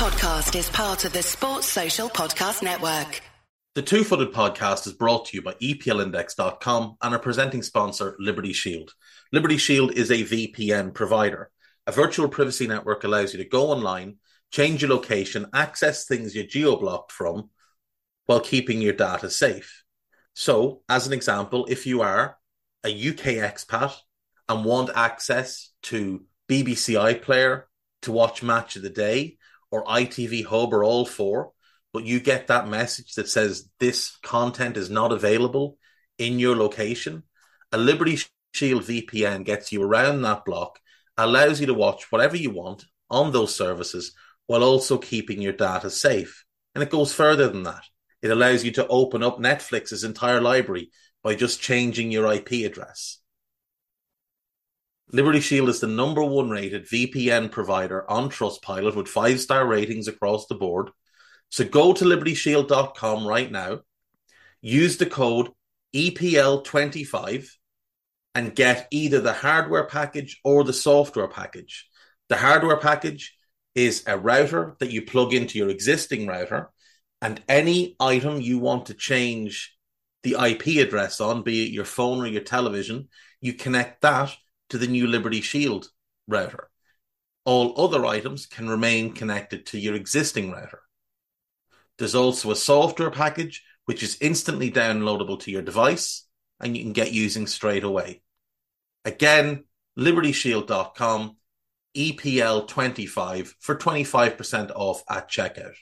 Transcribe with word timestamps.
podcast 0.00 0.58
is 0.58 0.70
part 0.70 1.04
of 1.04 1.12
the 1.12 1.22
Sports 1.22 1.66
Social 1.66 2.08
Podcast 2.08 2.62
Network. 2.62 3.20
The 3.74 3.82
Two 3.82 4.02
Footed 4.02 4.32
Podcast 4.32 4.86
is 4.86 4.94
brought 4.94 5.26
to 5.26 5.36
you 5.36 5.42
by 5.42 5.52
EPLindex.com 5.52 6.96
and 7.02 7.14
our 7.14 7.20
presenting 7.20 7.62
sponsor, 7.62 8.16
Liberty 8.18 8.54
Shield. 8.54 8.94
Liberty 9.30 9.58
Shield 9.58 9.92
is 9.92 10.10
a 10.10 10.24
VPN 10.24 10.94
provider. 10.94 11.50
A 11.86 11.92
virtual 11.92 12.30
privacy 12.30 12.66
network 12.66 13.04
allows 13.04 13.34
you 13.34 13.42
to 13.42 13.48
go 13.50 13.66
online, 13.66 14.16
change 14.50 14.80
your 14.80 14.90
location, 14.90 15.44
access 15.52 16.06
things 16.06 16.34
you're 16.34 16.46
geo 16.46 16.76
blocked 16.76 17.12
from 17.12 17.50
while 18.24 18.40
keeping 18.40 18.80
your 18.80 18.94
data 18.94 19.28
safe. 19.28 19.84
So, 20.32 20.80
as 20.88 21.06
an 21.06 21.12
example, 21.12 21.66
if 21.68 21.86
you 21.86 22.00
are 22.00 22.38
a 22.84 22.88
UK 22.88 23.36
expat 23.44 23.94
and 24.48 24.64
want 24.64 24.88
access 24.94 25.68
to 25.82 26.24
BBC 26.48 26.94
iPlayer 26.94 27.64
to 28.00 28.12
watch 28.12 28.42
Match 28.42 28.76
of 28.76 28.82
the 28.82 28.88
Day 28.88 29.36
or 29.70 29.84
ITV 29.84 30.44
Hub 30.46 30.72
or 30.72 30.84
all 30.84 31.06
four, 31.06 31.52
but 31.92 32.04
you 32.04 32.20
get 32.20 32.46
that 32.46 32.68
message 32.68 33.14
that 33.14 33.28
says 33.28 33.68
this 33.78 34.16
content 34.22 34.76
is 34.76 34.90
not 34.90 35.12
available 35.12 35.78
in 36.18 36.38
your 36.38 36.56
location, 36.56 37.22
a 37.72 37.78
Liberty 37.78 38.18
Shield 38.52 38.82
VPN 38.82 39.44
gets 39.44 39.72
you 39.72 39.82
around 39.82 40.22
that 40.22 40.44
block, 40.44 40.78
allows 41.16 41.60
you 41.60 41.66
to 41.66 41.74
watch 41.74 42.10
whatever 42.10 42.36
you 42.36 42.50
want 42.50 42.84
on 43.08 43.32
those 43.32 43.54
services 43.54 44.12
while 44.46 44.62
also 44.62 44.98
keeping 44.98 45.40
your 45.40 45.52
data 45.52 45.88
safe. 45.88 46.44
And 46.74 46.82
it 46.82 46.90
goes 46.90 47.12
further 47.12 47.48
than 47.48 47.62
that. 47.62 47.84
It 48.22 48.30
allows 48.30 48.64
you 48.64 48.72
to 48.72 48.86
open 48.88 49.22
up 49.22 49.38
Netflix's 49.38 50.04
entire 50.04 50.40
library 50.40 50.90
by 51.22 51.34
just 51.34 51.62
changing 51.62 52.10
your 52.10 52.30
IP 52.32 52.66
address. 52.66 53.19
Liberty 55.12 55.40
Shield 55.40 55.68
is 55.68 55.80
the 55.80 55.88
number 55.88 56.22
one 56.22 56.50
rated 56.50 56.86
VPN 56.86 57.50
provider 57.50 58.08
on 58.08 58.30
Trustpilot 58.30 58.94
with 58.94 59.08
five 59.08 59.40
star 59.40 59.66
ratings 59.66 60.06
across 60.06 60.46
the 60.46 60.54
board. 60.54 60.90
So 61.48 61.64
go 61.64 61.92
to 61.92 62.04
libertyshield.com 62.04 63.26
right 63.26 63.50
now, 63.50 63.80
use 64.60 64.98
the 64.98 65.06
code 65.06 65.48
EPL25 65.94 67.48
and 68.36 68.54
get 68.54 68.86
either 68.92 69.20
the 69.20 69.32
hardware 69.32 69.86
package 69.86 70.38
or 70.44 70.62
the 70.62 70.72
software 70.72 71.26
package. 71.26 71.88
The 72.28 72.36
hardware 72.36 72.76
package 72.76 73.36
is 73.74 74.04
a 74.06 74.16
router 74.16 74.76
that 74.78 74.92
you 74.92 75.02
plug 75.02 75.34
into 75.34 75.58
your 75.58 75.70
existing 75.70 76.28
router, 76.28 76.70
and 77.20 77.42
any 77.48 77.96
item 77.98 78.40
you 78.40 78.60
want 78.60 78.86
to 78.86 78.94
change 78.94 79.76
the 80.22 80.36
IP 80.38 80.86
address 80.86 81.20
on, 81.20 81.42
be 81.42 81.64
it 81.64 81.72
your 81.72 81.84
phone 81.84 82.20
or 82.20 82.28
your 82.28 82.42
television, 82.42 83.08
you 83.40 83.54
connect 83.54 84.02
that 84.02 84.32
to 84.70 84.78
the 84.78 84.86
new 84.86 85.06
Liberty 85.06 85.40
Shield 85.40 85.88
router. 86.26 86.70
All 87.44 87.80
other 87.80 88.04
items 88.06 88.46
can 88.46 88.68
remain 88.68 89.12
connected 89.12 89.66
to 89.66 89.78
your 89.78 89.94
existing 89.94 90.50
router. 90.50 90.82
There's 91.98 92.14
also 92.14 92.50
a 92.50 92.56
software 92.56 93.10
package 93.10 93.62
which 93.84 94.02
is 94.02 94.18
instantly 94.20 94.70
downloadable 94.70 95.40
to 95.40 95.50
your 95.50 95.62
device 95.62 96.26
and 96.60 96.76
you 96.76 96.82
can 96.82 96.92
get 96.92 97.12
using 97.12 97.46
straight 97.46 97.84
away. 97.84 98.22
Again, 99.04 99.64
libertyshield.com, 99.98 101.36
EPL25 101.96 103.54
for 103.58 103.74
25% 103.74 104.70
off 104.74 105.02
at 105.08 105.28
checkout. 105.28 105.74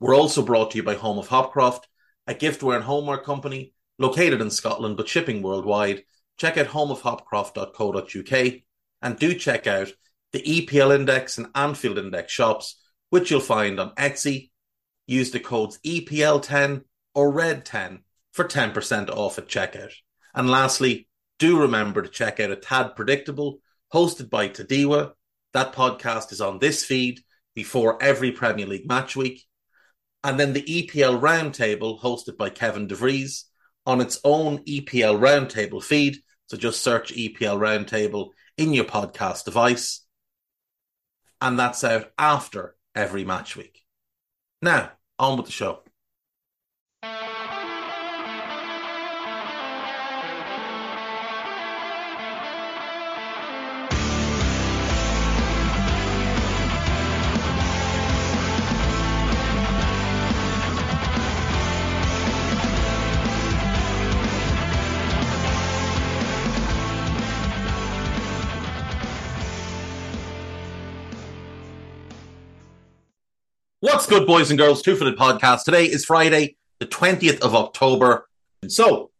We're 0.00 0.16
also 0.16 0.42
brought 0.42 0.72
to 0.72 0.78
you 0.78 0.82
by 0.82 0.94
Home 0.94 1.18
of 1.18 1.28
Hopcroft, 1.28 1.82
a 2.26 2.34
giftware 2.34 2.76
and 2.76 2.84
homeware 2.84 3.18
company 3.18 3.72
located 3.98 4.40
in 4.40 4.50
Scotland 4.50 4.96
but 4.96 5.08
shipping 5.08 5.42
worldwide. 5.42 6.04
Check 6.36 6.58
out 6.58 6.66
homeofhopcroft.co.uk 6.66 8.54
and 9.02 9.18
do 9.18 9.34
check 9.34 9.66
out 9.66 9.92
the 10.32 10.42
EPL 10.42 10.94
Index 10.94 11.38
and 11.38 11.48
Anfield 11.54 11.98
Index 11.98 12.32
shops, 12.32 12.80
which 13.10 13.30
you'll 13.30 13.40
find 13.40 13.80
on 13.80 13.94
Etsy. 13.94 14.50
Use 15.06 15.30
the 15.30 15.40
codes 15.40 15.78
EPL10 15.84 16.82
or 17.14 17.32
RED10 17.32 18.00
for 18.32 18.44
10% 18.44 19.08
off 19.10 19.38
at 19.38 19.48
checkout. 19.48 19.92
And 20.34 20.50
lastly, 20.50 21.08
do 21.38 21.60
remember 21.60 22.02
to 22.02 22.08
check 22.08 22.40
out 22.40 22.50
A 22.50 22.56
Tad 22.56 22.96
Predictable, 22.96 23.60
hosted 23.92 24.28
by 24.28 24.48
Tadiwa. 24.48 25.12
That 25.54 25.72
podcast 25.72 26.32
is 26.32 26.40
on 26.40 26.58
this 26.58 26.84
feed 26.84 27.20
before 27.54 28.02
every 28.02 28.32
Premier 28.32 28.66
League 28.66 28.86
match 28.86 29.16
week. 29.16 29.44
And 30.22 30.38
then 30.38 30.52
the 30.52 30.62
EPL 30.62 31.20
Roundtable, 31.20 32.00
hosted 32.00 32.36
by 32.36 32.50
Kevin 32.50 32.88
DeVries, 32.88 33.44
on 33.86 34.00
its 34.00 34.20
own 34.24 34.58
EPL 34.64 35.18
Roundtable 35.18 35.82
feed. 35.82 36.18
So 36.46 36.56
just 36.56 36.82
search 36.82 37.12
EPL 37.12 37.58
Roundtable 37.58 38.30
in 38.56 38.72
your 38.72 38.84
podcast 38.84 39.44
device. 39.44 40.04
And 41.40 41.58
that's 41.58 41.84
out 41.84 42.12
after 42.18 42.76
every 42.94 43.24
match 43.24 43.56
week. 43.56 43.82
Now, 44.62 44.92
on 45.18 45.36
with 45.36 45.46
the 45.46 45.52
show. 45.52 45.80
What's 73.96 74.06
good, 74.06 74.26
boys 74.26 74.50
and 74.50 74.58
girls? 74.58 74.82
Two 74.82 74.94
Footed 74.94 75.16
Podcast. 75.16 75.64
Today 75.64 75.86
is 75.86 76.04
Friday, 76.04 76.56
the 76.80 76.86
20th 76.86 77.40
of 77.40 77.54
October. 77.54 78.28
So, 78.68 79.10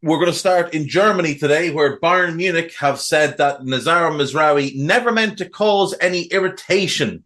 we're 0.00 0.16
going 0.16 0.32
to 0.32 0.38
start 0.38 0.72
in 0.72 0.88
Germany 0.88 1.34
today, 1.34 1.70
where 1.70 2.00
Bayern 2.00 2.36
Munich 2.36 2.74
have 2.78 2.98
said 2.98 3.36
that 3.36 3.60
Noussair 3.60 4.10
Mazraoui 4.10 4.74
never 4.74 5.12
meant 5.12 5.36
to 5.36 5.48
cause 5.50 5.94
any 6.00 6.22
irritation 6.28 7.24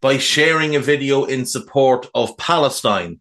by 0.00 0.16
sharing 0.16 0.74
a 0.74 0.80
video 0.80 1.24
in 1.24 1.44
support 1.44 2.08
of 2.14 2.38
Palestine. 2.38 3.20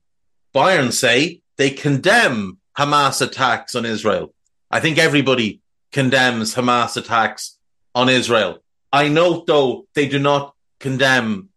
Bayern 0.55 0.93
say 0.93 1.41
they 1.57 1.71
condemn 1.71 2.57
Hamas 2.77 3.21
attacks 3.21 3.75
on 3.75 3.85
Israel. 3.85 4.33
I 4.71 4.79
think 4.79 4.97
everybody 4.97 5.59
condemns 5.91 6.55
Hamas 6.55 6.95
attacks 6.95 7.57
on 7.93 8.07
Israel. 8.07 8.63
I 8.93 9.09
note, 9.09 9.45
though, 9.45 9.87
they 9.93 10.07
do 10.07 10.19
not 10.19 10.55
condemn 10.79 11.49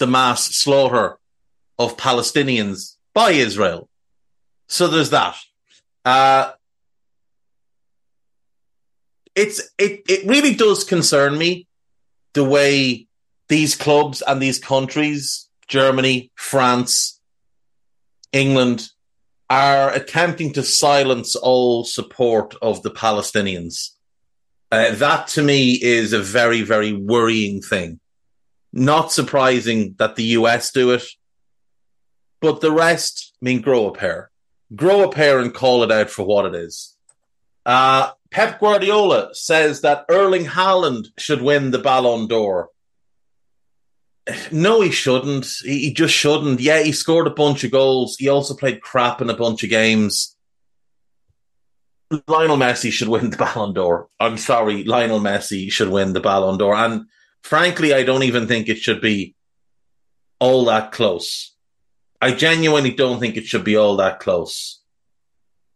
the 0.00 0.08
mass 0.08 0.46
slaughter 0.56 1.18
of 1.78 1.96
Palestinians 1.96 2.96
by 3.14 3.30
Israel. 3.30 3.88
So 4.66 4.88
there's 4.88 5.10
that. 5.10 5.36
Uh, 6.04 6.52
it's 9.36 9.60
it 9.78 10.02
it 10.08 10.26
really 10.26 10.54
does 10.54 10.82
concern 10.82 11.38
me 11.38 11.68
the 12.32 12.44
way 12.44 13.06
these 13.48 13.76
clubs 13.76 14.22
and 14.22 14.40
these 14.40 14.58
countries, 14.58 15.48
Germany, 15.68 16.30
France, 16.34 17.20
England, 18.32 18.88
are 19.48 19.92
attempting 19.92 20.52
to 20.54 20.62
silence 20.62 21.36
all 21.36 21.84
support 21.84 22.54
of 22.62 22.82
the 22.82 22.90
Palestinians. 22.90 23.90
Uh, 24.72 24.94
that 24.94 25.26
to 25.26 25.42
me 25.42 25.72
is 25.82 26.12
a 26.12 26.20
very, 26.20 26.62
very 26.62 26.92
worrying 26.92 27.60
thing. 27.60 27.98
Not 28.72 29.12
surprising 29.12 29.94
that 29.98 30.16
the 30.16 30.24
US 30.38 30.70
do 30.70 30.92
it, 30.92 31.04
but 32.40 32.60
the 32.60 32.70
rest 32.70 33.32
I 33.42 33.44
mean 33.44 33.60
grow 33.60 33.86
a 33.86 33.92
pair, 33.92 34.30
grow 34.74 35.02
a 35.02 35.12
pair 35.12 35.40
and 35.40 35.52
call 35.52 35.82
it 35.82 35.92
out 35.92 36.10
for 36.10 36.24
what 36.24 36.46
it 36.46 36.54
is. 36.54 36.96
Uh, 37.66 38.10
Pep 38.30 38.60
Guardiola 38.60 39.34
says 39.34 39.80
that 39.80 40.06
Erling 40.08 40.44
Haaland 40.44 41.08
should 41.18 41.42
win 41.42 41.70
the 41.70 41.78
Ballon 41.78 42.28
d'Or. 42.28 42.68
No, 44.52 44.80
he 44.80 44.90
shouldn't. 44.90 45.46
He, 45.64 45.86
he 45.86 45.92
just 45.92 46.14
shouldn't. 46.14 46.60
Yeah, 46.60 46.82
he 46.82 46.92
scored 46.92 47.26
a 47.26 47.30
bunch 47.30 47.64
of 47.64 47.72
goals. 47.72 48.16
He 48.18 48.28
also 48.28 48.54
played 48.54 48.80
crap 48.80 49.20
in 49.20 49.30
a 49.30 49.36
bunch 49.36 49.64
of 49.64 49.70
games. 49.70 50.36
Lionel 52.28 52.56
Messi 52.56 52.90
should 52.90 53.08
win 53.08 53.30
the 53.30 53.36
Ballon 53.36 53.72
d'Or. 53.72 54.08
I'm 54.18 54.36
sorry, 54.36 54.84
Lionel 54.84 55.20
Messi 55.20 55.70
should 55.70 55.88
win 55.88 56.12
the 56.12 56.20
Ballon 56.20 56.58
d'Or. 56.58 56.74
And 56.74 57.06
frankly, 57.42 57.94
I 57.94 58.02
don't 58.02 58.22
even 58.22 58.46
think 58.46 58.68
it 58.68 58.78
should 58.78 59.00
be 59.00 59.34
all 60.38 60.64
that 60.66 60.92
close. 60.92 61.54
I 62.20 62.32
genuinely 62.32 62.92
don't 62.92 63.20
think 63.20 63.36
it 63.36 63.46
should 63.46 63.64
be 63.64 63.76
all 63.76 63.96
that 63.96 64.20
close. 64.20 64.80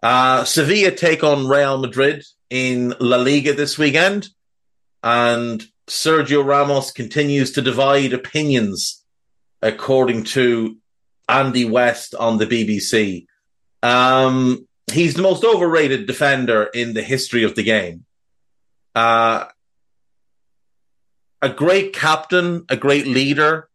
Uh, 0.03 0.45
Sevilla 0.45 0.91
take 0.91 1.25
on 1.25 1.49
Real 1.49 1.79
Madrid 1.79 2.25
in 2.51 2.95
La 3.01 3.17
Liga 3.17 3.55
this 3.55 3.79
weekend, 3.79 4.29
and 5.03 5.65
Sergio 5.87 6.45
Ramos 6.45 6.91
continues 6.91 7.53
to 7.53 7.63
divide 7.63 8.13
opinions, 8.13 9.03
according 9.63 10.25
to 10.25 10.77
Andy 11.29 11.65
West 11.65 12.15
on 12.15 12.37
the 12.37 12.47
BBC. 12.47 13.27
Um, 13.83 14.69
he's 14.93 15.15
the 15.15 15.23
most 15.23 15.45
overrated 15.45 16.07
defender 16.07 16.65
in 16.65 16.93
the 16.95 17.03
history 17.03 17.45
of 17.45 17.55
the 17.55 17.63
game. 17.63 18.05
Uh, 18.95 19.47
a 21.44 21.50
great 21.50 21.93
captain, 21.93 22.64
a 22.70 22.76
great 22.76 23.06
leader, 23.06 23.69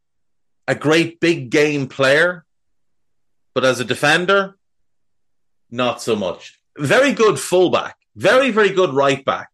a 0.68 0.74
great 0.74 1.20
big 1.20 1.52
game 1.52 1.86
player, 1.86 2.44
but 3.54 3.64
as 3.64 3.80
a 3.80 3.86
defender, 3.86 4.58
not 5.70 6.02
so 6.02 6.16
much. 6.16 6.60
Very 6.80 7.14
good 7.14 7.40
fullback, 7.40 7.96
very, 8.16 8.50
very 8.50 8.72
good 8.72 8.92
right 8.96 9.24
back. 9.24 9.50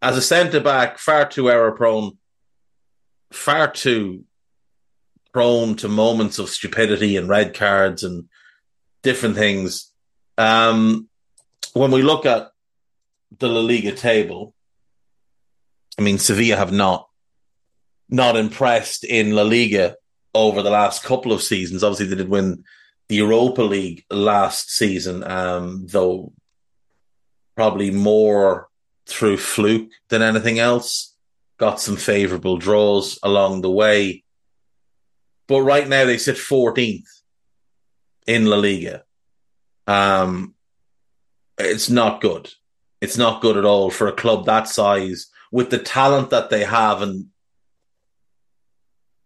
As 0.00 0.16
a 0.16 0.22
centre 0.22 0.60
back, 0.60 0.96
far 0.96 1.28
too 1.28 1.50
error 1.50 1.72
prone, 1.72 2.16
far 3.30 3.70
too 3.70 4.24
prone 5.34 5.76
to 5.76 5.88
moments 5.88 6.38
of 6.38 6.48
stupidity 6.48 7.18
and 7.18 7.28
red 7.28 7.52
cards 7.52 8.02
and 8.02 8.30
different 9.02 9.36
things. 9.36 9.92
Um, 10.38 11.06
when 11.74 11.90
we 11.90 12.00
look 12.00 12.24
at 12.24 12.50
the 13.38 13.48
La 13.48 13.60
Liga 13.60 13.92
table, 13.92 14.54
I 15.98 16.02
mean, 16.02 16.16
Sevilla 16.16 16.56
have 16.56 16.72
not 16.72 17.10
not 18.08 18.36
impressed 18.36 19.04
in 19.04 19.34
La 19.34 19.42
Liga 19.42 19.96
over 20.34 20.62
the 20.62 20.70
last 20.70 21.02
couple 21.02 21.32
of 21.32 21.42
seasons. 21.42 21.82
Obviously, 21.82 22.06
they 22.06 22.16
did 22.16 22.28
win 22.28 22.64
the 23.08 23.16
Europa 23.16 23.62
League 23.62 24.04
last 24.10 24.70
season, 24.70 25.24
um, 25.24 25.86
though 25.86 26.32
probably 27.56 27.90
more 27.90 28.68
through 29.06 29.36
fluke 29.36 29.90
than 30.08 30.22
anything 30.22 30.58
else. 30.58 31.14
Got 31.58 31.80
some 31.80 31.96
favourable 31.96 32.56
draws 32.56 33.18
along 33.22 33.60
the 33.60 33.70
way. 33.70 34.24
But 35.48 35.62
right 35.62 35.86
now 35.86 36.04
they 36.04 36.18
sit 36.18 36.36
14th 36.36 37.08
in 38.26 38.46
La 38.46 38.56
Liga. 38.56 39.04
Um, 39.86 40.54
it's 41.58 41.90
not 41.90 42.20
good. 42.20 42.50
It's 43.00 43.18
not 43.18 43.42
good 43.42 43.56
at 43.56 43.64
all 43.64 43.90
for 43.90 44.06
a 44.06 44.12
club 44.12 44.46
that 44.46 44.68
size 44.68 45.28
with 45.50 45.70
the 45.70 45.78
talent 45.78 46.30
that 46.30 46.50
they 46.50 46.64
have 46.64 47.02
and 47.02 47.26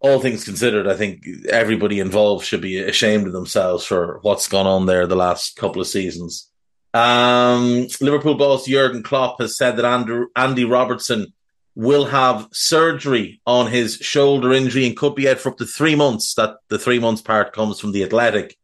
all 0.00 0.20
things 0.20 0.44
considered, 0.44 0.86
I 0.86 0.94
think 0.94 1.26
everybody 1.48 2.00
involved 2.00 2.44
should 2.44 2.60
be 2.60 2.78
ashamed 2.78 3.26
of 3.26 3.32
themselves 3.32 3.84
for 3.84 4.18
what's 4.22 4.48
gone 4.48 4.66
on 4.66 4.86
there 4.86 5.06
the 5.06 5.16
last 5.16 5.56
couple 5.56 5.80
of 5.80 5.88
seasons. 5.88 6.50
Um, 6.92 7.88
Liverpool 8.00 8.36
boss 8.36 8.66
Jurgen 8.66 9.02
Klopp 9.02 9.40
has 9.40 9.56
said 9.56 9.76
that 9.76 9.84
Andrew, 9.84 10.28
Andy 10.34 10.64
Robertson 10.64 11.32
will 11.74 12.06
have 12.06 12.48
surgery 12.52 13.40
on 13.46 13.70
his 13.70 13.96
shoulder 13.96 14.52
injury 14.52 14.86
and 14.86 14.96
could 14.96 15.14
be 15.14 15.28
out 15.28 15.38
for 15.38 15.50
up 15.50 15.58
to 15.58 15.66
three 15.66 15.94
months. 15.94 16.34
That 16.34 16.56
the 16.68 16.78
three 16.78 16.98
months 16.98 17.20
part 17.20 17.52
comes 17.52 17.80
from 17.80 17.92
the 17.92 18.02
Athletic, 18.02 18.56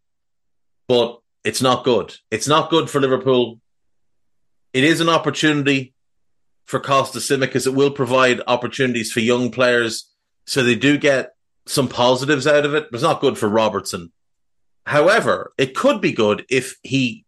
but 0.88 1.20
it's 1.44 1.60
not 1.60 1.84
good. 1.84 2.16
It's 2.30 2.48
not 2.48 2.70
good 2.70 2.88
for 2.88 3.00
Liverpool. 3.00 3.60
It 4.72 4.84
is 4.84 5.00
an 5.00 5.10
opportunity 5.10 5.92
for 6.64 6.80
Costa 6.80 7.18
Tsimikas. 7.18 7.66
It 7.66 7.74
will 7.74 7.90
provide 7.90 8.40
opportunities 8.46 9.12
for 9.12 9.20
young 9.20 9.50
players 9.50 10.11
so 10.44 10.62
they 10.62 10.74
do 10.74 10.98
get 10.98 11.34
some 11.66 11.88
positives 11.88 12.46
out 12.46 12.64
of 12.66 12.74
it, 12.74 12.88
it's 12.92 13.02
not 13.02 13.20
good 13.20 13.38
for 13.38 13.48
Robertson. 13.48 14.12
However, 14.84 15.52
it 15.58 15.76
could 15.76 16.00
be 16.00 16.12
good 16.12 16.44
if 16.50 16.76
he 16.82 17.24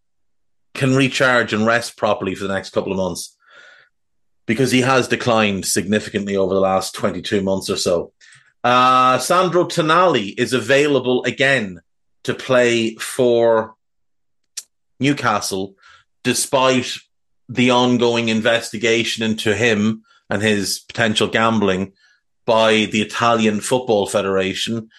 can 0.74 0.94
recharge 0.94 1.52
and 1.52 1.64
rest 1.64 1.96
properly 1.96 2.34
for 2.34 2.46
the 2.46 2.54
next 2.54 2.70
couple 2.70 2.90
of 2.90 2.98
months 2.98 3.36
because 4.46 4.72
he 4.72 4.80
has 4.80 5.08
declined 5.08 5.64
significantly 5.64 6.36
over 6.36 6.52
the 6.52 6.60
last 6.60 6.94
22 6.94 7.42
months 7.42 7.70
or 7.70 7.76
so. 7.76 8.12
Uh, 8.62 9.18
Sandro 9.18 9.64
Tonali 9.64 10.34
is 10.36 10.52
available 10.52 11.22
again 11.24 11.80
to 12.24 12.34
play 12.34 12.94
for 12.96 13.74
Newcastle 14.98 15.76
despite 16.22 16.92
the 17.48 17.70
ongoing 17.70 18.30
investigation 18.30 19.22
into 19.22 19.54
him 19.54 20.02
and 20.30 20.42
his 20.42 20.80
potential 20.80 21.28
gambling 21.28 21.92
by 22.44 22.86
the 22.86 23.02
Italian 23.02 23.60
Football 23.60 24.06
Federation. 24.06 24.90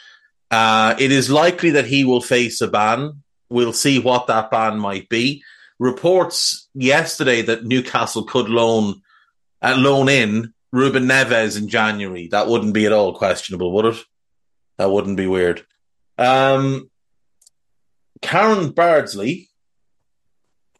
Uh, 0.51 0.95
it 0.99 1.11
is 1.11 1.29
likely 1.29 1.71
that 1.71 1.85
he 1.85 2.05
will 2.05 2.21
face 2.21 2.61
a 2.61 2.67
ban. 2.67 3.23
We'll 3.49 3.73
see 3.73 3.99
what 3.99 4.27
that 4.27 4.51
ban 4.51 4.79
might 4.79 5.09
be. 5.09 5.43
Reports 5.79 6.69
yesterday 6.73 7.41
that 7.43 7.65
Newcastle 7.65 8.23
could 8.23 8.49
loan 8.49 9.01
uh, 9.61 9.75
loan 9.77 10.09
in 10.09 10.53
Ruben 10.71 11.05
Neves 11.05 11.57
in 11.57 11.67
January. 11.67 12.27
That 12.27 12.47
wouldn't 12.47 12.73
be 12.73 12.85
at 12.85 12.91
all 12.91 13.13
questionable, 13.13 13.71
would 13.73 13.85
it? 13.85 14.03
That 14.77 14.91
wouldn't 14.91 15.17
be 15.17 15.27
weird. 15.27 15.65
Um, 16.17 16.89
Karen 18.21 18.71
Bardsley, 18.71 19.49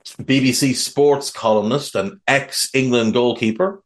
BBC 0.06 0.76
Sports 0.76 1.32
columnist 1.32 1.96
and 1.96 2.20
ex 2.28 2.70
England 2.74 3.14
goalkeeper, 3.14 3.84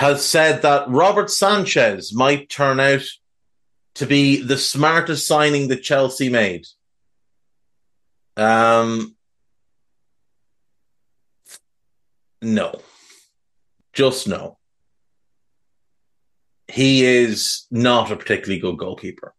has 0.00 0.24
said 0.24 0.62
that 0.62 0.88
Robert 0.88 1.30
Sanchez 1.30 2.14
might 2.14 2.48
turn 2.48 2.80
out 2.80 3.02
to 3.96 4.06
be 4.06 4.40
the 4.40 4.56
smartest 4.56 5.26
signing 5.26 5.68
that 5.68 5.82
Chelsea 5.82 6.30
made. 6.30 6.64
Um, 8.34 9.14
no, 12.40 12.80
just 13.92 14.26
no. 14.26 14.56
He 16.66 17.04
is 17.04 17.66
not 17.70 18.10
a 18.10 18.16
particularly 18.16 18.58
good 18.58 18.78
goalkeeper. 18.78 19.34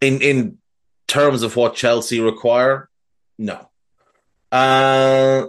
In 0.00 0.20
in 0.22 0.58
terms 1.08 1.42
of 1.42 1.56
what 1.56 1.74
Chelsea 1.74 2.20
require, 2.20 2.88
no. 3.36 3.68
Uh, 4.52 5.46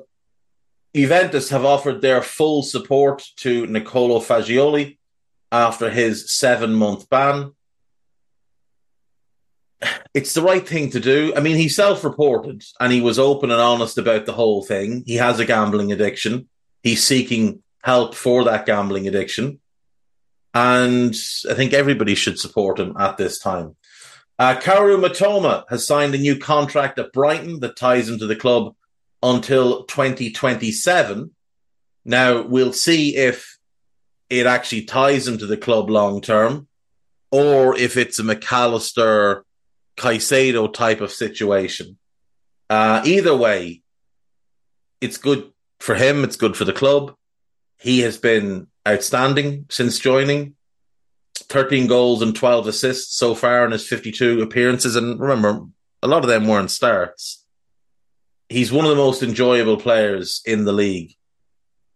Juventus 0.97 1.49
have 1.49 1.63
offered 1.63 2.01
their 2.01 2.23
full 2.23 2.63
support 2.63 3.23
to 3.38 3.67
Nicolo 3.67 4.19
Fagioli 4.19 4.97
after 5.51 5.91
his 5.91 6.33
seven 6.33 6.73
month 6.73 7.07
ban. 7.07 7.53
It's 10.15 10.33
the 10.33 10.41
right 10.41 10.67
thing 10.67 10.89
to 10.91 10.99
do. 10.99 11.33
I 11.35 11.39
mean, 11.39 11.55
he 11.55 11.69
self 11.69 12.03
reported 12.03 12.63
and 12.79 12.91
he 12.91 13.01
was 13.01 13.19
open 13.19 13.51
and 13.51 13.61
honest 13.61 13.99
about 13.99 14.25
the 14.25 14.33
whole 14.33 14.63
thing. 14.63 15.03
He 15.05 15.17
has 15.17 15.39
a 15.39 15.45
gambling 15.45 15.91
addiction. 15.91 16.49
He's 16.81 17.03
seeking 17.03 17.61
help 17.83 18.15
for 18.15 18.43
that 18.45 18.65
gambling 18.65 19.07
addiction. 19.07 19.59
And 20.55 21.15
I 21.47 21.53
think 21.53 21.73
everybody 21.73 22.15
should 22.15 22.39
support 22.39 22.79
him 22.79 22.97
at 22.97 23.17
this 23.17 23.38
time. 23.38 23.75
Uh, 24.39 24.55
Kaoru 24.55 25.00
Mitoma 25.00 25.65
has 25.69 25.85
signed 25.85 26.15
a 26.15 26.17
new 26.17 26.39
contract 26.39 26.97
at 26.97 27.13
Brighton 27.13 27.59
that 27.59 27.75
ties 27.75 28.09
him 28.09 28.17
to 28.17 28.25
the 28.25 28.35
club 28.35 28.73
until 29.23 29.83
2027. 29.85 31.31
Now 32.05 32.41
we'll 32.41 32.73
see 32.73 33.15
if 33.15 33.57
it 34.29 34.45
actually 34.45 34.83
ties 34.83 35.27
him 35.27 35.37
to 35.37 35.45
the 35.45 35.57
club 35.57 35.89
long 35.89 36.21
term 36.21 36.67
or 37.31 37.77
if 37.77 37.97
it's 37.97 38.19
a 38.19 38.24
Mac 38.24 38.51
Allister 38.51 39.45
Caicedo 39.97 40.71
type 40.71 41.01
of 41.01 41.12
situation. 41.12 41.97
Uh, 42.69 43.01
either 43.05 43.36
way, 43.36 43.81
it's 45.01 45.17
good 45.17 45.51
for 45.79 45.95
him. 45.95 46.24
It's 46.24 46.36
good 46.36 46.55
for 46.55 46.65
the 46.65 46.74
club. 46.74 47.15
He 47.79 48.01
has 48.01 48.17
been 48.17 48.67
outstanding 48.88 49.65
since 49.69 50.00
joining. 50.00 50.55
13 51.36 51.88
goals 51.88 52.21
and 52.21 52.36
12 52.36 52.67
assists 52.67 53.15
so 53.15 53.36
far 53.36 53.63
in 53.65 53.71
his 53.71 53.88
52 53.88 54.41
appearances. 54.41 54.95
And 54.95 55.19
remember, 55.19 55.65
a 56.01 56.07
lot 56.07 56.24
of 56.24 56.29
them 56.29 56.47
weren't 56.47 56.71
starts 56.71 57.45
he's 58.50 58.72
one 58.72 58.86
of 58.86 58.92
the 58.92 58.98
most 58.98 59.24
enjoyable 59.24 59.77
players 59.77 60.42
in 60.46 60.66
the 60.66 60.74
league. 60.74 61.13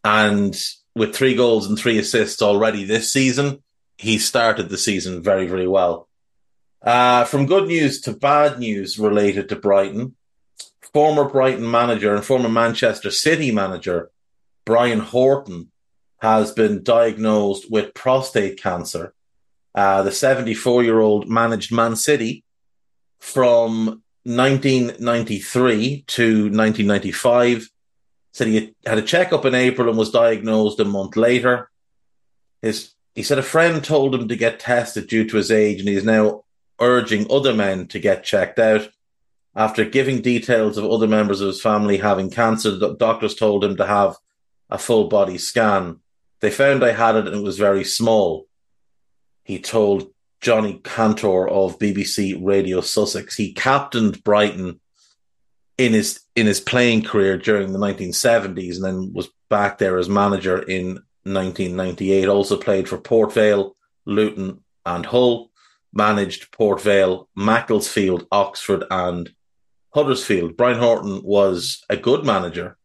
And 0.04 0.56
with 0.96 1.16
three 1.16 1.36
goals 1.36 1.68
and 1.68 1.78
three 1.78 1.98
assists 1.98 2.42
already 2.42 2.84
this 2.84 3.12
season, 3.12 3.64
he 3.98 4.18
started 4.18 4.70
the 4.70 4.78
season 4.78 5.24
very, 5.24 5.48
very 5.48 5.68
well. 5.68 6.08
Uh, 6.82 7.24
from 7.26 7.46
good 7.46 7.68
news 7.68 8.02
to 8.02 8.14
bad 8.14 8.60
news 8.60 8.98
related 8.98 9.50
to 9.50 9.56
Brighton, 9.56 10.16
former 10.94 11.26
Brighton 11.26 11.70
manager 11.70 12.16
and 12.16 12.26
former 12.26 12.50
Manchester 12.50 13.12
City 13.12 13.52
manager 13.52 14.10
Brian 14.66 15.00
Horton 15.00 15.72
has 16.20 16.52
been 16.52 16.84
diagnosed 16.84 17.72
with 17.72 17.94
prostate 17.94 18.62
cancer. 18.62 19.14
Uh, 19.74 20.04
the 20.04 20.12
74 20.12 20.84
year 20.84 21.00
old 21.00 21.30
managed 21.30 21.72
Man 21.72 21.96
City 21.96 22.44
from 23.20 24.04
1993 24.24 26.04
to 26.08 26.24
1995. 26.24 27.70
Said 28.34 28.48
he 28.48 28.74
had 28.86 28.98
a 28.98 29.02
checkup 29.02 29.46
in 29.46 29.56
April 29.56 29.90
and 29.90 29.98
was 29.98 30.12
diagnosed 30.12 30.80
a 30.80 30.86
month 30.86 31.18
later. 31.18 31.70
His 32.62 32.94
he 33.14 33.24
said 33.24 33.40
a 33.40 33.44
friend 33.44 33.84
told 33.84 34.16
him 34.16 34.28
to 34.30 34.36
get 34.36 34.60
tested 34.60 35.08
due 35.08 35.28
to 35.28 35.38
his 35.38 35.52
age, 35.52 35.80
and 35.80 35.90
he 35.90 35.96
is 35.96 36.06
now 36.06 36.44
urging 36.80 37.30
other 37.30 37.54
men 37.54 37.88
to 37.88 38.00
get 38.00 38.24
checked 38.24 38.58
out. 38.58 38.90
After 39.54 39.84
giving 39.84 40.22
details 40.22 40.78
of 40.78 40.86
other 40.86 41.08
members 41.08 41.42
of 41.42 41.48
his 41.48 41.62
family 41.62 41.98
having 41.98 42.30
cancer, 42.30 42.72
the 42.72 42.96
doctors 42.96 43.36
told 43.36 43.66
him 43.66 43.76
to 43.78 43.86
have 43.86 44.16
a 44.70 44.78
full 44.78 45.10
body 45.10 45.38
scan. 45.38 46.00
They 46.40 46.50
found 46.50 46.86
I 46.86 46.92
had 46.92 47.18
it 47.18 47.28
and 47.28 47.36
it 47.36 47.44
was 47.44 47.58
very 47.58 47.84
small. 47.84 48.48
He 49.44 49.60
told 49.60 50.10
Johnny 50.42 50.82
Cantor 50.84 51.48
of 51.48 51.80
BBC 51.80 52.38
Radio 52.44 52.82
Sussex. 52.82 53.36
He 53.36 53.54
captained 53.54 54.24
Brighton 54.24 54.80
in 55.78 55.94
his 55.94 56.22
in 56.36 56.48
his 56.48 56.60
playing 56.60 57.04
career 57.04 57.38
during 57.38 57.72
the 57.72 57.80
1970s 57.80 58.76
and 58.76 58.84
then 58.84 59.14
was 59.14 59.30
back 59.50 59.78
there 59.78 59.98
as 59.98 60.10
manager 60.10 60.62
in 60.62 60.96
1998. 61.24 62.28
Also 62.28 62.58
played 62.58 62.90
for 62.90 62.98
Port 62.98 63.34
Vale 63.34 63.76
Luton, 64.06 64.64
and 64.86 65.06
Hull. 65.06 65.50
Managed 65.94 66.54
Port 66.54 66.82
Vale, 66.82 67.28
Macclesfield, 67.36 68.26
Oxford, 68.32 68.86
and 68.90 69.30
Huddersfield. 69.94 70.56
Brian 70.56 70.80
Horton 70.80 71.22
was 71.22 71.84
a 71.90 71.98
good 71.98 72.26
manager 72.26 72.78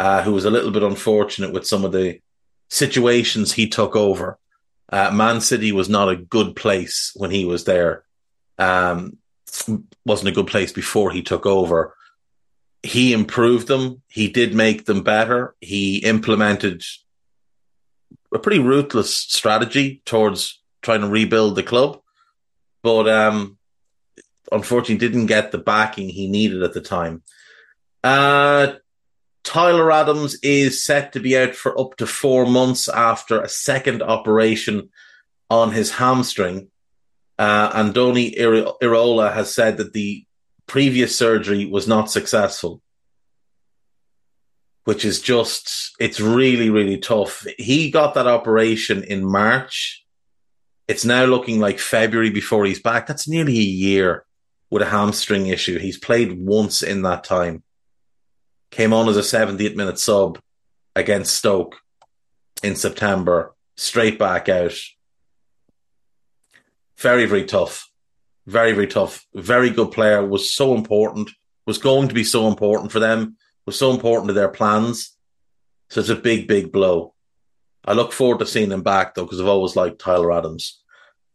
uh, 0.00 0.22
who 0.22 0.32
was 0.32 0.44
a 0.44 0.50
little 0.50 0.72
bit 0.72 0.82
unfortunate 0.82 1.52
with 1.52 1.64
some 1.64 1.84
of 1.84 1.92
the 1.92 2.18
situations 2.68 3.52
he 3.52 3.68
took 3.68 3.94
over. 3.94 4.36
Uh, 4.90 5.10
Man 5.12 5.40
City 5.40 5.72
was 5.72 5.88
not 5.88 6.08
a 6.08 6.16
good 6.16 6.56
place 6.56 7.12
when 7.14 7.30
he 7.30 7.44
was 7.44 7.64
there. 7.64 8.04
Um, 8.58 9.18
wasn't 10.04 10.28
a 10.28 10.32
good 10.32 10.48
place 10.48 10.72
before 10.72 11.10
he 11.10 11.22
took 11.22 11.46
over. 11.46 11.96
He 12.82 13.12
improved 13.12 13.68
them. 13.68 14.02
He 14.08 14.28
did 14.28 14.54
make 14.54 14.86
them 14.86 15.02
better. 15.02 15.54
He 15.60 15.98
implemented 15.98 16.82
a 18.32 18.38
pretty 18.38 18.58
ruthless 18.60 19.14
strategy 19.14 20.02
towards 20.04 20.60
trying 20.82 21.02
to 21.02 21.08
rebuild 21.08 21.56
the 21.56 21.62
club, 21.62 22.00
but 22.82 23.08
um, 23.08 23.58
unfortunately 24.50 24.96
didn't 24.96 25.26
get 25.26 25.52
the 25.52 25.58
backing 25.58 26.08
he 26.08 26.28
needed 26.28 26.62
at 26.62 26.72
the 26.72 26.80
time. 26.80 27.22
Uh, 28.02 28.74
Tyler 29.42 29.90
Adams 29.90 30.36
is 30.42 30.84
set 30.84 31.12
to 31.12 31.20
be 31.20 31.36
out 31.36 31.54
for 31.54 31.78
up 31.78 31.96
to 31.96 32.06
four 32.06 32.46
months 32.46 32.88
after 32.88 33.40
a 33.40 33.48
second 33.48 34.02
operation 34.02 34.90
on 35.48 35.72
his 35.72 35.90
hamstring. 35.92 36.68
Uh, 37.38 37.72
Andoni 37.72 38.38
Iraola 38.38 39.32
has 39.32 39.52
said 39.52 39.78
that 39.78 39.92
the 39.92 40.24
previous 40.66 41.16
surgery 41.16 41.64
was 41.64 41.88
not 41.88 42.10
successful, 42.10 42.82
which 44.84 45.04
is 45.04 45.20
just, 45.20 45.92
it's 45.98 46.20
really, 46.20 46.68
really 46.68 46.98
tough. 46.98 47.46
He 47.58 47.90
got 47.90 48.14
that 48.14 48.26
operation 48.26 49.02
in 49.02 49.24
March. 49.24 50.04
It's 50.86 51.04
now 51.04 51.24
looking 51.24 51.60
like 51.60 51.78
February 51.78 52.30
before 52.30 52.66
he's 52.66 52.82
back. 52.82 53.06
That's 53.06 53.28
nearly 53.28 53.58
a 53.58 53.62
year 53.62 54.26
with 54.68 54.82
a 54.82 54.86
hamstring 54.86 55.46
issue. 55.46 55.78
He's 55.78 55.98
played 55.98 56.38
once 56.38 56.82
in 56.82 57.02
that 57.02 57.24
time 57.24 57.62
came 58.70 58.92
on 58.92 59.08
as 59.08 59.16
a 59.16 59.22
78 59.22 59.76
minute 59.76 59.98
sub 59.98 60.40
against 60.94 61.36
Stoke 61.36 61.76
in 62.62 62.76
September, 62.76 63.54
straight 63.76 64.18
back 64.18 64.48
out. 64.48 64.74
Very, 66.98 67.26
very 67.26 67.44
tough. 67.44 67.90
Very, 68.46 68.72
very 68.72 68.86
tough. 68.86 69.26
Very 69.34 69.70
good 69.70 69.92
player. 69.92 70.24
Was 70.24 70.54
so 70.54 70.74
important. 70.74 71.30
Was 71.66 71.78
going 71.78 72.08
to 72.08 72.14
be 72.14 72.24
so 72.24 72.48
important 72.48 72.92
for 72.92 73.00
them. 73.00 73.36
Was 73.66 73.78
so 73.78 73.90
important 73.90 74.28
to 74.28 74.34
their 74.34 74.48
plans. 74.48 75.16
So 75.88 76.00
it's 76.00 76.08
a 76.08 76.16
big, 76.16 76.46
big 76.46 76.72
blow. 76.72 77.14
I 77.84 77.94
look 77.94 78.12
forward 78.12 78.40
to 78.40 78.46
seeing 78.46 78.70
him 78.70 78.82
back 78.82 79.14
though, 79.14 79.24
because 79.24 79.40
I've 79.40 79.46
always 79.46 79.76
liked 79.76 80.00
Tyler 80.00 80.32
Adams. 80.32 80.82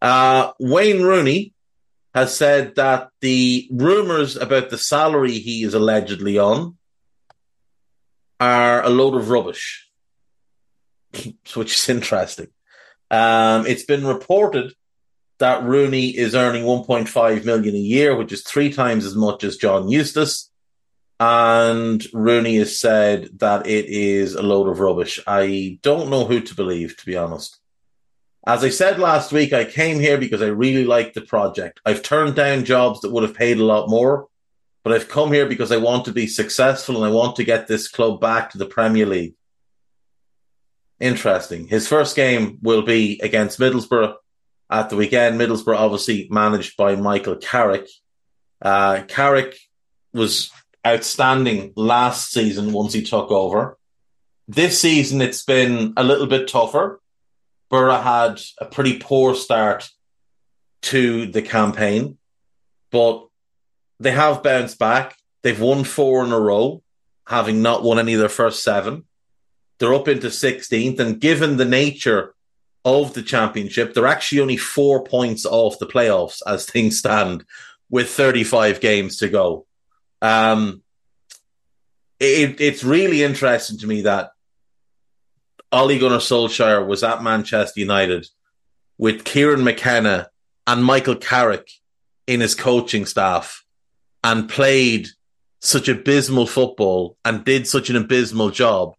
Uh, 0.01 0.51
Wayne 0.59 1.01
Rooney 1.01 1.53
has 2.13 2.35
said 2.35 2.75
that 2.75 3.09
the 3.21 3.67
rumors 3.71 4.35
about 4.35 4.69
the 4.69 4.77
salary 4.77 5.39
he 5.39 5.63
is 5.63 5.73
allegedly 5.73 6.37
on 6.37 6.77
are 8.39 8.83
a 8.83 8.89
load 8.89 9.15
of 9.15 9.29
rubbish, 9.29 9.87
which 11.53 11.73
is 11.75 11.89
interesting. 11.89 12.47
Um, 13.11 13.65
it's 13.65 13.85
been 13.85 14.05
reported 14.05 14.73
that 15.39 15.63
Rooney 15.63 16.09
is 16.09 16.35
earning 16.35 16.63
1.5 16.63 17.45
million 17.45 17.75
a 17.75 17.77
year, 17.77 18.15
which 18.15 18.31
is 18.31 18.43
three 18.43 18.71
times 18.71 19.05
as 19.05 19.15
much 19.15 19.43
as 19.43 19.57
John 19.57 19.89
Eustace. 19.89 20.49
And 21.19 22.05
Rooney 22.13 22.57
has 22.57 22.79
said 22.79 23.29
that 23.39 23.67
it 23.67 23.85
is 23.85 24.35
a 24.35 24.41
load 24.41 24.67
of 24.67 24.79
rubbish. 24.79 25.19
I 25.25 25.79
don't 25.81 26.09
know 26.09 26.25
who 26.25 26.41
to 26.41 26.55
believe, 26.55 26.97
to 26.97 27.05
be 27.05 27.15
honest. 27.15 27.57
As 28.47 28.63
I 28.63 28.69
said 28.69 28.99
last 28.99 29.31
week, 29.31 29.53
I 29.53 29.65
came 29.65 29.99
here 29.99 30.17
because 30.17 30.41
I 30.41 30.47
really 30.47 30.83
liked 30.83 31.15
the 31.15 31.21
project. 31.21 31.79
I've 31.85 32.03
turned 32.03 32.35
down 32.35 32.65
jobs 32.65 33.01
that 33.01 33.11
would 33.11 33.23
have 33.23 33.33
paid 33.33 33.57
a 33.57 33.65
lot 33.65 33.89
more 33.89 34.27
but 34.85 34.93
I've 34.93 35.09
come 35.09 35.33
here 35.33 35.47
because 35.47 35.71
I 35.71 35.77
want 35.77 36.05
to 36.05 36.11
be 36.11 36.27
successful 36.27 36.95
and 36.95 37.05
I 37.05 37.09
want 37.09 37.37
to 37.37 37.43
get 37.43 37.67
this 37.67 37.87
club 37.87 38.21
back 38.21 38.51
to 38.51 38.59
the 38.59 38.67
Premier 38.67 39.07
League. 39.07 39.33
Interesting. 40.99 41.67
His 41.67 41.87
first 41.87 42.15
game 42.15 42.59
will 42.61 42.83
be 42.83 43.19
against 43.23 43.59
Middlesbrough 43.59 44.13
at 44.69 44.91
the 44.91 44.95
weekend. 44.95 45.41
Middlesbrough, 45.41 45.75
obviously 45.75 46.27
managed 46.29 46.77
by 46.77 46.95
Michael 46.95 47.35
Carrick. 47.35 47.87
Uh, 48.61 49.01
Carrick 49.07 49.57
was 50.13 50.51
outstanding 50.85 51.73
last 51.75 52.31
season 52.31 52.71
once 52.71 52.93
he 52.93 53.01
took 53.01 53.31
over. 53.31 53.79
This 54.47 54.79
season, 54.79 55.19
it's 55.19 55.43
been 55.43 55.93
a 55.97 56.03
little 56.03 56.27
bit 56.27 56.47
tougher. 56.47 57.01
Borough 57.71 57.99
had 57.99 58.39
a 58.59 58.65
pretty 58.65 58.99
poor 58.99 59.33
start 59.33 59.89
to 60.83 61.25
the 61.25 61.41
campaign, 61.41 62.19
but 62.91 63.24
they 63.99 64.11
have 64.11 64.43
bounced 64.43 64.79
back. 64.79 65.15
They've 65.43 65.59
won 65.59 65.83
four 65.83 66.23
in 66.23 66.31
a 66.31 66.39
row, 66.39 66.81
having 67.27 67.61
not 67.61 67.83
won 67.83 67.99
any 67.99 68.13
of 68.13 68.19
their 68.19 68.29
first 68.29 68.63
seven. 68.63 69.05
They're 69.79 69.93
up 69.93 70.07
into 70.07 70.27
16th. 70.27 70.99
And 70.99 71.19
given 71.19 71.57
the 71.57 71.65
nature 71.65 72.33
of 72.83 73.13
the 73.13 73.21
championship, 73.21 73.93
they're 73.93 74.07
actually 74.07 74.41
only 74.41 74.57
four 74.57 75.03
points 75.03 75.45
off 75.45 75.79
the 75.79 75.87
playoffs 75.87 76.41
as 76.45 76.65
things 76.69 76.99
stand 76.99 77.45
with 77.89 78.09
35 78.09 78.81
games 78.81 79.17
to 79.17 79.29
go. 79.29 79.65
Um, 80.21 80.81
it, 82.19 82.59
it's 82.59 82.83
really 82.83 83.23
interesting 83.23 83.77
to 83.79 83.87
me 83.87 84.01
that 84.01 84.31
Ole 85.71 85.99
Gunnar 85.99 86.17
Solskjaer 86.17 86.87
was 86.87 87.03
at 87.03 87.21
Manchester 87.21 87.79
United 87.79 88.27
with 88.97 89.25
Kieran 89.25 89.63
McKenna 89.63 90.29
and 90.65 90.83
Michael 90.83 91.17
Carrick 91.17 91.69
in 92.27 92.39
his 92.39 92.55
coaching 92.55 93.05
staff 93.05 93.64
and 94.25 94.49
played 94.49 95.07
such 95.61 95.87
abysmal 95.87 96.47
football 96.47 97.15
and 97.23 97.45
did 97.45 97.67
such 97.67 97.91
an 97.91 97.95
abysmal 97.95 98.49
job 98.49 98.95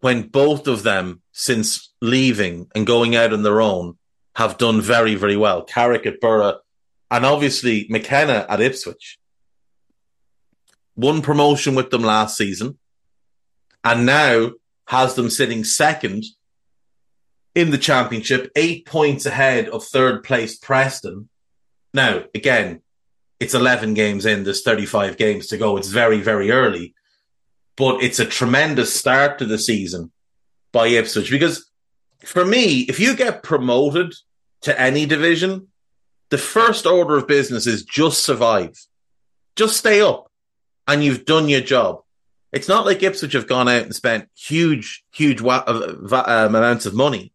when 0.00 0.22
both 0.22 0.66
of 0.66 0.82
them, 0.82 1.20
since 1.32 1.92
leaving 2.00 2.66
and 2.74 2.86
going 2.86 3.14
out 3.14 3.34
on 3.34 3.42
their 3.42 3.60
own, 3.60 3.98
have 4.36 4.56
done 4.56 4.80
very, 4.80 5.16
very 5.16 5.36
well. 5.36 5.62
Carrick 5.62 6.06
at 6.06 6.18
Borough 6.18 6.60
and 7.10 7.26
obviously 7.26 7.86
McKenna 7.90 8.46
at 8.48 8.62
Ipswich. 8.62 9.18
Won 10.96 11.20
promotion 11.20 11.74
with 11.74 11.90
them 11.90 12.02
last 12.02 12.34
season 12.34 12.78
and 13.84 14.06
now 14.06 14.52
has 14.86 15.14
them 15.14 15.28
sitting 15.28 15.62
second 15.62 16.24
in 17.54 17.70
the 17.70 17.78
championship, 17.78 18.50
eight 18.56 18.86
points 18.86 19.26
ahead 19.26 19.68
of 19.68 19.84
third 19.84 20.24
place 20.24 20.56
Preston. 20.56 21.28
Now, 21.92 22.24
again, 22.34 22.80
it's 23.44 23.52
11 23.52 23.92
games 23.92 24.24
in, 24.24 24.42
there's 24.42 24.62
35 24.62 25.18
games 25.18 25.48
to 25.48 25.58
go. 25.58 25.76
It's 25.76 25.88
very, 25.88 26.22
very 26.22 26.50
early, 26.50 26.94
but 27.76 28.02
it's 28.02 28.18
a 28.18 28.24
tremendous 28.24 28.98
start 28.98 29.38
to 29.38 29.44
the 29.44 29.58
season 29.58 30.10
by 30.72 30.86
Ipswich 30.86 31.30
because 31.30 31.70
for 32.24 32.42
me, 32.42 32.80
if 32.88 32.98
you 32.98 33.14
get 33.14 33.42
promoted 33.42 34.14
to 34.62 34.80
any 34.80 35.04
division, 35.04 35.68
the 36.30 36.38
first 36.38 36.86
order 36.86 37.18
of 37.18 37.28
business 37.28 37.66
is 37.66 37.84
just 37.84 38.24
survive, 38.24 38.74
just 39.56 39.76
stay 39.76 40.00
up, 40.00 40.30
and 40.88 41.04
you've 41.04 41.26
done 41.26 41.50
your 41.50 41.60
job. 41.60 42.00
It's 42.50 42.68
not 42.68 42.86
like 42.86 43.02
Ipswich 43.02 43.34
have 43.34 43.46
gone 43.46 43.68
out 43.68 43.82
and 43.82 43.94
spent 43.94 44.30
huge, 44.34 45.04
huge 45.12 45.42
wa- 45.42 45.64
uh, 45.66 46.24
um, 46.26 46.54
amounts 46.54 46.86
of 46.86 46.94
money. 46.94 47.34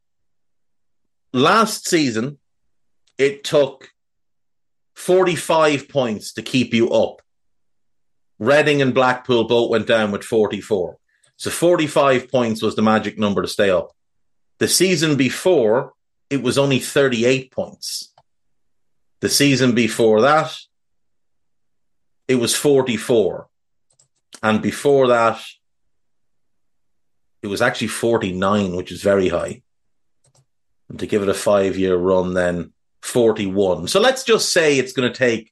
Last 1.33 1.87
season, 1.87 2.39
it 3.19 3.43
took 3.43 3.89
45 4.99 5.87
points 5.87 6.33
to 6.33 6.41
keep 6.41 6.73
you 6.73 6.91
up. 6.91 7.21
Reading 8.37 8.81
and 8.81 8.93
Blackpool 8.93 9.45
both 9.45 9.69
went 9.69 9.87
down 9.87 10.11
with 10.11 10.25
44. 10.25 10.97
So 11.37 11.49
45 11.49 12.29
points 12.29 12.61
was 12.61 12.75
the 12.75 12.81
magic 12.81 13.17
number 13.17 13.41
to 13.41 13.47
stay 13.47 13.69
up. 13.69 13.93
The 14.57 14.67
season 14.67 15.15
before, 15.15 15.93
it 16.29 16.43
was 16.43 16.57
only 16.57 16.79
38 16.79 17.49
points. 17.49 18.13
The 19.21 19.29
season 19.29 19.73
before 19.73 20.21
that, 20.21 20.53
it 22.27 22.35
was 22.35 22.53
44. 22.53 23.47
And 24.43 24.61
before 24.61 25.07
that, 25.07 25.39
it 27.41 27.47
was 27.47 27.61
actually 27.61 27.87
49, 27.87 28.75
which 28.75 28.91
is 28.91 29.01
very 29.01 29.29
high. 29.29 29.61
And 30.89 30.99
to 30.99 31.07
give 31.07 31.23
it 31.23 31.29
a 31.29 31.33
five 31.33 31.77
year 31.77 31.95
run, 31.95 32.33
then 32.33 32.73
41. 33.01 33.87
So 33.87 33.99
let's 33.99 34.23
just 34.23 34.51
say 34.51 34.77
it's 34.77 34.93
going 34.93 35.11
to 35.11 35.17
take 35.17 35.51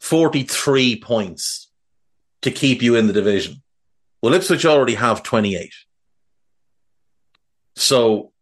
43 0.00 1.00
points 1.00 1.70
to 2.42 2.50
keep 2.50 2.82
you 2.82 2.94
in 2.94 3.06
the 3.06 3.12
division. 3.12 3.62
Well, 4.22 4.34
Ipswich 4.34 4.64
already 4.64 4.94
have 4.94 5.22
28. 5.22 5.72
So, 7.76 8.32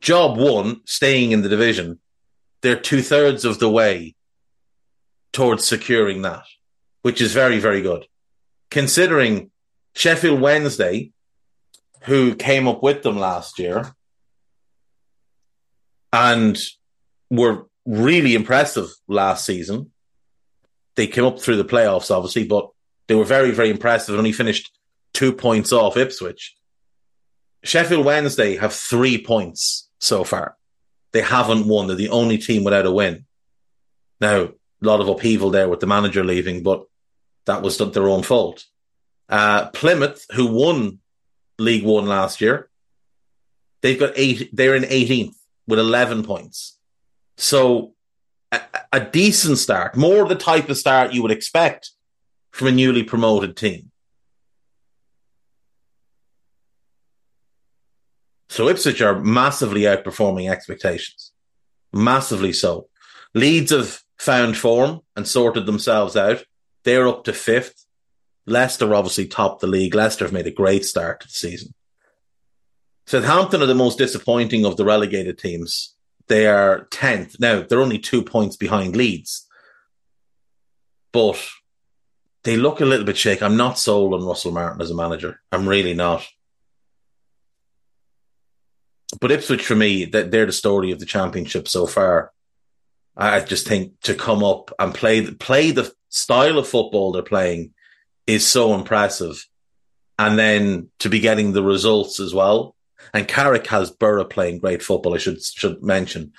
job 0.00 0.38
one, 0.38 0.82
staying 0.84 1.32
in 1.32 1.42
the 1.42 1.48
division, 1.48 1.98
they're 2.62 2.78
two 2.78 3.02
thirds 3.02 3.44
of 3.44 3.58
the 3.58 3.70
way 3.70 4.14
towards 5.32 5.64
securing 5.64 6.22
that, 6.22 6.44
which 7.02 7.20
is 7.20 7.32
very, 7.32 7.58
very 7.58 7.82
good. 7.82 8.06
Considering 8.70 9.50
Sheffield 9.94 10.40
Wednesday, 10.40 11.12
who 12.02 12.34
came 12.34 12.68
up 12.68 12.82
with 12.82 13.02
them 13.02 13.18
last 13.18 13.58
year, 13.58 13.92
and 16.12 16.58
were 17.30 17.66
really 17.86 18.34
impressive 18.34 18.88
last 19.06 19.44
season. 19.44 19.90
They 20.96 21.06
came 21.06 21.24
up 21.24 21.40
through 21.40 21.56
the 21.56 21.64
playoffs, 21.64 22.14
obviously, 22.14 22.44
but 22.44 22.68
they 23.06 23.14
were 23.14 23.24
very, 23.24 23.50
very 23.50 23.70
impressive 23.70 24.14
and 24.14 24.18
only 24.18 24.32
finished 24.32 24.70
two 25.14 25.32
points 25.32 25.72
off 25.72 25.96
Ipswich. 25.96 26.54
Sheffield 27.64 28.04
Wednesday 28.04 28.56
have 28.56 28.72
three 28.72 29.22
points 29.22 29.88
so 30.00 30.24
far. 30.24 30.56
They 31.12 31.22
haven't 31.22 31.66
won. 31.66 31.86
They're 31.86 31.96
the 31.96 32.10
only 32.10 32.38
team 32.38 32.64
without 32.64 32.86
a 32.86 32.92
win. 32.92 33.24
Now, 34.20 34.36
a 34.42 34.52
lot 34.80 35.00
of 35.00 35.08
upheaval 35.08 35.50
there 35.50 35.68
with 35.68 35.80
the 35.80 35.86
manager 35.86 36.24
leaving, 36.24 36.62
but 36.62 36.84
that 37.46 37.62
was 37.62 37.78
their 37.78 38.08
own 38.08 38.22
fault. 38.22 38.64
Uh, 39.28 39.68
Plymouth, 39.70 40.24
who 40.34 40.46
won 40.46 40.98
League 41.58 41.84
One 41.84 42.06
last 42.06 42.40
year, 42.40 42.68
they've 43.82 43.98
got 43.98 44.12
eight. 44.16 44.50
They're 44.52 44.74
in 44.74 44.84
18th 44.84 45.34
with 45.68 45.78
11 45.78 46.24
points. 46.24 46.78
So 47.36 47.94
a, 48.50 48.60
a 48.92 49.00
decent 49.00 49.58
start, 49.58 49.96
more 49.96 50.26
the 50.26 50.34
type 50.34 50.68
of 50.68 50.78
start 50.78 51.12
you 51.12 51.22
would 51.22 51.30
expect 51.30 51.90
from 52.50 52.68
a 52.68 52.72
newly 52.72 53.04
promoted 53.04 53.56
team. 53.56 53.92
So 58.48 58.68
Ipswich 58.68 59.02
are 59.02 59.20
massively 59.20 59.82
outperforming 59.82 60.50
expectations. 60.50 61.32
Massively 61.92 62.52
so. 62.52 62.88
Leeds 63.34 63.70
have 63.70 64.00
found 64.18 64.56
form 64.56 65.02
and 65.14 65.28
sorted 65.28 65.66
themselves 65.66 66.16
out. 66.16 66.42
They're 66.84 67.06
up 67.06 67.24
to 67.24 67.34
fifth. 67.34 67.84
Leicester 68.46 68.94
obviously 68.94 69.26
topped 69.26 69.60
the 69.60 69.66
league. 69.66 69.94
Leicester 69.94 70.24
have 70.24 70.32
made 70.32 70.46
a 70.46 70.50
great 70.50 70.86
start 70.86 71.20
to 71.20 71.26
the 71.28 71.32
season. 71.32 71.74
Southampton 73.08 73.62
are 73.62 73.66
the 73.66 73.74
most 73.74 73.96
disappointing 73.96 74.66
of 74.66 74.76
the 74.76 74.84
relegated 74.84 75.38
teams. 75.38 75.94
They 76.26 76.46
are 76.46 76.86
10th. 76.90 77.40
Now, 77.40 77.62
they're 77.62 77.80
only 77.80 77.98
two 77.98 78.22
points 78.22 78.54
behind 78.54 78.94
Leeds. 78.94 79.48
But 81.10 81.42
they 82.42 82.58
look 82.58 82.82
a 82.82 82.84
little 82.84 83.06
bit 83.06 83.16
shaky. 83.16 83.42
I'm 83.42 83.56
not 83.56 83.78
sold 83.78 84.12
on 84.12 84.26
Russell 84.26 84.52
Martin 84.52 84.82
as 84.82 84.90
a 84.90 84.94
manager. 84.94 85.40
I'm 85.50 85.66
really 85.66 85.94
not. 85.94 86.26
But 89.22 89.32
Ipswich, 89.32 89.64
for 89.64 89.74
me, 89.74 90.04
they're 90.04 90.44
the 90.44 90.52
story 90.52 90.90
of 90.90 90.98
the 90.98 91.06
championship 91.06 91.66
so 91.66 91.86
far. 91.86 92.30
I 93.16 93.40
just 93.40 93.66
think 93.66 93.98
to 94.02 94.14
come 94.14 94.44
up 94.44 94.70
and 94.78 94.94
play 94.94 95.24
play 95.30 95.70
the 95.70 95.90
style 96.10 96.58
of 96.58 96.68
football 96.68 97.12
they're 97.12 97.22
playing 97.22 97.72
is 98.26 98.46
so 98.46 98.74
impressive, 98.74 99.48
and 100.18 100.38
then 100.38 100.90
to 100.98 101.08
be 101.08 101.20
getting 101.20 101.52
the 101.52 101.62
results 101.62 102.20
as 102.20 102.34
well. 102.34 102.74
And 103.14 103.28
Carrick 103.28 103.66
has 103.68 103.90
Borough 103.90 104.24
playing 104.24 104.58
great 104.58 104.82
football. 104.82 105.14
I 105.14 105.18
should 105.18 105.42
should 105.42 105.82
mention. 105.82 106.32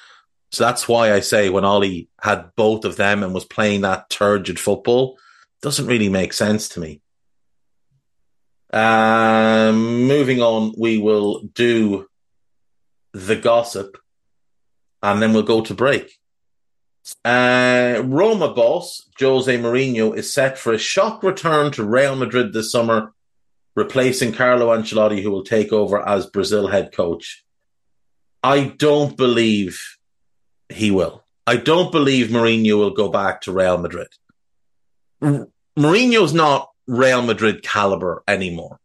So 0.52 0.64
that's 0.64 0.88
why 0.88 1.14
I 1.14 1.20
say 1.20 1.50
when 1.50 1.66
Ollie 1.66 2.10
had 2.22 2.52
both 2.56 2.86
of 2.86 2.96
them 2.96 3.24
and 3.24 3.34
was 3.34 3.46
playing 3.46 3.82
that 3.82 4.10
turgid 4.10 4.60
football, 4.60 5.18
doesn't 5.62 5.88
really 5.88 6.10
make 6.10 6.34
sense 6.34 6.70
to 6.70 6.80
me. 6.80 7.02
Um, 8.72 10.08
moving 10.08 10.42
on, 10.42 10.74
we 10.78 10.98
will 10.98 11.42
do 11.54 12.08
the 13.14 13.36
gossip, 13.36 13.98
and 15.02 15.22
then 15.22 15.34
we'll 15.34 15.44
go 15.44 15.62
to 15.62 15.74
break. 15.74 16.20
Uh, 17.26 18.02
Roma 18.06 18.54
boss 18.54 19.10
Jose 19.20 19.58
Mourinho 19.58 20.16
is 20.16 20.32
set 20.32 20.60
for 20.60 20.74
a 20.74 20.78
shock 20.78 21.24
return 21.24 21.72
to 21.72 21.84
Real 21.84 22.16
Madrid 22.16 22.54
this 22.54 22.72
summer, 22.72 23.14
replacing 23.80 24.34
Carlo 24.34 24.68
Ancelotti, 24.68 25.22
who 25.22 25.32
will 25.32 25.44
take 25.44 25.74
over 25.74 26.08
as 26.08 26.26
Brazil 26.28 26.68
head 26.68 26.92
coach. 26.92 27.44
I 28.44 28.74
don't 28.78 29.18
believe 29.18 29.98
he 30.70 30.92
will. 30.92 31.24
I 31.48 31.56
don't 31.58 31.92
believe 31.92 32.28
Mourinho 32.28 32.78
will 32.78 32.92
go 32.92 33.10
back 33.10 33.42
to 33.42 33.52
Real 33.52 33.78
Madrid. 33.78 34.08
Mourinho's 35.22 36.34
not 36.34 36.70
Real 36.88 37.22
Madrid 37.22 37.64
caliber 37.64 38.24
anymore. 38.28 38.80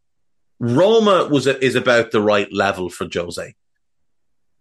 Roma 0.58 1.28
was 1.30 1.46
is 1.46 1.74
about 1.74 2.10
the 2.10 2.22
right 2.22 2.50
level 2.52 2.88
for 2.88 3.06
Jose 3.12 3.54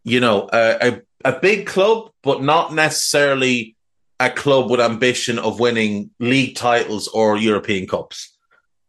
you 0.03 0.19
know, 0.19 0.49
a, 0.51 1.01
a, 1.23 1.29
a 1.31 1.39
big 1.39 1.65
club, 1.65 2.11
but 2.21 2.43
not 2.43 2.73
necessarily 2.73 3.75
a 4.19 4.29
club 4.29 4.69
with 4.69 4.79
ambition 4.79 5.39
of 5.39 5.59
winning 5.59 6.11
league 6.19 6.55
titles 6.55 7.07
or 7.07 7.37
European 7.37 7.87
cups. 7.87 8.32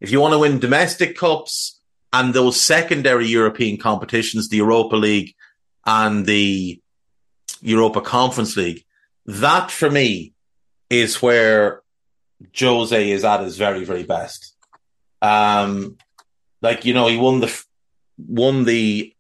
If 0.01 0.11
you 0.11 0.21
want 0.21 0.33
to 0.33 0.39
win 0.39 0.59
domestic 0.59 1.17
cups 1.17 1.81
and 2.13 2.33
those 2.33 2.61
secondary 2.61 3.27
European 3.27 3.79
competitions, 3.79 4.49
the 4.49 4.59
Europa 4.59 4.97
League 4.97 5.35
and 5.87 6.27
the 6.27 6.81
Europa 7.61 8.01
Conference 8.01 8.57
League, 8.57 8.85
that 9.27 9.71
for 9.71 9.91
me 9.91 10.35
is 10.91 11.23
where 11.23 11.83
Jose 12.59 13.11
is 13.11 13.25
at 13.25 13.41
his 13.41 13.57
very, 13.57 13.85
very 13.85 14.03
best. 14.03 14.55
Um, 15.23 15.97
like, 16.61 16.85
you 16.85 16.93
know, 16.95 17.07
he 17.09 17.17
won 17.17 17.41
the, 17.41 17.65
won 18.19 18.65
the 18.65 19.15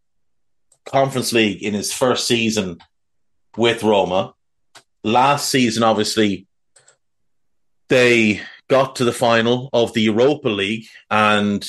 Conference 0.84 1.32
League 1.32 1.62
in 1.62 1.74
his 1.74 1.92
first 1.92 2.26
season 2.26 2.78
with 3.56 3.82
Roma. 3.82 4.34
Last 5.02 5.48
season, 5.48 5.82
obviously, 5.82 6.46
they 7.88 8.42
got 8.68 8.96
to 8.96 9.04
the 9.04 9.12
final 9.12 9.68
of 9.72 9.92
the 9.92 10.02
Europa 10.02 10.48
League 10.48 10.86
and 11.10 11.64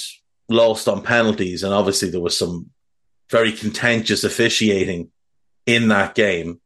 lost 0.50 0.88
on 0.88 1.02
penalties. 1.02 1.64
And 1.64 1.74
obviously, 1.74 2.10
there 2.10 2.22
was 2.22 2.38
some 2.38 2.70
very 3.30 3.52
contentious 3.52 4.24
officiating 4.24 5.10
in 5.66 5.90
that 5.90 6.16
game. 6.16 6.60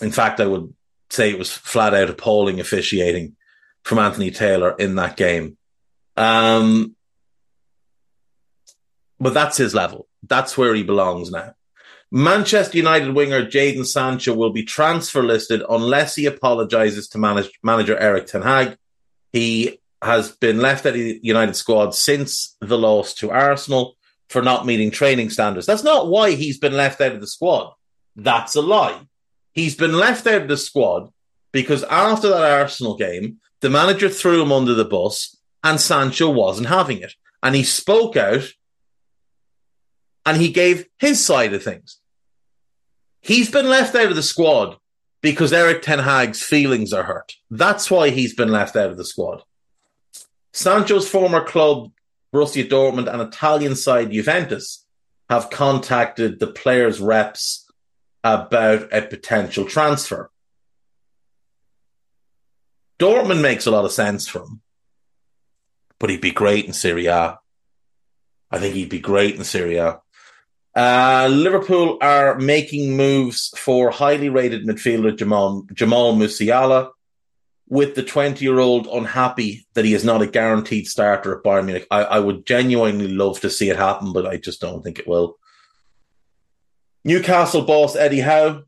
In 0.00 0.12
fact, 0.12 0.40
I 0.40 0.46
would 0.46 0.72
say 1.10 1.30
it 1.30 1.38
was 1.38 1.52
flat 1.52 1.94
out 1.94 2.10
appalling 2.10 2.60
officiating 2.60 3.36
from 3.82 3.98
Anthony 3.98 4.30
Taylor 4.30 4.74
in 4.78 4.96
that 4.96 5.16
game. 5.16 5.56
Um, 6.16 6.96
but 9.18 9.34
that's 9.34 9.56
his 9.56 9.74
level. 9.74 10.08
That's 10.22 10.58
where 10.58 10.74
he 10.74 10.82
belongs 10.82 11.30
now. 11.30 11.54
Manchester 12.12 12.76
United 12.76 13.14
winger 13.14 13.44
Jadon 13.44 13.84
Sancho 13.84 14.34
will 14.34 14.52
be 14.52 14.62
transfer 14.62 15.22
listed 15.22 15.62
unless 15.68 16.14
he 16.14 16.26
apologises 16.26 17.08
to 17.08 17.18
manage, 17.18 17.50
manager 17.62 17.96
Erik 17.96 18.26
Ten 18.26 18.42
Hag. 18.42 18.76
He 19.32 19.80
has 20.00 20.30
been 20.30 20.58
left 20.58 20.86
at 20.86 20.94
the 20.94 21.18
United 21.22 21.56
squad 21.56 21.94
since 21.94 22.56
the 22.60 22.78
loss 22.78 23.14
to 23.14 23.30
Arsenal 23.30 23.96
for 24.28 24.42
not 24.42 24.66
meeting 24.66 24.90
training 24.90 25.30
standards. 25.30 25.66
That's 25.66 25.84
not 25.84 26.08
why 26.08 26.32
he's 26.32 26.58
been 26.58 26.74
left 26.74 27.00
out 27.00 27.12
of 27.12 27.20
the 27.20 27.26
squad. 27.26 27.72
That's 28.14 28.54
a 28.54 28.62
lie. 28.62 29.00
He's 29.52 29.76
been 29.76 29.94
left 29.94 30.26
out 30.26 30.42
of 30.42 30.48
the 30.48 30.56
squad 30.56 31.10
because 31.52 31.82
after 31.84 32.28
that 32.28 32.60
Arsenal 32.60 32.96
game, 32.96 33.38
the 33.60 33.70
manager 33.70 34.08
threw 34.08 34.42
him 34.42 34.52
under 34.52 34.74
the 34.74 34.84
bus 34.84 35.36
and 35.64 35.80
Sancho 35.80 36.30
wasn't 36.30 36.68
having 36.68 36.98
it. 36.98 37.14
And 37.42 37.54
he 37.54 37.62
spoke 37.62 38.16
out 38.16 38.44
and 40.26 40.36
he 40.36 40.50
gave 40.50 40.86
his 40.98 41.24
side 41.24 41.54
of 41.54 41.62
things. 41.62 42.00
He's 43.20 43.50
been 43.50 43.68
left 43.68 43.94
out 43.94 44.10
of 44.10 44.16
the 44.16 44.22
squad 44.22 44.76
because 45.22 45.52
Erik 45.52 45.82
Ten 45.82 46.00
Hag's 46.00 46.42
feelings 46.42 46.92
are 46.92 47.04
hurt. 47.04 47.36
That's 47.48 47.90
why 47.90 48.10
he's 48.10 48.34
been 48.34 48.50
left 48.50 48.76
out 48.76 48.90
of 48.90 48.96
the 48.96 49.04
squad. 49.04 49.42
Sancho's 50.52 51.08
former 51.08 51.44
club, 51.44 51.92
Borussia 52.34 52.68
Dortmund, 52.68 53.12
and 53.12 53.22
Italian 53.22 53.76
side 53.76 54.10
Juventus 54.10 54.84
have 55.30 55.50
contacted 55.50 56.38
the 56.38 56.46
players' 56.46 57.00
reps 57.00 57.70
about 58.24 58.92
a 58.92 59.02
potential 59.02 59.64
transfer. 59.64 60.30
Dortmund 62.98 63.42
makes 63.42 63.66
a 63.66 63.70
lot 63.70 63.84
of 63.84 63.92
sense 63.92 64.26
for 64.26 64.40
him, 64.40 64.62
but 65.98 66.10
he'd 66.10 66.20
be 66.20 66.30
great 66.30 66.64
in 66.64 66.72
Syria. 66.72 67.38
I 68.50 68.58
think 68.58 68.74
he'd 68.74 68.88
be 68.88 69.00
great 69.00 69.36
in 69.36 69.44
Serie 69.44 69.76
A. 69.76 70.00
Uh, 70.76 71.26
Liverpool 71.32 71.96
are 72.02 72.38
making 72.38 72.94
moves 72.98 73.48
for 73.56 73.90
highly 73.90 74.28
rated 74.28 74.66
midfielder 74.66 75.16
Jamal, 75.16 75.66
Jamal 75.72 76.14
Musiala, 76.14 76.90
with 77.66 77.94
the 77.94 78.02
20 78.02 78.44
year 78.44 78.58
old 78.58 78.86
unhappy 78.86 79.66
that 79.72 79.86
he 79.86 79.94
is 79.94 80.04
not 80.04 80.20
a 80.20 80.26
guaranteed 80.26 80.86
starter 80.86 81.38
at 81.38 81.42
Bayern 81.42 81.64
Munich. 81.64 81.86
I, 81.90 82.02
I 82.02 82.18
would 82.18 82.44
genuinely 82.44 83.08
love 83.08 83.40
to 83.40 83.48
see 83.48 83.70
it 83.70 83.76
happen, 83.76 84.12
but 84.12 84.26
I 84.26 84.36
just 84.36 84.60
don't 84.60 84.82
think 84.82 84.98
it 84.98 85.08
will. 85.08 85.38
Newcastle 87.04 87.62
boss 87.62 87.96
Eddie 87.96 88.20
Howe 88.20 88.64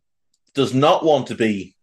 does 0.55 0.73
not 0.73 1.05
want 1.05 1.27
to 1.27 1.35
be 1.35 1.77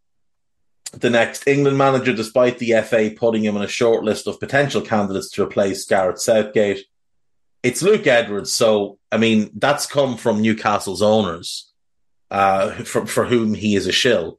the 0.91 1.11
next 1.11 1.47
England 1.47 1.77
manager, 1.77 2.13
despite 2.13 2.57
the 2.57 2.81
FA 2.81 3.11
putting 3.15 3.43
him 3.43 3.57
on 3.57 3.63
a 3.63 3.67
short 3.67 4.03
list 4.03 4.25
of 4.25 4.39
potential 4.39 4.81
candidates 4.81 5.29
to 5.31 5.43
replace 5.43 5.85
Gareth 5.85 6.19
Southgate 6.19 6.85
it's 7.65 7.81
Luke 7.81 8.05
Edwards. 8.05 8.53
So, 8.53 8.99
I 9.11 9.17
mean, 9.17 9.49
that's 9.55 9.87
come 9.87 10.17
from 10.17 10.39
Newcastle's 10.39 11.01
owners, 11.01 11.71
uh, 12.29 12.69
for, 12.83 13.07
for 13.07 13.25
whom 13.25 13.55
he 13.55 13.75
is 13.75 13.87
a 13.87 13.91
shill. 13.91 14.37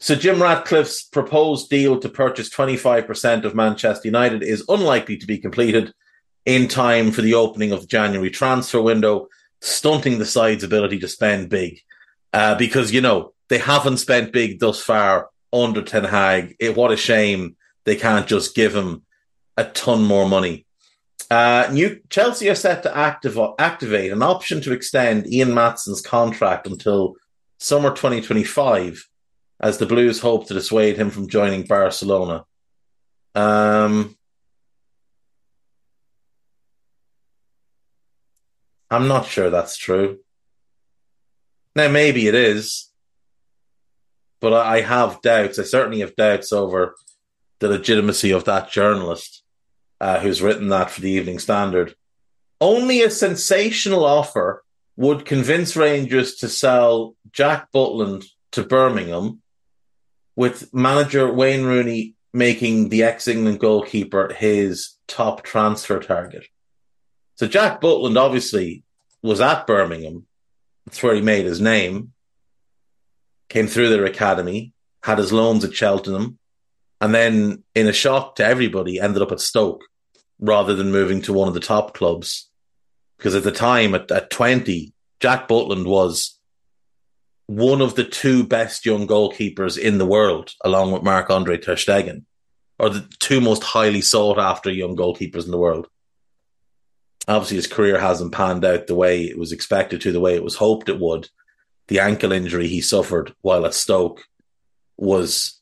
So, 0.00 0.16
Jim 0.16 0.42
Ratcliffe's 0.42 1.04
proposed 1.04 1.70
deal 1.70 2.00
to 2.00 2.08
purchase 2.08 2.50
25% 2.50 3.44
of 3.44 3.54
Manchester 3.54 4.08
United 4.08 4.42
is 4.42 4.64
unlikely 4.68 5.18
to 5.18 5.26
be 5.26 5.38
completed 5.38 5.94
in 6.44 6.66
time 6.66 7.12
for 7.12 7.22
the 7.22 7.34
opening 7.34 7.70
of 7.70 7.82
the 7.82 7.86
January 7.86 8.30
transfer 8.30 8.82
window. 8.82 9.28
stunting 9.60 10.18
the 10.18 10.26
side's 10.26 10.64
ability 10.64 10.98
to 10.98 11.06
spend 11.06 11.48
big. 11.48 11.78
Uh, 12.32 12.56
because, 12.56 12.92
you 12.92 13.00
know, 13.00 13.32
they 13.50 13.58
haven't 13.58 13.98
spent 13.98 14.32
big 14.32 14.58
thus 14.58 14.82
far 14.82 15.28
under 15.52 15.80
Ten 15.80 16.02
Hag. 16.02 16.56
It, 16.58 16.74
what 16.74 16.90
a 16.90 16.96
shame 16.96 17.54
they 17.84 17.94
can't 17.94 18.26
just 18.26 18.56
give 18.56 18.74
him 18.74 19.02
a 19.56 19.62
ton 19.62 20.02
more 20.02 20.28
money. 20.28 20.66
Uh, 21.30 21.68
New 21.72 22.00
Chelsea 22.10 22.48
are 22.50 22.54
set 22.54 22.82
to 22.82 22.96
activate 23.58 24.12
an 24.12 24.22
option 24.22 24.60
to 24.62 24.72
extend 24.72 25.26
Ian 25.32 25.50
Maatsen's 25.50 26.00
contract 26.00 26.66
until 26.66 27.16
summer 27.58 27.90
2025 27.90 29.08
as 29.60 29.78
the 29.78 29.86
Blues 29.86 30.20
hope 30.20 30.46
to 30.48 30.54
dissuade 30.54 30.96
him 30.96 31.10
from 31.10 31.28
joining 31.28 31.62
Barcelona. 31.62 32.44
Um, 33.34 34.16
I'm 38.90 39.08
not 39.08 39.26
sure 39.26 39.50
that's 39.50 39.76
true. 39.76 40.18
Now, 41.74 41.88
maybe 41.88 42.26
it 42.26 42.34
is, 42.34 42.90
but 44.40 44.52
I 44.52 44.80
have 44.82 45.22
doubts. 45.22 45.58
I 45.58 45.62
certainly 45.62 46.00
have 46.00 46.16
doubts 46.16 46.52
over 46.52 46.94
the 47.60 47.68
legitimacy 47.68 48.32
of 48.32 48.44
that 48.44 48.70
journalist 48.70 49.41
uh, 50.02 50.18
who's 50.18 50.42
written 50.42 50.68
that 50.70 50.90
for 50.90 51.00
the 51.00 51.12
Evening 51.12 51.38
Standard. 51.38 51.94
Only 52.60 53.02
a 53.02 53.10
sensational 53.10 54.04
offer 54.04 54.64
would 54.96 55.24
convince 55.24 55.76
Rangers 55.76 56.34
to 56.36 56.48
sell 56.48 57.14
Jack 57.30 57.68
Butland 57.72 58.24
to 58.50 58.64
Birmingham, 58.64 59.40
with 60.34 60.74
manager 60.74 61.32
Wayne 61.32 61.64
Rooney 61.64 62.16
making 62.34 62.88
the 62.88 63.04
ex 63.04 63.28
England 63.28 63.60
goalkeeper 63.60 64.34
his 64.34 64.96
top 65.06 65.44
transfer 65.44 66.00
target. 66.00 66.46
So 67.36 67.46
Jack 67.46 67.80
Butland 67.80 68.18
obviously 68.18 68.82
was 69.22 69.40
at 69.40 69.68
Birmingham. 69.68 70.26
That's 70.84 71.02
where 71.02 71.14
he 71.14 71.20
made 71.20 71.44
his 71.44 71.60
name. 71.60 72.12
Came 73.48 73.68
through 73.68 73.90
their 73.90 74.04
academy, 74.04 74.72
had 75.02 75.18
his 75.18 75.32
loans 75.32 75.64
at 75.64 75.74
Cheltenham, 75.74 76.38
and 77.00 77.14
then, 77.14 77.62
in 77.74 77.86
a 77.86 77.92
shock 77.92 78.36
to 78.36 78.44
everybody, 78.44 78.98
ended 78.98 79.22
up 79.22 79.32
at 79.32 79.40
Stoke 79.40 79.82
rather 80.42 80.74
than 80.74 80.92
moving 80.92 81.22
to 81.22 81.32
one 81.32 81.48
of 81.48 81.54
the 81.54 81.60
top 81.60 81.94
clubs. 81.94 82.50
Because 83.16 83.34
at 83.34 83.44
the 83.44 83.52
time, 83.52 83.94
at, 83.94 84.10
at 84.10 84.28
20, 84.28 84.92
Jack 85.20 85.48
Butland 85.48 85.86
was 85.86 86.38
one 87.46 87.80
of 87.80 87.94
the 87.94 88.04
two 88.04 88.44
best 88.44 88.84
young 88.84 89.06
goalkeepers 89.06 89.78
in 89.78 89.96
the 89.96 90.06
world, 90.06 90.52
along 90.62 90.92
with 90.92 91.02
Marc 91.02 91.30
Andre 91.30 91.56
Ter 91.56 91.76
Stegen, 91.76 92.24
or 92.78 92.90
the 92.90 93.08
two 93.18 93.40
most 93.40 93.62
highly 93.62 94.02
sought 94.02 94.38
after 94.38 94.70
young 94.70 94.94
goalkeepers 94.94 95.46
in 95.46 95.50
the 95.50 95.58
world 95.58 95.88
obviously 97.28 97.56
his 97.56 97.66
career 97.66 97.98
hasn't 97.98 98.32
panned 98.32 98.64
out 98.64 98.86
the 98.86 98.94
way 98.94 99.24
it 99.24 99.38
was 99.38 99.52
expected 99.52 100.00
to, 100.00 100.12
the 100.12 100.20
way 100.20 100.34
it 100.34 100.44
was 100.44 100.56
hoped 100.56 100.88
it 100.88 100.98
would. 100.98 101.28
The 101.88 102.00
ankle 102.00 102.32
injury 102.32 102.68
he 102.68 102.80
suffered 102.80 103.34
while 103.42 103.66
at 103.66 103.74
Stoke 103.74 104.24
was 104.96 105.60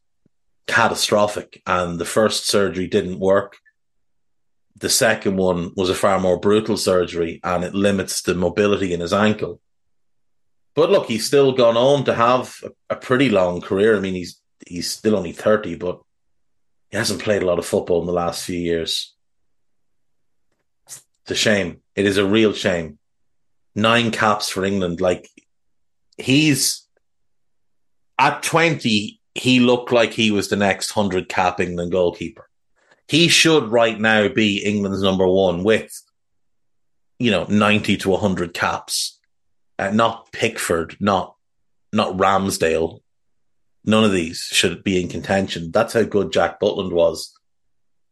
catastrophic, 0.67 1.63
and 1.67 1.99
the 1.99 2.05
first 2.05 2.47
surgery 2.47 2.87
didn't 2.87 3.19
work. 3.19 3.57
The 4.81 4.89
second 4.89 5.37
one 5.37 5.73
was 5.77 5.91
a 5.91 5.95
far 5.95 6.19
more 6.19 6.41
brutal 6.41 6.77
surgery, 6.77 7.41
and 7.45 7.65
it 7.65 7.75
limits 7.75 8.23
the 8.23 8.35
mobility 8.35 8.93
in 8.93 9.01
his 9.01 9.13
ankle. 9.13 9.61
But 10.75 10.91
look, 10.91 11.07
he's 11.07 11.27
still 11.27 11.53
gone 11.53 11.77
on 11.77 12.05
to 12.05 12.15
have 12.15 12.55
a, 12.65 12.95
a 12.95 12.97
pretty 12.97 13.29
long 13.29 13.61
career. 13.61 13.97
I 13.97 14.01
mean, 14.01 14.15
he's 14.15 14.41
he's 14.67 14.91
still 14.91 15.17
only 15.17 15.33
thirty, 15.33 15.75
but 15.75 16.01
he 16.91 16.97
hasn't 16.97 17.23
played 17.23 17.43
a 17.43 17.47
lot 17.47 17.59
of 17.59 17.67
football 17.67 18.01
in 18.01 18.07
the 18.07 18.13
last 18.13 18.45
few 18.45 18.59
years. 18.59 19.15
It's 20.87 21.31
a 21.31 21.35
shame. 21.35 21.81
It 21.95 22.07
is 22.07 22.17
a 22.17 22.27
real 22.27 22.53
shame. 22.53 22.99
Nine 23.75 24.11
caps 24.11 24.49
for 24.49 24.65
England. 24.65 25.01
Like 25.01 25.29
he's 26.17 26.87
at 28.19 28.43
20, 28.43 29.19
he 29.35 29.61
looked 29.61 29.93
like 29.93 30.13
he 30.13 30.31
was 30.31 30.49
the 30.49 30.57
next 30.57 30.95
100 30.95 31.29
cap 31.29 31.59
England 31.59 31.91
goalkeeper. 31.91 32.50
He 33.11 33.27
should 33.27 33.73
right 33.73 33.99
now 33.99 34.29
be 34.29 34.59
England's 34.59 35.03
number 35.03 35.27
one 35.27 35.65
with, 35.65 36.01
you 37.19 37.33
know, 37.33 37.43
90 37.43 37.97
to 37.97 38.11
100 38.11 38.55
caps. 38.55 39.19
Uh, 39.81 39.91
not 39.91 40.31
Pickford, 40.31 40.97
not 41.01 41.35
not 41.93 42.17
Ramsdale. 42.17 43.01
None 43.85 44.05
of 44.05 44.13
these 44.13 44.43
should 44.53 44.85
be 44.85 45.03
in 45.03 45.09
contention. 45.09 45.73
That's 45.73 45.93
how 45.93 46.05
good 46.05 46.31
Jack 46.31 46.61
Butland 46.61 46.93
was 46.93 47.37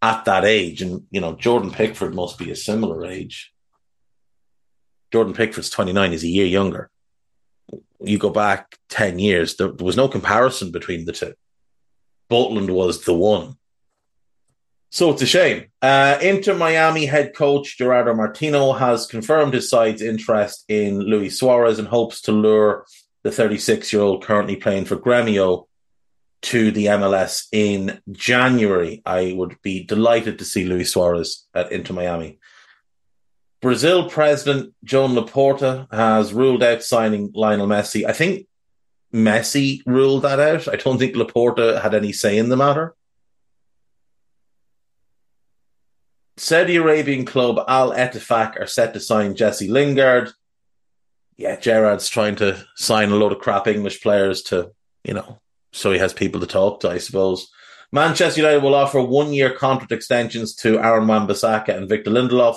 at 0.03 0.25
that 0.25 0.45
age. 0.45 0.83
And, 0.83 1.05
you 1.13 1.21
know, 1.21 1.35
Jordan 1.35 1.71
Pickford 1.71 2.13
must 2.13 2.37
be 2.37 2.51
a 2.51 2.57
similar 2.57 3.07
age. 3.07 3.53
Jordan 5.13 5.33
Pickford's 5.33 5.71
29, 5.71 6.13
is 6.13 6.25
a 6.25 6.29
year 6.29 6.47
younger. 6.47 6.91
You 8.01 8.19
go 8.19 8.31
back 8.31 8.75
10 8.89 9.21
years, 9.21 9.55
there, 9.55 9.71
there 9.71 9.87
was 9.87 9.97
no 9.97 10.09
comparison 10.09 10.73
between 10.73 11.05
the 11.05 11.13
two. 11.13 11.35
Butland 12.29 12.71
was 12.71 13.05
the 13.05 13.15
one. 13.15 13.58
So 14.91 15.11
it's 15.11 15.23
a 15.23 15.27
shame. 15.27 15.67
Uh, 15.83 16.19
Inter 16.23 16.55
Miami 16.55 17.05
head 17.05 17.35
coach 17.35 17.77
Gerardo 17.77 18.15
Martino 18.15 18.73
has 18.73 19.07
confirmed 19.07 19.53
his 19.53 19.69
side's 19.69 20.01
interest 20.01 20.65
in 20.69 21.01
Luis 21.01 21.39
Suarez 21.39 21.79
and 21.79 21.89
hopes 21.89 22.23
to 22.23 22.33
lure 22.33 22.87
the 23.23 23.31
36 23.31 23.93
year 23.93 24.03
old 24.03 24.25
currently 24.25 24.57
playing 24.57 24.87
for 24.87 24.97
Gremio 24.97 25.67
to 26.41 26.71
the 26.71 26.87
MLS 26.87 27.47
in 27.53 28.01
January. 28.11 29.03
I 29.05 29.35
would 29.37 29.61
be 29.61 29.85
delighted 29.85 30.39
to 30.39 30.45
see 30.45 30.65
Luis 30.65 30.93
Suarez 30.93 31.47
at 31.53 31.71
Inter 31.73 31.95
Miami. 31.95 32.39
Brazil 33.61 34.09
President 34.09 34.73
Joan 34.85 35.15
Laporta 35.15 35.93
has 35.93 36.33
ruled 36.33 36.63
out 36.63 36.83
signing 36.83 37.33
Lionel 37.35 37.67
Messi. 37.67 38.07
I 38.07 38.13
think 38.13 38.47
Messi 39.13 39.81
ruled 39.85 40.23
that 40.23 40.39
out. 40.39 40.69
I 40.69 40.77
don't 40.77 40.99
think 40.99 41.17
Laporta 41.17 41.81
had 41.83 41.95
any 41.95 42.13
say 42.13 42.39
in 42.39 42.51
the 42.51 42.57
matter. 42.57 42.95
Saudi 46.39 46.77
Arabian 46.77 47.25
club 47.25 47.59
Al 47.67 47.93
Ettifaq 47.93 48.61
are 48.61 48.67
set 48.67 48.95
to 48.95 49.01
sign 49.01 49.35
Jesse 49.35 49.69
Lingard. 49.69 50.31
Yeah, 51.37 51.57
Gerrard's 51.57 52.09
trying 52.09 52.37
to 52.37 52.65
sign 52.77 53.11
a 53.11 53.17
load 53.17 53.33
of 53.33 53.39
crap 53.39 53.67
English 53.67 54.03
players 54.03 54.43
to, 54.45 54.73
you 55.05 55.15
know, 55.15 55.41
so 55.73 55.93
he 55.93 55.99
has 55.99 56.13
people 56.13 56.41
to 56.41 56.47
talk 56.47 56.81
to, 56.81 56.91
I 56.91 56.99
suppose. 56.99 57.49
Manchester 57.93 58.41
United 58.41 58.63
will 58.63 58.75
offer 58.75 59.01
one 59.01 59.33
year 59.33 59.51
contract 59.51 59.93
extensions 59.93 60.55
to 60.57 60.79
Aaron 60.79 61.07
Wan-Bissaka 61.07 61.77
and 61.77 61.89
Victor 61.89 62.11
Lindelof, 62.11 62.57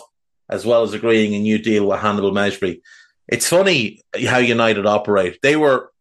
as 0.50 0.66
well 0.66 0.84
as 0.84 0.94
agreeing 0.94 1.34
a 1.34 1.40
new 1.40 1.58
deal 1.58 1.88
with 1.88 2.00
Hannibal 2.00 2.32
Mejbri. 2.32 2.82
It's 3.28 3.48
funny 3.48 4.02
how 4.28 4.40
United 4.40 4.86
operate. 4.86 5.40
They 5.42 5.56
were 5.56 5.92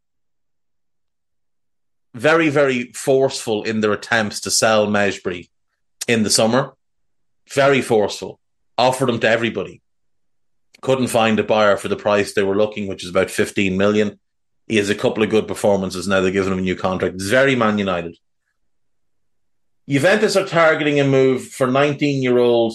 very, 2.15 2.49
very 2.49 2.93
forceful 2.93 3.63
in 3.63 3.81
their 3.81 3.93
attempts 3.93 4.41
to 4.41 4.51
sell 4.51 4.87
Mejbri 4.87 5.49
in 6.09 6.25
the 6.25 6.31
summer. 6.31 6.75
Very 7.53 7.83
forceful. 7.83 8.41
Offered 8.79 9.07
them 9.07 9.21
to 9.21 9.29
everybody. 9.29 9.83
Couldn't 10.81 11.09
find 11.09 11.39
a 11.39 11.45
buyer 11.45 11.77
for 11.77 11.89
the 11.89 11.97
price 11.97 12.33
they 12.33 12.43
were 12.43 12.57
looking, 12.57 12.87
which 12.87 13.05
is 13.05 13.11
about 13.11 13.31
15 13.31 13.77
million. 13.77 14.19
He 14.67 14.77
has 14.77 14.89
a 14.89 14.95
couple 14.95 15.23
of 15.23 15.31
good 15.31 15.49
performances 15.49 16.07
now. 16.07 16.21
They're 16.21 16.31
giving 16.31 16.53
him 16.53 16.59
a 16.59 16.63
new 16.63 16.77
contract. 16.77 17.17
It's 17.17 17.25
very 17.25 17.57
Man 17.57 17.79
United. 17.79 18.17
Juventus 19.89 20.37
are 20.37 20.47
targeting 20.47 21.01
a 21.01 21.05
move 21.05 21.49
for 21.49 21.67
19 21.67 22.23
year 22.23 22.39
old 22.39 22.75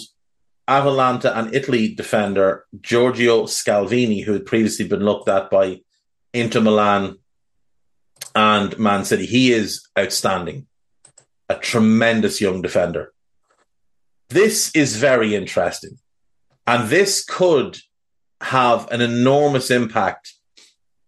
Atalanta 0.67 1.37
and 1.37 1.55
Italy 1.55 1.95
defender 1.95 2.65
Giorgio 2.81 3.43
Scalvini, 3.43 4.23
who 4.23 4.33
had 4.33 4.45
previously 4.45 4.87
been 4.87 5.05
looked 5.05 5.29
at 5.29 5.49
by 5.49 5.79
Inter 6.33 6.59
Milan 6.59 7.17
and 8.35 8.77
Man 8.77 9.05
City. 9.05 9.25
He 9.25 9.53
is 9.53 9.87
outstanding, 9.97 10.67
a 11.47 11.55
tremendous 11.55 12.41
young 12.41 12.61
defender. 12.61 13.13
This 14.29 14.75
is 14.75 14.97
very 14.97 15.35
interesting. 15.35 15.99
And 16.67 16.89
this 16.89 17.23
could 17.23 17.77
have 18.41 18.91
an 18.91 19.01
enormous 19.01 19.69
impact 19.69 20.33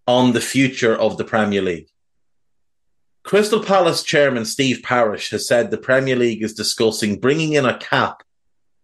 on 0.06 0.34
the 0.34 0.42
future 0.42 0.96
of 0.96 1.18
the 1.18 1.24
Premier 1.24 1.62
League. 1.62 1.90
Crystal 3.24 3.62
Palace 3.62 4.04
chairman 4.04 4.46
Steve 4.46 4.82
Parish 4.84 5.32
has 5.32 5.48
said 5.48 5.70
the 5.70 5.78
Premier 5.78 6.16
League 6.16 6.44
is 6.44 6.54
discussing 6.54 7.20
bringing 7.20 7.54
in 7.54 7.66
a 7.66 7.78
cap 7.78 8.24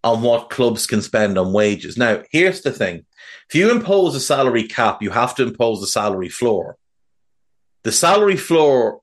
on 0.04 0.22
what 0.22 0.50
clubs 0.50 0.86
can 0.86 1.02
spend 1.02 1.38
on 1.38 1.54
wages. 1.54 1.98
Now, 1.98 2.24
here's 2.30 2.62
the 2.62 2.72
thing. 2.72 3.06
If 3.50 3.56
you 3.56 3.72
impose 3.72 4.16
a 4.16 4.20
salary 4.20 4.64
cap, 4.64 5.02
you 5.02 5.12
have 5.12 5.34
to 5.36 5.44
impose 5.44 5.82
a 5.82 5.88
salary 5.88 6.28
floor. 6.28 6.78
The 7.84 7.94
salary 7.94 8.36
floor 8.36 9.00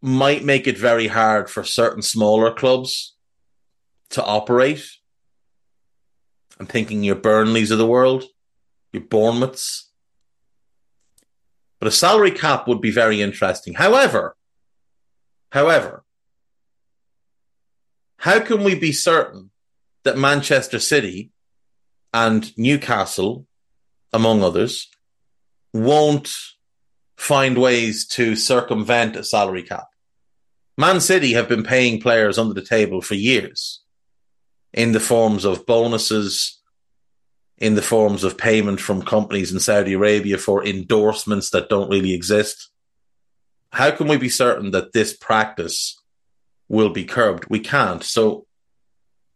might 0.00 0.42
make 0.42 0.66
it 0.66 0.78
very 0.78 1.08
hard 1.08 1.50
for 1.50 1.62
certain 1.62 2.00
smaller 2.00 2.52
clubs 2.52 3.14
to 4.10 4.24
operate. 4.24 4.84
I'm 6.58 6.66
thinking 6.66 7.02
your 7.02 7.16
Burnleys 7.16 7.70
of 7.70 7.78
the 7.78 7.86
world, 7.86 8.24
your 8.92 9.02
Bournemouths, 9.02 9.90
but 11.78 11.88
a 11.88 11.92
salary 11.92 12.30
cap 12.30 12.68
would 12.68 12.80
be 12.80 12.90
very 12.90 13.22
interesting. 13.22 13.74
However, 13.74 14.36
however, 15.50 16.04
how 18.18 18.40
can 18.40 18.62
we 18.62 18.74
be 18.74 18.92
certain 18.92 19.50
that 20.02 20.18
Manchester 20.18 20.78
City 20.78 21.30
and 22.12 22.56
Newcastle 22.58 23.46
among 24.12 24.42
others, 24.42 24.88
won't 25.72 26.30
find 27.16 27.58
ways 27.58 28.06
to 28.06 28.34
circumvent 28.34 29.16
a 29.16 29.24
salary 29.24 29.62
cap. 29.62 29.86
Man 30.76 31.00
City 31.00 31.34
have 31.34 31.48
been 31.48 31.62
paying 31.62 32.00
players 32.00 32.38
under 32.38 32.54
the 32.54 32.64
table 32.64 33.02
for 33.02 33.14
years 33.14 33.79
in 34.72 34.92
the 34.92 35.00
forms 35.00 35.44
of 35.44 35.66
bonuses, 35.66 36.60
in 37.58 37.74
the 37.74 37.82
forms 37.82 38.24
of 38.24 38.38
payment 38.38 38.80
from 38.80 39.02
companies 39.02 39.52
in 39.52 39.60
Saudi 39.60 39.92
Arabia 39.92 40.38
for 40.38 40.64
endorsements 40.64 41.50
that 41.50 41.68
don't 41.68 41.90
really 41.90 42.14
exist. 42.14 42.70
How 43.72 43.90
can 43.90 44.08
we 44.08 44.16
be 44.16 44.28
certain 44.28 44.70
that 44.72 44.92
this 44.92 45.16
practice 45.16 46.00
will 46.68 46.90
be 46.90 47.04
curbed? 47.04 47.46
We 47.48 47.60
can't. 47.60 48.02
So, 48.02 48.46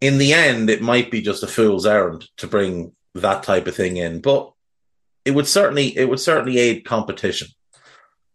in 0.00 0.18
the 0.18 0.32
end, 0.32 0.70
it 0.70 0.82
might 0.82 1.10
be 1.10 1.22
just 1.22 1.42
a 1.42 1.46
fool's 1.46 1.86
errand 1.86 2.26
to 2.38 2.46
bring 2.46 2.92
that 3.14 3.42
type 3.42 3.66
of 3.66 3.76
thing 3.76 3.96
in, 3.96 4.20
but 4.20 4.52
it 5.24 5.32
would 5.32 5.46
certainly 5.46 5.96
it 5.96 6.08
would 6.08 6.20
certainly 6.20 6.58
aid 6.58 6.84
competition. 6.84 7.48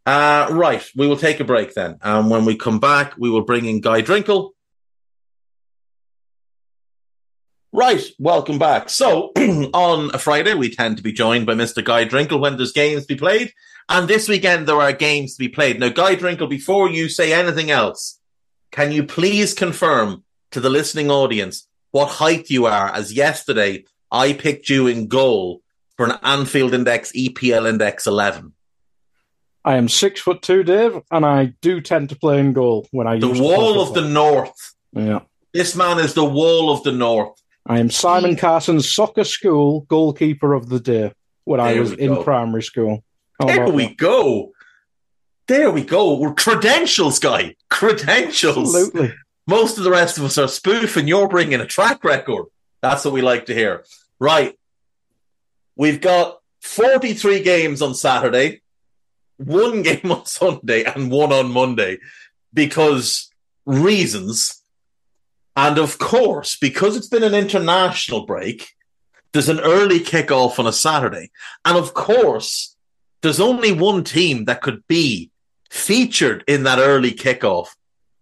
Uh, 0.06 0.48
right, 0.52 0.84
we 0.96 1.08
will 1.08 1.18
take 1.18 1.40
a 1.40 1.44
break 1.44 1.74
then, 1.74 1.98
and 2.02 2.30
when 2.30 2.46
we 2.46 2.56
come 2.56 2.80
back, 2.80 3.14
we 3.18 3.30
will 3.30 3.44
bring 3.44 3.66
in 3.66 3.82
Guy 3.82 4.02
Drinkle 4.02 4.52
Right, 7.72 8.04
welcome 8.18 8.58
back. 8.58 8.90
So, 8.90 9.32
on 9.38 10.10
a 10.12 10.18
Friday, 10.18 10.56
we 10.56 10.74
tend 10.74 10.98
to 10.98 11.04
be 11.04 11.12
joined 11.12 11.46
by 11.46 11.54
Mr. 11.54 11.84
Guy 11.84 12.04
Drinkle 12.04 12.40
when 12.40 12.58
there's 12.58 12.72
games 12.72 13.04
to 13.04 13.14
be 13.14 13.20
played. 13.20 13.54
And 13.88 14.08
this 14.08 14.28
weekend, 14.28 14.68
there 14.68 14.82
are 14.82 14.92
games 14.92 15.36
to 15.36 15.40
be 15.40 15.50
played. 15.50 15.80
Now, 15.80 15.90
Guy 15.90 16.16
Drinkle, 16.16 16.50
before 16.50 16.90
you 16.90 17.10
say 17.10 17.32
anything 17.32 17.70
else, 17.70 18.20
can 18.72 18.92
you 18.92 19.04
please 19.04 19.54
confirm 19.54 20.24
to 20.50 20.60
the 20.60 20.70
listening 20.70 21.12
audience 21.12 21.68
what 21.92 22.10
height 22.10 22.50
you 22.50 22.66
are? 22.66 22.92
As 22.92 23.14
yesterday, 23.14 23.86
I 24.12 24.34
picked 24.34 24.70
you 24.70 24.88
in 24.88 25.08
goal 25.08 25.62
for 25.96 26.08
an 26.08 26.18
Anfield 26.24 26.74
Index 26.74 27.12
EPL 27.12 27.70
Index 27.70 28.08
11. 28.08 28.54
I 29.64 29.76
am 29.76 29.90
six 29.90 30.22
foot 30.22 30.42
two, 30.42 30.64
Dave, 30.64 31.00
and 31.12 31.24
I 31.24 31.54
do 31.62 31.82
tend 31.82 32.10
to 32.10 32.16
play 32.16 32.40
in 32.40 32.54
goal 32.54 32.88
when 32.90 33.06
I. 33.06 33.16
Use 33.16 33.38
the 33.38 33.44
wall 33.44 33.80
of 33.80 33.94
the 33.94 34.08
north. 34.08 34.74
Yeah. 34.94 35.20
This 35.54 35.76
man 35.76 36.00
is 36.00 36.16
the 36.16 36.26
wall 36.26 36.72
of 36.72 36.84
the 36.84 36.92
north. 36.92 37.40
I 37.70 37.78
am 37.78 37.92
Simon 37.92 38.36
Carson's 38.36 38.92
soccer 38.92 39.24
school 39.24 39.82
goalkeeper 39.82 40.54
of 40.54 40.70
the 40.70 40.80
day 40.80 41.14
when 41.46 41.60
I 41.60 41.80
was 41.80 41.92
in 41.94 42.24
primary 42.24 42.64
school. 42.64 43.04
How 43.40 43.46
There 43.46 43.70
we 43.70 43.90
that? 43.90 43.98
go. 43.98 44.54
There 45.48 45.70
we 45.70 45.84
go. 45.84 46.18
We're 46.18 46.34
credentials, 46.34 47.20
guy. 47.20 47.56
Credentials. 47.70 48.76
Absolutely. 48.76 49.14
Most 49.46 49.78
of 49.78 49.84
the 49.84 49.92
rest 49.92 50.18
of 50.18 50.24
us 50.24 50.40
are 50.40 50.48
spoofing. 50.48 51.08
You're 51.08 51.28
bringing 51.28 51.62
a 51.62 51.66
track 51.68 52.04
record. 52.04 52.48
That's 52.82 53.06
what 53.06 53.14
we 53.14 53.22
like 53.22 53.46
to 53.46 53.54
hear. 53.54 53.86
Right. 54.20 54.58
We've 55.76 56.02
got 56.02 56.40
43 56.62 57.42
games 57.44 57.84
on 57.84 57.94
Saturday, 57.94 58.62
one 59.38 59.82
game 59.84 60.12
on 60.12 60.26
Sunday, 60.26 60.86
and 60.86 61.12
one 61.12 61.32
on 61.32 61.52
Monday 61.52 62.00
because 62.52 63.30
reasons. 63.66 64.59
And 65.60 65.78
of 65.78 65.98
course, 65.98 66.56
because 66.56 66.96
it's 66.96 67.10
been 67.10 67.22
an 67.22 67.34
international 67.34 68.26
break, 68.26 68.70
there's 69.34 69.50
an 69.50 69.60
early 69.60 70.00
kickoff 70.00 70.58
on 70.58 70.66
a 70.66 70.72
Saturday. 70.72 71.32
And 71.66 71.78
of 71.78 71.94
course, 71.94 72.78
there's 73.22 73.42
only 73.42 73.74
one 73.74 74.06
team 74.06 74.46
that 74.46 74.62
could 74.62 74.88
be 74.88 75.32
featured 75.70 76.46
in 76.48 76.64
that 76.64 76.80
early 76.80 77.12
kickoff, 77.12 77.68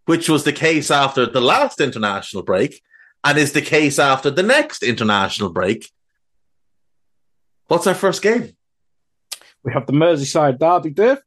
which 0.06 0.28
was 0.28 0.46
the 0.46 0.52
case 0.52 0.90
after 0.90 1.28
the 1.28 1.40
last 1.40 1.80
international 1.80 2.42
break 2.42 2.82
and 3.24 3.38
is 3.38 3.54
the 3.54 3.62
case 3.62 4.00
after 4.00 4.32
the 4.32 4.42
next 4.42 4.82
international 4.82 5.52
break. 5.52 5.92
What's 7.68 7.86
our 7.86 7.94
first 7.94 8.24
game? 8.24 8.58
We 9.62 9.74
have 9.74 9.86
the 9.86 9.94
Merseyside 9.94 10.58
Derby, 10.58 10.90
Dave, 10.90 11.20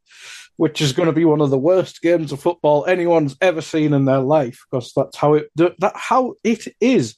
which 0.57 0.81
is 0.81 0.93
going 0.93 1.07
to 1.07 1.13
be 1.13 1.25
one 1.25 1.41
of 1.41 1.51
the 1.51 1.59
worst 1.59 2.03
games 2.03 2.33
of 2.33 2.41
football 2.41 2.85
anyone's 2.87 3.37
ever 3.41 3.61
seen 3.61 3.93
in 3.95 4.05
their 4.05 4.21
life, 4.21 4.65
because 4.71 4.93
that's 4.95 5.17
how 5.17 5.35
it 5.35 5.51
that 5.57 5.93
how 5.95 6.35
it 6.45 6.67
is. 6.81 7.17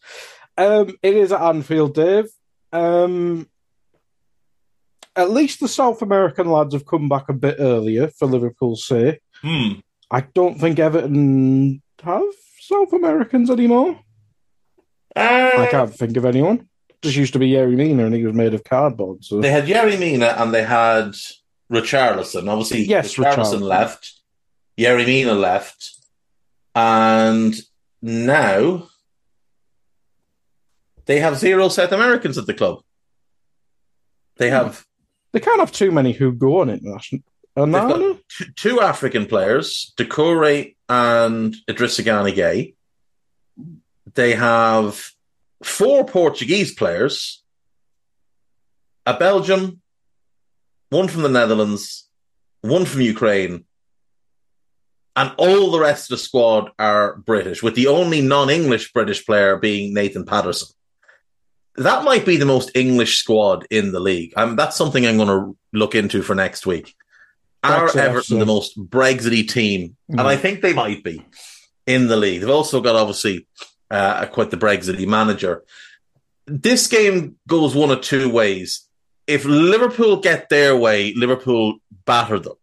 Um, 0.57 0.95
it 1.03 1.15
is 1.17 1.33
at 1.33 1.41
Anfield, 1.41 1.95
Dave. 1.95 2.27
Um, 2.73 3.49
at 5.17 5.31
least 5.31 5.61
the 5.61 5.69
South 5.69 6.01
American 6.03 6.51
lads 6.51 6.73
have 6.75 6.87
come 6.87 7.09
back 7.09 7.29
a 7.29 7.35
bit 7.35 7.57
earlier 7.59 8.09
for 8.09 8.27
Liverpool's 8.27 8.87
sake. 8.87 9.21
Hmm. 9.43 9.81
I 10.11 10.21
don't 10.21 10.59
think 10.59 10.79
Everton 10.79 11.83
have 12.03 12.23
South 12.61 12.93
Americans 12.93 13.51
anymore. 13.51 13.99
I 15.17 15.53
Uh, 15.67 15.71
can't 15.71 15.95
think 15.95 16.17
of 16.17 16.25
anyone. 16.25 16.69
Just 17.03 17.17
used 17.17 17.33
to 17.33 17.39
be 17.39 17.51
Yerry 17.51 17.77
Mina, 17.77 18.07
and 18.07 18.15
he 18.15 18.25
was 18.25 18.35
made 18.35 18.55
of 18.55 18.65
cardboard. 18.65 19.25
So 19.25 19.41
they 19.41 19.51
had 19.51 19.67
Yerry 19.67 19.99
Mina 19.99 20.35
and 20.39 20.55
they 20.55 20.63
had 20.63 21.15
Richarlison. 21.73 22.49
Obviously, 22.49 22.85
Yes, 22.85 23.15
Richarlison 23.17 23.61
Richarlison. 23.61 23.63
left. 23.63 24.13
Yerry 24.79 25.07
Mina 25.07 25.35
left. 25.35 25.93
And 26.75 27.55
now 28.01 28.89
they 31.07 31.21
have 31.21 31.39
zero 31.39 31.69
South 31.69 31.93
Americans 31.93 32.39
at 32.39 32.47
the 32.47 32.55
club. 32.55 32.83
They 34.37 34.49
hmm. 34.49 34.55
have 34.55 34.85
they 35.33 35.41
can't 35.41 35.61
have 35.61 35.73
too 35.73 35.91
many 35.91 36.13
who 36.13 36.33
go 36.33 36.61
on 36.61 36.71
international. 36.71 37.23
Uh, 37.57 37.67
They've 37.67 37.73
got 37.73 38.19
two 38.57 38.81
African 38.81 39.27
players, 39.27 39.93
Doucouré 39.99 40.75
and 40.89 41.55
Idrissa 41.69 42.05
Gana 42.05 42.31
Gueye. 42.31 42.75
They 44.15 44.35
have 44.35 45.11
four 45.63 46.05
Portuguese 46.05 46.75
players, 46.75 47.43
a 49.05 49.15
Belgium, 49.19 49.82
one 50.93 51.09
from 51.09 51.23
the 51.23 51.29
Netherlands, 51.29 52.09
one 52.61 52.85
from 52.85 53.01
Ukraine, 53.01 53.65
and 55.17 55.33
all 55.37 55.71
the 55.71 55.81
rest 55.81 56.11
of 56.11 56.19
the 56.19 56.23
squad 56.23 56.71
are 56.79 57.17
British, 57.17 57.63
with 57.63 57.75
the 57.75 57.89
only 57.89 58.21
non-English 58.21 58.93
British 58.93 59.25
player 59.25 59.57
being 59.57 59.95
Nathan 59.95 60.25
Patterson. 60.25 60.69
That 61.77 62.05
might 62.05 62.27
be 62.27 62.37
the 62.37 62.47
most 62.47 62.71
English 62.75 63.19
squad 63.19 63.67
in 63.71 63.93
the 63.93 64.01
league. 64.01 64.33
Um, 64.37 64.57
that's 64.57 64.77
something 64.77 65.07
I'm 65.07 65.17
going 65.17 65.29
to 65.29 65.57
look 65.73 65.95
into 65.95 66.23
for 66.23 66.35
next 66.35 66.67
week. 66.67 66.95
Are 67.63 67.97
Everton 67.97 68.39
the 68.39 68.47
most 68.47 68.77
Brexity 68.77 69.45
team? 69.45 69.97
And 70.09 70.21
Mm. 70.21 70.27
I 70.27 70.37
think 70.37 70.61
they 70.61 70.75
might 70.75 71.03
be 71.05 71.25
in 71.87 72.09
the 72.09 72.17
league. 72.17 72.41
They've 72.41 72.51
also 72.51 72.81
got 72.81 72.97
obviously 72.97 73.47
uh, 73.91 74.27
quite 74.27 74.51
the 74.51 74.57
Brexity 74.57 75.07
manager. 75.07 75.63
This 76.47 76.87
game 76.89 77.37
goes 77.47 77.75
one 77.75 77.91
of 77.91 78.01
two 78.01 78.29
ways. 78.29 78.87
If 79.27 79.45
Liverpool 79.45 80.17
get 80.19 80.49
their 80.49 80.77
way, 80.77 81.15
Liverpool 81.15 81.79
batter 82.05 82.39
them. 82.39 82.55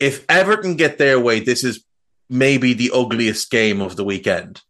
If 0.00 0.24
Everton 0.28 0.76
get 0.76 0.98
their 0.98 1.18
way, 1.18 1.40
this 1.40 1.64
is 1.64 1.84
maybe 2.28 2.74
the 2.74 2.92
ugliest 2.94 3.50
game 3.50 3.80
of 3.80 3.96
the 3.96 4.04
weekend. 4.04 4.60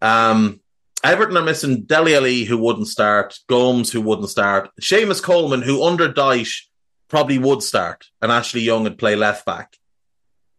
Um, 0.00 0.60
Everton 1.04 1.36
are 1.36 1.42
missing 1.42 1.82
Dele 1.82 2.16
Alli, 2.16 2.44
who 2.44 2.58
wouldn't 2.58 2.88
start, 2.88 3.38
Gomes, 3.48 3.92
who 3.92 4.00
wouldn't 4.00 4.28
start, 4.28 4.70
Seamus 4.80 5.22
Coleman, 5.22 5.62
who 5.62 5.84
under 5.84 6.12
Dyche 6.12 6.62
probably 7.08 7.38
would 7.38 7.62
start, 7.62 8.06
and 8.20 8.32
Ashley 8.32 8.62
Young 8.62 8.82
would 8.84 8.98
play 8.98 9.16
left 9.16 9.46
back. 9.46 9.76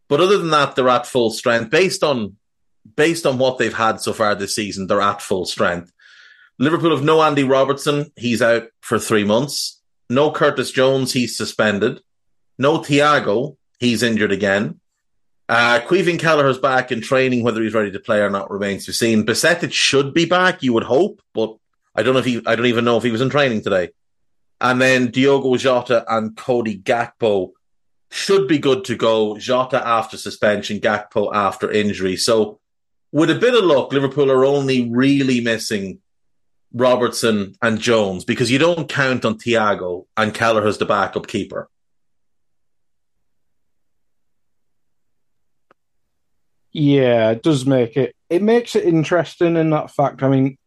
But 0.07 0.21
other 0.21 0.37
than 0.37 0.51
that, 0.51 0.75
they're 0.75 0.89
at 0.89 1.05
full 1.05 1.31
strength 1.31 1.69
based 1.69 2.03
on 2.03 2.37
based 2.95 3.25
on 3.25 3.37
what 3.37 3.57
they've 3.57 3.73
had 3.73 3.99
so 3.99 4.13
far 4.13 4.33
this 4.33 4.55
season. 4.55 4.87
They're 4.87 5.01
at 5.01 5.21
full 5.21 5.45
strength. 5.45 5.91
Liverpool 6.59 6.95
have 6.95 7.03
no 7.03 7.21
Andy 7.21 7.43
Robertson; 7.43 8.11
he's 8.15 8.41
out 8.41 8.67
for 8.81 8.97
three 8.97 9.23
months. 9.23 9.81
No 10.09 10.31
Curtis 10.31 10.71
Jones; 10.71 11.13
he's 11.13 11.37
suspended. 11.37 12.01
No 12.57 12.79
Thiago; 12.79 13.57
he's 13.79 14.03
injured 14.03 14.31
again. 14.31 14.79
Uh, 15.49 15.79
Caoimhin 15.79 16.19
Kelleher's 16.19 16.57
back 16.57 16.91
in 16.91 17.01
training. 17.01 17.43
Whether 17.43 17.61
he's 17.61 17.73
ready 17.73 17.91
to 17.91 17.99
play 17.99 18.19
or 18.19 18.29
not 18.29 18.51
remains 18.51 18.85
to 18.85 18.91
be 18.91 18.95
seen. 18.95 19.25
Bajcetic 19.25 19.71
should 19.71 20.13
be 20.13 20.25
back, 20.25 20.63
you 20.63 20.73
would 20.73 20.83
hope, 20.83 21.21
but 21.33 21.55
I 21.95 22.03
don't 22.03 22.13
know 22.13 22.19
if 22.19 22.25
he. 22.25 22.41
I 22.45 22.55
don't 22.55 22.65
even 22.65 22.85
know 22.85 22.97
if 22.97 23.03
he 23.03 23.11
was 23.11 23.21
in 23.21 23.29
training 23.29 23.61
today. 23.61 23.89
And 24.59 24.81
then 24.81 25.11
Diogo 25.11 25.55
Jota 25.57 26.03
and 26.07 26.35
Cody 26.35 26.79
Gakpo 26.79 27.51
should 28.09 28.47
be 28.47 28.57
good 28.57 28.85
to 28.85 28.95
go. 28.95 29.37
Jota 29.37 29.85
after 29.85 30.17
suspension, 30.17 30.79
Gakpo 30.79 31.33
after 31.33 31.71
injury. 31.71 32.17
So, 32.17 32.59
with 33.11 33.29
a 33.29 33.35
bit 33.35 33.53
of 33.53 33.63
luck, 33.63 33.93
Liverpool 33.93 34.31
are 34.31 34.45
only 34.45 34.89
really 34.89 35.41
missing 35.41 35.99
Robertson 36.73 37.55
and 37.61 37.79
Jones 37.79 38.25
because 38.25 38.51
you 38.51 38.59
don't 38.59 38.89
count 38.89 39.25
on 39.25 39.37
Thiago 39.37 40.05
and 40.15 40.33
Kelleher's 40.33 40.77
the 40.77 40.85
backup 40.85 41.27
keeper. 41.27 41.69
Yeah, 46.73 47.31
it 47.31 47.41
does 47.41 47.65
make 47.65 47.97
it. 47.97 48.15
It 48.29 48.43
makes 48.43 48.75
it 48.75 48.83
interesting 48.83 49.55
in 49.55 49.71
that 49.71 49.89
fact. 49.91 50.21
I 50.21 50.29
mean, 50.29 50.57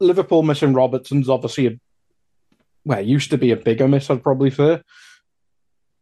Liverpool 0.00 0.42
missing 0.42 0.72
Robertson's 0.72 1.28
obviously 1.28 1.66
a 1.66 1.70
well, 2.86 3.04
used 3.04 3.30
to 3.30 3.38
be 3.38 3.50
a 3.50 3.56
bigger 3.56 3.88
miss, 3.88 4.08
I'd 4.08 4.22
probably 4.22 4.50
say. 4.50 4.80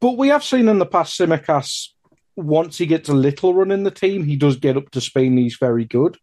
But 0.01 0.19
we 0.19 0.29
have 0.29 0.45
seen 0.45 0.69
in 0.69 0.79
the 0.79 0.87
past 0.87 1.19
Tsimikas, 1.19 1.89
once 2.37 2.77
he 2.77 2.85
gets 2.85 3.09
a 3.09 3.15
little 3.15 3.55
run 3.55 3.71
in 3.71 3.85
the 3.85 3.91
team, 3.91 4.25
he 4.25 4.37
does 4.37 4.57
get 4.57 4.77
up 4.77 4.91
to 4.91 5.01
speed 5.01 5.33
he's 5.33 5.57
very 5.57 5.87
good. 5.87 6.19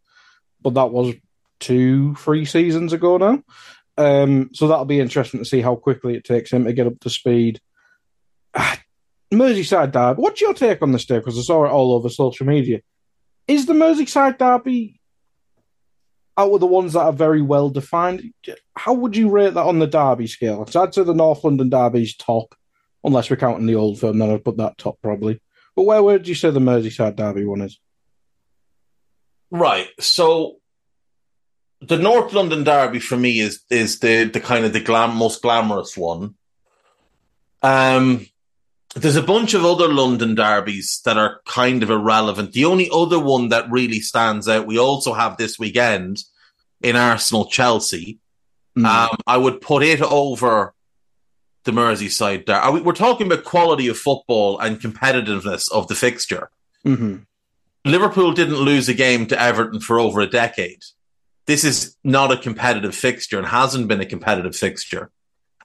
But 0.62 0.76
that 0.76 0.92
was 0.92 1.16
two, 1.62 2.16
three 2.16 2.44
seasons 2.44 2.92
ago 2.92 3.18
now. 3.18 3.42
Um, 3.98 4.50
so 4.54 4.68
that'll 4.68 4.86
be 4.86 5.00
interesting 5.00 5.40
to 5.40 5.46
see 5.46 5.62
how 5.62 5.76
quickly 5.76 6.16
it 6.16 6.26
takes 6.26 6.52
him 6.52 6.66
to 6.66 6.74
get 6.74 6.88
up 6.88 7.00
to 7.02 7.10
speed. 7.10 7.62
Ah, 8.54 8.82
Merseyside 9.34 9.92
derby. 9.92 10.22
What's 10.22 10.42
your 10.42 10.54
take 10.54 10.82
on 10.82 10.92
this, 10.92 11.06
day? 11.06 11.20
Because 11.20 11.38
I 11.38 11.42
saw 11.42 11.66
it 11.66 11.72
all 11.72 11.94
over 11.94 12.10
social 12.10 12.46
media. 12.46 12.82
Is 13.48 13.66
the 13.66 13.74
Merseyside 13.74 14.38
derby 14.38 15.00
out 16.38 16.52
of 16.52 16.60
the 16.60 16.68
ones 16.68 16.94
that 16.94 17.02
are 17.02 17.14
very 17.14 17.42
well 17.42 17.70
defined? 17.70 18.34
How 18.76 18.94
would 18.94 19.16
you 19.16 19.30
rate 19.30 19.54
that 19.54 19.66
on 19.66 19.80
the 19.80 19.88
derby 19.88 20.28
scale? 20.28 20.66
So 20.66 20.82
I'd 20.82 20.94
say 20.94 21.04
the 21.04 21.14
North 21.14 21.44
London 21.44 21.70
derby's 21.70 22.16
top, 22.16 22.56
unless 23.04 23.30
we're 23.30 23.36
counting 23.36 23.68
the 23.68 23.76
old 23.76 24.00
firm. 24.00 24.18
Then 24.18 24.32
I'd 24.32 24.44
put 24.44 24.58
that 24.58 24.78
top 24.78 25.00
probably. 25.02 25.42
But 25.76 25.84
where 25.84 26.04
would 26.04 26.28
you 26.28 26.36
say 26.36 26.50
the 26.50 26.60
Merseyside 26.60 27.16
derby 27.16 27.46
one 27.46 27.62
is? 27.62 27.80
Right. 29.50 29.90
So 30.00 30.61
the 31.82 31.98
North 31.98 32.32
London 32.34 32.64
Derby 32.64 33.00
for 33.00 33.18
me 33.18 33.40
is 33.40 33.64
is 33.70 34.00
the 34.00 34.26
the 34.26 34.40
kind 34.40 34.66
of 34.66 34.74
the 34.74 34.80
glam 34.80 35.16
most 35.16 35.42
glamorous 35.42 35.98
one. 35.98 36.36
Um, 37.64 38.28
there's 38.96 39.16
a 39.16 39.24
bunch 39.24 39.54
of 39.54 39.66
other 39.66 39.88
London 39.88 40.36
derbies 40.36 41.02
that 41.06 41.18
are 41.18 41.42
kind 41.46 41.82
of 41.82 41.90
irrelevant. 41.90 42.54
The 42.54 42.66
only 42.66 42.90
other 42.94 43.20
one 43.20 43.50
that 43.50 43.72
really 43.72 44.00
stands 44.00 44.48
out, 44.48 44.68
we 44.68 44.78
also 44.78 45.14
have 45.14 45.38
this 45.38 45.58
weekend 45.58 46.24
in 46.82 46.96
Arsenal 46.96 47.46
Chelsea. 47.46 48.20
Mm. 48.78 48.86
Um, 48.86 49.18
I 49.26 49.38
would 49.38 49.62
put 49.62 49.84
it 49.84 50.02
over 50.02 50.74
the 51.64 51.72
Merseyside 51.72 52.46
derby. 52.46 52.82
We're 52.82 52.94
talking 52.94 53.28
about 53.28 53.44
quality 53.44 53.88
of 53.88 53.98
football 53.98 54.60
and 54.60 54.80
competitiveness 54.80 55.72
of 55.72 55.88
the 55.88 55.96
fixture. 55.96 56.50
Mm-hmm. 56.86 57.18
Liverpool 57.86 58.34
didn't 58.34 58.56
lose 58.56 58.90
a 58.90 58.94
game 58.94 59.26
to 59.28 59.42
Everton 59.42 59.80
for 59.80 60.00
over 60.00 60.22
a 60.22 60.28
decade 60.28 60.84
this 61.46 61.64
is 61.64 61.96
not 62.04 62.32
a 62.32 62.38
competitive 62.38 62.96
fixture 62.96 63.38
and 63.38 63.48
hasn't 63.48 63.88
been 63.88 64.02
a 64.02 64.06
competitive 64.06 64.56
fixture. 64.56 65.12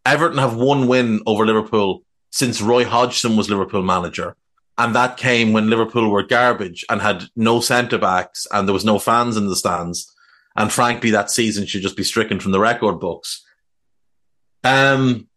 Everton 0.05 0.39
have 0.39 0.57
one 0.57 0.89
win 0.89 1.21
over 1.27 1.45
Liverpool 1.45 2.03
since 2.31 2.61
Roy 2.61 2.85
Hodgson 2.85 3.37
was 3.37 3.51
Liverpool 3.51 3.83
manager. 3.83 4.37
And 4.79 4.95
that 4.95 5.17
came 5.17 5.53
when 5.53 5.71
Liverpool 5.71 6.11
were 6.11 6.23
garbage 6.23 6.85
and 6.91 7.01
had 7.01 7.25
no 7.35 7.61
centre 7.61 7.99
backs 7.99 8.47
and 8.53 8.69
there 8.69 8.75
was 8.75 8.85
no 8.85 8.99
fans 8.99 9.37
in 9.37 9.49
the 9.49 9.57
stands. 9.57 10.15
And 10.55 10.73
frankly, 10.73 11.11
that 11.11 11.31
season 11.31 11.67
should 11.67 11.83
just 11.83 11.97
be 11.97 12.05
stricken 12.05 12.41
from 12.41 12.53
the 12.53 12.61
record 12.61 13.01
books. 13.01 13.45
Um, 14.65 15.29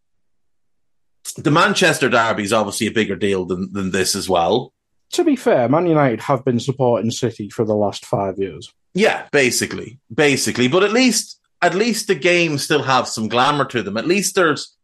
the 1.37 1.51
Manchester 1.51 2.09
Derby 2.09 2.43
is 2.43 2.53
obviously 2.53 2.87
a 2.87 2.91
bigger 2.91 3.15
deal 3.15 3.45
than, 3.45 3.71
than 3.71 3.91
this 3.91 4.15
as 4.15 4.27
well. 4.27 4.73
To 5.13 5.23
be 5.23 5.35
fair, 5.35 5.67
Man 5.67 5.87
United 5.87 6.21
have 6.21 6.45
been 6.45 6.59
supporting 6.59 7.11
City 7.11 7.49
for 7.49 7.65
the 7.65 7.75
last 7.75 8.05
five 8.05 8.37
years. 8.37 8.71
Yeah, 8.93 9.27
basically, 9.31 9.99
basically. 10.13 10.67
But 10.67 10.83
at 10.83 10.91
least, 10.91 11.39
at 11.61 11.75
least 11.75 12.07
the 12.07 12.15
games 12.15 12.63
still 12.63 12.83
have 12.83 13.07
some 13.07 13.27
glamour 13.27 13.65
to 13.65 13.81
them. 13.81 13.97
At 13.97 14.07
least 14.07 14.35
there's 14.35 14.75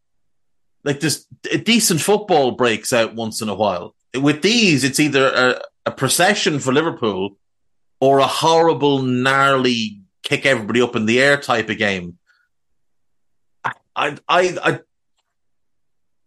like 0.83 0.99
this 0.99 1.25
a 1.51 1.57
decent 1.57 2.01
football 2.01 2.51
breaks 2.51 2.93
out 2.93 3.15
once 3.15 3.41
in 3.41 3.49
a 3.49 3.55
while. 3.55 3.95
With 4.15 4.41
these, 4.41 4.83
it's 4.83 4.99
either 4.99 5.27
a, 5.27 5.61
a 5.87 5.91
procession 5.91 6.59
for 6.59 6.71
Liverpool 6.71 7.37
or 7.99 8.19
a 8.19 8.27
horrible, 8.27 9.01
gnarly 9.01 10.01
kick 10.23 10.45
everybody 10.45 10.81
up 10.81 10.95
in 10.95 11.05
the 11.05 11.21
air 11.21 11.37
type 11.37 11.69
of 11.69 11.77
game. 11.77 12.17
I, 13.63 14.17
I, 14.27 14.57
I, 14.61 14.79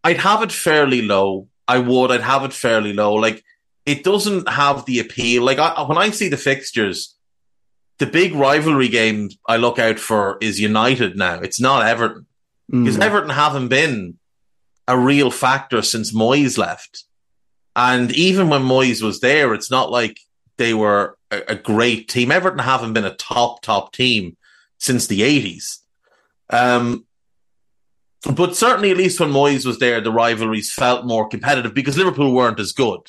I'd 0.03 0.19
have 0.19 0.43
it 0.43 0.53
fairly 0.53 1.03
low. 1.03 1.49
I 1.67 1.79
would. 1.79 2.11
I'd 2.11 2.23
have 2.23 2.45
it 2.45 2.53
fairly 2.53 2.93
low. 2.93 3.15
Like 3.15 3.45
it 3.89 4.05
doesn't 4.05 4.47
have 4.51 4.85
the 4.85 5.01
appeal. 5.01 5.43
Like 5.43 5.59
I, 5.59 5.83
when 5.83 5.97
I 5.97 6.11
see 6.11 6.29
the 6.29 6.37
fixtures, 6.37 7.17
the 7.99 8.07
big 8.07 8.35
rivalry 8.35 8.89
game 8.89 9.31
I 9.47 9.57
look 9.57 9.79
out 9.79 9.99
for 9.99 10.37
is 10.43 10.61
United 10.61 11.17
now. 11.17 11.41
It's 11.41 11.59
not 11.59 11.87
Everton. 11.87 12.27
Mm. 12.71 12.85
Because 12.85 12.99
Everton 12.99 13.31
haven't 13.31 13.69
been 13.69 14.19
a 14.87 14.99
real 14.99 15.31
factor 15.31 15.81
since 15.81 16.15
Moyes 16.15 16.59
left. 16.59 17.05
And 17.75 18.13
even 18.13 18.51
when 18.51 18.63
Moyes 18.63 19.03
was 19.03 19.21
there, 19.21 19.55
it's 19.55 19.71
not 19.71 19.91
like 19.91 20.21
they 20.59 20.75
were 20.75 21.17
a, 21.31 21.43
a 21.49 21.55
great 21.55 22.09
team. 22.09 22.31
Everton 22.31 22.59
haven't 22.59 22.93
been 22.93 23.07
a 23.07 23.15
top, 23.15 23.63
top 23.63 23.95
team 23.95 24.37
since 24.79 25.07
the 25.07 25.21
80s. 25.21 25.79
Um, 26.51 27.07
but 28.35 28.55
certainly, 28.55 28.91
at 28.91 28.99
least 28.99 29.19
when 29.19 29.31
Moyes 29.31 29.65
was 29.65 29.79
there, 29.79 30.03
the 30.03 30.13
rivalries 30.13 30.73
felt 30.73 31.07
more 31.07 31.27
competitive 31.27 31.73
because 31.73 31.97
Liverpool 31.97 32.35
weren't 32.35 32.61
as 32.61 32.73
good. 32.73 33.01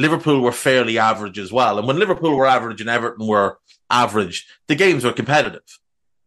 Liverpool 0.00 0.40
were 0.40 0.52
fairly 0.52 0.98
average 0.98 1.38
as 1.38 1.52
well. 1.52 1.78
And 1.78 1.86
when 1.86 1.98
Liverpool 1.98 2.36
were 2.36 2.46
average 2.46 2.80
and 2.80 2.90
Everton 2.90 3.26
were 3.26 3.58
average, 3.90 4.46
the 4.66 4.74
games 4.74 5.04
were 5.04 5.12
competitive. 5.12 5.78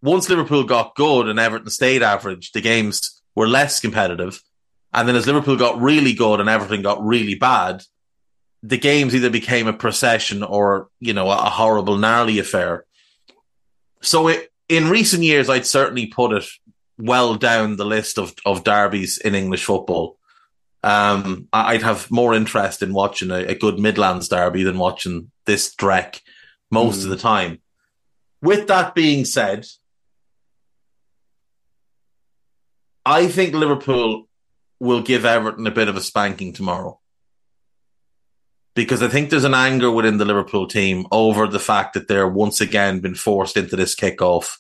Once 0.01 0.29
Liverpool 0.29 0.63
got 0.63 0.95
good 0.95 1.27
and 1.27 1.39
Everton 1.39 1.69
stayed 1.69 2.03
average, 2.03 2.51
the 2.51 2.62
games 2.62 3.21
were 3.36 3.47
less 3.47 3.79
competitive. 3.79 4.41
And 4.93 5.07
then 5.07 5.15
as 5.15 5.25
Liverpool 5.25 5.55
got 5.55 5.81
really 5.81 6.13
good 6.13 6.39
and 6.39 6.49
Everton 6.49 6.81
got 6.81 7.03
really 7.03 7.36
bad, 7.36 7.83
the 8.62 8.77
games 8.77 9.15
either 9.15 9.29
became 9.29 9.67
a 9.67 9.73
procession 9.73 10.43
or, 10.43 10.89
you 10.99 11.13
know, 11.13 11.29
a 11.29 11.36
horrible, 11.36 11.97
gnarly 11.97 12.39
affair. 12.39 12.86
So 14.01 14.27
it, 14.27 14.51
in 14.69 14.89
recent 14.89 15.23
years, 15.23 15.49
I'd 15.49 15.65
certainly 15.65 16.07
put 16.07 16.33
it 16.33 16.45
well 16.97 17.36
down 17.36 17.75
the 17.75 17.86
list 17.86 18.17
of, 18.17 18.36
of 18.45 18.63
derbies 18.63 19.17
in 19.17 19.36
English 19.36 19.65
football. 19.65 20.17
Um, 20.84 21.48
I'd 21.54 21.82
have 21.82 22.12
more 22.12 22.34
interest 22.34 22.82
in 22.84 22.93
watching 22.93 23.32
a, 23.32 23.38
a 23.38 23.56
good 23.56 23.80
Midlands 23.80 24.28
derby 24.28 24.63
than 24.63 24.78
watching 24.78 25.32
this 25.46 25.74
dreck 25.74 26.19
most 26.69 27.00
mm. 27.00 27.04
of 27.06 27.10
the 27.10 27.17
time. 27.17 27.60
With 28.41 28.67
that 28.67 28.93
being 28.93 29.24
said, 29.24 29.65
I 33.06 33.28
think 33.28 33.54
Liverpool 33.54 34.28
will 34.80 35.02
give 35.02 35.24
Everton 35.26 35.65
a 35.67 35.72
bit 35.72 35.88
of 35.88 35.96
a 35.96 36.02
spanking 36.02 36.52
tomorrow. 36.52 37.00
Because 38.76 39.04
I 39.04 39.08
think 39.08 39.30
there's 39.30 39.43
an 39.43 39.54
anger 39.54 39.91
within 39.91 40.17
the 40.17 40.26
Liverpool 40.26 40.67
team 40.67 41.06
over 41.12 41.48
the 41.48 41.60
fact 41.60 41.93
that 41.93 42.08
they're 42.08 42.28
once 42.28 42.60
again 42.60 43.00
been 43.00 43.15
forced 43.15 43.56
into 43.56 43.76
this 43.76 43.96
kickoff. 43.96 44.58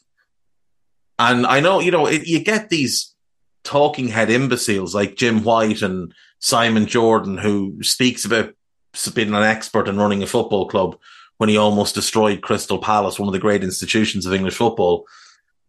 And 1.17 1.45
I 1.45 1.59
know, 1.59 1.79
you 1.79 1.91
know, 1.91 2.05
it, 2.05 2.27
you 2.27 2.43
get 2.43 2.69
these 2.69 3.12
talking 3.63 4.07
head 4.07 4.29
imbeciles 4.29 4.93
like 4.93 5.15
Jim 5.15 5.43
White 5.43 5.81
and 5.81 6.13
Simon 6.39 6.85
Jordan 6.85 7.37
who 7.37 7.81
speaks 7.81 8.25
about 8.25 8.53
being 9.13 9.33
an 9.33 9.43
expert 9.43 9.87
in 9.87 9.97
running 9.97 10.21
a 10.21 10.27
football 10.27 10.67
club 10.67 10.97
when 11.37 11.49
he 11.49 11.57
almost 11.57 11.95
destroyed 11.95 12.41
Crystal 12.41 12.77
Palace, 12.77 13.17
one 13.17 13.27
of 13.27 13.33
the 13.33 13.39
great 13.39 13.63
institutions 13.63 14.25
of 14.25 14.33
English 14.33 14.55
football. 14.55 15.05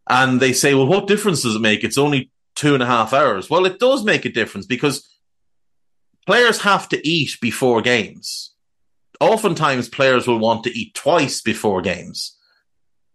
And 0.08 0.40
they 0.40 0.52
say, 0.52 0.74
well, 0.74 0.86
what 0.86 1.06
difference 1.06 1.42
does 1.42 1.56
it 1.56 1.62
make? 1.62 1.84
It's 1.84 1.96
only 1.96 2.30
two 2.54 2.74
and 2.74 2.82
a 2.82 2.86
half 2.86 3.12
hours. 3.12 3.48
Well, 3.48 3.64
it 3.64 3.78
does 3.78 4.04
make 4.04 4.24
a 4.24 4.32
difference 4.32 4.66
because 4.66 5.08
players 6.26 6.60
have 6.60 6.88
to 6.90 7.08
eat 7.08 7.38
before 7.40 7.80
games. 7.80 8.52
Oftentimes, 9.20 9.88
players 9.88 10.26
will 10.26 10.38
want 10.38 10.64
to 10.64 10.78
eat 10.78 10.94
twice 10.94 11.40
before 11.40 11.80
games. 11.80 12.36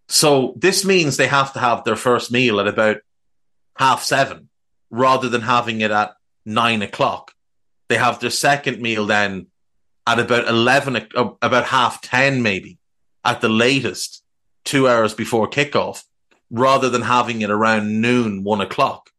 So 0.07 0.55
this 0.57 0.83
means 0.83 1.17
they 1.17 1.27
have 1.27 1.53
to 1.53 1.59
have 1.59 1.83
their 1.83 1.95
first 1.95 2.31
meal 2.31 2.59
at 2.59 2.67
about 2.67 2.97
half 3.77 4.03
seven 4.03 4.48
rather 4.89 5.29
than 5.29 5.41
having 5.41 5.81
it 5.81 5.91
at 5.91 6.13
nine 6.45 6.81
o'clock. 6.81 7.33
They 7.87 7.97
have 7.97 8.19
their 8.19 8.29
second 8.29 8.81
meal 8.81 9.05
then 9.05 9.47
at 10.05 10.19
about 10.19 10.47
11, 10.47 11.07
uh, 11.15 11.29
about 11.41 11.65
half 11.65 12.01
10 12.01 12.41
maybe 12.41 12.77
at 13.23 13.41
the 13.41 13.49
latest, 13.49 14.23
two 14.63 14.87
hours 14.87 15.13
before 15.13 15.49
kickoff, 15.49 16.03
rather 16.49 16.89
than 16.89 17.01
having 17.01 17.41
it 17.41 17.51
around 17.51 18.01
noon, 18.01 18.43
one 18.43 18.61
o'clock. 18.61 19.09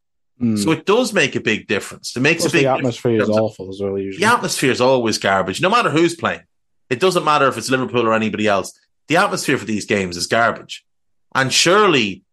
Mm. 0.41 0.63
So 0.63 0.71
it 0.71 0.87
does 0.87 1.13
make 1.13 1.37
a 1.37 1.41
big 1.41 1.67
difference. 1.67 2.17
It 2.17 2.21
makes 2.21 2.43
Plus 2.43 2.53
a 2.53 2.57
big 2.57 2.65
the 2.65 2.71
atmosphere 2.71 3.23
is 3.23 3.29
awful 3.29 3.69
as 3.69 3.81
well. 3.81 3.99
Usually, 3.99 4.25
the 4.25 4.33
atmosphere 4.33 4.71
is 4.71 4.81
always 4.81 5.19
garbage, 5.19 5.61
no 5.61 5.69
matter 5.69 5.91
who's 5.91 6.15
playing. 6.15 6.43
It 6.89 6.99
doesn't 6.99 7.25
matter 7.25 7.47
if 7.47 7.57
it's 7.57 7.71
Liverpool 7.71 8.07
or 8.07 8.15
anybody 8.15 8.49
else. 8.49 8.79
The 9.09 9.17
atmosphere 9.17 9.59
for 9.59 9.65
these 9.65 9.85
games 9.85 10.17
is 10.17 10.27
garbage. 10.27 10.85
And 11.35 11.53
surely, 11.53 12.25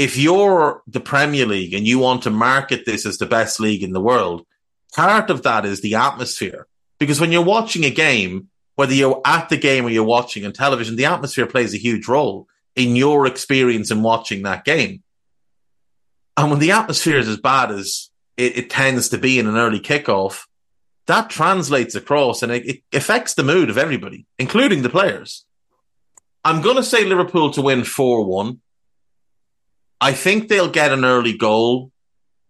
if 0.00 0.16
you're 0.16 0.82
the 0.86 0.98
Premier 0.98 1.44
League 1.44 1.74
and 1.74 1.86
you 1.86 1.98
want 1.98 2.22
to 2.22 2.30
market 2.30 2.86
this 2.86 3.04
as 3.04 3.18
the 3.18 3.26
best 3.26 3.60
league 3.60 3.82
in 3.82 3.92
the 3.92 4.00
world, 4.00 4.46
part 4.94 5.28
of 5.28 5.42
that 5.42 5.66
is 5.66 5.82
the 5.82 5.94
atmosphere. 5.94 6.66
Because 6.98 7.20
when 7.20 7.32
you're 7.32 7.44
watching 7.44 7.84
a 7.84 7.90
game, 7.90 8.48
whether 8.76 8.94
you're 8.94 9.20
at 9.26 9.50
the 9.50 9.58
game 9.58 9.84
or 9.84 9.90
you're 9.90 10.02
watching 10.02 10.46
on 10.46 10.54
television, 10.54 10.96
the 10.96 11.04
atmosphere 11.04 11.44
plays 11.44 11.74
a 11.74 11.76
huge 11.76 12.08
role 12.08 12.48
in 12.74 12.96
your 12.96 13.26
experience 13.26 13.90
in 13.90 14.02
watching 14.02 14.44
that 14.44 14.64
game. 14.64 15.02
And 16.34 16.50
when 16.50 16.60
the 16.60 16.70
atmosphere 16.70 17.18
is 17.18 17.28
as 17.28 17.36
bad 17.36 17.70
as 17.70 18.08
it, 18.38 18.56
it 18.56 18.70
tends 18.70 19.10
to 19.10 19.18
be 19.18 19.38
in 19.38 19.46
an 19.46 19.58
early 19.58 19.80
kickoff, 19.80 20.46
that 21.08 21.28
translates 21.28 21.94
across 21.94 22.42
and 22.42 22.50
it, 22.50 22.66
it 22.66 22.82
affects 22.94 23.34
the 23.34 23.44
mood 23.44 23.68
of 23.68 23.76
everybody, 23.76 24.24
including 24.38 24.80
the 24.80 24.88
players. 24.88 25.44
I'm 26.42 26.62
going 26.62 26.76
to 26.76 26.82
say 26.82 27.04
Liverpool 27.04 27.50
to 27.50 27.60
win 27.60 27.84
4 27.84 28.24
1. 28.24 28.60
I 30.00 30.12
think 30.12 30.48
they'll 30.48 30.70
get 30.70 30.92
an 30.92 31.04
early 31.04 31.36
goal, 31.36 31.92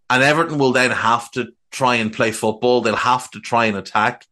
and 0.08 0.22
Everton 0.22 0.58
will 0.58 0.72
then 0.72 0.90
have 0.90 1.30
to 1.32 1.52
try 1.70 1.96
and 1.96 2.12
play 2.12 2.32
football. 2.32 2.80
They'll 2.80 2.96
have 2.96 3.30
to 3.32 3.40
try 3.40 3.66
and 3.66 3.76
attack. 3.76 4.26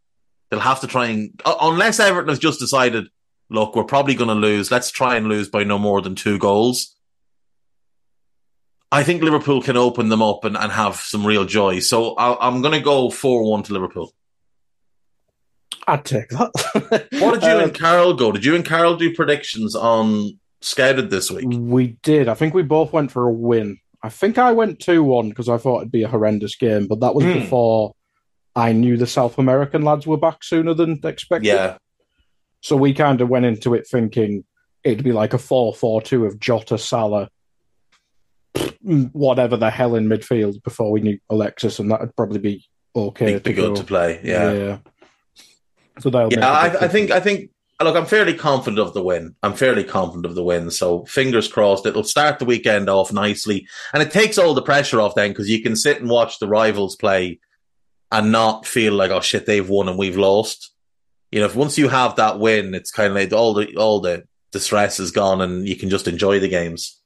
They'll 0.51 0.61
have 0.61 0.81
to 0.81 0.87
try 0.87 1.07
and, 1.07 1.41
unless 1.45 2.01
Everton 2.01 2.29
has 2.29 2.39
just 2.39 2.61
decided, 2.61 3.09
look, 3.51 3.75
we're 3.75 3.85
probably 3.85 4.15
going 4.15 4.29
to 4.29 4.35
lose. 4.35 4.71
Let's 4.71 4.91
try 4.91 5.17
and 5.17 5.29
lose 5.29 5.49
by 5.49 5.65
no 5.65 5.79
more 5.79 6.01
than 6.01 6.15
two 6.15 6.39
goals. 6.39 6.95
I 8.91 9.03
think 9.03 9.23
Liverpool 9.23 9.61
can 9.61 9.77
open 9.77 10.09
them 10.09 10.23
up 10.23 10.45
and, 10.45 10.57
and 10.57 10.73
have 10.73 10.97
some 10.97 11.27
real 11.27 11.45
joy. 11.45 11.81
So 11.81 12.15
i 12.15 12.47
am 12.47 12.63
going 12.63 12.73
to 12.73 12.81
go 12.81 13.11
4 13.11 13.51
1 13.51 13.65
to 13.65 13.73
Liverpool. 13.75 14.15
I'd 15.87 16.05
take 16.05 16.29
that. 16.31 16.51
what 17.19 17.35
did 17.35 17.43
you 17.43 17.51
um, 17.51 17.61
and 17.65 17.75
Carol 17.75 18.15
go? 18.15 18.33
Did 18.33 18.45
you 18.45 18.55
and 18.55 18.65
Carol 18.65 18.97
do 18.97 19.15
predictions 19.15 19.75
on 19.75 20.38
Scouted 20.61 21.11
this 21.11 21.31
week? 21.31 21.47
We 21.49 21.99
did. 22.03 22.29
I 22.29 22.35
think 22.35 22.55
we 22.55 22.63
both 22.63 22.93
went 22.93 23.13
for 23.13 23.25
a 23.25 23.33
win. 23.33 23.79
I 24.03 24.09
think 24.09 24.39
I 24.39 24.53
went 24.53 24.81
2 24.81 25.03
1 25.03 25.29
because 25.29 25.49
I 25.49 25.59
thought 25.59 25.79
it'd 25.79 25.93
be 25.93 26.03
a 26.03 26.09
horrendous 26.09 26.57
game, 26.57 26.87
but 26.87 27.01
that 27.01 27.15
was 27.15 27.25
mm. 27.25 27.35
before 27.35 27.95
I 28.55 28.73
knew 28.73 28.97
the 28.97 29.07
South 29.07 29.39
American 29.39 29.83
lads 29.83 30.07
were 30.07 30.17
back 30.17 30.43
sooner 30.43 30.75
than 30.75 31.01
expected. 31.05 31.49
Yeah. 31.49 31.79
So 32.61 32.77
we 32.77 32.93
kind 32.93 33.21
of 33.21 33.29
went 33.29 33.45
into 33.45 33.75
it 33.75 33.87
thinking 33.89 34.45
it'd 34.85 35.05
be 35.05 35.13
like 35.13 35.35
a 35.35 35.39
4 35.39 35.75
4 35.75 36.03
2 36.03 36.27
of 36.27 36.41
Jota 36.41 36.79
Salah, 36.79 37.29
whatever 38.83 39.57
the 39.57 39.71
hell 39.71 39.95
in 39.95 40.09
midfield 40.09 40.63
before 40.63 40.91
we 40.91 41.01
knew 41.01 41.19
Alexis, 41.31 41.79
and 41.79 41.91
that'd 41.91 42.15
probably 42.17 42.41
be 42.41 42.65
okay. 42.97 43.35
Be, 43.35 43.51
be 43.51 43.53
good 43.53 43.77
to 43.77 43.85
play, 43.85 44.21
yeah. 44.25 44.53
yeah. 44.53 44.79
So 46.01 46.11
yeah, 46.31 46.49
I, 46.49 46.85
I 46.85 46.89
think 46.89 47.11
I 47.11 47.19
think 47.19 47.51
look, 47.85 47.97
I'm 47.97 48.07
fairly 48.07 48.35
confident 48.35 48.81
of 48.81 48.93
the 48.93 49.03
win. 49.03 49.35
I'm 49.43 49.55
fairly 49.55 49.85
confident 49.85 50.27
of 50.27 50.35
the 50.35 50.43
win. 50.43 50.71
So 50.71 51.05
fingers 51.05 51.49
crossed, 51.49 51.87
it'll 51.87 52.05
start 52.05 52.39
the 52.39 52.45
weekend 52.45 52.89
off 52.89 53.13
nicely, 53.13 53.69
and 53.93 54.03
it 54.03 54.11
takes 54.11 54.39
all 54.39 54.55
the 54.55 54.63
pressure 54.63 55.01
off 55.01 55.15
then 55.15 55.31
because 55.31 55.49
you 55.49 55.63
can 55.63 55.77
sit 55.77 56.01
and 56.01 56.11
watch 56.11 56.39
the 56.39 56.49
rivals 56.49 56.97
play 56.97 57.39
and 58.11 58.33
not 58.33 58.67
feel 58.67 58.95
like 58.95 59.11
oh 59.11 59.21
shit 59.21 59.47
they've 59.47 59.69
won 59.69 59.89
and 59.89 59.99
we've 59.99 60.17
lost. 60.17 60.73
You 61.31 61.41
know, 61.41 61.47
if 61.47 61.55
once 61.55 61.77
you 61.77 61.89
have 61.89 62.17
that 62.17 62.39
win, 62.39 62.75
it's 62.75 62.91
kind 62.91 63.11
of 63.11 63.15
like 63.15 63.33
all 63.33 63.55
the 63.55 63.77
all 63.77 64.01
the 64.01 64.25
the 64.53 64.61
stress 64.61 64.99
is 64.99 65.11
gone 65.11 65.41
and 65.41 65.69
you 65.69 65.77
can 65.77 65.91
just 65.91 66.09
enjoy 66.09 66.41
the 66.41 66.49
games. 66.49 66.99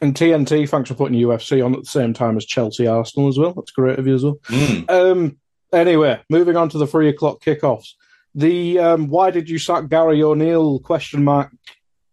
And 0.00 0.14
TNT, 0.14 0.68
thanks 0.68 0.88
for 0.90 0.96
putting 0.96 1.18
UFC 1.18 1.64
on 1.64 1.74
at 1.74 1.80
the 1.84 1.90
same 1.90 2.12
time 2.12 2.36
as 2.36 2.44
Chelsea 2.44 2.86
Arsenal 2.86 3.28
as 3.28 3.38
well. 3.38 3.52
That's 3.52 3.70
great 3.70 3.98
of 3.98 4.06
you 4.06 4.14
as 4.16 4.24
well. 4.24 4.38
Mm. 4.48 4.90
Um, 4.90 5.36
anyway, 5.72 6.20
moving 6.28 6.56
on 6.56 6.68
to 6.70 6.78
the 6.78 6.88
three 6.88 7.08
o'clock 7.08 7.40
kickoffs. 7.40 7.94
The 8.34 8.78
um, 8.78 9.08
why 9.08 9.30
did 9.30 9.50
you 9.50 9.58
sack 9.58 9.88
Gary 9.88 10.22
O'Neill 10.22 10.80
question 10.80 11.24
mark 11.24 11.52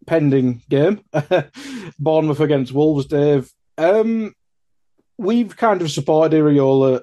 pending 0.05 0.61
game? 0.69 1.01
Bournemouth 1.99 2.39
against 2.39 2.73
Wolves, 2.73 3.05
Dave. 3.05 3.49
Um, 3.77 4.33
we've 5.17 5.55
kind 5.55 5.81
of 5.81 5.91
supported 5.91 6.37
Iraola 6.37 7.01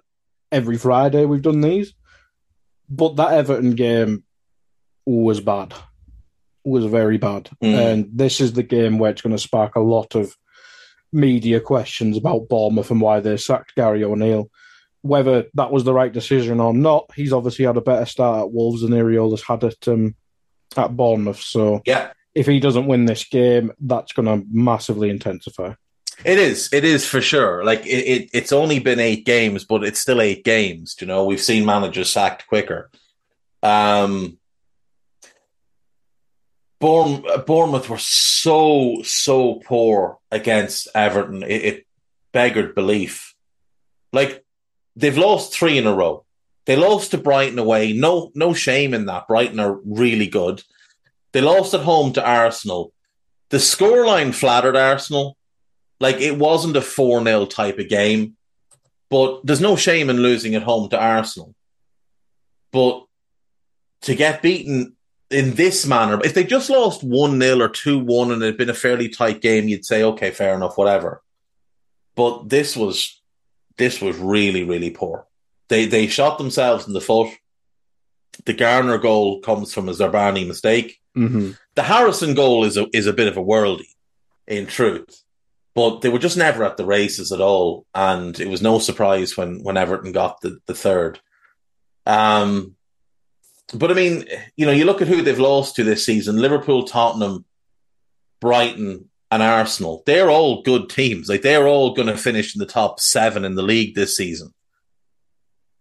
every 0.53 0.77
Friday. 0.77 1.25
We've 1.25 1.43
done 1.43 1.63
these, 1.63 1.95
but 2.91 3.17
that 3.17 3.33
Everton 3.33 3.75
game 3.75 4.25
was 5.07 5.41
bad. 5.41 5.75
Was 6.65 6.85
very 6.85 7.17
bad, 7.17 7.49
mm. 7.63 7.75
and 7.75 8.09
this 8.13 8.41
is 8.41 8.53
the 8.53 8.65
game 8.65 8.99
where 8.99 9.13
it's 9.13 9.23
going 9.23 9.37
to 9.37 9.43
spark 9.43 9.77
a 9.77 9.81
lot 9.81 10.17
of 10.17 10.37
media 11.13 11.61
questions 11.61 12.17
about 12.17 12.49
Bournemouth 12.49 12.91
and 12.91 13.01
why 13.01 13.21
they 13.21 13.37
sacked 13.37 13.77
Gary 13.77 14.03
O'Neill 14.03 14.51
whether 15.07 15.47
that 15.55 15.71
was 15.71 15.85
the 15.85 15.95
right 15.95 16.13
decision 16.13 16.61
or 16.61 16.75
not, 16.75 17.11
he's 17.15 17.33
obviously 17.33 17.65
had 17.65 17.77
a 17.77 17.83
better 17.83 18.07
start 18.07 18.41
at 18.41 18.53
Wolves 18.53 18.83
than 18.83 18.93
Iraola's 18.93 19.43
had 19.43 19.65
at 19.65 19.89
um, 19.89 20.15
at 20.77 20.97
Bournemouth. 20.97 21.41
So 21.41 21.83
yeah, 21.87 22.13
if 22.35 22.47
he 22.47 22.61
doesn't 22.61 22.87
win 22.87 23.07
this 23.07 23.25
game, 23.25 23.73
that's 23.81 24.13
going 24.13 24.27
to 24.27 24.47
massively 24.51 25.11
intensify. 25.11 25.75
It 26.25 26.39
is. 26.39 26.73
It 26.73 26.85
is 26.85 27.07
for 27.07 27.21
sure. 27.21 27.63
Like 27.65 27.85
it, 27.85 27.89
it, 27.89 28.31
it's 28.33 28.53
only 28.53 28.79
been 28.79 29.01
eight 29.01 29.27
games, 29.27 29.65
but 29.65 29.85
it's 29.85 30.01
still 30.01 30.21
eight 30.21 30.45
games. 30.45 30.97
You 31.01 31.07
know, 31.07 31.25
we've 31.27 31.41
seen 31.41 31.67
managers 31.67 32.11
sacked 32.11 32.47
quicker. 32.47 32.91
Um, 33.63 34.39
Bournemouth 36.81 37.89
were 37.89 37.99
so 37.99 39.03
so 39.03 39.57
poor 39.65 40.19
against 40.31 40.89
Everton. 40.95 41.43
It, 41.43 41.65
it 41.65 41.87
beggared 42.33 42.75
belief. 42.75 43.35
Like 44.13 44.45
they've 44.97 45.17
lost 45.17 45.53
three 45.53 45.79
in 45.79 45.87
a 45.87 45.95
row. 45.95 46.25
They 46.65 46.75
lost 46.75 47.13
to 47.13 47.19
Brighton 47.19 47.59
away. 47.59 47.93
No, 47.93 48.33
no 48.35 48.53
shame 48.53 48.93
in 48.93 49.07
that. 49.07 49.29
Brighton 49.29 49.61
are 49.61 49.79
really 49.85 50.27
good. 50.27 50.63
They 51.33 51.41
lost 51.41 51.75
at 51.75 51.83
home 51.83 52.13
to 52.15 52.27
Arsenal. 52.27 52.93
The 53.51 53.59
scoreline 53.59 54.35
flattered 54.35 54.77
Arsenal. 54.77 55.37
Like 56.01 56.17
it 56.17 56.37
wasn't 56.37 56.77
a 56.77 56.83
4 56.83 57.23
0 57.23 57.47
type 57.47 57.79
of 57.79 57.89
game, 57.89 58.37
but 59.09 59.47
there's 59.47 59.61
no 59.61 59.77
shame 59.77 60.11
in 60.11 60.19
losing 60.19 60.55
at 60.55 60.63
home 60.63 60.91
to 60.91 60.99
Arsenal. 60.99 61.55
But 62.73 63.05
to 64.03 64.15
get 64.15 64.43
beaten 64.43 64.97
in 65.31 65.55
this 65.55 65.87
manner, 65.87 66.21
if 66.23 66.35
they 66.35 66.45
just 66.45 66.69
lost 66.69 67.03
1 67.03 67.41
0 67.41 67.61
or 67.61 67.69
2 67.69 67.99
1 67.99 68.33
and 68.33 68.43
it 68.43 68.47
had 68.47 68.57
been 68.57 68.71
a 68.71 68.75
fairly 68.75 69.09
tight 69.09 69.41
game, 69.41 69.69
you'd 69.69 69.87
say, 69.87 70.03
okay, 70.03 70.31
fair 70.33 70.55
enough, 70.55 70.77
whatever. 70.77 71.23
But 72.15 72.49
this 72.49 72.77
was 72.77 73.21
this 73.79 74.01
was 74.01 74.17
really, 74.17 74.65
really 74.65 74.91
poor. 74.91 75.27
They 75.69 75.87
they 75.87 76.07
shot 76.07 76.39
themselves 76.39 76.87
in 76.87 76.93
the 76.93 77.01
foot. 77.01 77.31
The 78.45 78.53
Garner 78.53 78.99
goal 78.99 79.41
comes 79.41 79.73
from 79.73 79.89
a 79.89 79.93
Zabarnyi 79.93 80.47
mistake. 80.47 81.01
Mm-hmm. 81.17 81.53
The 81.75 81.83
Harrison 81.83 82.35
goal 82.35 82.65
is 82.65 82.77
a 82.77 82.87
is 82.93 83.07
a 83.07 83.13
bit 83.13 83.29
of 83.29 83.37
a 83.37 83.43
worldie, 83.43 83.95
in 84.47 84.67
truth. 84.67 85.23
But 85.75 86.01
they 86.01 86.09
were 86.09 86.19
just 86.19 86.39
never 86.39 86.65
at 86.65 86.79
the 86.79 86.87
races 86.87 87.33
at 87.33 87.41
all, 87.41 87.85
and 87.95 88.39
it 88.41 88.49
was 88.49 88.63
no 88.63 88.79
surprise 88.79 89.37
when 89.37 89.63
when 89.63 89.77
Everton 89.77 90.13
got 90.13 90.41
the, 90.41 90.59
the 90.67 90.75
third. 90.75 91.21
Um, 92.07 92.77
but 93.75 93.91
I 93.91 93.95
mean, 93.95 94.25
you 94.57 94.65
know, 94.65 94.73
you 94.73 94.85
look 94.85 95.03
at 95.03 95.09
who 95.09 95.23
they've 95.23 95.39
lost 95.39 95.77
to 95.77 95.85
this 95.85 96.07
season: 96.07 96.37
Liverpool, 96.37 96.85
Tottenham, 96.85 97.45
Brighton, 98.41 99.11
and 99.31 99.43
Arsenal, 99.43 100.03
they're 100.07 100.31
all 100.31 100.63
good 100.63 100.89
teams. 100.89 101.29
Like 101.29 101.43
they're 101.43 101.67
all 101.67 101.95
going 101.95 102.09
to 102.09 102.17
finish 102.17 102.55
in 102.55 102.61
the 102.61 102.67
top 102.67 103.01
seven 103.01 103.45
in 103.45 103.55
the 103.55 103.63
league 103.63 103.95
this 103.95 104.17
season. 104.17 104.53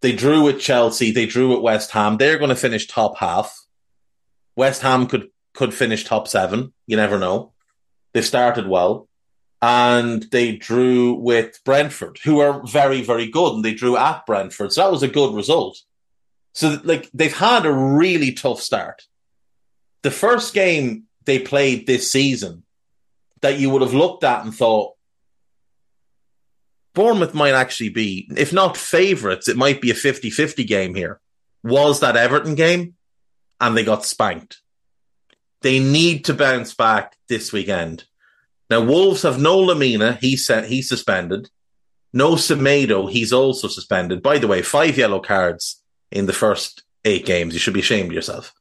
They 0.01 0.13
drew 0.13 0.43
with 0.43 0.59
Chelsea. 0.59 1.11
They 1.11 1.25
drew 1.25 1.49
with 1.49 1.61
West 1.61 1.91
Ham. 1.91 2.17
They're 2.17 2.37
going 2.37 2.49
to 2.49 2.55
finish 2.55 2.87
top 2.87 3.17
half. 3.17 3.55
West 4.55 4.81
Ham 4.81 5.07
could 5.07 5.29
could 5.53 5.73
finish 5.73 6.03
top 6.03 6.27
seven. 6.27 6.73
You 6.85 6.97
never 6.97 7.17
know. 7.17 7.53
They've 8.13 8.25
started 8.25 8.67
well, 8.67 9.07
and 9.61 10.23
they 10.31 10.55
drew 10.55 11.13
with 11.13 11.59
Brentford, 11.63 12.19
who 12.23 12.39
are 12.39 12.65
very 12.65 13.01
very 13.01 13.29
good, 13.29 13.55
and 13.55 13.65
they 13.65 13.73
drew 13.73 13.97
at 13.97 14.25
Brentford. 14.25 14.73
So 14.73 14.81
that 14.81 14.91
was 14.91 15.03
a 15.03 15.07
good 15.07 15.35
result. 15.35 15.79
So 16.53 16.79
like 16.83 17.09
they've 17.13 17.35
had 17.35 17.65
a 17.65 17.71
really 17.71 18.31
tough 18.31 18.61
start. 18.61 19.03
The 20.01 20.11
first 20.11 20.53
game 20.53 21.03
they 21.25 21.39
played 21.39 21.87
this 21.87 22.11
season 22.11 22.63
that 23.41 23.59
you 23.59 23.69
would 23.69 23.81
have 23.81 23.93
looked 23.93 24.23
at 24.23 24.43
and 24.43 24.53
thought 24.53 24.95
Bournemouth 26.95 27.33
might 27.33 27.53
actually 27.53 27.89
be, 27.89 28.29
if 28.35 28.53
not 28.53 28.77
favourites, 28.77 29.47
it 29.47 29.57
might 29.57 29.81
be 29.81 29.91
a 29.91 29.95
50 29.95 30.29
50 30.29 30.63
game 30.63 30.95
here. 30.95 31.19
Was 31.63 31.99
that 31.99 32.15
Everton 32.15 32.55
game? 32.55 32.95
And 33.59 33.75
they 33.75 33.83
got 33.83 34.05
spanked. 34.05 34.59
They 35.61 35.79
need 35.79 36.25
to 36.25 36.33
bounce 36.33 36.73
back 36.73 37.15
this 37.27 37.51
weekend. 37.51 38.05
Now, 38.69 38.81
Wolves 38.81 39.23
have 39.23 39.39
no 39.39 39.57
Lemina, 39.57 40.17
he's, 40.19 40.47
he's 40.65 40.89
suspended. 40.89 41.49
No 42.13 42.31
Semedo, 42.31 43.11
he's 43.11 43.33
also 43.33 43.67
suspended. 43.67 44.23
By 44.23 44.37
the 44.37 44.47
way, 44.47 44.61
five 44.61 44.97
yellow 44.97 45.19
cards 45.19 45.81
in 46.11 46.25
the 46.27 46.33
first 46.33 46.83
eight 47.03 47.25
games. 47.25 47.53
You 47.53 47.59
should 47.59 47.73
be 47.73 47.81
ashamed 47.81 48.09
of 48.09 48.15
yourself. 48.15 48.53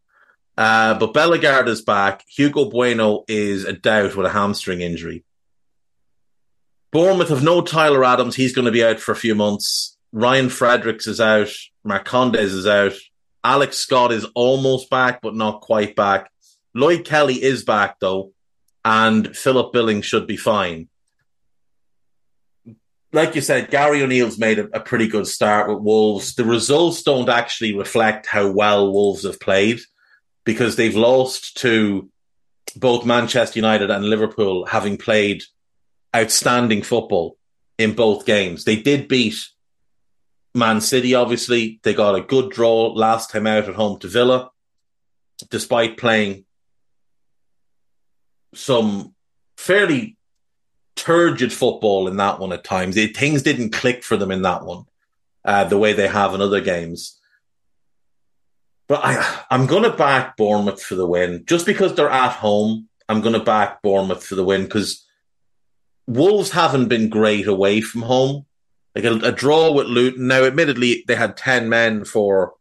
Uh, 0.57 0.95
but 0.99 1.13
Bellegarde 1.13 1.69
is 1.69 1.83
back. 1.83 2.25
Hugo 2.29 2.71
Bueno 2.71 3.25
is 3.27 3.65
a 3.65 3.73
doubt 3.73 4.15
with 4.15 4.27
a 4.27 4.31
hamstring 4.31 4.81
injury. 4.81 5.25
Bournemouth 6.93 7.31
have 7.31 7.43
no 7.43 7.61
Tyler 7.61 8.05
Adams. 8.05 8.37
He's 8.37 8.55
going 8.55 8.67
to 8.67 8.73
be 8.73 8.85
out 8.85 9.01
for 9.01 9.13
a 9.13 9.17
few 9.17 9.35
months. 9.35 9.99
Ryan 10.13 10.49
Fredericks 10.49 11.09
is 11.09 11.21
out. 11.21 11.51
Marcondes 11.85 12.37
is 12.37 12.69
out. 12.69 12.93
Alex 13.43 13.79
Scott 13.79 14.13
is 14.13 14.25
almost 14.37 14.91
back, 14.91 15.21
but 15.21 15.35
not 15.35 15.61
quite 15.61 15.97
back. 15.97 16.31
Lloyd 16.73 17.05
Kelly 17.05 17.43
is 17.43 17.65
back, 17.65 17.99
though. 17.99 18.33
And 18.85 19.37
Philip 19.37 19.73
Billing 19.73 20.03
should 20.03 20.29
be 20.29 20.37
fine. 20.37 20.89
Like 23.13 23.35
you 23.35 23.41
said, 23.41 23.71
Gary 23.71 24.03
O'Neill's 24.03 24.39
made 24.39 24.59
a, 24.61 24.77
a 24.77 24.81
pretty 24.81 25.09
good 25.09 25.27
start 25.27 25.69
with 25.69 25.83
Wolves. 25.83 26.35
The 26.35 26.45
results 26.45 27.03
don't 27.03 27.29
actually 27.29 27.77
reflect 27.77 28.27
how 28.27 28.51
well 28.51 28.93
Wolves 28.93 29.25
have 29.25 29.41
played 29.41 29.81
because 30.45 30.77
they've 30.77 30.97
lost 30.97 31.57
to 31.59 32.11
both 32.77 33.05
Manchester 33.05 33.59
United 33.59 33.91
and 33.91 34.05
Liverpool, 34.05 34.67
having 34.67 34.97
played 34.97 35.43
outstanding 36.15 36.83
football 36.83 37.37
in 37.79 37.95
both 37.95 38.27
games. 38.27 38.65
They 38.65 38.77
did 38.77 39.09
beat 39.09 39.49
Man 40.55 40.81
City, 40.81 41.15
obviously. 41.15 41.81
They 41.83 41.95
got 41.95 42.15
a 42.15 42.21
good 42.21 42.51
draw 42.51 42.93
last 42.93 43.31
time 43.31 43.47
out 43.47 43.69
at 43.69 43.75
home 43.75 43.99
to 44.01 44.09
Villa, 44.09 44.51
despite 45.51 45.97
playing 45.97 46.45
some 48.55 49.15
fairly 49.57 50.17
turgid 50.97 51.53
football 51.53 52.07
in 52.07 52.17
that 52.19 52.39
one 52.39 52.53
at 52.53 52.65
times. 52.65 52.97
It, 52.97 53.17
things 53.17 53.43
didn't 53.43 53.71
click 53.71 54.05
for 54.05 54.17
them 54.17 54.31
in 54.31 54.43
that 54.43 54.65
one 54.65 54.85
uh, 55.45 55.65
the 55.65 55.79
way 55.79 55.93
they 55.93 56.09
have 56.09 56.35
in 56.35 56.41
other 56.41 56.61
games. 56.61 57.21
But 58.87 59.01
I, 59.03 59.45
I'm 59.51 59.67
going 59.67 59.85
to 59.85 59.97
back 59.97 60.37
Bournemouth 60.37 60.83
for 60.83 60.95
the 60.95 61.07
win 61.07 61.45
just 61.47 61.65
because 61.67 61.95
they're 61.95 62.11
at 62.11 62.33
home. 62.33 62.89
I'm 63.09 63.21
going 63.21 63.33
to 63.35 63.45
back 63.45 63.83
Bournemouth 63.83 64.25
for 64.25 64.35
the 64.35 64.45
win 64.45 64.65
because 64.65 65.07
Wolves 66.07 66.51
haven't 66.51 66.89
been 66.89 67.09
great 67.09 67.47
away 67.47 67.81
from 67.81 68.03
home. 68.03 68.47
Like 68.95 69.05
a, 69.05 69.15
a 69.17 69.33
draw 69.33 69.73
with 69.73 69.87
Luton. 69.87 70.29
Now, 70.29 70.45
admittedly, 70.45 71.05
they 71.07 71.15
had 71.17 71.37
10 71.37 71.69
men 71.69 72.05
for 72.05 72.55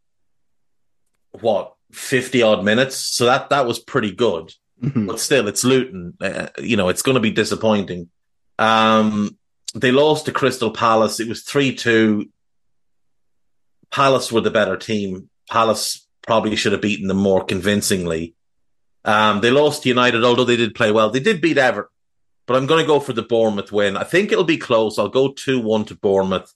what, 1.32 1.74
50 1.92 2.42
odd 2.42 2.64
minutes. 2.64 2.96
So 2.96 3.26
that, 3.26 3.50
that 3.50 3.66
was 3.66 3.78
pretty 3.78 4.12
good. 4.12 4.52
Mhm. 4.82 5.06
But 5.06 5.20
still, 5.20 5.46
it's 5.46 5.62
Luton. 5.64 6.14
Uh, 6.20 6.48
you 6.58 6.76
know, 6.76 6.88
it's 6.88 7.02
going 7.02 7.14
to 7.14 7.20
be 7.20 7.30
disappointing. 7.30 8.08
Um, 8.58 9.36
they 9.74 9.92
lost 9.92 10.26
to 10.26 10.32
Crystal 10.32 10.70
Palace. 10.70 11.20
It 11.20 11.28
was 11.28 11.42
3 11.42 11.74
2. 11.74 12.28
Palace 13.90 14.32
were 14.32 14.40
the 14.40 14.50
better 14.50 14.76
team. 14.76 15.28
Palace 15.50 16.03
probably 16.26 16.56
should 16.56 16.72
have 16.72 16.82
beaten 16.82 17.08
them 17.08 17.16
more 17.18 17.44
convincingly. 17.44 18.34
Um, 19.04 19.40
they 19.40 19.50
lost 19.50 19.84
United, 19.86 20.24
although 20.24 20.44
they 20.44 20.56
did 20.56 20.74
play 20.74 20.90
well. 20.90 21.10
They 21.10 21.20
did 21.20 21.40
beat 21.40 21.58
Everton, 21.58 21.90
but 22.46 22.56
I'm 22.56 22.66
going 22.66 22.80
to 22.82 22.86
go 22.86 23.00
for 23.00 23.12
the 23.12 23.22
Bournemouth 23.22 23.70
win. 23.72 23.96
I 23.96 24.04
think 24.04 24.32
it'll 24.32 24.44
be 24.44 24.56
close. 24.56 24.98
I'll 24.98 25.08
go 25.08 25.32
2 25.32 25.60
1 25.60 25.84
to 25.86 25.94
Bournemouth. 25.96 26.52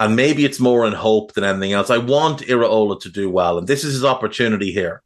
And 0.00 0.16
maybe 0.16 0.44
it's 0.44 0.58
more 0.58 0.84
in 0.86 0.92
hope 0.92 1.34
than 1.34 1.44
anything 1.44 1.72
else. 1.72 1.88
I 1.88 1.98
want 1.98 2.40
Iraola 2.40 3.00
to 3.02 3.08
do 3.08 3.30
well, 3.30 3.58
and 3.58 3.68
this 3.68 3.84
is 3.84 3.92
his 3.94 4.04
opportunity 4.04 4.72
here. 4.72 5.02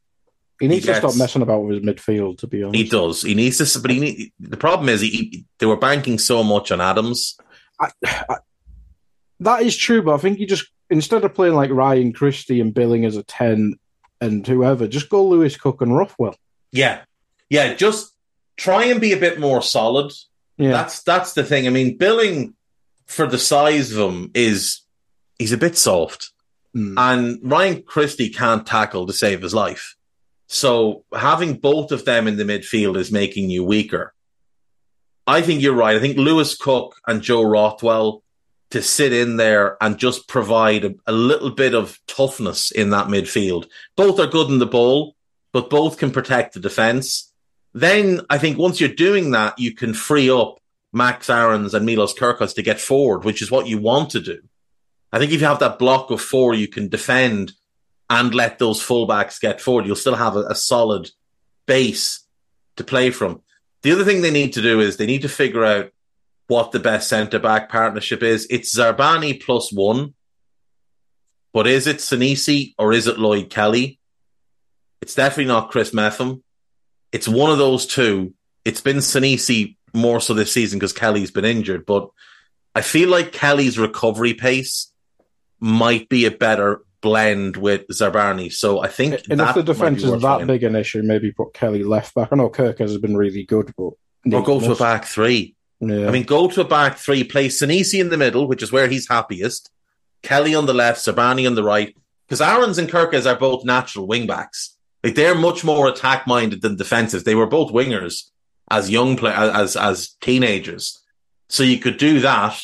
He 0.58 0.66
needs 0.66 0.86
He 0.86 0.92
to 0.92 0.98
stop 0.98 1.14
messing 1.16 1.42
about 1.42 1.60
with 1.60 1.76
his 1.76 1.84
midfield, 1.86 2.38
to 2.38 2.46
be 2.46 2.62
honest. 2.62 2.76
He 2.76 2.88
does. 2.88 3.22
He 3.22 3.34
needs 3.34 3.58
to, 3.58 3.80
but 3.80 3.90
he 3.90 4.00
need, 4.00 4.32
the 4.40 4.56
problem 4.56 4.88
is 4.88 5.02
he, 5.02 5.08
he- 5.10 5.44
they 5.58 5.66
were 5.66 5.76
banking 5.76 6.18
so 6.18 6.42
much 6.42 6.72
on 6.72 6.80
Adams. 6.80 7.36
That 9.40 9.62
is 9.62 9.76
true, 9.76 10.02
but 10.02 10.14
I 10.14 10.18
think 10.18 10.38
you 10.40 10.46
just 10.46 10.68
instead 10.90 11.24
of 11.24 11.34
playing 11.34 11.54
like 11.54 11.70
Ryan 11.70 12.12
Christie 12.12 12.60
and 12.60 12.74
Billing 12.74 13.04
as 13.04 13.16
a 13.16 13.22
ten 13.22 13.74
and 14.20 14.46
whoever, 14.46 14.86
just 14.88 15.08
go 15.08 15.26
Lewis 15.26 15.56
Cook 15.56 15.80
and 15.82 15.96
Rothwell. 15.96 16.36
Yeah, 16.72 17.02
yeah. 17.50 17.74
Just 17.74 18.14
try 18.56 18.84
and 18.84 19.00
be 19.00 19.12
a 19.12 19.16
bit 19.18 19.38
more 19.40 19.62
solid. 19.62 20.12
Yeah, 20.56 20.72
That's 20.72 21.02
that's 21.02 21.34
the 21.34 21.44
thing. 21.44 21.66
I 21.66 21.70
mean, 21.70 21.96
Billing 21.96 22.54
for 23.06 23.26
the 23.26 23.38
size 23.38 23.92
of 23.92 23.98
him 24.12 24.30
is 24.34 24.82
he's 25.38 25.52
a 25.52 25.56
bit 25.58 25.76
soft, 25.78 26.30
Mm. 26.76 26.94
and 26.98 27.38
Ryan 27.42 27.82
Christie 27.82 28.28
can't 28.28 28.66
tackle 28.66 29.06
to 29.06 29.12
save 29.14 29.40
his 29.40 29.54
life. 29.54 29.96
So 30.48 31.04
having 31.16 31.54
both 31.54 31.92
of 31.92 32.04
them 32.04 32.28
in 32.28 32.36
the 32.36 32.44
midfield 32.44 32.96
is 32.98 33.10
making 33.10 33.48
you 33.48 33.64
weaker. 33.64 34.12
I 35.26 35.40
think 35.42 35.62
you're 35.62 35.74
right. 35.74 35.96
I 35.96 36.00
think 36.00 36.16
Lewis 36.18 36.56
Cook 36.56 36.96
and 37.06 37.22
Joe 37.22 37.42
Rothwell 37.42 38.22
to 38.70 38.82
sit 38.82 39.12
in 39.12 39.36
there 39.36 39.82
and 39.82 39.98
just 39.98 40.28
provide 40.28 40.84
a, 40.84 40.94
a 41.06 41.12
little 41.12 41.50
bit 41.50 41.74
of 41.74 41.98
toughness 42.06 42.70
in 42.70 42.90
that 42.90 43.06
midfield. 43.06 43.66
Both 43.96 44.20
are 44.20 44.26
good 44.26 44.50
in 44.50 44.58
the 44.58 44.66
ball, 44.66 45.16
but 45.52 45.70
both 45.70 45.98
can 45.98 46.10
protect 46.10 46.54
the 46.54 46.60
defense. 46.60 47.32
Then 47.72 48.22
I 48.28 48.38
think 48.38 48.58
once 48.58 48.80
you're 48.80 48.88
doing 48.88 49.30
that, 49.32 49.58
you 49.58 49.74
can 49.74 49.94
free 49.94 50.30
up 50.30 50.60
Max 50.92 51.30
Aarons 51.30 51.74
and 51.74 51.86
Milos 51.86 52.14
Kerkez 52.14 52.54
to 52.54 52.62
get 52.62 52.80
forward, 52.80 53.24
which 53.24 53.42
is 53.42 53.50
what 53.50 53.66
you 53.66 53.78
want 53.78 54.10
to 54.10 54.20
do. 54.20 54.40
I 55.12 55.18
think 55.18 55.32
if 55.32 55.40
you 55.40 55.46
have 55.46 55.60
that 55.60 55.78
block 55.78 56.10
of 56.10 56.20
four, 56.20 56.54
you 56.54 56.68
can 56.68 56.88
defend 56.88 57.52
and 58.10 58.34
let 58.34 58.58
those 58.58 58.82
fullbacks 58.82 59.40
get 59.40 59.60
forward. 59.60 59.86
You'll 59.86 59.96
still 59.96 60.14
have 60.14 60.36
a, 60.36 60.44
a 60.44 60.54
solid 60.54 61.10
base 61.66 62.26
to 62.76 62.84
play 62.84 63.10
from. 63.10 63.42
The 63.82 63.92
other 63.92 64.04
thing 64.04 64.22
they 64.22 64.30
need 64.30 64.54
to 64.54 64.62
do 64.62 64.80
is 64.80 64.96
they 64.96 65.06
need 65.06 65.22
to 65.22 65.28
figure 65.28 65.64
out 65.64 65.92
what 66.48 66.72
the 66.72 66.80
best 66.80 67.08
centre 67.08 67.38
back 67.38 67.68
partnership 67.70 68.22
is. 68.22 68.46
It's 68.50 68.76
Zabarnyi 68.76 69.42
plus 69.42 69.72
one, 69.72 70.14
but 71.52 71.66
is 71.66 71.86
it 71.86 71.98
Senesi 71.98 72.74
or 72.78 72.92
is 72.92 73.06
it 73.06 73.18
Lloyd 73.18 73.50
Kelly? 73.50 74.00
It's 75.00 75.14
definitely 75.14 75.52
not 75.52 75.70
Chris 75.70 75.94
Mepham. 75.94 76.42
It's 77.12 77.28
one 77.28 77.50
of 77.50 77.58
those 77.58 77.86
two. 77.86 78.34
It's 78.64 78.80
been 78.80 78.96
Senesi 78.96 79.76
more 79.94 80.20
so 80.20 80.34
this 80.34 80.52
season 80.52 80.78
because 80.78 80.92
Kelly's 80.92 81.30
been 81.30 81.44
injured, 81.44 81.86
but 81.86 82.08
I 82.74 82.80
feel 82.80 83.08
like 83.08 83.32
Kelly's 83.32 83.78
recovery 83.78 84.34
pace 84.34 84.92
might 85.60 86.08
be 86.08 86.24
a 86.26 86.30
better 86.30 86.82
blend 87.00 87.56
with 87.56 87.86
Zabarnyi. 87.88 88.52
So 88.52 88.80
I 88.80 88.88
think 88.88 89.20
and 89.30 89.40
if 89.40 89.54
the 89.54 89.62
defense 89.62 90.02
is 90.02 90.10
that 90.10 90.20
trying. 90.20 90.46
big 90.46 90.64
an 90.64 90.76
issue, 90.76 91.02
maybe 91.02 91.32
put 91.32 91.54
Kelly 91.54 91.84
left 91.84 92.14
back. 92.14 92.28
I 92.32 92.36
know 92.36 92.48
Kirk 92.48 92.78
has 92.78 92.96
been 92.98 93.16
really 93.16 93.44
good, 93.44 93.72
but 93.76 93.92
or 94.32 94.42
go 94.42 94.60
to 94.60 94.72
a 94.72 94.76
back 94.76 95.04
three. 95.04 95.56
Yeah. 95.80 96.08
I 96.08 96.10
mean, 96.10 96.24
go 96.24 96.48
to 96.48 96.60
a 96.60 96.64
back 96.64 96.96
three, 96.96 97.24
play 97.24 97.48
Senesi 97.48 98.00
in 98.00 98.08
the 98.10 98.16
middle, 98.16 98.48
which 98.48 98.62
is 98.62 98.72
where 98.72 98.88
he's 98.88 99.08
happiest, 99.08 99.70
Kelly 100.22 100.54
on 100.54 100.66
the 100.66 100.74
left, 100.74 101.00
Zabarnyi 101.00 101.46
on 101.46 101.54
the 101.54 101.62
right, 101.62 101.96
because 102.26 102.40
Aarons 102.40 102.78
and 102.78 102.88
Kerkez 102.88 103.30
are 103.30 103.38
both 103.38 103.64
natural 103.64 104.06
wing 104.06 104.26
backs. 104.26 104.76
Like 105.04 105.14
they're 105.14 105.34
much 105.36 105.64
more 105.64 105.88
attack 105.88 106.26
minded 106.26 106.62
than 106.62 106.76
defensive. 106.76 107.24
They 107.24 107.36
were 107.36 107.46
both 107.46 107.72
wingers 107.72 108.30
as 108.70 108.90
young 108.90 109.16
play 109.16 109.32
as 109.32 109.76
as 109.76 110.10
teenagers, 110.20 111.00
so 111.48 111.62
you 111.62 111.78
could 111.78 111.96
do 111.96 112.20
that, 112.20 112.60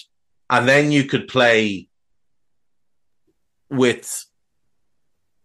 and 0.50 0.68
then 0.68 0.90
you 0.90 1.04
could 1.04 1.28
play 1.28 1.88
with 3.70 4.26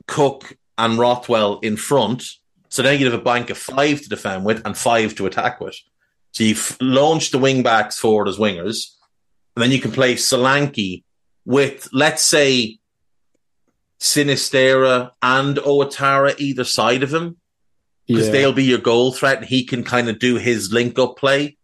Cook 0.07 0.57
and 0.77 0.97
Rothwell 0.97 1.59
in 1.59 1.77
front. 1.77 2.23
So 2.69 2.81
then 2.81 2.99
you'd 2.99 3.11
have 3.11 3.19
a 3.19 3.23
bank 3.23 3.49
of 3.49 3.57
five 3.57 4.01
to 4.01 4.09
defend 4.09 4.45
with 4.45 4.65
and 4.65 4.77
five 4.77 5.15
to 5.15 5.25
attack 5.25 5.59
with. 5.59 5.77
So 6.31 6.43
you 6.43 6.55
f- 6.55 6.77
launch 6.79 7.31
the 7.31 7.39
wing 7.39 7.63
backs 7.63 7.97
forward 7.97 8.27
as 8.27 8.37
wingers, 8.37 8.95
and 9.55 9.63
then 9.63 9.71
you 9.71 9.81
can 9.81 9.91
play 9.91 10.15
Solanke 10.15 11.03
with, 11.45 11.89
let's 11.91 12.23
say, 12.23 12.79
Sinisterra 13.99 15.11
and 15.21 15.57
Ouattara 15.57 16.39
either 16.39 16.63
side 16.63 17.03
of 17.03 17.13
him, 17.13 17.37
because 18.07 18.27
yeah. 18.27 18.31
they'll 18.31 18.53
be 18.53 18.63
your 18.63 18.79
goal 18.79 19.11
threat, 19.11 19.39
and 19.39 19.45
he 19.45 19.63
can 19.63 19.83
kind 19.83 20.09
of 20.09 20.19
do 20.19 20.35
his 20.35 20.71
link 20.71 20.97
up 20.97 21.17
play. 21.17 21.57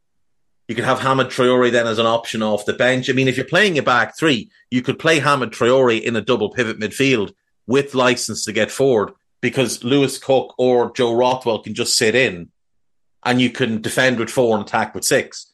You 0.68 0.74
could 0.74 0.84
have 0.84 1.00
Hamid 1.00 1.28
Traore 1.28 1.72
then 1.72 1.86
as 1.86 2.00
an 2.00 2.08
option 2.08 2.42
off 2.42 2.66
the 2.66 2.74
bench. 2.74 3.10
I 3.10 3.14
mean, 3.14 3.28
if 3.28 3.38
you're 3.38 3.46
playing 3.46 3.78
a 3.78 3.84
back 3.84 4.18
three, 4.18 4.50
you 4.72 4.82
could 4.82 4.98
play 4.98 5.20
Hamid 5.20 5.52
Traore 5.52 6.02
in 6.02 6.16
a 6.16 6.22
double 6.22 6.50
pivot 6.50 6.80
midfield 6.80 7.34
with 7.68 7.94
license 7.94 8.46
to 8.46 8.52
get 8.52 8.72
forward 8.72 9.12
because 9.42 9.84
Lewis 9.84 10.18
Cook 10.18 10.56
or 10.58 10.92
Joe 10.92 11.14
Rothwell 11.14 11.60
can 11.60 11.76
just 11.76 11.96
sit 11.96 12.16
in 12.16 12.50
and 13.26 13.42
you 13.42 13.50
can 13.50 13.82
defend 13.82 14.20
with 14.20 14.30
four 14.30 14.56
and 14.56 14.66
attack 14.66 14.94
with 14.94 15.04
six. 15.04 15.52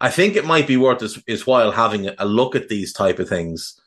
I 0.00 0.10
think 0.10 0.36
it 0.36 0.44
might 0.44 0.66
be 0.66 0.76
worth 0.76 1.00
his, 1.00 1.22
his 1.26 1.46
while 1.46 1.70
having 1.70 2.08
a, 2.08 2.24
look 2.24 2.54
at 2.54 2.68
these 2.68 2.92
type 2.92 3.18
of 3.18 3.28
things. 3.28 3.80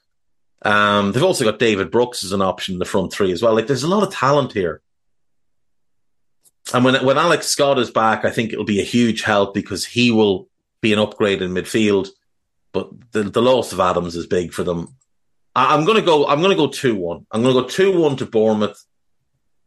Um, 0.63 1.11
they've 1.11 1.23
also 1.23 1.45
got 1.45 1.59
David 1.59 1.91
Brooks 1.91 2.23
as 2.23 2.31
an 2.31 2.41
option 2.41 2.73
in 2.73 2.79
the 2.79 2.85
front 2.85 3.11
three 3.13 3.31
as 3.31 3.41
well. 3.41 3.53
Like 3.53 3.67
there's 3.67 3.83
a 3.83 3.87
lot 3.87 4.03
of 4.03 4.13
talent 4.13 4.53
here. 4.53 4.81
And 6.73 6.85
when 6.85 7.03
when 7.03 7.17
Alex 7.17 7.47
Scott 7.47 7.79
is 7.79 7.89
back, 7.89 8.23
I 8.23 8.29
think 8.29 8.53
it'll 8.53 8.65
be 8.65 8.79
a 8.79 8.85
huge 8.85 9.23
help 9.23 9.53
because 9.53 9.85
he 9.85 10.11
will 10.11 10.47
be 10.79 10.93
an 10.93 10.99
upgrade 10.99 11.41
in 11.41 11.51
midfield. 11.51 12.09
But 12.71 13.11
the, 13.11 13.23
the 13.23 13.41
loss 13.41 13.73
of 13.73 13.79
Adams 13.79 14.15
is 14.15 14.27
big 14.27 14.53
for 14.53 14.63
them. 14.63 14.95
I, 15.55 15.73
I'm 15.75 15.85
gonna 15.85 16.03
go. 16.03 16.27
I'm 16.27 16.41
gonna 16.41 16.55
go 16.55 16.67
two 16.67 16.95
one. 16.95 17.25
I'm 17.31 17.41
gonna 17.41 17.59
go 17.61 17.67
two 17.67 17.99
one 17.99 18.15
to 18.17 18.27
Bournemouth, 18.27 18.81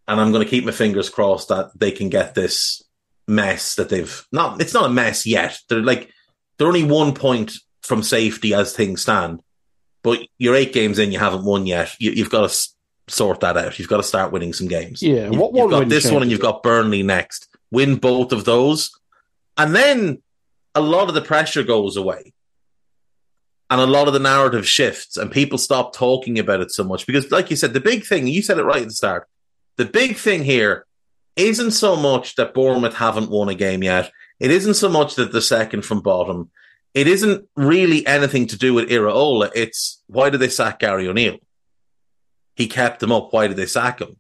and 0.07 0.21
I'm 0.21 0.31
gonna 0.31 0.45
keep 0.45 0.65
my 0.65 0.71
fingers 0.71 1.11
crossed 1.11 1.49
that 1.49 1.73
they 1.79 1.91
can 1.91 2.09
get 2.11 2.35
this 2.35 2.84
mess 3.27 3.77
that 3.77 3.89
they've 3.89 4.27
not. 4.33 4.61
It's 4.61 4.75
not 4.75 4.87
a 4.87 4.93
mess 4.93 5.27
yet. 5.27 5.59
They're 5.69 5.83
like 5.83 6.11
they're 6.59 6.67
only 6.67 6.85
one 6.85 7.15
point 7.15 7.53
from 7.83 8.03
safety 8.03 8.55
as 8.55 8.75
things 8.75 9.03
stand. 9.03 9.41
But 10.03 10.21
you're 10.39 10.55
eight 10.55 10.73
games 10.73 10.99
in, 10.99 11.13
you 11.13 11.19
haven't 11.19 11.45
won 11.45 11.67
yet. 11.67 11.95
You, 11.99 12.11
you've 12.11 12.31
got 12.31 12.51
to 12.51 12.69
sort 13.09 13.41
that 13.41 13.57
out. 13.57 13.79
You've 13.79 13.89
got 13.89 13.99
to 13.99 14.03
start 14.03 14.33
winning 14.33 14.53
some 14.53 14.69
games. 14.69 15.03
Yeah, 15.03 15.31
You've, 15.31 15.39
what 15.39 15.55
you've 15.55 15.71
got 15.71 15.89
this 15.89 16.11
one 16.11 16.23
and 16.23 16.31
you've 16.31 16.41
got 16.41 16.63
Burnley 16.63 17.03
next. 17.03 17.49
Win 17.71 17.97
both 17.97 18.33
of 18.33 18.45
those, 18.45 18.91
and 19.57 19.75
then 19.75 20.23
a 20.75 20.81
lot 20.81 21.09
of 21.09 21.15
the 21.15 21.21
pressure 21.23 21.63
goes 21.63 21.97
away, 21.97 22.33
and 23.71 23.81
a 23.81 23.87
lot 23.87 24.07
of 24.07 24.13
the 24.13 24.21
narrative 24.21 24.69
shifts, 24.69 25.17
and 25.17 25.33
people 25.33 25.59
stop 25.59 25.93
talking 25.93 26.39
about 26.39 26.61
it 26.61 26.71
so 26.71 26.85
much 26.85 27.07
because, 27.07 27.33
like 27.33 27.51
you 27.51 27.57
said, 27.57 27.73
the 27.73 27.81
big 27.81 28.05
thing 28.05 28.29
you 28.29 28.43
said 28.43 28.59
it 28.59 28.65
right 28.65 28.83
at 28.83 28.89
the 28.89 28.95
start. 28.95 29.27
The 29.77 29.87
big 29.87 30.17
thing 30.17 30.45
here 30.45 30.87
isn't 31.37 31.73
so 31.73 31.97
much 31.97 32.37
that 32.37 32.55
Bournemouth 32.55 32.95
haven't 32.95 33.31
won 33.31 33.49
a 33.49 33.55
game 33.55 33.83
yet. 33.83 34.11
It 34.41 34.51
isn't 34.51 34.75
so 34.75 34.89
much 34.89 35.17
that 35.17 35.33
they're 35.33 35.41
second 35.41 35.85
from 35.85 36.01
bottom. 36.01 36.51
It 36.93 37.09
isn't 37.09 37.49
really 37.57 38.07
anything 38.07 38.47
to 38.49 38.59
do 38.59 38.75
with 38.75 38.89
Iraola. 38.89 39.51
It's 39.55 40.03
why 40.07 40.31
did 40.31 40.39
they 40.39 40.49
sack 40.49 40.81
Gary 40.81 41.09
O'Neill? 41.09 41.39
He 42.55 42.69
kept 42.69 43.01
them 43.01 43.11
up. 43.11 43.33
Why 43.33 43.49
did 43.49 43.57
they 43.57 43.67
sack 43.67 44.01
him? 44.01 44.17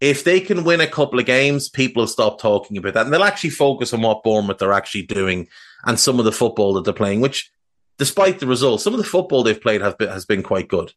If 0.00 0.24
they 0.24 0.40
can 0.40 0.64
win 0.64 0.80
a 0.80 0.86
couple 0.86 1.18
of 1.18 1.26
games, 1.26 1.68
people 1.68 2.02
will 2.02 2.08
stop 2.08 2.40
talking 2.40 2.76
about 2.76 2.94
that 2.94 3.06
and 3.06 3.14
they'll 3.14 3.24
actually 3.24 3.50
focus 3.50 3.94
on 3.94 4.02
what 4.02 4.24
Bournemouth 4.24 4.60
are 4.62 4.72
actually 4.72 5.02
doing 5.02 5.48
and 5.84 5.98
some 5.98 6.18
of 6.18 6.24
the 6.24 6.32
football 6.32 6.74
that 6.74 6.84
they're 6.84 6.92
playing, 6.92 7.20
which 7.20 7.50
despite 7.98 8.40
the 8.40 8.46
results, 8.46 8.84
some 8.84 8.92
of 8.92 8.98
the 8.98 9.04
football 9.04 9.42
they've 9.42 9.60
played 9.60 9.80
have 9.80 9.96
been, 9.96 10.08
has 10.08 10.26
been 10.26 10.42
quite 10.42 10.68
good. 10.68 10.92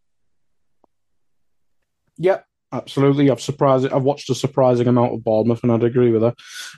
Yep, 2.18 2.46
absolutely. 2.72 3.30
I've 3.30 3.42
surprised. 3.42 3.88
I've 3.92 4.04
watched 4.04 4.30
a 4.30 4.36
surprising 4.36 4.88
amount 4.88 5.14
of 5.14 5.24
Bournemouth, 5.24 5.64
and 5.64 5.72
I'd 5.72 5.84
agree 5.84 6.12
with 6.12 6.22
her. 6.22 6.34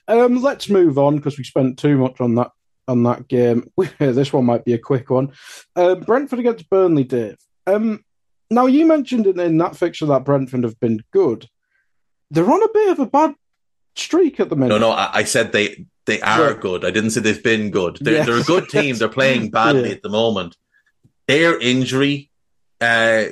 Um, 0.07 0.41
let's 0.41 0.69
move 0.69 0.97
on 0.97 1.17
because 1.17 1.37
we 1.37 1.43
spent 1.43 1.77
too 1.79 1.97
much 1.97 2.19
on 2.21 2.35
that 2.35 2.51
on 2.87 3.03
that 3.03 3.27
game. 3.27 3.69
this 3.99 4.33
one 4.33 4.45
might 4.45 4.65
be 4.65 4.73
a 4.73 4.77
quick 4.79 5.09
one. 5.09 5.31
Uh, 5.75 5.95
Brentford 5.95 6.39
against 6.39 6.69
Burnley, 6.69 7.03
Dave. 7.03 7.37
Um, 7.67 8.03
now 8.49 8.65
you 8.65 8.85
mentioned 8.85 9.27
in, 9.27 9.39
in 9.39 9.57
that 9.59 9.75
fixture 9.77 10.05
that 10.07 10.25
Brentford 10.25 10.63
have 10.63 10.79
been 10.79 11.03
good. 11.11 11.47
They're 12.31 12.51
on 12.51 12.63
a 12.63 12.69
bit 12.73 12.89
of 12.91 12.99
a 12.99 13.05
bad 13.05 13.35
streak 13.95 14.39
at 14.39 14.49
the 14.49 14.55
minute. 14.55 14.69
No, 14.69 14.77
no, 14.77 14.91
I, 14.91 15.09
I 15.19 15.23
said 15.25 15.51
they 15.51 15.85
They 16.05 16.19
are 16.21 16.51
Yeah. 16.51 16.57
good. 16.59 16.83
I 16.85 16.91
didn't 16.91 17.11
say 17.11 17.21
they've 17.21 17.43
been 17.43 17.71
good. 17.71 17.97
They're, 18.01 18.15
Yeah. 18.15 18.25
they're 18.25 18.39
a 18.39 18.43
good 18.43 18.67
team. 18.69 18.95
They're 18.95 19.07
playing 19.09 19.51
badly 19.51 19.89
Yeah. 19.89 19.95
at 19.95 20.01
the 20.01 20.09
moment. 20.09 20.57
Their 21.27 21.59
injury 21.59 22.29
uh, 22.81 23.25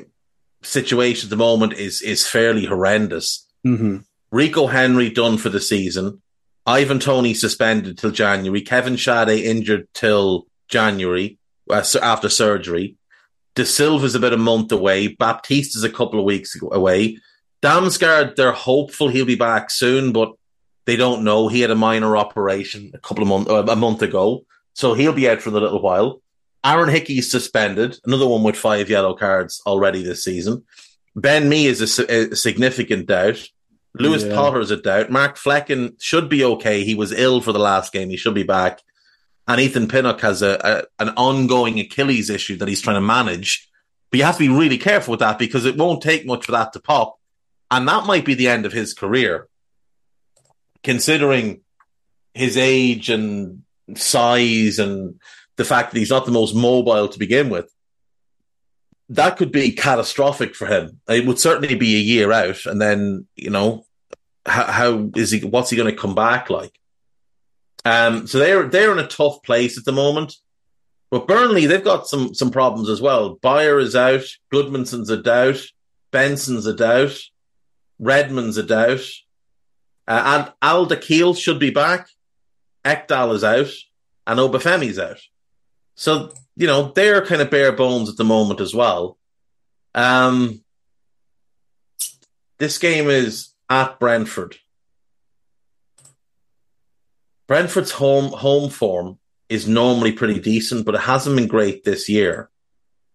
situation 0.62 1.28
at 1.28 1.30
the 1.30 1.36
moment 1.36 1.74
is 1.74 2.02
is 2.02 2.28
fairly 2.28 2.66
horrendous. 2.66 3.48
hmm 3.64 3.98
Rico 4.32 4.68
Henry 4.68 5.10
done 5.10 5.38
for 5.40 5.50
the 5.50 5.60
season. 5.60 6.22
Ivan 6.66 7.00
Toney 7.00 7.34
suspended 7.34 7.98
till 7.98 8.12
January. 8.12 8.62
Kevin 8.62 8.96
Schade 8.96 9.44
injured 9.44 9.88
till 9.96 10.46
January 10.68 11.40
uh, 11.68 11.84
after 12.02 12.30
surgery. 12.30 12.96
De 13.56 13.66
Silva's 13.66 14.14
about 14.14 14.34
a 14.34 14.38
month 14.38 14.72
away. 14.72 15.08
Baptiste's 15.08 15.84
a 15.84 15.90
couple 15.90 16.20
of 16.20 16.26
weeks 16.26 16.56
away. 16.62 17.18
Damsgaard, 17.64 18.36
they're 18.36 18.52
hopeful 18.52 19.08
he'll 19.10 19.26
be 19.26 19.36
back 19.36 19.72
soon, 19.72 20.14
but 20.14 20.34
they 20.86 20.96
don't 20.96 21.24
know. 21.24 21.48
He 21.48 21.62
had 21.62 21.72
a 21.72 21.76
minor 21.76 22.16
operation 22.16 22.92
a 22.94 23.00
couple 23.00 23.24
of 23.24 23.30
months, 23.30 23.50
uh, 23.50 23.66
a 23.66 23.76
month 23.76 24.02
ago, 24.02 24.46
so 24.74 24.94
he'll 24.94 25.14
be 25.14 25.28
out 25.28 25.42
for 25.42 25.50
a 25.50 25.54
little 25.54 25.82
while. 25.82 26.22
Aaron 26.66 26.90
Hickey's 26.90 27.32
suspended, 27.32 27.98
another 28.06 28.28
one 28.28 28.44
with 28.44 28.56
five 28.58 28.90
yellow 28.90 29.14
cards 29.16 29.62
already 29.66 30.04
this 30.04 30.24
season. 30.24 30.64
Ben 31.16 31.48
Mee 31.50 31.66
is 31.68 32.00
a, 32.00 32.32
a 32.32 32.36
significant 32.36 33.08
doubt. 33.08 33.42
Lewis 33.96 34.24
Yeah. 34.24 34.58
is 34.60 34.72
a 34.72 34.78
doubt. 34.78 35.10
Mark 35.10 35.38
Flekken 35.38 35.94
should 36.02 36.30
be 36.30 36.44
okay. 36.44 36.84
He 36.84 36.96
was 36.96 37.12
ill 37.12 37.42
for 37.42 37.52
the 37.54 37.60
last 37.60 37.92
game. 37.92 38.10
He 38.10 38.18
should 38.18 38.36
be 38.36 38.44
back. 38.44 38.82
And 39.48 39.60
Ethan 39.60 39.88
Pinnock 39.88 40.22
has 40.22 40.42
a, 40.44 40.86
a 41.00 41.04
an 41.04 41.10
ongoing 41.18 41.80
Achilles 41.80 42.30
issue 42.30 42.58
that 42.58 42.68
he's 42.68 42.82
trying 42.82 42.98
to 42.98 43.02
manage. 43.02 43.68
But 44.12 44.20
you 44.20 44.24
have 44.26 44.36
to 44.38 44.48
be 44.48 44.50
really 44.50 44.78
careful 44.78 45.12
with 45.12 45.22
that 45.22 45.40
because 45.40 45.66
it 45.66 45.78
won't 45.78 46.04
take 46.04 46.26
much 46.26 46.46
for 46.46 46.52
that 46.52 46.74
to 46.74 46.80
pop. 46.80 47.18
And 47.72 47.88
that 47.88 48.06
might 48.06 48.26
be 48.26 48.36
the 48.36 48.48
end 48.48 48.66
of 48.66 48.74
his 48.74 48.94
career, 48.94 49.48
considering 50.84 51.62
his 52.34 52.58
age 52.58 53.10
and 53.10 53.64
size 53.96 54.80
and 54.80 55.20
the 55.60 55.66
fact 55.66 55.92
that 55.92 56.00
he's 56.00 56.10
not 56.10 56.26
the 56.26 56.32
most 56.32 56.56
mobile 56.56 57.10
to 57.10 57.20
begin 57.20 57.50
with. 57.50 57.70
That 59.10 59.36
could 59.36 59.52
be 59.52 59.74
catastrophic 59.74 60.56
for 60.56 60.66
him. 60.66 61.02
It 61.10 61.28
would 61.28 61.38
certainly 61.38 61.76
be 61.76 61.96
a 61.96 62.00
year 62.00 62.32
out. 62.32 62.66
And 62.66 62.82
then, 62.82 63.28
you 63.36 63.50
know, 63.50 63.86
how, 64.46 64.64
how 64.64 65.10
is 65.18 65.32
he, 65.32 65.42
what's 65.42 65.70
he 65.70 65.76
going 65.76 65.94
to 65.94 66.02
come 66.02 66.16
back 66.16 66.50
like? 66.50 66.80
Um, 67.84 68.26
so 68.26 68.40
they're, 68.40 68.70
they're 68.70 68.94
in 68.94 69.00
a 69.00 69.08
tough 69.08 69.44
place 69.44 69.78
at 69.78 69.84
the 69.84 69.92
moment. 69.92 70.36
But 71.12 71.28
Burnley, 71.28 71.66
they've 71.66 71.84
got 71.84 72.08
some, 72.08 72.34
some 72.34 72.52
problems 72.52 72.88
as 72.88 73.02
well. 73.02 73.36
Beyer 73.42 73.80
is 73.80 73.98
out. 73.98 74.24
Gudmundsson's 74.54 75.10
a 75.10 75.18
doubt. 75.18 75.60
Benson's 76.12 76.68
a 76.68 76.74
doubt. 76.74 77.20
Redmond's 78.00 78.58
a 78.58 78.64
doubt. 78.64 79.06
Uh, 80.08 80.24
and 80.26 80.54
Al-Dakhil 80.62 81.38
should 81.38 81.60
be 81.60 81.72
back. 81.72 82.08
Ekdal 82.86 83.34
is 83.34 83.44
out. 83.44 83.74
And 84.26 84.40
Obafemi's 84.40 85.00
out. 85.00 85.20
So, 86.00 86.32
you 86.56 86.66
know, 86.66 86.94
they're 86.94 87.26
kind 87.26 87.42
of 87.42 87.52
bare 87.52 87.74
bones 87.74 88.10
at 88.10 88.16
the 88.16 88.24
moment 88.24 88.62
as 88.62 88.74
well. 88.74 89.18
Um, 89.94 90.64
this 92.58 92.78
game 92.78 93.10
is 93.10 93.50
at 93.70 94.00
Brentford. 94.00 94.56
Brentford's 97.50 97.92
home 97.92 98.32
home 98.32 98.70
form 98.70 99.20
is 99.50 99.68
normally 99.68 100.14
pretty 100.14 100.40
decent, 100.40 100.86
but 100.86 100.96
it 100.96 101.02
hasn't 101.02 101.36
been 101.36 101.48
great 101.48 101.84
this 101.84 102.08
year. 102.08 102.50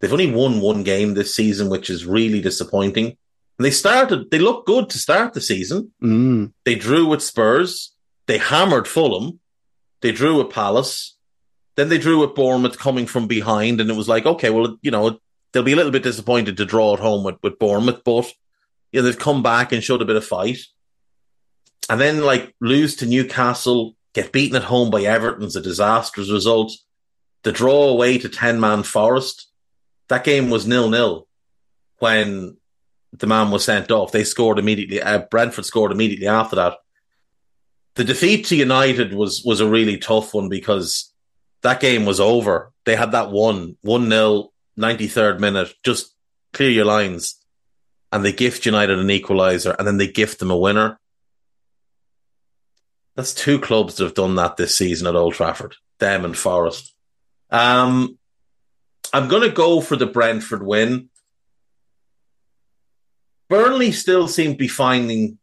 They've 0.00 0.12
only 0.12 0.30
won 0.30 0.60
one 0.60 0.82
game 0.82 1.14
this 1.14 1.34
season, 1.34 1.70
which 1.70 1.88
is 1.88 2.04
really 2.04 2.42
disappointing. 2.42 3.06
And 3.06 3.64
they 3.64 3.70
started, 3.70 4.30
they 4.30 4.40
looked 4.40 4.66
good 4.66 4.90
to 4.90 4.98
start 4.98 5.32
the 5.32 5.40
season. 5.40 5.90
Mm. 6.02 6.52
They 6.66 6.74
drew 6.74 7.06
with 7.06 7.22
Spurs. 7.22 7.94
They 8.26 8.36
hammered 8.36 8.86
Fulham. 8.86 9.40
They 10.02 10.12
drew 10.12 10.36
with 10.36 10.52
Palace. 10.52 11.13
Then 11.76 11.88
they 11.88 11.98
drew 11.98 12.20
with 12.20 12.34
Bournemouth 12.34 12.78
coming 12.78 13.06
from 13.06 13.26
behind. 13.26 13.80
And 13.80 13.90
it 13.90 13.96
was 13.96 14.08
like, 14.08 14.26
okay, 14.26 14.50
well, 14.50 14.78
you 14.82 14.90
know, 14.90 15.18
they'll 15.52 15.62
be 15.62 15.72
a 15.72 15.76
little 15.76 15.92
bit 15.92 16.02
disappointed 16.02 16.56
to 16.56 16.66
draw 16.66 16.94
at 16.94 17.00
home 17.00 17.24
with, 17.24 17.36
with 17.42 17.58
Bournemouth, 17.58 18.02
but 18.04 18.30
you 18.92 19.00
know, 19.00 19.06
they've 19.06 19.18
come 19.18 19.42
back 19.42 19.72
and 19.72 19.82
showed 19.82 20.02
a 20.02 20.06
bit 20.06 20.16
of 20.16 20.24
fight. 20.24 20.58
And 21.88 22.00
then 22.00 22.22
like 22.22 22.54
lose 22.60 22.96
to 22.96 23.06
Newcastle, 23.06 23.96
get 24.14 24.32
beaten 24.32 24.56
at 24.56 24.64
home 24.64 24.90
by 24.90 25.02
Everton's 25.02 25.56
a 25.56 25.60
disastrous 25.60 26.30
result. 26.30 26.72
The 27.42 27.52
draw 27.52 27.88
away 27.88 28.18
to 28.18 28.28
10 28.28 28.60
man 28.60 28.82
Forest. 28.82 29.48
That 30.08 30.24
game 30.24 30.50
was 30.50 30.66
nil 30.66 30.90
nil 30.90 31.26
when 31.98 32.56
the 33.12 33.26
man 33.26 33.50
was 33.50 33.64
sent 33.64 33.90
off. 33.90 34.12
They 34.12 34.24
scored 34.24 34.58
immediately. 34.58 35.00
Uh, 35.00 35.20
Brentford 35.30 35.64
scored 35.64 35.92
immediately 35.92 36.26
after 36.26 36.56
that. 36.56 36.78
The 37.94 38.04
defeat 38.04 38.46
to 38.46 38.56
United 38.56 39.14
was 39.14 39.42
was 39.44 39.60
a 39.60 39.68
really 39.68 39.98
tough 39.98 40.34
one 40.34 40.48
because 40.48 41.12
that 41.64 41.80
game 41.80 42.04
was 42.04 42.20
over. 42.20 42.72
They 42.84 42.94
had 42.94 43.12
that 43.12 43.30
one 43.30 43.76
one 43.80 44.08
nil, 44.08 44.52
ninety 44.76 45.08
third 45.08 45.40
minute. 45.40 45.74
Just 45.82 46.14
clear 46.52 46.70
your 46.70 46.84
lines, 46.84 47.42
and 48.12 48.24
they 48.24 48.32
gift 48.32 48.66
United 48.66 48.98
an 48.98 49.08
equaliser, 49.08 49.74
and 49.76 49.88
then 49.88 49.96
they 49.96 50.06
gift 50.06 50.38
them 50.38 50.50
a 50.50 50.56
winner. 50.56 51.00
That's 53.16 53.32
two 53.32 53.58
clubs 53.58 53.96
that 53.96 54.04
have 54.04 54.14
done 54.14 54.34
that 54.36 54.56
this 54.56 54.76
season 54.76 55.06
at 55.06 55.16
Old 55.16 55.34
Trafford. 55.34 55.74
Them 56.00 56.24
and 56.24 56.36
Forest. 56.36 56.94
Um, 57.50 58.18
I'm 59.12 59.28
going 59.28 59.48
to 59.48 59.54
go 59.54 59.80
for 59.80 59.96
the 59.96 60.06
Brentford 60.06 60.62
win. 60.62 61.08
Burnley 63.48 63.92
still 63.92 64.28
seem 64.28 64.52
to 64.52 64.56
be 64.58 64.68
finding 64.68 65.38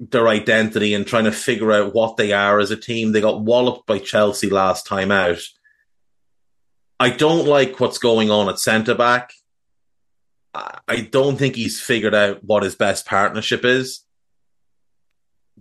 their 0.00 0.28
identity 0.28 0.94
and 0.94 1.06
trying 1.06 1.24
to 1.24 1.32
figure 1.32 1.70
out 1.72 1.94
what 1.94 2.16
they 2.16 2.32
are 2.32 2.58
as 2.58 2.70
a 2.70 2.76
team. 2.76 3.12
They 3.12 3.20
got 3.20 3.42
walloped 3.42 3.86
by 3.86 3.98
Chelsea 3.98 4.48
last 4.48 4.86
time 4.86 5.10
out. 5.10 5.42
I 6.98 7.10
don't 7.10 7.46
like 7.46 7.78
what's 7.78 7.98
going 7.98 8.30
on 8.30 8.48
at 8.48 8.58
centre 8.58 8.94
back. 8.94 9.32
I 10.52 11.08
don't 11.10 11.36
think 11.36 11.54
he's 11.54 11.80
figured 11.80 12.14
out 12.14 12.42
what 12.42 12.64
his 12.64 12.74
best 12.74 13.06
partnership 13.06 13.64
is. 13.64 14.00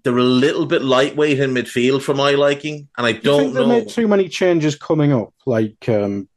They're 0.03 0.17
a 0.17 0.23
little 0.23 0.65
bit 0.65 0.81
lightweight 0.81 1.39
in 1.39 1.53
midfield 1.53 2.01
for 2.01 2.13
my 2.13 2.31
liking, 2.31 2.87
and 2.97 3.05
I 3.05 3.11
don't 3.11 3.41
think 3.41 3.53
they 3.53 3.59
know. 3.59 3.67
made 3.67 3.89
too 3.89 4.07
many 4.07 4.29
changes 4.29 4.75
coming 4.75 5.11
up? 5.11 5.33
Like, 5.45 5.87
um, 5.89 6.29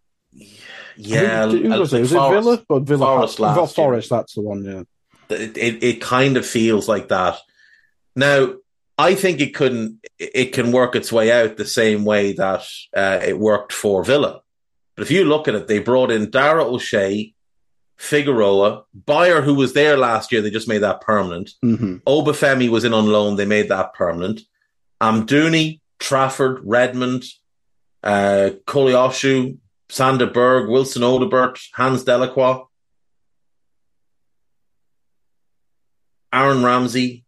yeah, 0.97 1.47
who, 1.47 1.63
who 1.63 1.81
was 1.81 1.95
it? 1.95 2.09
Forest. 2.09 2.13
it 2.13 2.43
Villa? 2.43 2.65
But 2.69 2.83
Villa 2.83 3.07
Forest 3.07 3.41
last 3.41 3.79
year. 3.79 3.85
Forest, 3.85 4.11
that's 4.11 4.35
the 4.35 4.43
one. 4.43 4.65
Yeah. 4.65 4.83
it, 5.37 5.57
it, 5.57 5.83
it 5.83 6.01
kind 6.01 6.37
of 6.37 6.45
feels 6.45 6.89
like 6.89 7.09
that. 7.09 7.39
Now, 8.15 8.55
I 8.99 9.15
think 9.15 9.41
it 9.41 9.55
couldn't, 9.55 10.07
it 10.19 10.53
can 10.53 10.71
work 10.73 10.95
its 10.95 11.11
way 11.11 11.33
out 11.33 11.57
the 11.57 11.67
same 11.67 12.05
way 12.05 12.33
that 12.35 12.65
uh, 12.95 13.21
it 13.23 13.39
worked 13.39 13.73
for 13.73 14.05
Villa. 14.05 14.43
But 14.97 15.03
if 15.03 15.11
you 15.11 15.25
look 15.25 15.49
at 15.49 15.55
it, 15.55 15.67
they 15.67 15.79
brought 15.79 16.11
in 16.11 16.31
Dara 16.31 16.65
O'Shea, 16.65 17.35
Figueroa, 17.97 18.83
Beyer, 18.95 19.41
who 19.41 19.55
was 19.55 19.73
there 19.73 19.97
last 19.97 20.31
year, 20.33 20.43
they 20.43 20.51
just 20.51 20.69
made 20.69 20.83
that 20.83 21.01
permanent. 21.01 21.51
hmm 21.63 21.97
Obafemi 22.07 22.69
was 22.69 22.85
in 22.85 22.93
on 22.93 23.07
loan, 23.07 23.37
they 23.37 23.47
made 23.47 23.69
that 23.69 23.95
permanent. 23.95 24.43
Amdouni, 25.01 25.81
Trafford, 25.99 26.61
Redmond, 26.65 27.25
uh, 28.03 28.51
Koleosho, 28.67 29.57
Sander 29.89 30.27
Berge, 30.27 30.69
Wilson 30.69 31.03
Odobert, 31.03 31.61
Hannes 31.75 32.05
Delcroix, 32.05 32.67
Aaron 36.33 36.65
Ramsey, 36.65 37.22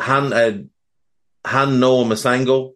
Han, 0.00 0.32
uh, 0.32 0.58
Han 1.46 1.80
Noah 1.80 2.04
Massengo. 2.04 2.74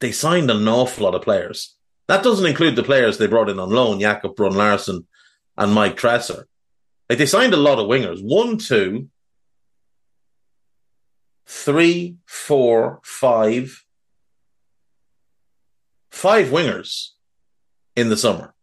They 0.00 0.12
signed 0.12 0.50
an 0.50 0.66
awful 0.66 1.04
lot 1.04 1.14
of 1.14 1.22
players. 1.22 1.76
That 2.08 2.24
doesn't 2.24 2.46
include 2.46 2.76
the 2.76 2.82
players 2.82 3.18
they 3.18 3.26
brought 3.26 3.48
in 3.48 3.58
on 3.58 3.70
loan, 3.70 4.00
Jacob 4.00 4.34
Bruun 4.34 4.54
Larsen 4.54 5.06
and 5.56 5.72
Mike 5.72 5.96
Trésor. 5.96 6.44
Like 7.08 7.18
they 7.18 7.26
signed 7.26 7.54
a 7.54 7.58
lot 7.58 7.78
of 7.78 7.86
wingers. 7.86 8.20
One, 8.22 8.56
two, 8.56 9.08
three, 11.46 12.16
four, 12.26 13.00
five, 13.02 13.84
five 16.10 16.48
wingers 16.48 17.08
in 17.96 18.08
the 18.08 18.16
summer. 18.16 18.54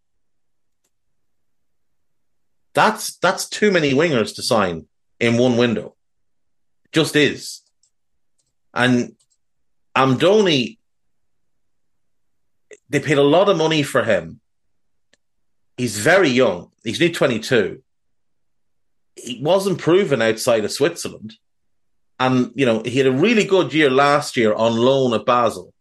That's 2.73 3.17
that's 3.17 3.49
too 3.49 3.71
many 3.71 3.91
wingers 3.91 4.35
to 4.35 4.41
sign 4.41 4.87
in 5.19 5.37
one 5.37 5.57
window. 5.57 5.96
Just 6.91 7.15
is. 7.15 7.61
And 8.73 9.15
Amdouni, 9.95 10.77
they 12.89 12.99
paid 12.99 13.17
a 13.17 13.23
lot 13.23 13.49
of 13.49 13.57
money 13.57 13.83
for 13.83 14.03
him. 14.03 14.39
He's 15.77 15.99
very 15.99 16.29
young. 16.29 16.71
He's 16.83 17.01
only 17.01 17.13
22. 17.13 17.83
He 19.15 19.39
wasn't 19.41 19.79
proven 19.79 20.21
outside 20.21 20.65
of 20.65 20.71
Switzerland. 20.71 21.35
And, 22.19 22.51
you 22.55 22.65
know, 22.65 22.81
he 22.83 22.97
had 22.97 23.07
a 23.07 23.11
really 23.11 23.43
good 23.43 23.73
year 23.73 23.89
last 23.89 24.37
year 24.37 24.53
on 24.53 24.75
loan 24.75 25.13
at 25.13 25.25
Basel. 25.25 25.73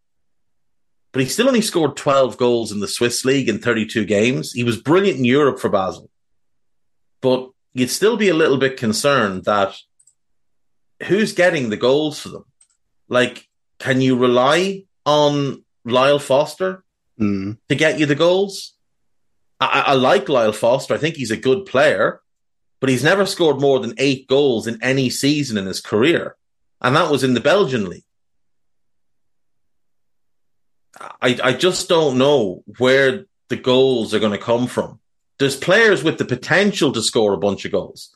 But 1.11 1.23
he 1.23 1.29
still 1.29 1.47
only 1.47 1.61
scored 1.61 1.95
12 1.95 2.37
goals 2.37 2.71
in 2.71 2.79
the 2.79 2.87
Swiss 2.87 3.25
league 3.25 3.49
in 3.49 3.59
32 3.59 4.05
games. 4.05 4.51
He 4.51 4.63
was 4.63 4.77
brilliant 4.77 5.17
in 5.17 5.25
Europe 5.25 5.59
for 5.59 5.69
Basel. 5.69 6.09
But 7.21 7.49
you'd 7.73 7.89
still 7.89 8.17
be 8.17 8.29
a 8.29 8.35
little 8.35 8.57
bit 8.57 8.77
concerned 8.77 9.45
that 9.45 9.75
who's 11.03 11.33
getting 11.33 11.69
the 11.69 11.77
goals 11.77 12.19
for 12.19 12.29
them? 12.29 12.45
Like, 13.07 13.47
can 13.79 14.01
you 14.01 14.17
rely 14.17 14.83
on 15.05 15.63
Lyle 15.85 16.19
Foster 16.19 16.83
Mm. 17.19 17.57
to 17.67 17.73
get 17.75 17.99
you 17.99 18.05
the 18.05 18.13
goals. 18.13 18.73
I, 19.59 19.85
I 19.87 19.93
like 19.93 20.29
Lyle 20.29 20.51
Foster. 20.51 20.93
I 20.93 20.99
think 20.99 21.15
he's 21.15 21.31
a 21.31 21.37
good 21.37 21.65
player, 21.65 22.21
but 22.79 22.89
he's 22.89 23.03
never 23.03 23.25
scored 23.25 23.59
more 23.59 23.79
than 23.79 23.95
eight 23.97 24.27
goals 24.27 24.67
in 24.67 24.77
any 24.83 25.09
season 25.09 25.57
in 25.57 25.65
his 25.65 25.81
career. 25.81 26.35
And 26.79 26.95
that 26.95 27.09
was 27.09 27.23
in 27.23 27.33
the 27.33 27.39
Belgian 27.39 27.89
league. 27.89 28.03
I, 30.99 31.39
I 31.43 31.53
just 31.53 31.89
don't 31.89 32.17
know 32.17 32.63
where 32.77 33.25
the 33.49 33.55
goals 33.55 34.13
are 34.13 34.19
going 34.19 34.31
to 34.31 34.37
come 34.37 34.67
from. 34.67 34.99
There's 35.39 35.55
players 35.55 36.03
with 36.03 36.17
the 36.17 36.25
potential 36.25 36.91
to 36.91 37.01
score 37.01 37.33
a 37.33 37.37
bunch 37.39 37.65
of 37.65 37.71
goals. 37.71 38.15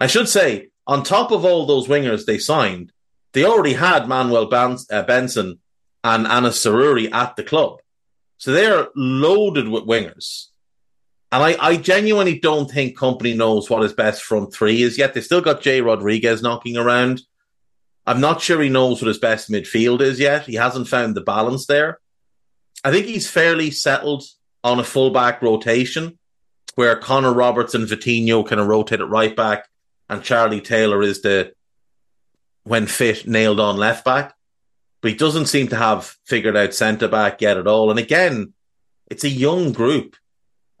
I 0.00 0.06
should 0.06 0.28
say, 0.28 0.68
on 0.86 1.02
top 1.02 1.30
of 1.30 1.44
all 1.44 1.66
those 1.66 1.88
wingers 1.88 2.24
they 2.24 2.38
signed, 2.38 2.92
they 3.32 3.44
already 3.44 3.74
had 3.74 4.08
Manuel 4.08 4.52
uh, 4.52 5.02
Benson 5.02 5.58
and 6.02 6.26
Anass 6.26 6.64
Zaroury 6.64 7.12
at 7.12 7.36
the 7.36 7.42
club. 7.42 7.80
So 8.38 8.52
they're 8.52 8.88
loaded 8.94 9.68
with 9.68 9.84
wingers. 9.84 10.46
And 11.32 11.42
I, 11.42 11.56
I 11.58 11.76
genuinely 11.76 12.38
don't 12.38 12.70
think 12.70 12.96
Kompany 12.96 13.36
knows 13.36 13.68
what 13.68 13.82
his 13.82 13.92
best 13.92 14.22
front 14.22 14.52
three 14.52 14.82
is 14.82 14.98
yet. 14.98 15.14
They've 15.14 15.24
still 15.24 15.40
got 15.40 15.62
Jay 15.62 15.80
Rodriguez 15.80 16.42
knocking 16.42 16.76
around. 16.76 17.22
I'm 18.06 18.20
not 18.20 18.42
sure 18.42 18.60
he 18.60 18.68
knows 18.68 19.00
what 19.00 19.08
his 19.08 19.18
best 19.18 19.50
midfield 19.50 20.00
is 20.00 20.20
yet. 20.20 20.44
He 20.44 20.54
hasn't 20.54 20.88
found 20.88 21.14
the 21.14 21.22
balance 21.22 21.66
there. 21.66 21.98
I 22.84 22.92
think 22.92 23.06
he's 23.06 23.28
fairly 23.28 23.70
settled 23.70 24.24
on 24.62 24.78
a 24.78 24.84
fullback 24.84 25.42
rotation 25.42 26.18
where 26.74 26.96
Connor 26.96 27.32
Roberts 27.32 27.74
and 27.74 27.88
Vitinho 27.88 28.46
kind 28.46 28.60
of 28.60 28.66
rotate 28.66 29.00
at 29.00 29.08
right 29.08 29.34
back 29.34 29.66
and 30.08 30.22
Charlie 30.22 30.60
Taylor 30.60 31.02
is 31.02 31.22
the, 31.22 31.52
when 32.64 32.86
fit, 32.86 33.26
nailed 33.26 33.60
on 33.60 33.76
left 33.76 34.04
back. 34.04 34.34
But 35.00 35.10
he 35.12 35.16
doesn't 35.16 35.46
seem 35.46 35.68
to 35.68 35.76
have 35.76 36.16
figured 36.24 36.56
out 36.56 36.74
centre 36.74 37.08
back 37.08 37.40
yet 37.40 37.58
at 37.58 37.66
all. 37.66 37.90
And 37.90 37.98
again, 37.98 38.54
it's 39.10 39.24
a 39.24 39.28
young 39.28 39.72
group. 39.72 40.16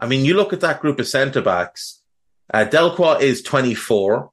I 0.00 0.06
mean, 0.06 0.24
you 0.24 0.34
look 0.34 0.52
at 0.52 0.60
that 0.60 0.80
group 0.80 0.98
of 0.98 1.08
centre 1.08 1.42
backs. 1.42 2.00
Uh, 2.52 2.66
is 3.20 3.42
24. 3.42 4.30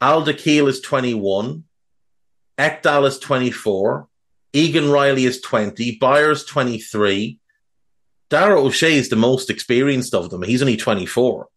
Al-Dakhil 0.00 0.68
is 0.68 0.80
21. 0.80 1.64
Ekdal 2.58 3.06
is 3.06 3.18
24. 3.18 4.08
Egan 4.52 4.90
Riley 4.90 5.24
is 5.24 5.40
20. 5.40 5.98
Byers 5.98 6.44
23. 6.44 7.38
Dara 8.28 8.60
O'Shea 8.60 8.94
is 8.94 9.08
the 9.08 9.16
most 9.16 9.50
experienced 9.50 10.14
of 10.14 10.30
them. 10.30 10.42
He's 10.42 10.62
only 10.62 10.76
24. 10.76 11.48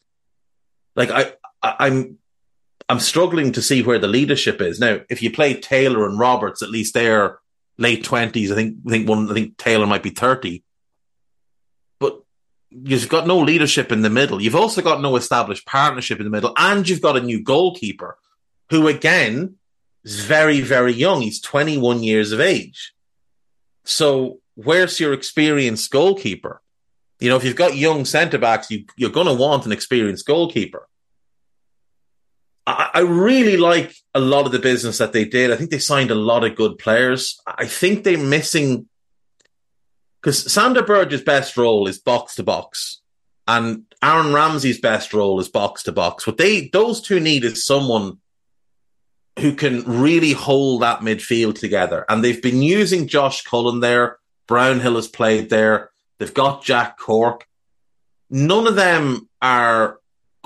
Like 0.95 1.09
I, 1.09 1.33
I 1.61 1.75
I'm 1.79 2.17
I'm 2.87 2.99
struggling 2.99 3.51
to 3.53 3.61
see 3.61 3.81
where 3.81 3.99
the 3.99 4.07
leadership 4.07 4.61
is. 4.61 4.79
Now, 4.79 4.99
if 5.09 5.23
you 5.23 5.31
play 5.31 5.55
Taylor 5.55 6.05
and 6.05 6.19
Roberts, 6.19 6.61
at 6.61 6.69
least 6.69 6.93
they're 6.93 7.39
late 7.77 8.03
twenties. 8.03 8.51
I 8.51 8.55
think 8.55 8.77
I 8.85 8.89
think 8.89 9.09
one 9.09 9.29
I 9.29 9.33
think 9.33 9.57
Taylor 9.57 9.87
might 9.87 10.03
be 10.03 10.11
30. 10.11 10.63
But 11.99 12.21
you've 12.69 13.09
got 13.09 13.27
no 13.27 13.39
leadership 13.39 13.91
in 13.91 14.01
the 14.01 14.09
middle. 14.09 14.41
You've 14.41 14.55
also 14.55 14.81
got 14.81 15.01
no 15.01 15.15
established 15.15 15.65
partnership 15.65 16.19
in 16.19 16.25
the 16.25 16.29
middle, 16.31 16.53
and 16.57 16.87
you've 16.87 17.01
got 17.01 17.17
a 17.17 17.21
new 17.21 17.41
goalkeeper 17.41 18.17
who 18.69 18.87
again 18.87 19.55
is 20.03 20.23
very, 20.23 20.61
very 20.61 20.93
young. 20.93 21.21
He's 21.21 21.41
21 21.41 22.03
years 22.03 22.31
of 22.31 22.39
age. 22.39 22.93
So 23.83 24.39
where's 24.55 24.99
your 24.99 25.13
experienced 25.13 25.91
goalkeeper? 25.91 26.61
You 27.19 27.29
know, 27.29 27.37
if 27.37 27.43
you've 27.43 27.55
got 27.55 27.75
young 27.75 28.05
centre 28.05 28.37
backs, 28.37 28.69
you, 28.69 28.85
you're 28.97 29.09
going 29.09 29.27
to 29.27 29.33
want 29.33 29.65
an 29.65 29.71
experienced 29.71 30.25
goalkeeper. 30.25 30.87
I, 32.67 32.89
I 32.95 32.99
really 33.01 33.57
like 33.57 33.95
a 34.13 34.19
lot 34.19 34.45
of 34.45 34.51
the 34.51 34.59
business 34.59 34.97
that 34.97 35.13
they 35.13 35.25
did. 35.25 35.51
I 35.51 35.55
think 35.55 35.69
they 35.69 35.79
signed 35.79 36.11
a 36.11 36.15
lot 36.15 36.43
of 36.43 36.55
good 36.55 36.77
players. 36.77 37.39
I 37.45 37.65
think 37.65 38.03
they're 38.03 38.17
missing 38.17 38.87
because 40.21 40.51
Sander 40.51 40.81
Berge's 40.81 41.21
best 41.21 41.55
role 41.55 41.87
is 41.87 41.99
box 41.99 42.35
to 42.35 42.43
box, 42.43 43.01
and 43.47 43.83
Aaron 44.01 44.33
Ramsey's 44.33 44.79
best 44.79 45.13
role 45.13 45.39
is 45.39 45.49
box 45.49 45.83
to 45.83 45.91
box. 45.91 46.25
What 46.25 46.37
they 46.37 46.67
those 46.69 47.01
two 47.01 47.19
need 47.19 47.43
is 47.43 47.65
someone 47.65 48.17
who 49.39 49.53
can 49.53 49.83
really 49.83 50.31
hold 50.31 50.81
that 50.81 51.01
midfield 51.01 51.59
together. 51.59 52.05
And 52.07 52.23
they've 52.23 52.41
been 52.41 52.61
using 52.61 53.07
Josh 53.07 53.43
Cullen 53.43 53.81
there. 53.81 54.17
Brownhill 54.47 54.95
has 54.95 55.07
played 55.07 55.49
there. 55.49 55.89
They've 56.19 56.33
got 56.33 56.63
Jack 56.63 56.97
Cork. 56.97 57.45
None 58.29 58.67
of 58.67 58.75
them 58.75 59.27
are 59.41 59.99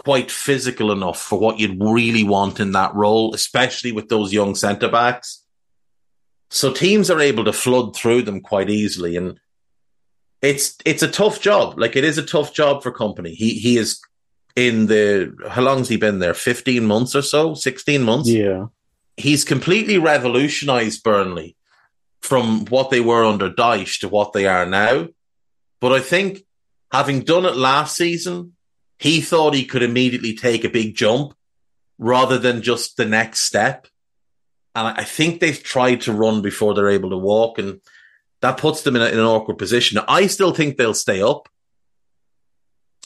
quite 0.04 0.32
physical 0.32 0.92
enough 0.92 1.22
for 1.22 1.40
what 1.40 1.60
you'd 1.60 1.82
really 1.82 2.24
want 2.24 2.60
in 2.60 2.72
that 2.74 2.94
role, 2.96 3.34
especially 3.34 3.92
with 3.92 4.10
those 4.10 4.34
young 4.34 4.56
centre 4.56 4.90
backs. 4.90 5.44
So 6.50 6.74
teams 6.74 7.12
are 7.12 7.20
able 7.20 7.46
to 7.46 7.54
flood 7.54 7.96
through 7.96 8.24
them 8.24 8.42
quite 8.42 8.70
easily. 8.70 9.16
And 9.16 9.40
it's 10.42 10.78
it's 10.86 11.04
a 11.04 11.12
tough 11.12 11.42
job. 11.42 11.78
Like 11.78 11.96
it 11.96 12.04
is 12.04 12.18
a 12.18 12.26
tough 12.26 12.54
job 12.54 12.82
for 12.82 12.92
Kompany. 12.92 13.34
He 13.34 13.52
he 13.60 13.78
is 13.78 14.00
in 14.56 14.88
the 14.88 15.36
how 15.50 15.62
long's 15.62 15.90
he 15.90 15.98
been 15.98 16.20
there? 16.20 16.34
Fifteen 16.34 16.86
months 16.86 17.16
or 17.16 17.22
so? 17.22 17.54
Sixteen 17.54 18.04
months? 18.04 18.30
Yeah. 18.30 18.68
He's 19.18 19.44
completely 19.44 19.98
revolutionized 19.98 21.04
Burnley 21.04 21.56
from 22.22 22.66
what 22.66 22.90
they 22.90 23.02
were 23.02 23.26
under 23.26 23.50
Dyche 23.50 24.00
to 24.00 24.10
what 24.10 24.34
they 24.34 24.48
are 24.48 24.66
now. 24.66 25.10
But 25.82 25.94
I 25.94 26.00
think 26.00 26.46
having 26.92 27.22
done 27.22 27.46
it 27.46 27.56
last 27.56 27.96
season, 27.96 28.56
he 29.00 29.22
thought 29.22 29.54
he 29.54 29.66
could 29.66 29.82
immediately 29.82 30.36
take 30.36 30.64
a 30.64 30.70
big 30.70 30.96
jump 30.96 31.34
rather 31.98 32.38
than 32.38 32.62
just 32.62 32.98
the 32.98 33.06
next 33.06 33.42
step. 33.42 33.88
And 34.76 34.88
I 34.88 35.04
think 35.04 35.40
they've 35.40 35.62
tried 35.62 36.02
to 36.02 36.14
run 36.14 36.42
before 36.42 36.74
they're 36.74 36.90
able 36.90 37.10
to 37.10 37.18
walk, 37.18 37.58
and 37.58 37.82
that 38.42 38.58
puts 38.58 38.84
them 38.84 38.96
in, 38.96 39.02
a, 39.02 39.06
in 39.08 39.20
an 39.20 39.26
awkward 39.26 39.58
position. 39.58 40.00
I 40.08 40.28
still 40.28 40.54
think 40.54 40.78
they'll 40.78 40.94
stay 40.94 41.22
up. 41.22 41.50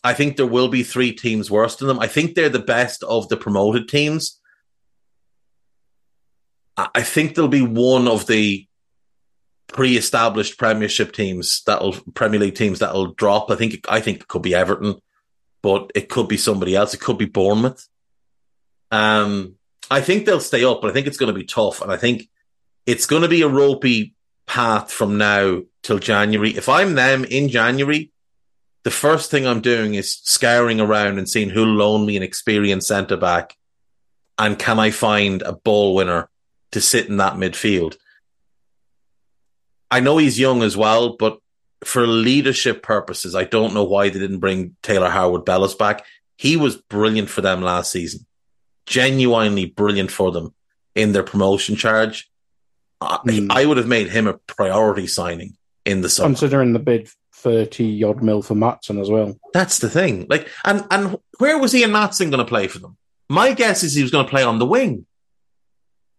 I 0.04 0.14
think 0.14 0.36
there 0.36 0.46
will 0.46 0.68
be 0.68 0.84
three 0.84 1.14
teams 1.14 1.50
worse 1.50 1.78
than 1.78 1.88
them. 1.88 2.00
I 2.00 2.08
think 2.08 2.36
they're 2.36 2.50
the 2.50 2.60
best 2.60 3.04
of 3.04 3.30
the 3.30 3.38
promoted 3.38 3.88
teams. 3.88 4.40
I 6.76 7.04
think 7.04 7.36
there'll 7.36 7.48
be 7.50 7.62
one 7.62 8.08
of 8.08 8.26
the 8.26 8.68
pre-established 9.68 10.58
Premiership 10.58 11.14
teams 11.14 11.62
that'll 11.66 11.94
Premier 12.16 12.40
League 12.40 12.56
teams 12.56 12.80
that'll 12.80 13.14
drop. 13.14 13.52
I 13.52 13.56
think 13.56 13.86
I 13.88 14.02
think 14.02 14.22
it 14.22 14.28
could 14.28 14.42
be 14.42 14.56
Everton, 14.56 14.96
but 15.64 15.92
it 15.96 16.10
could 16.10 16.28
be 16.28 16.38
somebody 16.38 16.76
else. 16.76 16.94
It 16.94 17.02
could 17.02 17.18
be 17.18 17.26
Bournemouth. 17.26 17.88
Um, 18.92 19.56
I 19.90 20.02
think 20.02 20.26
they'll 20.26 20.40
stay 20.40 20.64
up, 20.64 20.82
but 20.82 20.92
I 20.92 20.94
think 20.94 21.08
it's 21.08 21.18
going 21.18 21.34
to 21.34 21.40
be 21.40 21.46
tough, 21.46 21.82
and 21.82 21.92
I 21.92 21.98
think 21.98 22.30
it's 22.86 23.08
going 23.08 23.24
to 23.24 23.28
be 23.28 23.42
a 23.42 23.48
ropey 23.48 24.14
path 24.46 24.92
from 24.92 25.18
now 25.18 25.64
till 25.82 25.98
January. 25.98 26.52
If 26.52 26.70
I'm 26.70 26.94
them 26.94 27.26
in 27.26 27.50
January, 27.50 28.12
the 28.84 28.92
first 28.92 29.32
thing 29.32 29.48
I'm 29.48 29.62
doing 29.62 29.96
is 29.96 30.14
scouring 30.14 30.80
around 30.80 31.18
and 31.18 31.28
seeing 31.28 31.50
who'll 31.50 31.66
loan 31.66 32.06
me 32.06 32.18
an 32.18 32.24
experienced 32.24 32.90
centre 32.90 33.18
back, 33.18 33.58
and 34.38 34.60
can 34.60 34.78
I 34.78 34.92
find 34.92 35.42
a 35.42 35.54
ball 35.54 35.96
winner 35.96 36.30
to 36.74 36.82
sit 36.82 37.08
in 37.08 37.18
that 37.18 37.36
midfield. 37.36 37.96
I 39.90 40.00
know 40.00 40.18
he's 40.18 40.40
young 40.40 40.64
as 40.64 40.76
well, 40.76 41.16
but 41.18 41.40
for 41.86 42.08
leadership 42.08 42.84
purposes, 42.84 43.36
I 43.36 43.44
don't 43.44 43.74
know 43.74 43.84
why 43.84 44.10
they 44.10 44.20
didn't 44.20 44.40
bring 44.40 44.76
Taylor 44.84 45.10
Harwood-Bellis 45.10 45.76
back. 45.76 46.06
He 46.38 46.58
was 46.58 46.78
brilliant 46.78 47.30
for 47.30 47.42
them 47.42 47.62
last 47.62 47.92
season, 47.92 48.26
genuinely 48.86 49.66
brilliant 49.66 50.12
for 50.12 50.32
them 50.32 50.54
in 50.96 51.12
their 51.12 51.24
promotion 51.24 51.76
charge. 51.76 52.30
Mm. 53.02 53.52
I, 53.52 53.62
I 53.62 53.66
would 53.66 53.78
have 53.78 53.88
made 53.88 54.10
him 54.10 54.28
a 54.28 54.34
priority 54.34 55.08
signing 55.08 55.58
in 55.86 56.02
the 56.02 56.10
summer. 56.10 56.30
Considering 56.30 56.74
the 56.74 56.80
bid 56.80 57.10
30 57.34 58.04
odd 58.04 58.24
mil 58.24 58.42
for 58.42 58.56
Maatsen 58.56 59.02
as 59.02 59.10
well. 59.10 59.38
That's 59.54 59.80
the 59.80 59.90
thing. 59.90 60.28
Like, 60.30 60.50
and, 60.64 60.86
and 60.90 61.18
where 61.40 61.60
was 61.60 61.76
Ian 61.76 61.92
Maatsen 61.92 62.32
going 62.32 62.38
to 62.38 62.46
play 62.46 62.68
for 62.68 62.80
them? 62.80 62.98
My 63.30 63.54
guess 63.54 63.84
is 63.84 63.94
he 63.94 64.02
was 64.02 64.12
going 64.12 64.26
to 64.26 64.30
play 64.30 64.44
on 64.44 64.60
the 64.60 64.66
wing. 64.66 65.06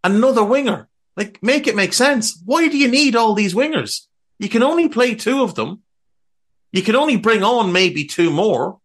Another 0.02 0.44
winger. 0.44 0.88
Like, 1.16 1.42
make 1.42 1.66
it 1.66 1.76
make 1.76 1.92
sense. 1.92 2.40
Why 2.44 2.68
do 2.68 2.76
you 2.76 2.88
need 2.88 3.16
all 3.16 3.34
these 3.34 3.54
wingers? 3.54 4.06
You 4.44 4.50
can 4.50 4.62
only 4.62 4.90
play 4.90 5.14
two 5.14 5.42
of 5.42 5.54
them. 5.54 5.82
You 6.70 6.82
can 6.82 6.96
only 6.96 7.16
bring 7.16 7.42
on 7.42 7.72
maybe 7.72 8.04
two 8.04 8.28
more. 8.28 8.78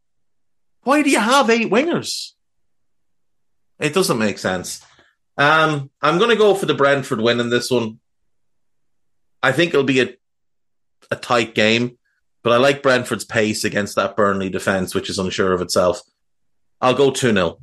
Why 0.84 1.02
do 1.02 1.10
you 1.10 1.20
have 1.20 1.50
eight 1.50 1.70
wingers? 1.70 2.32
It 3.78 3.94
doesn't 3.94 4.18
make 4.18 4.40
sense. 4.40 4.82
Um, 5.38 5.90
I'm 6.02 6.18
going 6.18 6.30
to 6.30 6.38
go 6.38 6.56
for 6.56 6.66
the 6.66 6.74
Brentford 6.74 7.20
win 7.20 7.42
in 7.42 7.50
this 7.50 7.70
one. 7.70 8.00
I 9.44 9.52
think 9.52 9.74
it'll 9.74 9.84
be 9.84 10.00
a 10.00 10.16
a 11.12 11.18
tight 11.18 11.56
game, 11.56 11.98
but 12.42 12.54
I 12.54 12.58
like 12.58 12.82
Brentford's 12.82 13.26
pace 13.26 13.66
against 13.66 13.98
that 13.98 14.16
Burnley 14.16 14.50
defense, 14.50 14.96
which 14.96 15.10
is 15.10 15.20
unsure 15.20 15.52
of 15.52 15.62
itself. 15.62 16.02
I'll 16.80 16.94
go 16.94 17.12
2 17.12 17.34
0. 17.34 17.60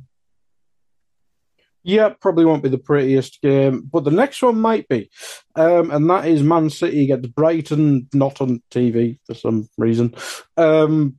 Yeah, 1.87 2.09
probably 2.19 2.43
won't 2.43 2.63
be 2.63 2.69
the 2.69 2.77
prettiest 2.77 3.41
game, 3.41 3.89
but 3.89 4.03
the 4.03 4.11
next 4.11 4.43
one 4.43 4.59
might 4.59 4.89
be. 4.89 5.09
Um, 5.55 5.89
and 5.89 6.09
that 6.09 6.25
is 6.27 6.43
Man 6.43 6.69
City 6.69 7.05
against 7.05 7.33
Brighton, 7.33 8.09
not 8.13 8.41
on 8.41 8.61
TV 8.69 9.19
for 9.25 9.33
some 9.33 9.69
reason. 9.77 10.13
Um, 10.57 11.15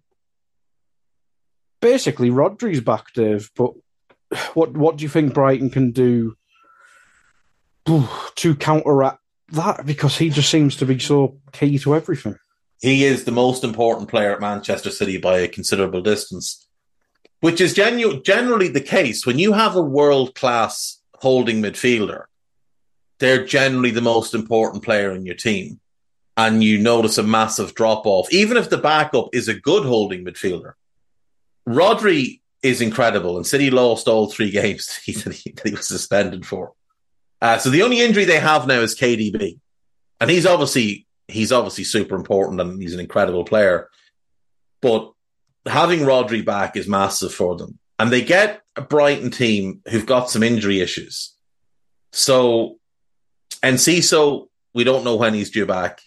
basically, 1.81 2.29
Rodri's 2.29 2.83
back, 2.83 3.15
Dave, 3.15 3.51
but 3.57 3.73
what 4.53 4.77
what 4.77 4.99
do 4.99 5.05
you 5.05 5.09
think 5.09 5.33
Brighton 5.33 5.71
can 5.71 5.91
do 5.93 6.37
to 8.35 8.55
counteract 8.57 9.21
that 9.53 9.87
because 9.87 10.19
he 10.19 10.29
just 10.29 10.51
seems 10.51 10.77
to 10.77 10.85
be 10.85 10.99
so 10.99 11.41
key 11.53 11.79
to 11.79 11.95
everything. 11.95 12.37
He 12.83 13.05
is 13.05 13.25
the 13.25 13.33
most 13.33 13.65
important 13.65 14.11
player 14.11 14.35
at 14.35 14.41
Manchester 14.43 14.91
City 14.91 15.17
by 15.17 15.39
a 15.39 15.49
considerable 15.49 16.03
distance, 16.03 16.68
which 17.41 17.61
is 17.61 17.75
genu- 17.75 18.23
generally 18.23 18.69
the 18.69 18.81
case. 18.81 19.27
When 19.27 19.39
you 19.39 19.53
have 19.53 19.77
a 19.77 19.83
world 19.83 20.35
class 20.35 21.01
holding 21.17 21.63
midfielder, 21.63 22.25
they're 23.19 23.45
generally 23.45 23.91
the 23.91 24.01
most 24.01 24.35
important 24.35 24.85
player 24.85 25.13
in 25.13 25.27
your 25.27 25.35
team. 25.35 25.81
And 26.37 26.63
you 26.63 26.79
notice 26.79 27.19
a 27.19 27.25
massive 27.25 27.75
drop 27.75 28.07
off, 28.07 28.33
even 28.33 28.57
if 28.57 28.71
the 28.71 28.79
backup 28.79 29.31
is 29.33 29.49
a 29.49 29.59
good 29.59 29.85
holding 29.85 30.25
midfielder. 30.25 30.75
Rodri 31.69 32.41
is 32.63 32.81
incredible, 32.81 33.37
and 33.37 33.47
City 33.47 33.71
lost 33.71 34.07
all 34.07 34.31
three 34.31 34.51
games 34.61 34.95
he, 34.97 35.13
he 35.13 35.71
was 35.73 35.89
suspended 35.89 36.47
for. 36.47 36.73
Uh, 37.41 37.59
so 37.59 37.71
the 37.71 37.83
only 37.83 38.01
injury 38.01 38.25
they 38.25 38.41
have 38.41 38.67
now 38.67 38.81
is 38.81 38.99
KDB, 38.99 39.59
and 40.21 40.31
he's 40.31 40.47
obviously 40.47 41.07
he's 41.29 41.53
obviously 41.53 41.85
super 41.85 42.17
important 42.17 42.61
and 42.61 42.81
he's 42.81 42.95
an 42.95 43.01
incredible 43.01 43.45
player. 43.45 43.91
But 44.81 45.13
having 45.69 46.01
Rodri 46.01 46.45
back 46.45 46.77
is 46.77 46.89
massive 46.89 47.33
for 47.33 47.57
them. 47.57 47.79
And 47.99 48.13
they 48.13 48.23
get 48.23 48.63
a 48.77 48.83
Brighton 48.83 49.31
team 49.31 49.83
who've 49.91 50.07
got 50.07 50.31
some 50.31 50.43
injury 50.43 50.81
issues. 50.81 51.35
So, 52.13 52.79
and 53.63 53.77
Enciso, 53.77 54.49
we 54.73 54.85
don't 54.85 55.05
know 55.05 55.17
when 55.17 55.35
he's 55.35 55.51
due 55.51 55.67
back. 55.67 56.01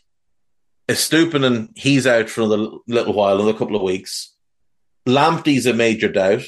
Estupiñán, 0.87 1.69
he's 1.75 2.07
out 2.07 2.29
for 2.29 2.41
a 2.41 2.45
little 2.45 3.13
while, 3.13 3.35
another 3.35 3.57
couple 3.57 3.75
of 3.75 3.81
weeks. 3.81 4.33
Lamptey's 5.07 5.65
a 5.65 5.73
major 5.73 6.09
doubt. 6.09 6.43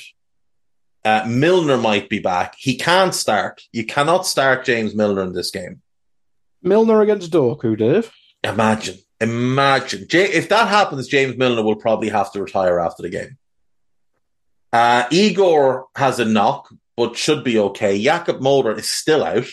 Uh, 1.05 1.26
Milner 1.28 1.78
might 1.78 2.09
be 2.09 2.20
back. 2.20 2.55
He 2.57 2.78
can't 2.78 3.14
start. 3.14 3.61
You 3.74 3.86
cannot 3.86 4.26
start 4.26 4.66
James 4.66 4.95
Milner 4.95 5.24
in 5.24 5.34
this 5.34 5.51
game. 5.51 5.82
Milner 6.61 7.01
against 7.01 7.32
Doku, 7.32 7.78
Dave. 7.78 8.11
Imagine, 8.43 8.99
imagine. 9.24 10.05
If 10.11 10.49
that 10.49 10.67
happens, 10.67 11.07
James 11.07 11.38
Milner 11.38 11.63
will 11.63 11.76
probably 11.76 12.09
have 12.09 12.32
to 12.34 12.43
retire 12.43 12.80
after 12.80 13.03
the 13.03 13.09
game. 13.09 13.38
Uh, 14.71 15.05
Igor 15.11 15.88
has 15.95 16.19
a 16.19 16.26
knock, 16.26 16.74
but 16.97 17.17
should 17.17 17.43
be 17.43 17.59
okay. 17.59 18.03
Jakub 18.03 18.41
Moder 18.41 18.74
is 18.74 18.89
still 18.89 19.24
out. 19.24 19.47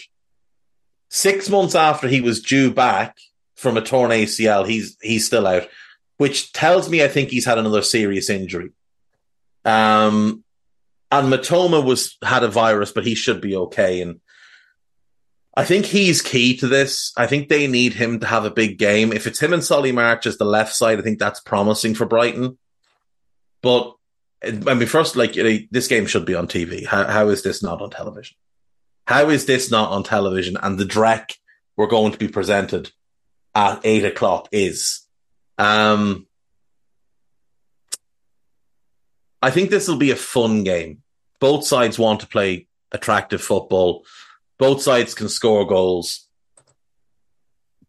Six 1.08 1.48
months 1.48 1.74
after 1.74 2.08
he 2.08 2.20
was 2.20 2.42
due 2.42 2.72
back 2.72 3.18
from 3.56 3.76
a 3.76 3.82
torn 3.82 4.10
ACL, 4.10 4.66
he's 4.66 4.96
he's 5.02 5.26
still 5.26 5.46
out, 5.46 5.68
which 6.16 6.52
tells 6.52 6.88
me 6.88 7.02
I 7.02 7.08
think 7.08 7.30
he's 7.30 7.44
had 7.44 7.58
another 7.58 7.82
serious 7.82 8.30
injury. 8.30 8.70
Um, 9.64 10.44
and 11.10 11.32
Mitoma 11.32 11.84
was 11.84 12.16
had 12.22 12.44
a 12.44 12.48
virus, 12.48 12.92
but 12.92 13.04
he 13.04 13.14
should 13.14 13.40
be 13.40 13.56
okay. 13.56 14.00
And 14.00 14.20
I 15.61 15.64
think 15.66 15.84
he's 15.84 16.22
key 16.22 16.56
to 16.56 16.68
this. 16.68 17.12
I 17.18 17.26
think 17.26 17.50
they 17.50 17.66
need 17.66 17.92
him 17.92 18.20
to 18.20 18.26
have 18.26 18.46
a 18.46 18.50
big 18.50 18.78
game. 18.78 19.12
If 19.12 19.26
it's 19.26 19.42
him 19.42 19.52
and 19.52 19.62
Solly 19.62 19.92
March 19.92 20.24
as 20.24 20.38
the 20.38 20.46
left 20.46 20.74
side, 20.74 20.98
I 20.98 21.02
think 21.02 21.18
that's 21.18 21.40
promising 21.40 21.94
for 21.94 22.06
Brighton. 22.06 22.56
But 23.61 23.94
I 24.42 24.52
mean, 24.52 24.86
first, 24.86 25.16
like 25.16 25.34
this 25.34 25.86
game 25.86 26.06
should 26.06 26.24
be 26.24 26.34
on 26.34 26.48
TV. 26.48 26.86
How, 26.86 27.04
how 27.04 27.28
is 27.28 27.42
this 27.42 27.62
not 27.62 27.82
on 27.82 27.90
television? 27.90 28.38
How 29.06 29.28
is 29.28 29.44
this 29.44 29.70
not 29.70 29.90
on 29.90 30.02
television? 30.02 30.56
And 30.62 30.78
the 30.78 30.86
Drek 30.86 31.36
we're 31.76 31.88
going 31.88 32.12
to 32.12 32.18
be 32.18 32.28
presented 32.28 32.90
at 33.54 33.82
eight 33.84 34.06
o'clock 34.06 34.48
is. 34.52 35.02
Um, 35.58 36.26
I 39.42 39.50
think 39.50 39.68
this 39.68 39.88
will 39.88 39.98
be 39.98 40.11
a 40.11 40.16
fun 40.16 40.64
game. 40.64 41.02
Both 41.38 41.66
sides 41.66 41.98
want 41.98 42.20
to 42.20 42.26
play 42.26 42.66
attractive 42.92 43.42
football. 43.42 44.06
Both 44.61 44.82
sides 44.82 45.14
can 45.14 45.30
score 45.30 45.66
goals. 45.66 46.28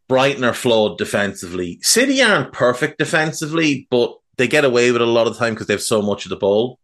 Brighton 0.08 0.46
are 0.46 0.54
flawed 0.54 0.98
defensively. 0.98 1.80
City 1.82 2.22
aren't 2.22 2.54
perfect 2.54 2.98
defensively, 2.98 3.88
but 3.92 4.18
they 4.38 4.48
get 4.48 4.64
away 4.64 4.90
with 4.90 5.02
it 5.02 5.08
a 5.08 5.12
lot 5.12 5.28
of 5.28 5.34
the 5.34 5.40
time 5.40 5.54
because 5.54 5.68
they 5.68 5.74
have 5.74 5.82
so 5.82 6.02
much 6.02 6.26
of 6.26 6.30
the 6.30 6.38
ball. 6.38 6.80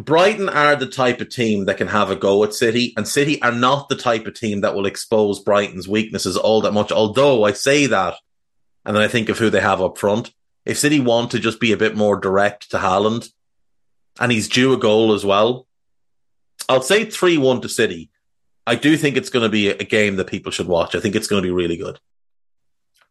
Brighton 0.00 0.48
are 0.48 0.76
the 0.76 0.86
type 0.86 1.20
of 1.20 1.28
team 1.28 1.64
that 1.64 1.76
can 1.76 1.88
have 1.88 2.08
a 2.08 2.14
go 2.14 2.44
at 2.44 2.54
City, 2.54 2.94
and 2.96 3.08
City 3.08 3.42
are 3.42 3.50
not 3.50 3.88
the 3.88 3.96
type 3.96 4.28
of 4.28 4.34
team 4.34 4.60
that 4.60 4.76
will 4.76 4.86
expose 4.86 5.40
Brighton's 5.40 5.88
weaknesses 5.88 6.36
all 6.36 6.60
that 6.60 6.72
much. 6.72 6.92
Although 6.92 7.42
I 7.42 7.50
say 7.50 7.86
that, 7.86 8.14
and 8.84 8.94
then 8.94 9.02
I 9.02 9.08
think 9.08 9.28
of 9.28 9.38
who 9.38 9.50
they 9.50 9.60
have 9.60 9.82
up 9.82 9.98
front. 9.98 10.32
If 10.64 10.78
City 10.78 11.00
want 11.00 11.32
to 11.32 11.40
just 11.40 11.58
be 11.58 11.72
a 11.72 11.76
bit 11.76 11.96
more 11.96 12.16
direct 12.16 12.70
to 12.70 12.76
Haaland, 12.76 13.28
and 14.20 14.30
he's 14.30 14.48
due 14.48 14.72
a 14.72 14.76
goal 14.76 15.14
as 15.14 15.24
well, 15.24 15.65
I'll 16.68 16.82
say 16.82 17.04
3 17.04 17.38
1 17.38 17.60
to 17.62 17.68
City. 17.68 18.10
I 18.66 18.74
do 18.74 18.96
think 18.96 19.16
it's 19.16 19.30
going 19.30 19.44
to 19.44 19.48
be 19.48 19.68
a 19.68 19.84
game 19.84 20.16
that 20.16 20.26
people 20.26 20.50
should 20.50 20.66
watch. 20.66 20.94
I 20.94 21.00
think 21.00 21.14
it's 21.14 21.28
going 21.28 21.42
to 21.42 21.46
be 21.46 21.52
really 21.52 21.76
good. 21.76 22.00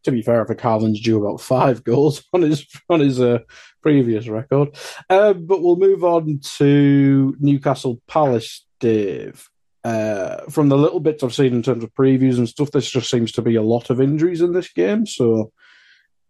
To 0.04 0.12
be 0.12 0.22
fair, 0.22 0.44
for 0.44 0.54
Calvin's 0.54 1.00
due 1.00 1.24
about 1.24 1.40
five 1.40 1.82
goals 1.82 2.22
on 2.32 2.42
his 2.42 2.66
on 2.88 3.00
his 3.00 3.20
uh, 3.20 3.38
previous 3.82 4.28
record. 4.28 4.76
Uh, 5.08 5.32
but 5.32 5.62
we'll 5.62 5.76
move 5.76 6.04
on 6.04 6.40
to 6.56 7.34
Newcastle 7.40 8.00
Palace, 8.06 8.66
Dave. 8.80 9.48
Uh, 9.82 10.42
from 10.50 10.68
the 10.68 10.76
little 10.76 11.00
bits 11.00 11.22
I've 11.22 11.34
seen 11.34 11.54
in 11.54 11.62
terms 11.62 11.84
of 11.84 11.94
previews 11.94 12.38
and 12.38 12.48
stuff, 12.48 12.72
this 12.72 12.90
just 12.90 13.08
seems 13.08 13.30
to 13.32 13.42
be 13.42 13.54
a 13.54 13.62
lot 13.62 13.88
of 13.88 14.00
injuries 14.00 14.40
in 14.40 14.52
this 14.52 14.72
game. 14.72 15.06
So 15.06 15.52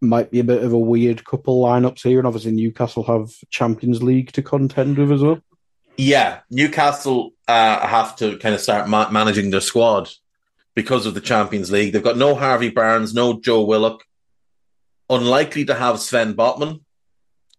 might 0.00 0.30
be 0.30 0.40
a 0.40 0.44
bit 0.44 0.62
of 0.62 0.72
a 0.72 0.78
weird 0.78 1.24
couple 1.24 1.62
lineups 1.62 2.02
here. 2.02 2.18
And 2.18 2.26
obviously, 2.26 2.52
Newcastle 2.52 3.02
have 3.04 3.30
Champions 3.50 4.02
League 4.02 4.32
to 4.32 4.42
contend 4.42 4.98
with 4.98 5.10
as 5.10 5.22
well. 5.22 5.40
Yeah, 5.96 6.40
Newcastle 6.50 7.32
uh, 7.48 7.86
have 7.86 8.16
to 8.16 8.36
kind 8.38 8.54
of 8.54 8.60
start 8.60 8.88
ma- 8.88 9.10
managing 9.10 9.50
their 9.50 9.60
squad 9.60 10.10
because 10.74 11.06
of 11.06 11.14
the 11.14 11.20
Champions 11.20 11.70
League. 11.70 11.92
They've 11.92 12.02
got 12.02 12.18
no 12.18 12.34
Harvey 12.34 12.68
Barnes, 12.68 13.14
no 13.14 13.40
Joe 13.40 13.64
Willock. 13.64 14.04
Unlikely 15.08 15.64
to 15.66 15.74
have 15.74 16.00
Sven 16.00 16.34
Botman. 16.34 16.80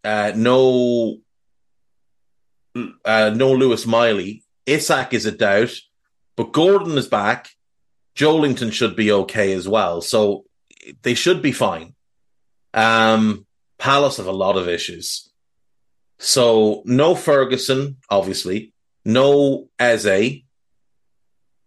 Uh, 0.04 0.34
no, 0.36 1.18
uh, 3.06 3.32
no 3.36 3.54
Lewis 3.54 3.86
Miley. 3.86 4.44
Isak 4.66 5.14
is 5.14 5.26
a 5.26 5.32
doubt, 5.32 5.72
but 6.36 6.52
Gordon 6.52 6.98
is 6.98 7.08
back. 7.08 7.50
Joelinton 8.16 8.72
should 8.72 8.96
be 8.96 9.12
okay 9.12 9.54
as 9.54 9.68
well, 9.68 10.02
so 10.02 10.46
they 11.04 11.14
should 11.14 11.42
be 11.42 11.52
fine. 11.52 11.96
Um, 12.74 13.46
Palace 13.78 14.18
have 14.18 14.28
a 14.28 14.32
lot 14.32 14.58
of 14.58 14.68
issues. 14.68 15.27
So 16.20 16.82
no 16.86 17.16
Ferguson, 17.16 17.98
obviously, 18.10 18.74
no 19.06 19.70
Eze. 19.80 20.42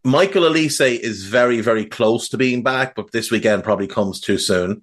Michael 0.03 0.45
Olise 0.45 0.99
is 0.99 1.25
very, 1.27 1.61
very 1.61 1.85
close 1.85 2.29
to 2.31 2.39
being 2.39 2.63
back, 2.63 2.95
but 2.95 3.13
this 3.13 3.31
weekend 3.31 3.65
probably 3.65 3.87
comes 3.87 4.19
too 4.21 4.39
soon. 4.39 4.83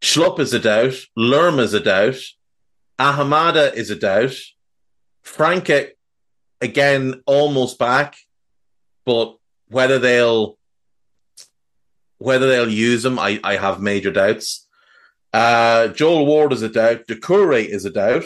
Schlupp 0.00 0.40
is 0.40 0.52
a 0.52 0.58
doubt. 0.58 0.94
Lerma 1.16 1.62
is 1.62 1.74
a 1.74 1.80
doubt. 1.80 2.18
Ahamada 2.98 3.72
is 3.74 3.90
a 3.90 3.96
doubt. 3.96 4.34
França, 5.24 5.90
again, 6.60 7.22
almost 7.26 7.78
back, 7.78 8.16
but 9.04 9.36
whether 9.68 9.98
they'll 9.98 10.58
whether 12.18 12.48
they'll 12.48 12.70
use 12.70 13.04
him, 13.04 13.18
I, 13.18 13.38
I 13.44 13.56
have 13.56 13.80
major 13.80 14.10
doubts. 14.10 14.66
Uh, 15.34 15.88
Joel 15.88 16.24
Ward 16.24 16.52
is 16.54 16.62
a 16.62 16.68
doubt. 16.68 17.06
Doucouré 17.06 17.66
is 17.66 17.84
a 17.84 17.90
doubt. 17.90 18.24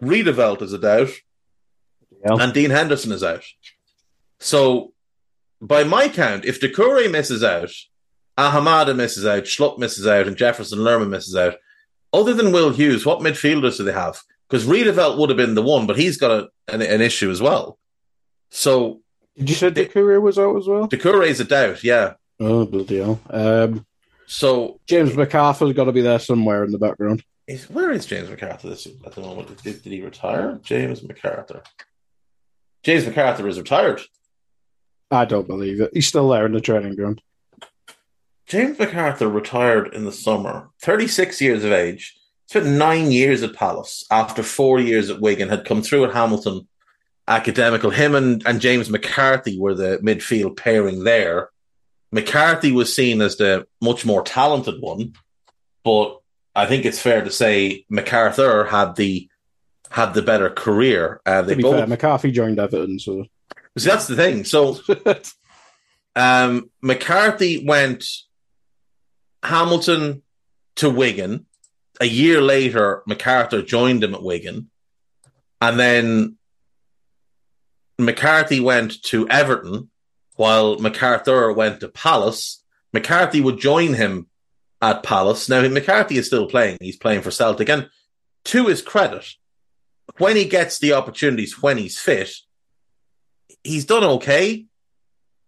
Riedewald 0.00 0.62
is 0.62 0.72
a 0.72 0.78
doubt, 0.78 1.10
yeah. 2.24 2.36
and 2.40 2.52
Dean 2.52 2.70
Henderson 2.70 3.12
is 3.12 3.22
out. 3.22 3.44
So, 4.38 4.92
by 5.60 5.84
my 5.84 6.08
count, 6.08 6.44
if 6.44 6.60
Doucouré 6.60 7.10
misses 7.10 7.42
out, 7.42 7.70
Ahamada 8.38 8.94
misses 8.94 9.24
out, 9.24 9.44
Schlupp 9.44 9.78
misses 9.78 10.06
out, 10.06 10.26
and 10.26 10.36
Jefferson 10.36 10.82
Lerma 10.82 11.06
misses 11.06 11.34
out, 11.34 11.54
other 12.12 12.34
than 12.34 12.52
Will 12.52 12.70
Hughes, 12.70 13.06
what 13.06 13.20
midfielders 13.20 13.78
do 13.78 13.84
they 13.84 13.92
have? 13.92 14.20
Because 14.48 14.66
Riedewald 14.66 15.18
would 15.18 15.30
have 15.30 15.36
been 15.36 15.54
the 15.54 15.62
one, 15.62 15.86
but 15.86 15.98
he's 15.98 16.18
got 16.18 16.30
a, 16.30 16.48
an, 16.72 16.82
an 16.82 17.00
issue 17.00 17.30
as 17.30 17.40
well. 17.40 17.78
So, 18.50 19.00
did 19.36 19.48
you 19.48 19.56
say 19.56 19.70
Doucouré 19.70 20.20
was 20.20 20.38
out 20.38 20.56
as 20.56 20.66
well? 20.66 20.88
Doucouré 20.88 21.28
is 21.28 21.40
a 21.40 21.44
doubt, 21.44 21.82
yeah. 21.82 22.14
Oh, 22.38 22.66
bloody 22.66 22.98
hell. 22.98 23.20
Um, 23.30 23.86
so 24.26 24.80
James 24.86 25.12
McArthur's 25.12 25.74
got 25.74 25.84
to 25.84 25.92
be 25.92 26.02
there 26.02 26.18
somewhere 26.18 26.64
in 26.64 26.72
the 26.72 26.78
background. 26.78 27.22
Is, 27.46 27.70
where 27.70 27.92
is 27.92 28.06
James 28.06 28.28
McArthur 28.28 28.62
this, 28.62 28.86
at 29.04 29.12
the 29.12 29.20
moment? 29.20 29.62
Did, 29.62 29.82
did 29.82 29.92
he 29.92 30.02
retire? 30.02 30.58
James 30.62 31.00
McArthur. 31.00 31.64
James 32.82 33.04
McArthur 33.04 33.48
is 33.48 33.58
retired. 33.58 34.00
I 35.10 35.24
don't 35.24 35.46
believe 35.46 35.80
it. 35.80 35.90
He's 35.92 36.08
still 36.08 36.28
there 36.28 36.46
in 36.46 36.52
the 36.52 36.60
training 36.60 36.96
ground. 36.96 37.22
James 38.46 38.78
McArthur 38.78 39.32
retired 39.32 39.94
in 39.94 40.04
the 40.04 40.12
summer, 40.12 40.70
36 40.82 41.40
years 41.40 41.64
of 41.64 41.72
age. 41.72 42.16
Spent 42.48 42.66
nine 42.66 43.10
years 43.10 43.42
at 43.42 43.54
Palace 43.54 44.04
after 44.10 44.42
four 44.42 44.78
years 44.78 45.10
at 45.10 45.20
Wigan, 45.20 45.48
had 45.48 45.64
come 45.64 45.82
through 45.82 46.04
at 46.04 46.14
Hamilton 46.14 46.68
Academical. 47.26 47.90
Him 47.90 48.14
and, 48.14 48.42
and 48.46 48.60
James 48.60 48.88
McCarthy 48.88 49.58
were 49.58 49.74
the 49.74 49.98
midfield 49.98 50.56
pairing 50.56 51.02
there. 51.02 51.50
McCarthy 52.12 52.70
was 52.70 52.94
seen 52.94 53.20
as 53.20 53.36
the 53.36 53.66
much 53.80 54.06
more 54.06 54.22
talented 54.22 54.80
one, 54.80 55.14
but 55.82 56.20
I 56.56 56.66
think 56.66 56.84
it's 56.84 57.00
fair 57.00 57.22
to 57.22 57.30
say 57.30 57.84
MacArthur 57.88 58.64
had 58.64 58.96
the 58.96 59.28
had 59.90 60.14
the 60.14 60.22
better 60.22 60.50
career. 60.50 61.20
Uh, 61.24 61.42
they 61.42 61.52
to 61.52 61.56
be 61.56 61.62
both... 61.62 61.76
fair, 61.76 61.86
McCarthy 61.86 62.32
joined 62.32 62.58
Everton, 62.58 62.98
so 62.98 63.24
See, 63.78 63.88
that's 63.88 64.06
the 64.06 64.16
thing. 64.16 64.44
So 64.44 64.78
Um, 66.16 66.70
McCarthy 66.80 67.64
went 67.64 68.06
Hamilton 69.42 70.22
to 70.76 70.88
Wigan. 70.88 71.44
A 72.00 72.06
year 72.06 72.40
later, 72.40 73.02
MacArthur 73.06 73.60
joined 73.60 74.02
him 74.02 74.14
at 74.14 74.22
Wigan. 74.22 74.70
And 75.60 75.78
then 75.78 76.36
McCarthy 77.98 78.60
went 78.60 79.02
to 79.04 79.28
Everton 79.28 79.90
while 80.36 80.78
MacArthur 80.78 81.52
went 81.52 81.80
to 81.80 81.88
Palace. 81.88 82.62
McCarthy 82.94 83.42
would 83.42 83.60
join 83.60 83.92
him 83.92 84.26
at 84.86 85.02
Palace. 85.02 85.48
Now, 85.48 85.66
McCarthy 85.68 86.16
is 86.16 86.26
still 86.26 86.46
playing. 86.46 86.78
He's 86.80 86.96
playing 86.96 87.22
for 87.22 87.32
Celtic. 87.32 87.68
And 87.68 87.90
to 88.46 88.66
his 88.68 88.82
credit, 88.82 89.26
when 90.18 90.36
he 90.36 90.44
gets 90.44 90.78
the 90.78 90.92
opportunities, 90.92 91.60
when 91.60 91.76
he's 91.76 91.98
fit, 91.98 92.30
he's 93.64 93.84
done 93.84 94.04
okay, 94.04 94.66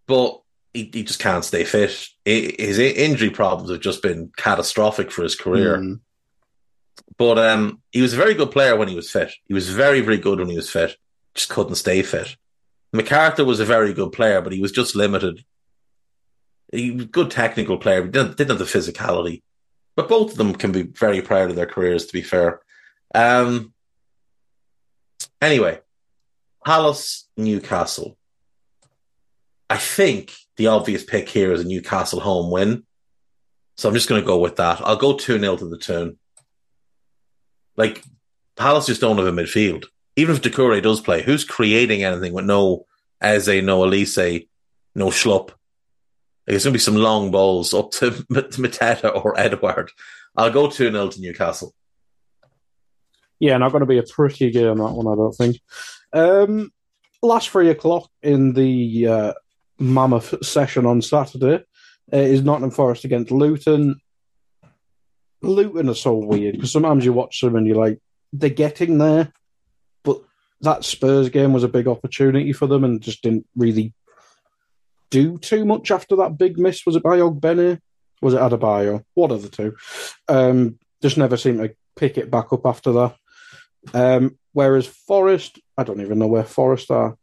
but 0.09 0.43
he, 0.75 0.91
he 0.93 1.05
just 1.05 1.21
can't 1.21 1.45
stay 1.45 1.65
fit. 1.65 2.09
His 2.25 2.81
injury 2.81 3.31
problems 3.31 3.71
have 3.71 3.81
just 3.81 4.03
been 4.03 4.33
catastrophic 4.37 5.13
for 5.13 5.23
his 5.23 5.37
career. 5.37 5.79
Mm. 5.79 6.01
But 7.17 7.39
um, 7.39 7.81
he 7.93 8.03
was 8.03 8.15
a 8.15 8.17
very 8.17 8.35
good 8.35 8.51
player 8.51 8.77
when 8.77 8.89
he 8.89 8.97
was 8.97 9.11
fit. 9.11 9.33
He 9.47 9.55
was 9.55 9.71
very, 9.71 10.01
very 10.01 10.19
good 10.19 10.41
when 10.41 10.51
he 10.51 10.57
was 10.57 10.71
fit. 10.71 10.97
Just 11.35 11.49
couldn't 11.49 11.77
stay 11.77 12.03
fit. 12.03 12.37
McArthur 12.93 13.47
was 13.47 13.61
a 13.61 13.65
very 13.65 13.93
good 13.93 14.13
player, 14.13 14.41
but 14.41 14.53
he 14.53 14.61
was 14.61 14.73
just 14.73 14.97
limited. 14.97 15.45
He 16.71 16.91
was 16.91 17.05
a 17.05 17.09
good 17.09 17.31
technical 17.31 17.79
player, 17.79 18.03
but 18.03 18.13
didn't, 18.13 18.37
didn't 18.37 18.51
have 18.51 18.59
the 18.59 18.65
physicality. 18.65 19.43
But 19.97 20.09
both 20.09 20.33
of 20.33 20.39
them 20.39 20.55
can 20.55 20.71
be 20.73 20.83
very 20.83 21.23
proud 21.23 21.51
of 21.51 21.57
their 21.57 21.67
careers, 21.67 22.07
to 22.07 22.13
be 22.13 22.23
fair. 22.23 22.61
Um, 23.15 23.73
anyway, 25.41 25.81
Palace, 26.65 27.29
Newcastle. 27.37 28.17
I 29.71 29.77
think 29.77 30.35
the 30.57 30.69
obvious 30.69 31.05
pick 31.05 31.29
here 31.29 31.53
is 31.53 31.63
a 31.63 31.69
Newcastle 31.69 32.21
home 32.21 32.51
win. 32.51 32.85
So 33.77 33.89
I'm 33.89 33.95
just 33.95 34.09
going 34.09 34.21
to 34.21 34.27
go 34.27 34.39
with 34.39 34.57
that. 34.57 34.81
I'll 34.83 34.97
go 34.97 35.17
2 35.17 35.39
0 35.39 35.57
to 35.57 35.69
the 35.69 35.79
Toon. 35.79 36.19
Like, 37.77 38.03
Palace 38.57 38.87
just 38.87 39.01
don't 39.01 39.19
have 39.19 39.27
a 39.27 39.33
midfield. 39.33 39.87
Even 40.17 40.35
if 40.35 40.43
Doucouré 40.43 40.83
does 40.83 41.01
play, 41.01 41.23
who's 41.23 41.45
creating 41.45 42.03
anything 42.03 42.33
with 42.33 42.45
no 42.45 42.87
Eze, 43.21 43.63
no 43.63 43.83
Olise, 43.83 44.49
no 44.95 45.07
Schlupp? 45.09 45.51
There's 46.49 46.65
going 46.65 46.73
to 46.73 46.79
be 46.79 46.83
some 46.83 46.97
long 46.97 47.31
balls 47.31 47.75
up 47.75 47.91
to 47.93 48.11
Mateta 48.33 49.15
or 49.15 49.39
Edouard. 49.39 49.91
I'll 50.35 50.51
go 50.51 50.71
2 50.71 50.91
0 50.91 51.09
to 51.09 51.21
Newcastle. 51.21 51.75
Yeah, 53.39 53.59
not 53.59 53.71
going 53.71 53.81
to 53.81 53.87
be 53.87 53.99
a 53.99 54.03
pretty 54.03 54.51
game, 54.51 54.79
that 54.79 54.93
one, 54.93 55.07
I 55.07 55.15
don't 55.15 55.33
think. 55.33 55.61
Um, 56.13 56.73
last 57.23 57.51
three 57.51 57.69
o'clock 57.69 58.11
in 58.23 58.55
the 58.55 59.07
uh, 59.07 59.33
mammoth 59.79 60.45
session 60.45 60.87
on 60.87 61.03
Saturday 61.03 61.65
uh, 62.13 62.17
is 62.17 62.43
Nottingham 62.43 62.71
Forest 62.71 63.05
against 63.05 63.31
Luton. 63.31 64.01
Luton 65.43 65.91
are 65.91 65.95
so 65.95 66.15
weird 66.15 66.55
because 66.55 66.73
sometimes 66.73 67.05
you 67.05 67.13
watch 67.13 67.41
them 67.41 67.57
and 67.57 67.67
you're 67.67 67.77
like, 67.77 68.01
they're 68.33 68.51
getting 68.51 68.99
there, 68.99 69.33
but 70.03 70.23
that 70.63 70.85
Spurs 70.85 71.29
game 71.29 71.53
was 71.53 71.63
a 71.63 71.69
big 71.69 71.87
opportunity 71.87 72.53
for 72.53 72.67
them 72.67 72.85
and 72.85 73.01
just 73.01 73.23
didn't 73.23 73.47
really 73.55 73.93
do 75.11 75.39
too 75.39 75.65
much 75.65 75.91
after 75.91 76.17
that 76.17 76.39
big 76.39 76.59
miss. 76.59 76.85
Was 76.87 76.97
it 76.97 77.03
by 77.03 77.19
Ogbene? 77.19 77.81
Was 78.21 78.35
it 78.35 78.41
Adebayo? 78.41 79.05
One 79.15 79.31
of 79.31 79.43
the 79.43 79.49
two. 79.49 79.77
Um, 80.29 80.79
just 81.03 81.17
never 81.17 81.37
seemed 81.37 81.61
to 81.61 81.75
pick 81.97 82.19
it 82.19 82.31
back 82.31 82.53
up 82.53 82.67
after 82.67 82.93
that. 82.93 83.17
Um, 83.95 84.39
whereas 84.53 84.87
Forest, 84.87 85.59
I 85.77 85.85
don't 85.85 86.01
even 86.01 86.19
know 86.19 86.27
where 86.27 86.45
Forest 86.45 86.91
are. 86.91 87.17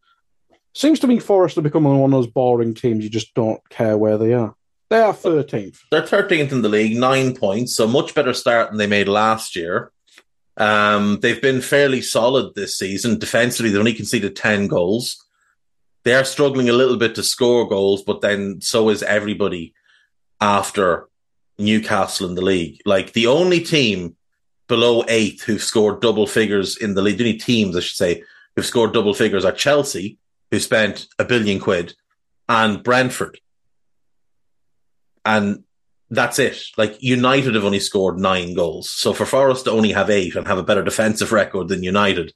Seems 0.74 1.00
to 1.00 1.08
me 1.08 1.20
Forest 1.20 1.58
are 1.58 1.62
becoming 1.62 1.98
one 1.98 2.14
of 2.14 2.18
those 2.24 2.32
boring 2.32 2.74
teams 2.74 3.04
you 3.04 3.10
just 3.10 3.34
don't 3.34 3.68
care 3.70 3.98
where 3.98 4.18
they 4.18 4.34
are. 4.34 4.56
They 4.90 5.00
are 5.00 5.14
13th. 5.14 5.80
They're 5.90 6.04
13th 6.04 6.52
in 6.52 6.62
the 6.62 6.70
league, 6.70 6.98
nine 6.98 7.36
points, 7.36 7.76
so 7.76 7.88
much 7.88 8.14
better 8.14 8.34
start 8.34 8.70
than 8.70 8.78
they 8.78 8.88
made 8.88 9.08
last 9.08 9.56
year. 9.56 9.92
Um, 10.58 11.20
they've 11.22 11.42
been 11.42 11.62
fairly 11.62 12.02
solid 12.02 12.56
this 12.56 12.78
season. 12.78 13.20
Defensively, 13.20 13.72
they've 13.72 13.80
only 13.80 13.94
conceded 13.94 14.36
10 14.36 14.68
goals. 14.68 15.25
They 16.06 16.14
are 16.14 16.24
struggling 16.24 16.70
a 16.70 16.74
little 16.74 16.98
bit 16.98 17.16
to 17.16 17.24
score 17.24 17.68
goals, 17.68 18.04
but 18.04 18.22
then 18.22 18.62
so 18.62 18.90
is 18.90 19.04
everybody 19.04 19.74
after 20.40 21.10
Newcastle 21.58 22.30
in 22.30 22.36
the 22.36 22.44
league. 22.44 22.80
Like 22.86 23.14
the 23.14 23.28
only 23.28 23.60
team 23.60 24.16
below 24.68 25.04
eighth 25.08 25.44
who've 25.44 25.62
scored 25.62 26.02
double 26.02 26.28
figures 26.28 26.78
in 26.78 26.94
the 26.94 27.02
league, 27.02 27.18
the 27.18 27.26
only 27.26 27.38
teams, 27.38 27.76
I 27.76 27.80
should 27.80 27.98
say, 27.98 28.24
who've 28.56 28.66
scored 28.66 28.94
double 28.94 29.14
figures 29.14 29.46
are 29.46 29.52
Chelsea, 29.52 30.18
who 30.52 30.60
spent 30.60 31.08
a 31.20 31.26
billion 31.26 31.60
quid, 31.60 31.96
and 32.48 32.84
Brentford, 32.84 33.40
and 35.26 35.64
that's 36.12 36.38
it. 36.38 36.62
Like 36.78 37.02
United 37.02 37.56
have 37.56 37.66
only 37.66 37.80
scored 37.80 38.20
nine 38.20 38.54
goals. 38.54 38.92
So 38.92 39.12
for 39.12 39.26
Forest 39.26 39.66
to 39.66 39.72
only 39.72 39.92
have 39.92 40.12
eight 40.12 40.36
and 40.36 40.48
have 40.48 40.60
a 40.60 40.64
better 40.64 40.84
defensive 40.84 41.32
record 41.32 41.68
than 41.68 41.82
United 41.84 42.32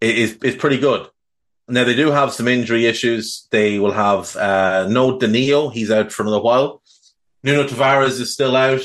is 0.00 0.34
is 0.36 0.54
pretty 0.54 0.78
good. 0.78 1.08
Now 1.68 1.84
they 1.84 1.96
do 1.96 2.10
have 2.10 2.32
some 2.32 2.46
injury 2.48 2.86
issues. 2.86 3.48
They 3.50 3.78
will 3.78 3.92
have 3.92 4.36
uh, 4.36 4.86
no 4.88 5.18
Danilo. 5.18 5.68
He's 5.68 5.90
out 5.90 6.12
for 6.12 6.22
another 6.22 6.40
while. 6.40 6.82
Nuno 7.42 7.66
Tavares 7.66 8.20
is 8.20 8.32
still 8.32 8.56
out. 8.56 8.82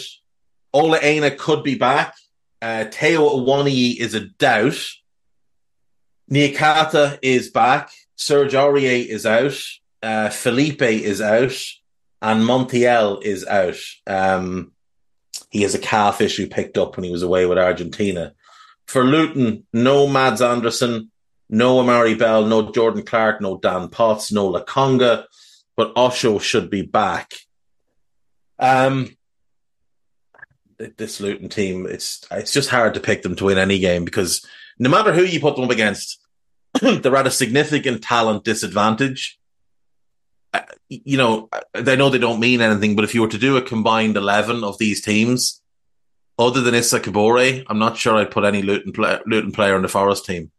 Ola 0.74 1.00
Aina 1.02 1.32
could 1.32 1.64
be 1.64 1.76
back. 1.76 2.16
Uh, 2.62 2.86
Taiwo 2.88 3.46
Awoniyi 3.46 3.98
is 3.98 4.14
a 4.14 4.22
doubt. 4.22 4.80
Niakhaté 6.32 7.20
is 7.22 7.50
back. 7.50 7.92
Serge 8.16 8.54
Aurier 8.54 9.06
is 9.06 9.26
out. 9.26 9.60
Uh, 10.02 10.30
Felipe 10.30 10.82
is 10.82 11.22
out 11.22 11.56
and 12.22 12.44
Montiel 12.44 13.22
is 13.24 13.46
out. 13.46 13.80
Um, 14.08 14.72
he 15.50 15.64
has 15.64 15.76
a 15.76 15.80
calf 15.80 16.22
issue 16.22 16.48
picked 16.48 16.78
up 16.78 16.96
when 16.96 17.04
he 17.04 17.12
was 17.12 17.24
away 17.24 17.46
with 17.46 17.58
Argentina. 17.58 18.34
For 18.88 19.04
Luton, 19.04 19.66
no 19.74 20.08
Mads 20.08 20.42
Andersen, 20.42 21.12
no 21.52 21.80
Amari 21.80 22.16
Bell, 22.16 22.46
no 22.46 22.72
Jordan 22.72 23.04
Clark, 23.04 23.42
no 23.42 23.58
Dan 23.58 23.90
Potts, 23.90 24.32
no 24.32 24.52
Lokonga, 24.52 25.26
but 25.76 25.94
Osho 25.96 26.40
should 26.40 26.72
be 26.72 26.82
back. 26.82 27.34
Um, 28.58 29.16
this 30.98 31.20
Luton 31.20 31.50
team, 31.50 31.86
it's 31.86 32.26
it's 32.32 32.54
just 32.54 32.70
hard 32.70 32.96
to 32.96 33.00
pick 33.00 33.22
them 33.22 33.36
to 33.36 33.46
win 33.46 33.60
any 33.60 33.78
game 33.78 34.06
because 34.06 34.44
no 34.80 34.90
matter 34.90 35.14
who 35.14 35.24
you 35.24 35.40
put 35.40 35.56
them 35.56 35.66
up 35.66 35.72
against, 35.72 36.20
they're 36.82 37.16
at 37.16 37.28
a 37.28 37.32
significant 37.32 38.02
talent 38.02 38.44
disadvantage 38.44 39.40
you 40.90 41.18
know, 41.18 41.50
they 41.74 41.96
know 41.96 42.10
they 42.10 42.18
don't 42.18 42.40
mean 42.40 42.62
anything, 42.62 42.96
but 42.96 43.06
if 43.06 43.16
you 43.16 43.22
were 43.22 43.30
to 43.30 43.38
do 43.38 43.58
a 43.58 43.62
combined 43.62 44.18
11 44.18 44.64
of 44.64 44.78
these 44.78 45.02
teams, 45.02 45.62
other 46.38 46.62
than 46.62 46.76
Issa 46.76 47.00
Kabore, 47.00 47.64
I'm 47.68 47.80
not 47.80 47.98
sure 47.98 48.18
I'd 48.18 48.32
put 48.32 48.44
any 48.44 48.62
Luton, 48.62 48.92
play, 48.92 49.20
Luton 49.26 49.52
player 49.52 49.76
in 49.76 49.84
the 49.84 49.88
Forest 49.88 50.26
team. 50.26 50.52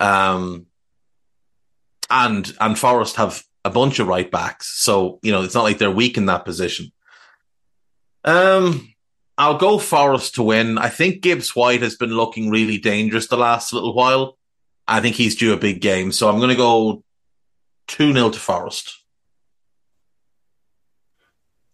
Um, 0.00 0.66
and, 2.10 2.54
and 2.60 2.78
Forest 2.78 3.16
have 3.16 3.42
a 3.64 3.70
bunch 3.70 3.98
of 3.98 4.08
right 4.08 4.30
backs. 4.30 4.80
So, 4.80 5.18
you 5.22 5.32
know, 5.32 5.42
it's 5.42 5.54
not 5.54 5.64
like 5.64 5.78
they're 5.78 5.90
weak 5.90 6.16
in 6.16 6.26
that 6.26 6.44
position. 6.44 6.92
Um, 8.24 8.94
I'll 9.36 9.58
go 9.58 9.78
Forest 9.78 10.36
to 10.36 10.42
win. 10.42 10.78
I 10.78 10.88
think 10.88 11.22
Gibbs 11.22 11.56
White 11.56 11.82
has 11.82 11.96
been 11.96 12.10
looking 12.10 12.50
really 12.50 12.78
dangerous 12.78 13.26
the 13.26 13.36
last 13.36 13.72
little 13.72 13.94
while. 13.94 14.38
I 14.86 15.00
think 15.00 15.16
he's 15.16 15.36
due 15.36 15.52
a 15.52 15.58
big 15.58 15.80
game. 15.80 16.12
So 16.12 16.28
I'm 16.28 16.38
going 16.38 16.50
to 16.50 16.56
go 16.56 17.02
2 17.88 18.12
0 18.12 18.30
to 18.30 18.38
Forest. 18.38 19.00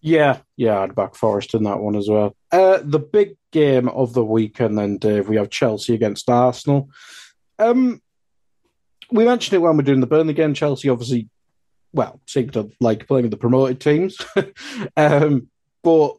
Yeah, 0.01 0.39
yeah, 0.57 0.81
I'd 0.81 0.95
back 0.95 1.14
Forest 1.14 1.55
in 1.55 1.64
that 1.64 1.81
one 1.81 1.95
as 1.95 2.09
well. 2.09 2.35
Uh, 2.51 2.79
the 2.83 2.99
big 2.99 3.37
game 3.53 3.89
of 3.89 4.14
the 4.14 4.25
weekend, 4.25 4.79
then, 4.79 4.97
Dave, 4.97 5.29
we 5.29 5.37
have 5.37 5.51
Chelsea 5.51 5.95
against 5.95 6.31
Arsenal. 6.31 6.89
Um, 7.59 8.01
we 9.13 9.25
mentioned 9.25 9.55
it 9.55 9.59
when 9.59 9.77
we're 9.77 9.83
doing 9.83 10.01
the 10.01 10.07
Burnley 10.07 10.35
game. 10.35 10.55
Chelsea 10.55 10.89
obviously, 10.89 11.29
well, 11.93 12.21
seem 12.27 12.51
to 12.51 12.71
like 12.81 13.07
playing 13.07 13.25
with 13.25 13.31
the 13.31 13.37
promoted 13.37 13.81
teams, 13.81 14.19
um, 14.97 15.49
but 15.83 16.17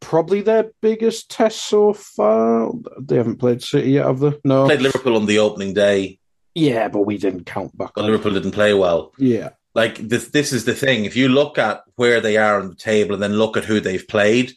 probably 0.00 0.42
their 0.42 0.70
biggest 0.80 1.30
test 1.30 1.66
so 1.66 1.92
far. 1.92 2.72
They 2.98 3.16
haven't 3.16 3.36
played 3.36 3.62
City 3.62 3.92
yet, 3.92 4.06
have 4.06 4.20
they? 4.20 4.32
No, 4.44 4.66
played 4.66 4.82
Liverpool 4.82 5.16
on 5.16 5.26
the 5.26 5.38
opening 5.38 5.74
day. 5.74 6.18
Yeah, 6.54 6.88
but 6.88 7.00
we 7.00 7.16
didn't 7.16 7.46
count 7.46 7.76
back. 7.78 7.92
But 7.94 8.04
Liverpool 8.04 8.32
didn't 8.32 8.52
play 8.52 8.74
well. 8.74 9.12
Yeah, 9.16 9.50
like 9.74 9.96
this, 9.96 10.28
this 10.28 10.52
is 10.52 10.64
the 10.64 10.74
thing. 10.74 11.04
If 11.04 11.16
you 11.16 11.28
look 11.28 11.56
at 11.58 11.82
where 11.96 12.20
they 12.20 12.36
are 12.36 12.60
on 12.60 12.68
the 12.68 12.74
table 12.74 13.14
and 13.14 13.22
then 13.22 13.34
look 13.34 13.56
at 13.56 13.64
who 13.64 13.80
they've 13.80 14.06
played, 14.06 14.52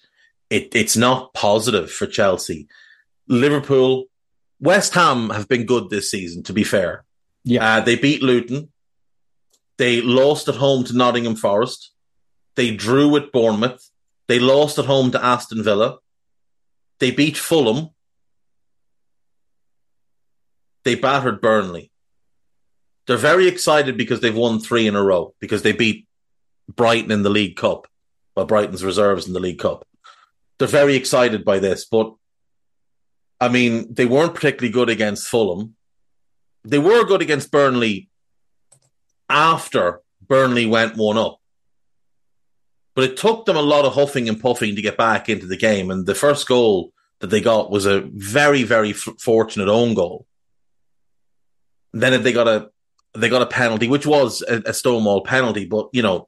it, 0.50 0.76
it's 0.76 0.98
not 0.98 1.34
positive 1.34 1.90
for 1.92 2.06
Chelsea. 2.06 2.68
Liverpool, 3.28 4.06
West 4.60 4.94
Ham 4.94 5.30
have 5.30 5.48
been 5.48 5.66
good 5.66 5.90
this 5.90 6.12
season, 6.12 6.44
to 6.44 6.54
be 6.54 6.64
fair. 6.64 7.05
Yeah. 7.46 7.78
Uh, 7.78 7.80
they 7.80 7.96
beat 7.96 8.22
Luton. 8.22 8.72
They 9.78 10.02
lost 10.02 10.50
at 10.50 10.56
home 10.56 10.84
to 10.86 10.96
Nottingham 10.96 11.36
Forest. 11.36 11.92
They 12.56 12.76
drew 12.76 13.08
with 13.08 13.32
Bournemouth. 13.32 13.90
They 14.28 14.40
lost 14.40 14.78
at 14.80 14.86
home 14.86 15.12
to 15.12 15.24
Aston 15.24 15.64
Villa. 15.64 16.00
They 17.00 17.12
beat 17.12 17.38
Fulham. 17.38 17.92
They 20.84 20.96
battered 20.96 21.42
Burnley. 21.42 21.92
They're 23.08 23.18
very 23.18 23.48
excited 23.48 23.98
because 23.98 24.20
they've 24.20 24.36
won 24.36 24.60
three 24.60 24.88
in 24.88 24.96
a 24.96 25.04
row 25.04 25.36
because 25.40 25.62
they 25.62 25.74
beat 25.74 26.08
Brighton 26.68 27.12
in 27.12 27.24
the 27.24 27.30
League 27.30 27.56
Cup, 27.56 27.88
well, 28.36 28.46
Brighton's 28.46 28.84
reserves 28.84 29.28
in 29.28 29.34
the 29.34 29.40
League 29.40 29.60
Cup. 29.60 29.86
They're 30.58 30.68
very 30.68 30.96
excited 30.96 31.46
by 31.46 31.60
this, 31.60 31.86
but 31.86 32.14
I 33.40 33.50
mean, 33.50 33.94
they 33.94 34.06
weren't 34.06 34.34
particularly 34.34 34.72
good 34.72 34.90
against 34.90 35.28
Fulham. 35.28 35.75
They 36.66 36.80
were 36.80 37.06
good 37.06 37.22
against 37.22 37.52
Burnley 37.52 38.10
after 39.30 40.02
Burnley 40.28 40.66
went 40.66 40.98
one 40.98 41.18
up. 41.18 41.40
But 42.96 43.06
it 43.06 43.18
took 43.18 43.46
them 43.46 43.58
a 43.58 43.62
lot 43.62 43.86
of 43.86 43.94
huffing 43.94 44.30
and 44.30 44.40
puffing 44.40 44.76
to 44.76 44.82
get 44.82 44.98
back 44.98 45.30
into 45.30 45.48
the 45.48 45.58
game. 45.58 45.92
And 45.92 46.06
the 46.06 46.16
first 46.16 46.48
goal 46.48 46.94
that 47.20 47.28
they 47.28 47.42
got 47.42 47.70
was 47.70 47.86
a 47.86 48.02
very, 48.02 48.64
very 48.64 48.92
f- 48.92 49.10
fortunate 49.20 49.68
own 49.68 49.94
goal. 49.94 50.26
then 51.94 52.24
they 52.24 52.34
got 52.34 52.48
a 52.48 52.70
they 53.14 53.30
got 53.30 53.42
a 53.42 53.46
penalty, 53.46 53.88
which 53.88 54.06
was 54.06 54.42
a, 54.42 54.62
a 54.66 54.74
Stonewall 54.74 55.22
penalty, 55.22 55.66
but 55.66 55.90
you 55.94 56.02
know 56.02 56.28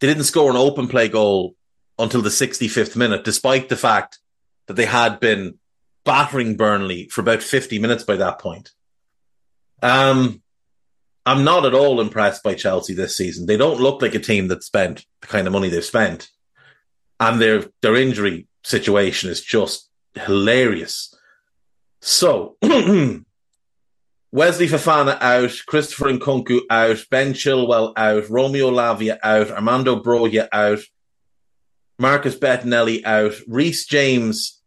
they 0.00 0.06
didn't 0.06 0.24
score 0.24 0.50
an 0.50 0.56
open 0.56 0.88
play 0.88 1.08
goal 1.08 1.54
until 1.98 2.22
the 2.22 2.30
65th 2.30 2.96
minute, 2.96 3.24
despite 3.24 3.68
the 3.68 3.76
fact 3.76 4.18
that 4.66 4.74
they 4.74 4.86
had 4.86 5.20
been 5.20 5.58
battering 6.04 6.56
Burnley 6.56 7.08
for 7.08 7.20
about 7.20 7.42
50 7.42 7.78
minutes 7.78 8.04
by 8.04 8.16
that 8.16 8.38
point. 8.38 8.72
Um, 9.82 10.42
I'm 11.26 11.44
not 11.44 11.64
at 11.64 11.74
all 11.74 12.00
impressed 12.00 12.42
by 12.42 12.54
Chelsea 12.54 12.94
this 12.94 13.16
season. 13.16 13.46
They 13.46 13.56
don't 13.56 13.80
look 13.80 14.02
like 14.02 14.14
a 14.14 14.20
team 14.20 14.48
that 14.48 14.64
spent 14.64 15.04
the 15.20 15.26
kind 15.26 15.46
of 15.46 15.52
money 15.52 15.68
they've 15.68 15.84
spent. 15.84 16.28
And 17.18 17.40
their 17.40 17.64
their 17.82 17.96
injury 17.96 18.46
situation 18.64 19.30
is 19.30 19.42
just 19.42 19.88
hilarious. 20.14 21.14
So 22.00 22.56
Wesley 24.32 24.68
Fofana 24.68 25.20
out, 25.20 25.52
Christopher 25.66 26.12
Nkunku 26.12 26.60
out, 26.70 27.04
Ben 27.10 27.34
Chilwell 27.34 27.92
out, 27.96 28.30
Romeo 28.30 28.70
Lavia 28.70 29.18
out, 29.22 29.50
Armando 29.50 30.02
Broja 30.02 30.48
out, 30.52 30.80
Marcus 31.98 32.36
Bettinelli 32.36 33.04
out, 33.04 33.34
Reece 33.46 33.86
James 33.86 34.62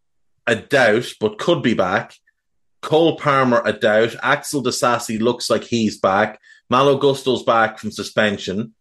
a 0.46 0.56
doubt, 0.56 1.14
but 1.20 1.40
could 1.40 1.64
be 1.64 1.74
back. 1.74 2.14
Cole 2.84 3.16
Palmer 3.16 3.62
a 3.66 3.74
doubt. 3.74 4.16
Axel 4.22 4.62
Disasi 4.62 5.20
looks 5.20 5.50
like 5.50 5.64
he's 5.64 5.98
back. 5.98 6.40
Malo 6.70 6.98
Gusto's 6.98 7.44
back 7.44 7.80
from 7.80 7.92
suspension. 7.92 8.76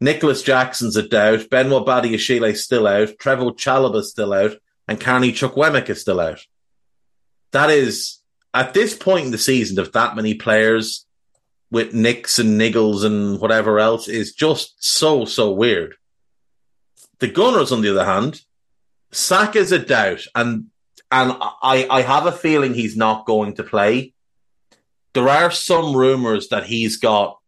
Nicolas 0.00 0.42
Jackson's 0.42 0.96
a 0.96 1.06
doubt. 1.06 1.50
Benoit 1.50 1.84
Badiashile 1.84 2.56
still 2.56 2.86
out. 2.86 3.08
Trevoh 3.18 3.58
Chalobah's 3.58 4.10
still 4.10 4.32
out. 4.32 4.52
And 4.86 5.00
Carney 5.00 5.32
Chukwuemeka 5.32 5.90
is 5.90 6.00
still 6.00 6.20
out. 6.20 6.40
That 7.50 7.70
is, 7.70 8.20
at 8.54 8.74
this 8.74 8.96
point 8.96 9.26
in 9.26 9.32
the 9.32 9.38
season, 9.38 9.78
of 9.78 9.92
that 9.92 10.14
many 10.14 10.34
players 10.34 11.04
with 11.70 11.92
nicks 11.92 12.38
and 12.38 12.58
niggles 12.60 13.04
and 13.04 13.40
whatever 13.40 13.80
else 13.80 14.08
is 14.08 14.32
just 14.32 14.82
so, 14.82 15.24
so 15.24 15.50
weird. 15.50 15.96
The 17.18 17.28
Gunners, 17.28 17.72
on 17.72 17.80
the 17.80 17.90
other 17.90 18.04
hand, 18.04 18.40
Saka's 19.10 19.72
a 19.72 19.80
doubt. 19.80 20.22
And 20.34 20.66
and 21.10 21.32
I, 21.40 21.86
I 21.90 22.02
have 22.02 22.26
a 22.26 22.32
feeling 22.32 22.74
he's 22.74 22.96
not 22.96 23.26
going 23.26 23.54
to 23.54 23.62
play. 23.62 24.12
There 25.14 25.28
are 25.28 25.50
some 25.50 25.96
rumors 25.96 26.48
that 26.48 26.64
he's 26.64 26.98
got 26.98 27.38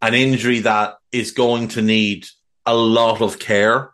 an 0.00 0.14
injury 0.14 0.60
that 0.60 0.96
is 1.12 1.32
going 1.32 1.68
to 1.68 1.82
need 1.82 2.26
a 2.64 2.74
lot 2.74 3.20
of 3.20 3.38
care. 3.38 3.90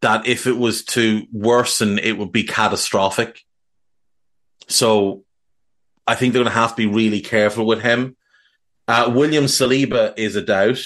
That 0.00 0.26
if 0.26 0.46
it 0.46 0.56
was 0.56 0.84
to 0.86 1.26
worsen, 1.32 1.98
it 1.98 2.16
would 2.16 2.32
be 2.32 2.44
catastrophic. 2.44 3.40
So 4.68 5.24
I 6.06 6.14
think 6.14 6.32
they're 6.32 6.42
going 6.42 6.52
to 6.52 6.58
have 6.58 6.70
to 6.70 6.76
be 6.76 6.86
really 6.86 7.20
careful 7.20 7.66
with 7.66 7.82
him. 7.82 8.16
Uh, 8.86 9.12
William 9.14 9.44
Saliba 9.44 10.14
is 10.16 10.34
a 10.36 10.42
doubt. 10.42 10.80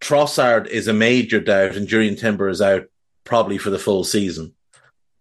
Trossard 0.00 0.66
is 0.66 0.88
a 0.88 0.92
major 0.92 1.40
doubt, 1.40 1.76
and 1.76 1.88
Jurrien 1.88 2.18
Timber 2.18 2.48
is 2.48 2.60
out 2.60 2.84
probably 3.30 3.56
for 3.56 3.70
the 3.70 3.78
full 3.78 4.04
season. 4.04 4.52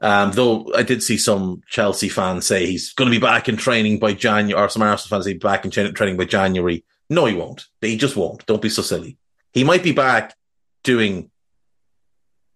Um, 0.01 0.31
though 0.31 0.73
I 0.75 0.83
did 0.83 1.03
see 1.03 1.17
some 1.17 1.61
Chelsea 1.67 2.09
fans 2.09 2.47
say 2.47 2.65
he's 2.65 2.93
going 2.93 3.09
to 3.09 3.15
be 3.15 3.21
back 3.21 3.47
in 3.47 3.55
training 3.55 3.99
by 3.99 4.13
January, 4.13 4.61
or 4.61 4.67
some 4.67 4.81
Arsenal 4.81 5.09
fans 5.09 5.25
say 5.25 5.35
back 5.35 5.63
in 5.63 5.71
training 5.71 6.17
by 6.17 6.25
January. 6.25 6.83
No, 7.09 7.25
he 7.25 7.35
won't. 7.35 7.65
He 7.81 7.97
just 7.97 8.15
won't. 8.15 8.45
Don't 8.45 8.61
be 8.61 8.69
so 8.69 8.81
silly. 8.81 9.17
He 9.53 9.63
might 9.63 9.83
be 9.83 9.91
back 9.91 10.35
doing 10.83 11.29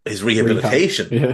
his 0.06 0.24
rehabilitation, 0.24 1.08
yeah. 1.12 1.34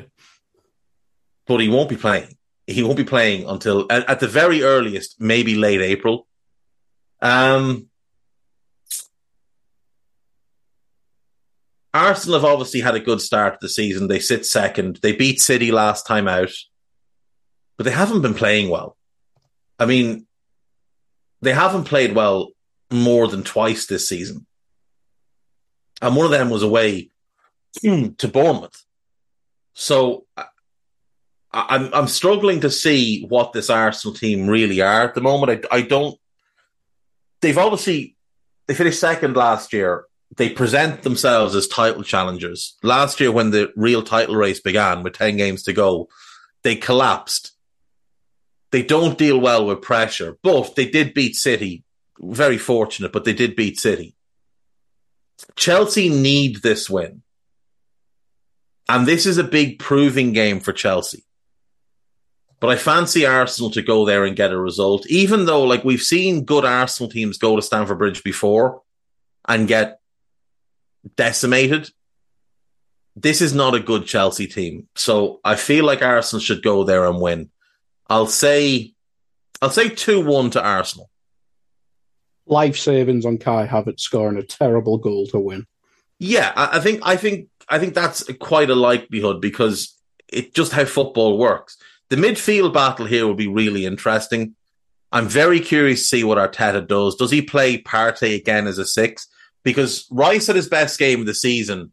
but 1.47 1.59
he 1.59 1.69
won't 1.69 1.89
be 1.89 1.95
playing. 1.95 2.35
He 2.67 2.83
won't 2.83 2.97
be 2.97 3.03
playing 3.03 3.47
until 3.47 3.85
at, 3.89 4.09
at 4.09 4.19
the 4.19 4.27
very 4.27 4.63
earliest, 4.63 5.21
maybe 5.21 5.55
late 5.55 5.81
April. 5.81 6.27
Um, 7.21 7.88
Arsenal 11.93 12.39
have 12.39 12.49
obviously 12.49 12.81
had 12.81 12.95
a 12.95 12.99
good 12.99 13.21
start 13.21 13.53
to 13.53 13.59
the 13.61 13.69
season. 13.69 14.07
They 14.07 14.19
sit 14.19 14.45
second. 14.45 14.97
They 15.01 15.11
beat 15.11 15.41
City 15.41 15.71
last 15.71 16.05
time 16.05 16.27
out, 16.27 16.51
but 17.77 17.83
they 17.83 17.91
haven't 17.91 18.21
been 18.21 18.35
playing 18.35 18.69
well. 18.69 18.95
I 19.79 19.85
mean, 19.85 20.27
they 21.41 21.53
haven't 21.53 21.85
played 21.85 22.13
well 22.13 22.49
more 22.91 23.27
than 23.27 23.43
twice 23.43 23.87
this 23.87 24.07
season. 24.07 24.45
And 26.01 26.15
one 26.15 26.25
of 26.25 26.31
them 26.31 26.49
was 26.49 26.63
away 26.63 27.09
hmm, 27.81 28.09
to 28.17 28.27
Bournemouth. 28.27 28.85
So 29.73 30.25
I'm 31.51 31.93
I'm 31.93 32.07
struggling 32.07 32.61
to 32.61 32.69
see 32.69 33.25
what 33.25 33.53
this 33.53 33.69
Arsenal 33.69 34.13
team 34.13 34.47
really 34.47 34.81
are 34.81 35.03
at 35.03 35.15
the 35.15 35.21
moment. 35.21 35.65
I 35.71 35.77
I 35.77 35.81
don't. 35.81 36.19
They've 37.41 37.57
obviously 37.57 38.15
they 38.67 38.75
finished 38.75 38.99
second 38.99 39.35
last 39.35 39.73
year 39.73 40.05
they 40.39 40.49
present 40.49 41.01
themselves 41.01 41.53
as 41.53 41.67
title 41.67 42.01
challengers. 42.01 42.77
Last 42.81 43.19
year, 43.19 43.29
when 43.29 43.51
the 43.51 43.73
real 43.75 44.01
title 44.01 44.37
race 44.37 44.61
began 44.61 45.03
with 45.03 45.11
10 45.11 45.35
games 45.35 45.63
to 45.63 45.73
go, 45.73 46.07
they 46.63 46.77
collapsed. 46.77 47.51
They 48.71 48.81
don't 48.81 49.17
deal 49.17 49.37
well 49.37 49.65
with 49.65 49.81
pressure, 49.81 50.37
but 50.41 50.77
they 50.77 50.89
did 50.89 51.13
beat 51.13 51.35
City. 51.35 51.83
Very 52.21 52.57
fortunate, 52.57 53.11
but 53.11 53.25
they 53.25 53.33
did 53.33 53.57
beat 53.57 53.81
City. 53.81 54.15
Chelsea 55.57 56.07
need 56.07 56.61
this 56.61 56.89
win. 56.89 57.21
And 58.87 59.05
this 59.05 59.25
is 59.25 59.37
a 59.37 59.43
big 59.43 59.77
proving 59.77 60.31
game 60.31 60.61
for 60.61 60.71
Chelsea. 60.71 61.25
But 62.61 62.69
I 62.69 62.77
fancy 62.77 63.25
Arsenal 63.25 63.71
to 63.71 63.81
go 63.81 64.05
there 64.05 64.23
and 64.23 64.37
get 64.37 64.53
a 64.53 64.57
result, 64.57 65.05
even 65.07 65.45
though, 65.45 65.65
like, 65.65 65.83
we've 65.83 66.01
seen 66.01 66.45
good 66.45 66.63
Arsenal 66.63 67.11
teams 67.11 67.37
go 67.37 67.57
to 67.57 67.61
Stamford 67.61 67.97
Bridge 67.97 68.23
before 68.23 68.83
and 69.45 69.67
get 69.67 69.98
decimated. 71.15 71.89
This 73.15 73.41
is 73.41 73.53
not 73.53 73.75
a 73.75 73.79
good 73.79 74.05
Chelsea 74.05 74.47
team. 74.47 74.87
So 74.95 75.39
I 75.43 75.55
feel 75.55 75.85
like 75.85 76.01
Arsenal 76.01 76.41
should 76.41 76.63
go 76.63 76.83
there 76.83 77.05
and 77.05 77.19
win. 77.19 77.49
I'll 78.07 78.27
say 78.27 78.93
I'll 79.61 79.69
say 79.69 79.89
2-1 79.89 80.53
to 80.53 80.63
Arsenal. 80.63 81.09
Life 82.45 82.77
savings 82.77 83.25
on 83.25 83.37
Kai 83.37 83.67
Havertz 83.67 83.99
scoring 83.99 84.37
a 84.37 84.43
terrible 84.43 84.97
goal 84.97 85.27
to 85.27 85.39
win. 85.39 85.67
Yeah, 86.17 86.51
I, 86.55 86.79
think 86.79 87.01
I 87.03 87.15
think 87.15 87.47
I 87.69 87.79
think 87.79 87.93
that's 87.93 88.23
quite 88.39 88.69
a 88.69 88.75
likelihood 88.75 89.39
because 89.39 89.95
it's 90.27 90.51
just 90.53 90.71
how 90.71 90.85
football 90.85 91.37
works. 91.37 91.77
The 92.09 92.15
midfield 92.15 92.73
battle 92.73 93.05
here 93.05 93.25
will 93.25 93.35
be 93.35 93.47
really 93.47 93.85
interesting. 93.85 94.55
I'm 95.11 95.27
very 95.27 95.59
curious 95.59 96.01
to 96.01 96.07
see 96.07 96.23
what 96.23 96.37
Arteta 96.37 96.87
does. 96.87 97.15
Does 97.15 97.31
he 97.31 97.41
play 97.41 97.81
Partey 97.81 98.35
again 98.35 98.67
as 98.67 98.79
a 98.79 98.85
six? 98.85 99.27
Because 99.63 100.07
Rice 100.11 100.47
had 100.47 100.55
his 100.55 100.69
best 100.69 100.99
game 100.99 101.21
of 101.21 101.25
the 101.25 101.33
season 101.33 101.91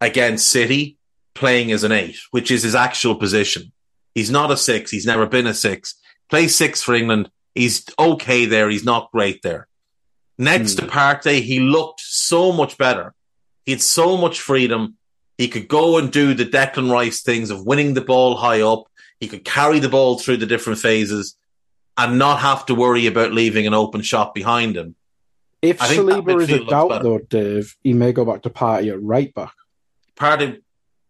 against 0.00 0.50
City 0.50 0.98
playing 1.34 1.72
as 1.72 1.84
an 1.84 1.92
eight, 1.92 2.16
which 2.30 2.50
is 2.50 2.62
his 2.62 2.74
actual 2.74 3.14
position. 3.14 3.72
He's 4.14 4.30
not 4.30 4.50
a 4.50 4.56
six. 4.56 4.90
He's 4.90 5.06
never 5.06 5.26
been 5.26 5.46
a 5.46 5.54
six. 5.54 5.94
Plays 6.30 6.54
six 6.54 6.82
for 6.82 6.94
England. 6.94 7.30
He's 7.54 7.84
okay 7.98 8.46
there. 8.46 8.68
He's 8.70 8.84
not 8.84 9.10
great 9.12 9.42
there. 9.42 9.68
Next 10.38 10.74
mm. 10.74 10.80
to 10.80 10.86
Partey, 10.86 11.40
he 11.40 11.60
looked 11.60 12.00
so 12.00 12.52
much 12.52 12.78
better. 12.78 13.14
He 13.64 13.72
had 13.72 13.80
so 13.80 14.16
much 14.16 14.40
freedom. 14.40 14.96
He 15.38 15.48
could 15.48 15.68
go 15.68 15.98
and 15.98 16.12
do 16.12 16.34
the 16.34 16.44
Declan 16.44 16.90
Rice 16.90 17.22
things 17.22 17.50
of 17.50 17.66
winning 17.66 17.94
the 17.94 18.00
ball 18.00 18.36
high 18.36 18.60
up. 18.60 18.84
He 19.20 19.28
could 19.28 19.44
carry 19.44 19.78
the 19.78 19.88
ball 19.88 20.18
through 20.18 20.38
the 20.38 20.46
different 20.46 20.78
phases 20.78 21.36
and 21.96 22.18
not 22.18 22.40
have 22.40 22.66
to 22.66 22.74
worry 22.74 23.06
about 23.06 23.32
leaving 23.32 23.66
an 23.66 23.74
open 23.74 24.02
shot 24.02 24.34
behind 24.34 24.76
him. 24.76 24.96
If 25.64 25.78
Saliba 25.78 26.42
is 26.42 26.50
a 26.50 26.64
doubt, 26.64 27.02
though, 27.02 27.18
Dave, 27.18 27.74
he 27.82 27.94
may 27.94 28.12
go 28.12 28.24
back 28.24 28.42
to 28.42 28.50
Partey 28.50 28.92
at 28.92 29.02
right 29.02 29.34
back. 29.34 29.54
Partey 30.16 30.60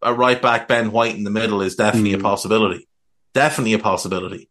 at 0.03 0.17
right 0.17 0.41
back, 0.41 0.69
Ben 0.69 0.93
White 0.93 1.17
in 1.17 1.25
the 1.25 1.31
middle 1.31 1.61
is 1.61 1.77
definitely 1.77 2.11
mm. 2.11 2.15
a 2.15 2.19
hmm. 2.19 2.23
possibility. 2.23 2.89
Definitely 3.33 3.73
a 3.73 3.79
possibility. 3.79 4.49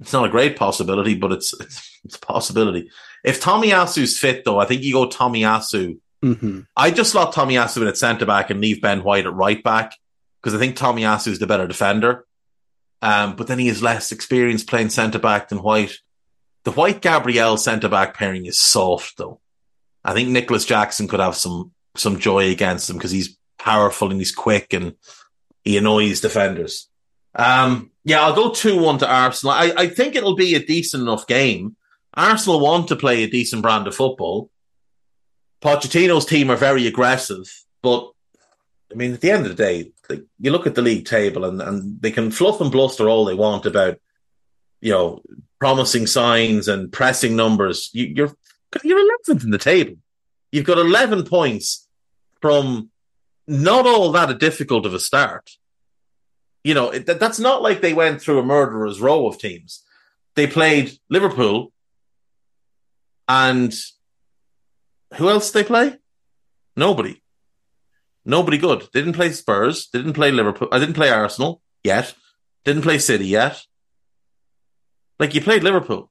It's 0.00 0.12
not 0.12 0.26
a 0.26 0.30
great 0.30 0.56
possibility, 0.56 1.14
but 1.14 1.32
it's 1.32 1.52
it's, 1.60 2.00
it's 2.04 2.16
a 2.16 2.20
possibility. 2.20 2.90
If 3.22 3.40
Tomiyasu's 3.40 4.18
fit, 4.18 4.44
though, 4.44 4.58
I 4.58 4.64
think 4.64 4.82
you 4.82 4.94
go 4.94 5.08
Tomiyasu. 5.08 5.98
Mm-hmm. 6.24 6.60
I 6.76 6.90
just 6.90 7.12
slot 7.12 7.34
Tomiyasu 7.34 7.82
in 7.82 7.88
at 7.88 7.96
centre 7.96 8.26
back 8.26 8.50
and 8.50 8.60
leave 8.60 8.80
Ben 8.80 9.02
White 9.02 9.26
at 9.26 9.34
right 9.34 9.62
back 9.62 9.94
because 10.40 10.54
I 10.54 10.58
think 10.58 10.76
Tomiyasu 10.76 11.28
is 11.28 11.38
the 11.38 11.46
better 11.46 11.66
defender. 11.66 12.24
Um, 13.00 13.36
but 13.36 13.48
then 13.48 13.58
he 13.58 13.66
has 13.68 13.82
less 13.82 14.12
experience 14.12 14.64
playing 14.64 14.90
centre 14.90 15.18
back 15.18 15.48
than 15.48 15.62
White. 15.62 15.98
The 16.64 16.72
White 16.72 17.02
Gabriel 17.02 17.56
centre 17.56 17.88
back 17.88 18.14
pairing 18.14 18.46
is 18.46 18.60
soft 18.60 19.18
though. 19.18 19.40
I 20.04 20.14
think 20.14 20.28
Nicolas 20.28 20.64
Jackson 20.64 21.08
could 21.08 21.20
have 21.20 21.36
some 21.36 21.72
some 21.96 22.18
joy 22.18 22.50
against 22.50 22.88
him 22.88 22.96
because 22.96 23.10
he's 23.10 23.36
powerful 23.58 24.10
and 24.10 24.20
he's 24.20 24.34
quick 24.34 24.72
and 24.72 24.94
he 25.64 25.76
annoys 25.76 26.20
defenders. 26.20 26.88
Um, 27.34 27.90
yeah, 28.04 28.22
I'll 28.22 28.34
go 28.34 28.50
2 28.50 28.80
1 28.80 28.98
to 28.98 29.10
Arsenal. 29.10 29.54
I, 29.54 29.72
I 29.76 29.88
think 29.88 30.14
it'll 30.14 30.36
be 30.36 30.54
a 30.54 30.64
decent 30.64 31.02
enough 31.02 31.26
game. 31.26 31.76
Arsenal 32.14 32.60
want 32.60 32.88
to 32.88 32.96
play 32.96 33.22
a 33.22 33.30
decent 33.30 33.62
brand 33.62 33.86
of 33.86 33.94
football. 33.94 34.50
Pochettino's 35.62 36.26
team 36.26 36.50
are 36.50 36.56
very 36.56 36.86
aggressive, 36.86 37.46
but 37.82 38.10
I 38.90 38.94
mean, 38.94 39.14
at 39.14 39.20
the 39.20 39.30
end 39.30 39.46
of 39.46 39.56
the 39.56 39.62
day, 39.62 39.92
like, 40.10 40.24
you 40.38 40.50
look 40.50 40.66
at 40.66 40.74
the 40.74 40.82
league 40.82 41.06
table 41.06 41.44
and, 41.44 41.62
and 41.62 42.02
they 42.02 42.10
can 42.10 42.30
fluff 42.30 42.60
and 42.60 42.70
bluster 42.70 43.08
all 43.08 43.24
they 43.24 43.34
want 43.34 43.64
about, 43.64 43.98
you 44.82 44.92
know, 44.92 45.22
promising 45.58 46.06
signs 46.06 46.68
and 46.68 46.92
pressing 46.92 47.36
numbers. 47.36 47.88
You, 47.94 48.06
you're 48.06 48.32
you're 48.82 49.18
11th 49.28 49.44
in 49.44 49.50
the 49.50 49.58
table. 49.58 49.94
You've 50.50 50.66
got 50.66 50.78
11 50.78 51.24
points 51.24 51.88
from 52.40 52.90
not 53.46 53.86
all 53.86 54.12
that 54.12 54.38
difficult 54.38 54.84
of 54.84 54.92
a 54.92 54.98
start. 54.98 55.50
You 56.64 56.74
know, 56.74 56.90
it, 56.90 57.06
that's 57.06 57.38
not 57.38 57.62
like 57.62 57.80
they 57.80 57.94
went 57.94 58.20
through 58.20 58.40
a 58.40 58.44
murderer's 58.44 59.00
row 59.00 59.26
of 59.26 59.38
teams. 59.38 59.82
They 60.34 60.46
played 60.46 60.92
Liverpool 61.08 61.72
and 63.28 63.74
who 65.14 65.28
else 65.28 65.50
they 65.50 65.64
play? 65.64 65.96
Nobody. 66.76 67.22
Nobody 68.24 68.58
good. 68.58 68.82
They 68.92 69.00
didn't 69.00 69.14
play 69.14 69.32
Spurs. 69.32 69.88
They 69.92 69.98
didn't 69.98 70.14
play 70.14 70.30
Liverpool. 70.30 70.68
I 70.72 70.78
didn't 70.78 70.94
play 70.94 71.10
Arsenal 71.10 71.60
yet. 71.84 72.14
Didn't 72.64 72.82
play 72.82 72.98
City 72.98 73.26
yet. 73.26 73.62
Like 75.22 75.36
you 75.36 75.40
played 75.40 75.62
Liverpool. 75.62 76.10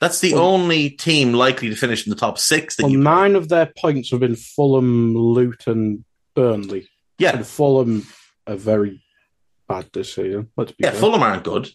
That's 0.00 0.20
the 0.20 0.32
well, 0.32 0.44
only 0.44 0.88
team 0.88 1.34
likely 1.34 1.68
to 1.68 1.76
finish 1.76 2.06
in 2.06 2.10
the 2.10 2.16
top 2.16 2.38
six. 2.38 2.76
That 2.76 2.84
well, 2.84 2.94
nine 2.94 3.36
of 3.36 3.50
their 3.50 3.66
points 3.66 4.10
have 4.12 4.20
been 4.20 4.34
Fulham, 4.34 5.14
Luton, 5.14 6.02
Burnley. 6.34 6.88
Yeah, 7.18 7.36
and 7.36 7.46
Fulham 7.46 8.06
are 8.46 8.56
very 8.56 9.04
bad 9.68 9.90
this 9.92 10.14
season. 10.14 10.50
Let's 10.56 10.72
be 10.72 10.84
yeah, 10.84 10.92
fair. 10.92 11.00
Fulham 11.00 11.22
aren't 11.22 11.44
good. 11.44 11.68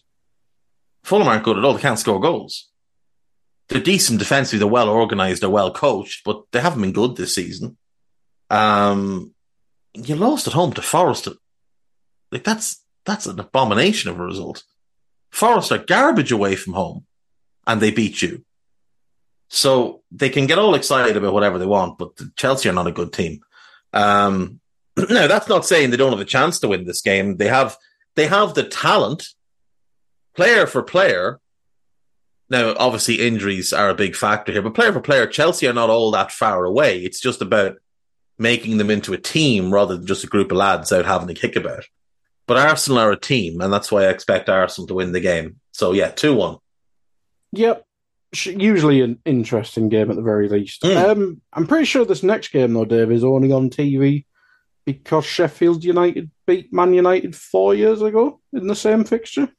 Fulham 1.04 1.28
aren't 1.28 1.44
good 1.44 1.56
at 1.56 1.64
all. 1.64 1.74
They 1.74 1.82
can't 1.82 2.00
score 2.00 2.18
goals. 2.18 2.68
They're 3.68 3.80
decent 3.80 4.18
defensively. 4.18 4.58
They're 4.58 4.66
well 4.66 4.88
organised. 4.88 5.42
They're 5.42 5.50
well 5.50 5.72
coached, 5.72 6.24
but 6.24 6.42
they 6.50 6.60
haven't 6.60 6.82
been 6.82 6.90
good 6.90 7.14
this 7.14 7.36
season. 7.36 7.76
Um, 8.50 9.36
you 9.94 10.16
lost 10.16 10.48
at 10.48 10.54
home 10.54 10.72
to 10.72 10.82
Forest. 10.82 11.28
Like 12.32 12.42
that's 12.42 12.82
that's 13.06 13.26
an 13.26 13.38
abomination 13.38 14.10
of 14.10 14.18
a 14.18 14.24
result. 14.24 14.64
Forest 15.30 15.72
are 15.72 15.78
garbage 15.78 16.32
away 16.32 16.56
from 16.56 16.72
home 16.72 17.06
and 17.66 17.80
they 17.80 17.90
beat 17.90 18.22
you. 18.22 18.44
So 19.48 20.02
they 20.10 20.28
can 20.28 20.46
get 20.46 20.58
all 20.58 20.74
excited 20.74 21.16
about 21.16 21.32
whatever 21.32 21.58
they 21.58 21.66
want, 21.66 21.98
but 21.98 22.10
Chelsea 22.36 22.68
are 22.68 22.74
not 22.74 22.86
a 22.86 22.92
good 22.92 23.12
team. 23.12 23.40
Um, 23.92 24.60
now 24.96 25.26
that's 25.26 25.48
not 25.48 25.66
saying 25.66 25.90
they 25.90 25.96
don't 25.96 26.12
have 26.12 26.20
a 26.20 26.24
chance 26.24 26.60
to 26.60 26.68
win 26.68 26.84
this 26.84 27.02
game. 27.02 27.36
They 27.36 27.48
have 27.48 27.76
they 28.16 28.26
have 28.26 28.54
the 28.54 28.64
talent, 28.64 29.28
player 30.34 30.66
for 30.66 30.82
player. 30.82 31.40
Now, 32.50 32.74
obviously, 32.78 33.16
injuries 33.16 33.72
are 33.72 33.90
a 33.90 33.94
big 33.94 34.16
factor 34.16 34.52
here, 34.52 34.62
but 34.62 34.74
player 34.74 34.92
for 34.92 35.00
player, 35.00 35.26
Chelsea 35.26 35.68
are 35.68 35.74
not 35.74 35.90
all 35.90 36.10
that 36.12 36.32
far 36.32 36.64
away. 36.64 36.98
It's 36.98 37.20
just 37.20 37.42
about 37.42 37.76
making 38.38 38.78
them 38.78 38.90
into 38.90 39.12
a 39.12 39.18
team 39.18 39.72
rather 39.72 39.96
than 39.96 40.06
just 40.06 40.24
a 40.24 40.28
group 40.28 40.50
of 40.50 40.56
lads 40.56 40.90
out 40.90 41.04
having 41.04 41.28
a 41.28 41.34
kick 41.34 41.56
about. 41.56 41.84
But 42.48 42.56
Arsenal 42.56 42.98
are 43.00 43.12
a 43.12 43.20
team, 43.20 43.60
and 43.60 43.70
that's 43.70 43.92
why 43.92 44.04
I 44.04 44.08
expect 44.08 44.48
Arsenal 44.48 44.88
to 44.88 44.94
win 44.94 45.12
the 45.12 45.20
game. 45.20 45.60
So 45.72 45.92
yeah, 45.92 46.08
two 46.08 46.34
one. 46.34 46.56
Yep. 47.52 47.84
Usually 48.44 49.02
an 49.02 49.20
interesting 49.26 49.90
game 49.90 50.10
at 50.10 50.16
the 50.16 50.22
very 50.22 50.48
least. 50.48 50.82
Mm. 50.82 50.96
Um, 50.96 51.40
I'm 51.52 51.66
pretty 51.66 51.84
sure 51.84 52.04
this 52.04 52.22
next 52.22 52.48
game, 52.48 52.72
though, 52.72 52.86
Dave, 52.86 53.12
is 53.12 53.22
only 53.22 53.52
on 53.52 53.70
TV 53.70 54.24
because 54.86 55.26
Sheffield 55.26 55.84
United 55.84 56.30
beat 56.46 56.72
Man 56.72 56.94
United 56.94 57.36
four 57.36 57.74
years 57.74 58.00
ago 58.00 58.40
in 58.54 58.66
the 58.66 58.74
same 58.74 59.04
fixture. 59.04 59.50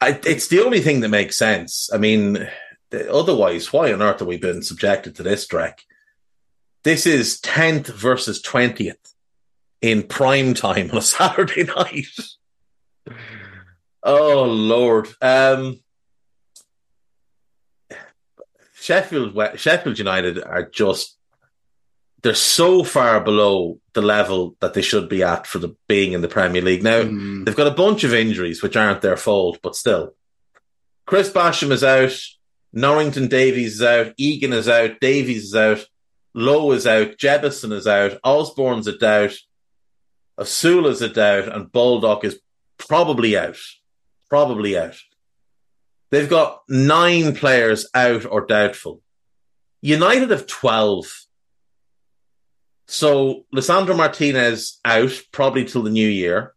I, 0.00 0.20
it's 0.24 0.48
the 0.48 0.62
only 0.62 0.80
thing 0.80 1.00
that 1.00 1.08
makes 1.08 1.38
sense. 1.38 1.88
I 1.92 1.96
mean, 1.96 2.46
otherwise, 2.92 3.72
why 3.72 3.90
on 3.92 4.02
earth 4.02 4.20
are 4.20 4.26
we 4.26 4.36
being 4.36 4.60
subjected 4.60 5.16
to 5.16 5.22
this 5.22 5.46
Drek? 5.46 5.78
This 6.84 7.06
is 7.06 7.40
10th 7.40 7.86
versus 7.86 8.42
20th 8.42 9.14
in 9.86 10.02
prime 10.02 10.54
time 10.54 10.90
on 10.90 10.98
a 10.98 11.02
Saturday 11.02 11.64
night. 11.64 12.06
oh, 14.02 14.44
Lord. 14.44 15.08
Um, 15.20 15.80
Sheffield 18.74 19.58
Sheffield 19.58 19.98
United 19.98 20.42
are 20.42 20.62
just 20.62 21.16
they're 22.22 22.34
so 22.34 22.82
far 22.82 23.20
below 23.20 23.80
the 23.94 24.02
level 24.02 24.56
that 24.60 24.74
they 24.74 24.82
should 24.82 25.08
be 25.08 25.22
at 25.22 25.46
for 25.46 25.58
the 25.58 25.76
being 25.88 26.12
in 26.12 26.22
the 26.22 26.28
Premier 26.28 26.62
League. 26.62 26.82
Now 26.82 27.02
mm. 27.02 27.44
they've 27.44 27.56
got 27.56 27.66
a 27.66 27.72
bunch 27.72 28.04
of 28.04 28.14
injuries 28.14 28.62
which 28.62 28.76
aren't 28.76 29.00
their 29.02 29.16
fault, 29.16 29.58
but 29.62 29.76
still. 29.76 30.14
Chris 31.06 31.30
Basham 31.30 31.70
is 31.70 31.84
out, 31.84 32.16
Norrington 32.72 33.28
Davies 33.28 33.74
is 33.74 33.82
out, 33.82 34.12
Egan 34.16 34.52
is 34.52 34.68
out, 34.68 35.00
Davies 35.00 35.44
is 35.44 35.54
out, 35.54 35.84
Lowe 36.34 36.72
is 36.72 36.86
out, 36.86 37.16
Jebbison 37.16 37.72
is 37.72 37.86
out, 37.86 38.18
Osborne's 38.24 38.88
a 38.88 38.98
doubt, 38.98 39.34
Osula's 40.38 41.02
a 41.02 41.08
doubt, 41.08 41.48
and 41.48 41.70
Baldock 41.70 42.24
is 42.24 42.38
probably 42.78 43.36
out. 43.36 43.58
Probably 44.28 44.78
out. 44.78 44.96
They've 46.10 46.28
got 46.28 46.62
nine 46.68 47.34
players 47.34 47.88
out 47.94 48.26
or 48.26 48.46
doubtful. 48.46 49.02
United 49.80 50.30
have 50.30 50.46
12. 50.46 51.06
So 52.88 53.44
Lisandro 53.54 53.96
Martinez 53.96 54.78
out, 54.84 55.12
probably 55.32 55.64
till 55.64 55.82
the 55.82 55.90
new 55.90 56.08
year. 56.08 56.54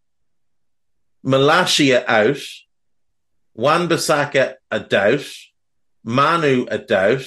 Malacia 1.26 2.04
out. 2.08 2.42
Wan 3.54 3.90
Bissaka 3.90 4.56
a 4.72 4.80
doubt. 4.80 5.26
Manu 6.04 6.66
a 6.70 6.78
doubt. 6.78 7.26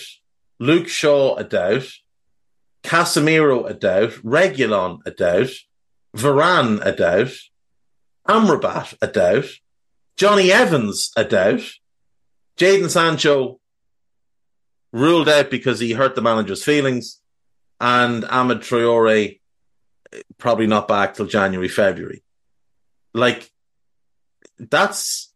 Luke 0.59 0.89
Shaw 0.89 1.35
a 1.37 1.45
doubt. 1.45 1.89
Casemiro 2.83 3.69
a 3.69 3.75
doubt. 3.75 4.13
Reguilon 4.25 5.01
a 5.05 5.11
doubt. 5.11 5.51
Varane 6.17 6.85
a 6.85 6.93
doubt. 6.93 7.33
Amrabat 8.29 8.95
a 9.03 9.07
doubt. 9.07 9.47
Jonny 10.17 10.53
Evans 10.53 11.11
a 11.17 11.25
doubt. 11.25 11.63
Jadon 12.57 12.91
Sancho 12.91 13.61
ruled 14.93 15.29
out 15.29 15.51
because 15.51 15.81
he 15.81 15.93
hurt 15.93 16.15
the 16.15 16.23
manager's 16.23 16.63
feelings, 16.63 17.21
and 17.81 18.25
Ahmed 18.27 18.59
Traore 18.59 19.41
eh, 20.13 20.23
probably 20.39 20.67
not 20.67 20.87
back 20.87 21.15
till 21.15 21.27
January, 21.27 21.69
February. 21.69 22.23
Like, 23.15 23.51
that's 24.59 25.33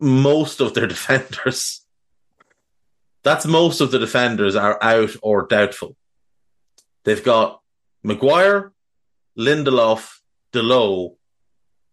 most 0.00 0.60
of 0.60 0.74
their 0.74 0.86
defenders. 0.96 1.82
That's 3.22 3.46
most 3.46 3.80
of 3.80 3.90
the 3.90 3.98
defenders 3.98 4.56
are 4.56 4.78
out 4.82 5.10
or 5.22 5.46
doubtful. 5.46 5.96
They've 7.04 7.22
got 7.22 7.60
Maguire, 8.02 8.72
Lindelof, 9.38 10.20
Dalot, 10.52 11.16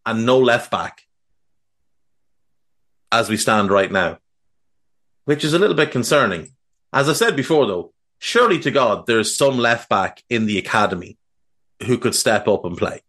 and 0.06 0.26
no 0.26 0.40
left 0.40 0.72
back 0.72 1.02
as 3.12 3.30
we 3.30 3.38
stand 3.38 3.70
right 3.70 3.92
now 3.92 4.18
which 5.26 5.44
is 5.44 5.54
a 5.54 5.60
little 5.60 5.76
bit 5.76 5.92
concerning. 5.92 6.54
As 6.92 7.10
I 7.10 7.14
said 7.14 7.36
before, 7.36 7.66
though, 7.66 7.94
surely 8.20 8.60
to 8.60 8.72
God, 8.72 9.06
there's 9.08 9.36
some 9.36 9.58
left 9.58 9.90
back 9.90 10.24
in 10.30 10.46
the 10.46 10.58
academy 10.58 11.18
who 11.86 11.98
could 11.98 12.16
step 12.16 12.48
up 12.48 12.66
and 12.66 12.78
play. 12.78 13.02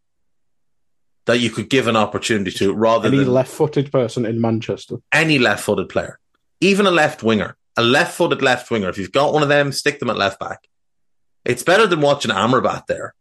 That 1.27 1.41
you 1.41 1.51
could 1.51 1.71
give 1.71 1.89
an 1.89 1.97
opportunity 1.97 2.51
to 2.59 2.75
rather 2.75 3.09
than 3.09 3.21
any 3.21 3.29
left-footed 3.29 3.91
person 3.91 4.27
in 4.27 4.41
Manchester, 4.41 4.97
any 5.11 5.39
left-footed 5.39 5.89
player, 5.89 6.19
even 6.61 6.87
a 6.87 6.91
left 6.91 7.23
winger, 7.23 7.57
a 7.77 7.83
left-footed 7.83 8.43
left 8.43 8.71
winger. 8.71 8.89
If 8.91 8.99
you've 8.99 9.13
got 9.13 9.33
one 9.33 9.43
of 9.43 9.49
them, 9.49 9.73
stick 9.73 10.01
them 10.01 10.11
at 10.11 10.19
left 10.19 10.39
back. 10.39 10.69
It's 11.45 11.63
better 11.63 11.87
than 11.87 12.01
watching 12.01 12.31
Amrabat 12.31 12.87
there, 12.87 13.15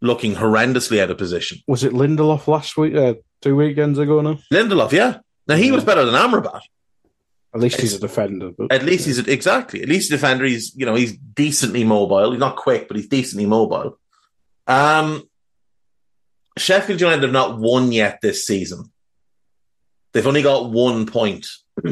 looking 0.00 0.34
horrendously 0.34 1.00
out 1.00 1.10
of 1.10 1.18
position. 1.18 1.58
Was 1.66 1.84
it 1.84 1.92
Lindelof 1.92 2.46
last 2.46 2.76
week? 2.76 2.94
Uh, 2.94 3.14
two 3.40 3.56
weekends 3.56 3.98
ago 3.98 4.20
now. 4.20 4.38
Lindelof, 4.52 4.92
yeah. 4.92 5.18
Now 5.46 5.56
he 5.56 5.66
yeah. 5.66 5.72
was 5.72 5.84
better 5.84 6.04
than 6.04 6.14
Amrabat. 6.14 6.60
At 7.52 7.60
least 7.60 7.80
he's 7.80 7.94
a 7.94 7.98
defender. 7.98 8.52
But, 8.56 8.72
at 8.72 8.84
least 8.84 9.06
yeah. 9.06 9.14
he's 9.14 9.26
a, 9.26 9.32
exactly. 9.32 9.82
At 9.82 9.88
least 9.88 10.10
a 10.10 10.14
defender. 10.16 10.44
He's 10.44 10.74
you 10.76 10.86
know 10.86 10.94
he's 10.94 11.16
decently 11.16 11.84
mobile. 11.84 12.30
He's 12.30 12.40
not 12.40 12.56
quick, 12.56 12.86
but 12.88 12.96
he's 12.96 13.08
decently 13.08 13.46
mobile. 13.46 13.98
Um, 14.66 15.28
Sheffield 16.56 17.00
United 17.00 17.22
have 17.22 17.32
not 17.32 17.58
won 17.58 17.90
yet 17.92 18.20
this 18.20 18.46
season. 18.46 18.92
They've 20.12 20.26
only 20.26 20.42
got 20.42 20.70
one 20.70 21.06
point. 21.06 21.46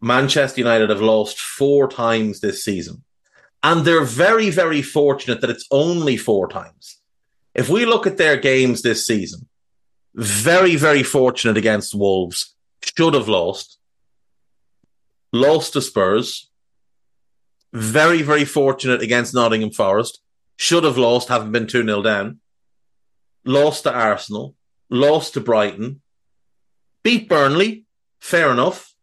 Manchester 0.00 0.60
United 0.60 0.90
have 0.90 1.00
lost 1.00 1.40
four 1.40 1.88
times 1.88 2.40
this 2.40 2.64
season. 2.64 3.02
And 3.62 3.84
they're 3.84 4.04
very, 4.04 4.50
very 4.50 4.82
fortunate 4.82 5.40
that 5.40 5.50
it's 5.50 5.66
only 5.70 6.16
four 6.16 6.48
times. 6.48 7.00
If 7.54 7.68
we 7.68 7.84
look 7.84 8.06
at 8.06 8.16
their 8.16 8.36
games 8.36 8.82
this 8.82 9.06
season, 9.06 9.48
very, 10.14 10.76
very 10.76 11.02
fortunate 11.02 11.56
against 11.56 11.94
Wolves 11.94 12.54
should 12.82 13.14
have 13.14 13.28
lost, 13.28 13.78
lost 15.32 15.72
to 15.72 15.82
Spurs, 15.82 16.48
very, 17.72 18.22
very 18.22 18.44
fortunate 18.44 19.02
against 19.02 19.34
Nottingham 19.34 19.70
Forest. 19.70 20.20
Should 20.56 20.84
have 20.84 20.98
lost, 20.98 21.28
having 21.28 21.52
been 21.52 21.66
2 21.66 21.84
0 21.84 22.02
down. 22.02 22.40
Lost 23.44 23.84
to 23.84 23.92
Arsenal, 23.92 24.56
lost 24.90 25.34
to 25.34 25.40
Brighton, 25.40 26.02
beat 27.02 27.28
Burnley, 27.28 27.84
fair 28.20 28.50
enough. 28.50 28.94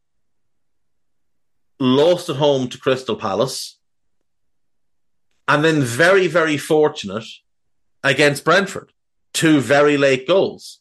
Lost 1.79 2.29
at 2.29 2.35
home 2.35 2.67
to 2.69 2.77
Crystal 2.77 3.15
Palace. 3.15 3.79
And 5.47 5.63
then 5.63 5.81
very, 5.81 6.27
very 6.27 6.57
fortunate 6.57 7.25
against 8.03 8.43
Brentford. 8.43 8.91
Two 9.33 9.59
very 9.59 9.97
late 9.97 10.27
goals. 10.27 10.79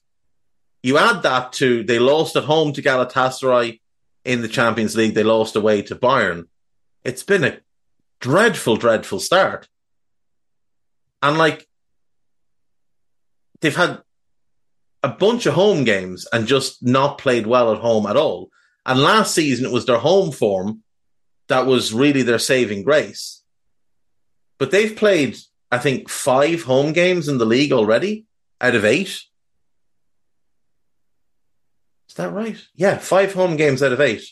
You 0.83 0.99
add 0.99 1.23
that 1.23 1.53
to 1.55 1.83
they 1.83 1.99
lost 1.99 2.37
at 2.37 2.45
home 2.45 2.73
to 2.75 2.83
Galatasaray 2.83 3.81
in 4.25 4.41
the 4.41 4.49
Champions 4.49 4.97
League, 4.97 5.15
they 5.15 5.23
lost 5.23 5.55
away 5.55 5.83
to 5.83 5.95
Bayern. 5.95 6.47
It's 7.05 7.23
been 7.23 7.45
a 7.45 7.59
dreadful, 8.21 8.77
dreadful 8.77 9.21
start. 9.21 9.69
And 11.23 11.37
like, 11.37 11.69
they've 13.61 13.77
had 13.77 14.03
a 15.03 15.09
bunch 15.09 15.45
of 15.47 15.55
home 15.55 15.85
games 15.85 16.27
and 16.33 16.47
just 16.47 16.83
not 16.83 17.19
played 17.19 17.47
well 17.47 17.73
at 17.73 17.81
home 17.81 18.07
at 18.07 18.17
all. 18.17 18.51
And 18.87 19.01
last 19.01 19.35
season, 19.35 19.67
it 19.67 19.73
was 19.73 19.87
their 19.87 19.99
home 19.99 20.33
form 20.33 20.83
that 21.49 21.67
was 21.67 21.93
really 21.93 22.23
their 22.23 22.39
saving 22.39 22.83
grace. 22.83 23.43
But 24.59 24.71
they've 24.71 24.95
played, 24.95 25.37
I 25.71 25.79
think, 25.79 26.09
five 26.09 26.63
home 26.63 26.93
games 26.93 27.29
in 27.29 27.39
the 27.39 27.47
league 27.47 27.73
already 27.73 28.27
out 28.61 28.75
of 28.75 28.85
eight. 28.85 29.09
Is 32.09 32.15
that 32.17 32.33
right? 32.33 32.63
Yeah, 32.75 32.99
five 32.99 33.35
home 33.35 33.57
games 33.57 33.83
out 33.83 33.93
of 33.93 34.01
eight. 34.01 34.25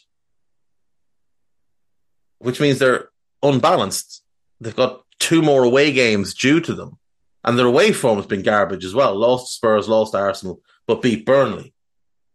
Which 2.39 2.61
means 2.61 2.79
they're 2.79 3.09
unbalanced. 3.43 4.23
They've 4.61 4.77
got 4.77 5.03
two 5.19 5.43
more 5.43 5.65
away 5.65 5.93
games 5.93 6.35
due 6.35 6.61
to 6.61 6.75
them. 6.75 6.99
And 7.45 7.59
their 7.59 7.67
away 7.67 7.93
form 7.93 8.19
has 8.19 8.27
been 8.27 8.43
garbage 8.43 8.85
as 8.85 8.95
well. 8.95 9.17
Lost 9.17 9.47
to 9.47 9.53
Spurs, 9.55 9.89
lost 9.89 10.15
Arsenal, 10.15 10.61
but 10.87 11.03
beat 11.03 11.27
Burnley. 11.27 11.75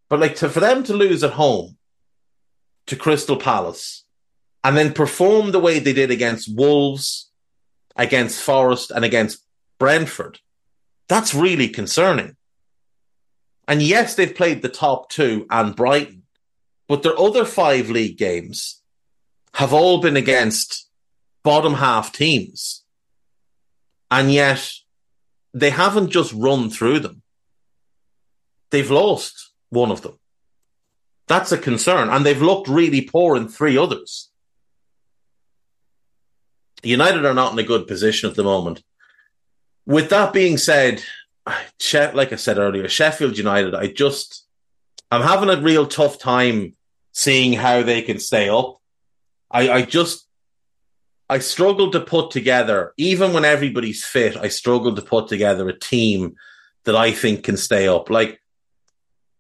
But 0.10 0.20
like 0.20 0.36
to, 0.38 0.50
for 0.50 0.60
them 0.60 0.84
to 0.84 0.94
lose 0.94 1.24
at 1.24 1.34
home 1.34 1.78
to 2.88 2.96
Crystal 2.96 3.38
Palace 3.38 4.06
and 4.64 4.76
then 4.76 4.94
perform 4.94 5.52
the 5.52 5.60
way 5.60 5.80
they 5.80 5.94
did 5.94 6.12
against 6.12 6.54
Wolves, 6.54 7.27
against 7.98 8.42
Forest, 8.42 8.92
and 8.92 9.04
against 9.04 9.44
Brentford, 9.80 10.40
that's 11.08 11.34
really 11.34 11.68
concerning. 11.68 12.36
And 13.68 13.82
yes, 13.82 14.16
they've 14.16 14.34
played 14.34 14.62
the 14.62 14.70
top 14.70 15.10
two 15.10 15.46
and 15.50 15.76
Brighton, 15.76 16.24
but 16.88 17.04
their 17.04 17.20
other 17.20 17.44
five 17.44 17.90
league 17.90 18.18
games 18.18 18.82
have 19.54 19.74
all 19.74 20.00
been 20.00 20.16
against 20.16 20.88
bottom 21.44 21.74
half 21.74 22.12
teams. 22.12 22.84
And 24.10 24.32
yet 24.32 24.72
they 25.54 25.70
haven't 25.70 26.12
just 26.12 26.32
run 26.34 26.70
through 26.70 27.00
them. 27.00 27.24
They've 28.70 28.92
lost 28.92 29.52
one 29.70 29.92
of 29.92 30.02
them. 30.02 30.20
That's 31.28 31.52
a 31.52 31.58
concern. 31.58 32.10
And 32.10 32.26
they've 32.26 32.42
looked 32.42 32.70
really 32.70 33.02
poor 33.02 33.36
in 33.36 33.48
three 33.48 33.78
others. 33.78 34.30
United 36.88 37.26
are 37.26 37.34
not 37.34 37.54
in 37.54 37.60
a 37.60 37.64
good 37.64 37.88
position 37.88 38.30
at 38.30 38.36
the 38.36 38.44
moment. 38.44 38.84
With 39.86 40.10
that 40.10 40.34
being 40.34 40.58
said, 40.58 41.04
like 41.46 42.34
I 42.34 42.36
said 42.36 42.58
earlier, 42.58 42.90
Sheffield 42.90 43.38
United, 43.38 43.74
I 43.74 43.88
just, 43.88 44.46
I'm 45.10 45.22
having 45.22 45.50
a 45.50 45.62
real 45.62 45.88
tough 45.88 46.20
time 46.20 46.74
seeing 47.14 47.54
how 47.54 47.84
they 47.84 48.02
can 48.02 48.20
stay 48.20 48.50
up. 48.50 48.78
I, 49.50 49.70
I 49.70 49.82
just, 49.84 50.28
I 51.30 51.40
struggle 51.40 51.92
to 51.92 52.00
put 52.00 52.32
together, 52.32 52.94
even 52.98 53.34
when 53.34 53.46
everybody's 53.46 54.04
fit, 54.04 54.38
I 54.38 54.50
struggle 54.50 54.96
to 54.96 55.02
put 55.02 55.28
together 55.28 55.68
a 55.68 55.78
team 55.78 56.36
that 56.84 56.96
I 56.96 57.12
think 57.12 57.44
can 57.44 57.58
stay 57.58 57.88
up. 57.88 58.10
Like, 58.10 58.42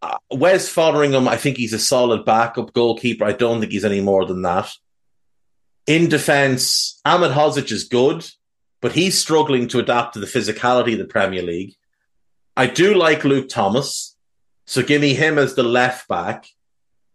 uh, 0.02 0.18
Wes 0.32 0.74
Foderingham, 0.74 1.28
I 1.28 1.38
think 1.38 1.58
he's 1.58 1.74
a 1.74 1.80
solid 1.80 2.26
backup 2.26 2.74
goalkeeper. 2.74 3.26
I 3.26 3.34
don't 3.34 3.60
think 3.60 3.72
he's 3.72 3.86
any 3.86 4.02
more 4.02 4.26
than 4.26 4.42
that. 4.44 4.70
In 5.88 6.10
defense, 6.10 7.00
Ahmedhodzic 7.06 7.72
is 7.72 7.86
good, 7.86 8.30
but 8.82 8.92
he's 8.92 9.18
struggling 9.18 9.70
to 9.70 9.80
adapt 9.80 10.14
to 10.14 10.20
the 10.20 10.28
physicality 10.28 10.94
of 10.94 11.00
the 11.00 11.06
Premier 11.06 11.42
League. 11.42 11.76
I 12.58 12.68
do 12.68 12.94
like 12.94 13.24
Luke 13.24 13.48
Thomas, 13.48 14.16
so 14.66 14.84
give 14.84 15.02
me 15.02 15.14
him 15.14 15.38
as 15.38 15.56
the 15.56 15.64
left 15.64 16.08
back. 16.10 16.48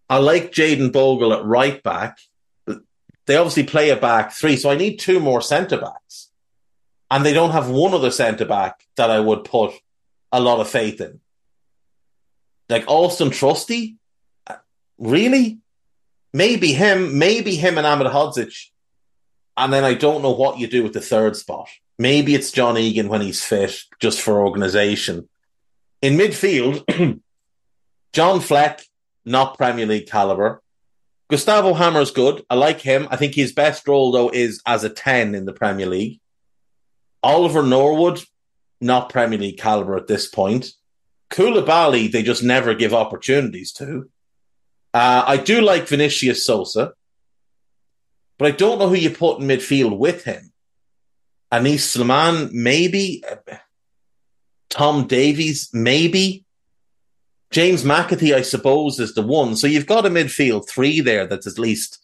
I 0.09 0.19
like 0.19 0.53
Jayden 0.53 0.91
Bogle 0.91 1.35
at 1.35 1.45
right 1.45 1.83
back. 1.83 2.19
They 3.27 3.37
obviously 3.37 3.65
play 3.65 3.91
a 3.91 3.97
back 3.97 4.33
three, 4.33 4.57
so 4.57 4.71
I 4.71 4.75
need 4.75 4.99
two 4.99 5.21
more 5.21 5.41
centre 5.41 5.79
backs. 5.79 6.31
And 7.11 7.25
they 7.25 7.33
don't 7.33 7.53
have 7.53 7.69
one 7.69 7.93
other 7.93 8.11
centre 8.11 8.47
back 8.47 8.85
that 8.97 9.11
I 9.11 9.21
would 9.21 9.45
put 9.45 9.73
a 10.33 10.41
lot 10.41 10.61
of 10.61 10.69
faith 10.69 11.01
in. 11.01 11.21
Like 12.69 12.85
Austin 12.89 13.31
Trusty? 13.31 13.97
Really? 14.99 15.62
Maybe 16.33 16.73
him, 16.73 17.19
maybe 17.19 17.57
him 17.57 17.79
and 17.79 17.87
Ahmedhodzic. 17.87 18.69
And 19.57 19.73
then 19.73 19.85
I 19.85 19.95
don't 19.95 20.23
know 20.23 20.31
what 20.31 20.59
you 20.59 20.67
do 20.67 20.83
with 20.83 20.95
the 20.95 21.01
third 21.01 21.37
spot. 21.37 21.69
Maybe 21.99 22.35
it's 22.35 22.51
John 22.51 22.79
Egan 22.79 23.09
when 23.09 23.21
he's 23.21 23.45
fit, 23.45 23.79
just 24.01 24.21
for 24.21 24.43
organisation. 24.43 25.29
In 26.01 26.17
midfield, 26.17 26.85
John 28.13 28.41
Fleck, 28.41 28.83
not 29.25 29.57
Premier 29.59 29.87
League 29.87 30.09
caliber. 30.09 30.63
Gustavo 31.29 31.75
Hamer's 31.75 32.11
good. 32.11 32.45
I 32.51 32.57
like 32.57 32.81
him. 32.81 33.09
I 33.11 33.17
think 33.17 33.35
his 33.35 33.53
best 33.53 33.87
role, 33.87 34.11
though, 34.11 34.31
is 34.31 34.61
as 34.67 34.85
a 34.85 34.91
10 34.91 35.35
in 35.35 35.45
the 35.45 35.53
Premier 35.53 35.87
League. 35.87 36.21
Oliver 37.23 37.63
Norwood, 37.63 38.21
not 38.81 39.09
Premier 39.09 39.39
League 39.39 39.59
caliber 39.59 39.97
at 39.97 40.09
this 40.09 40.29
point. 40.29 40.73
Coulibaly, 41.31 42.11
they 42.11 42.23
just 42.23 42.43
never 42.43 42.75
give 42.75 42.93
opportunities 42.93 43.73
to. 43.73 44.11
Uh, 44.95 45.25
I 45.27 45.37
do 45.39 45.61
like 45.61 45.89
Vinicius 45.89 46.45
Souza, 46.45 46.93
but 48.39 48.49
I 48.49 48.57
don't 48.57 48.79
know 48.79 48.89
who 48.89 48.95
you 48.95 49.11
put 49.11 49.41
in 49.41 49.47
midfield 49.47 49.97
with 49.97 50.25
him. 50.25 50.53
Anis 51.51 51.97
Slimane, 51.97 52.51
maybe. 52.53 53.23
Tom 54.69 55.07
Davies, 55.07 55.71
maybe. 55.73 56.45
James 57.51 57.85
McAtee, 57.85 58.35
I 58.35 58.41
suppose, 58.41 58.99
is 58.99 59.15
the 59.15 59.23
one. 59.23 59.57
So 59.57 59.67
you've 59.67 59.87
got 59.87 60.07
a 60.07 60.11
midfield 60.11 60.67
three 60.69 61.01
there 61.01 61.27
that's 61.27 61.47
at 61.47 61.59
least 61.59 61.99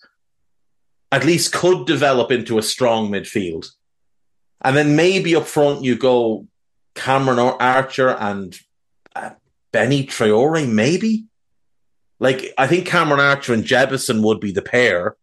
at 1.11 1.25
least 1.25 1.55
could 1.55 1.87
develop 1.87 2.31
into 2.31 2.59
a 2.59 2.63
strong 2.63 3.11
midfield. 3.11 3.71
And 4.61 4.77
then 4.77 4.95
maybe 4.95 5.35
up 5.35 5.47
front 5.47 5.83
you 5.83 5.97
go 5.97 6.47
Cameron 6.95 7.39
Archer 7.39 8.11
and 8.11 8.59
uh, 9.17 9.31
Bénie 9.73 10.07
Traoré, 10.07 10.69
maybe. 10.69 11.28
Like 12.21 12.53
I 12.59 12.67
think 12.67 12.87
Cameron 12.87 13.21
Archer 13.21 13.55
and 13.55 13.65
Jebbison 13.65 14.23
would 14.23 14.41
be 14.41 14.53
the 14.53 14.63
pair 14.63 15.17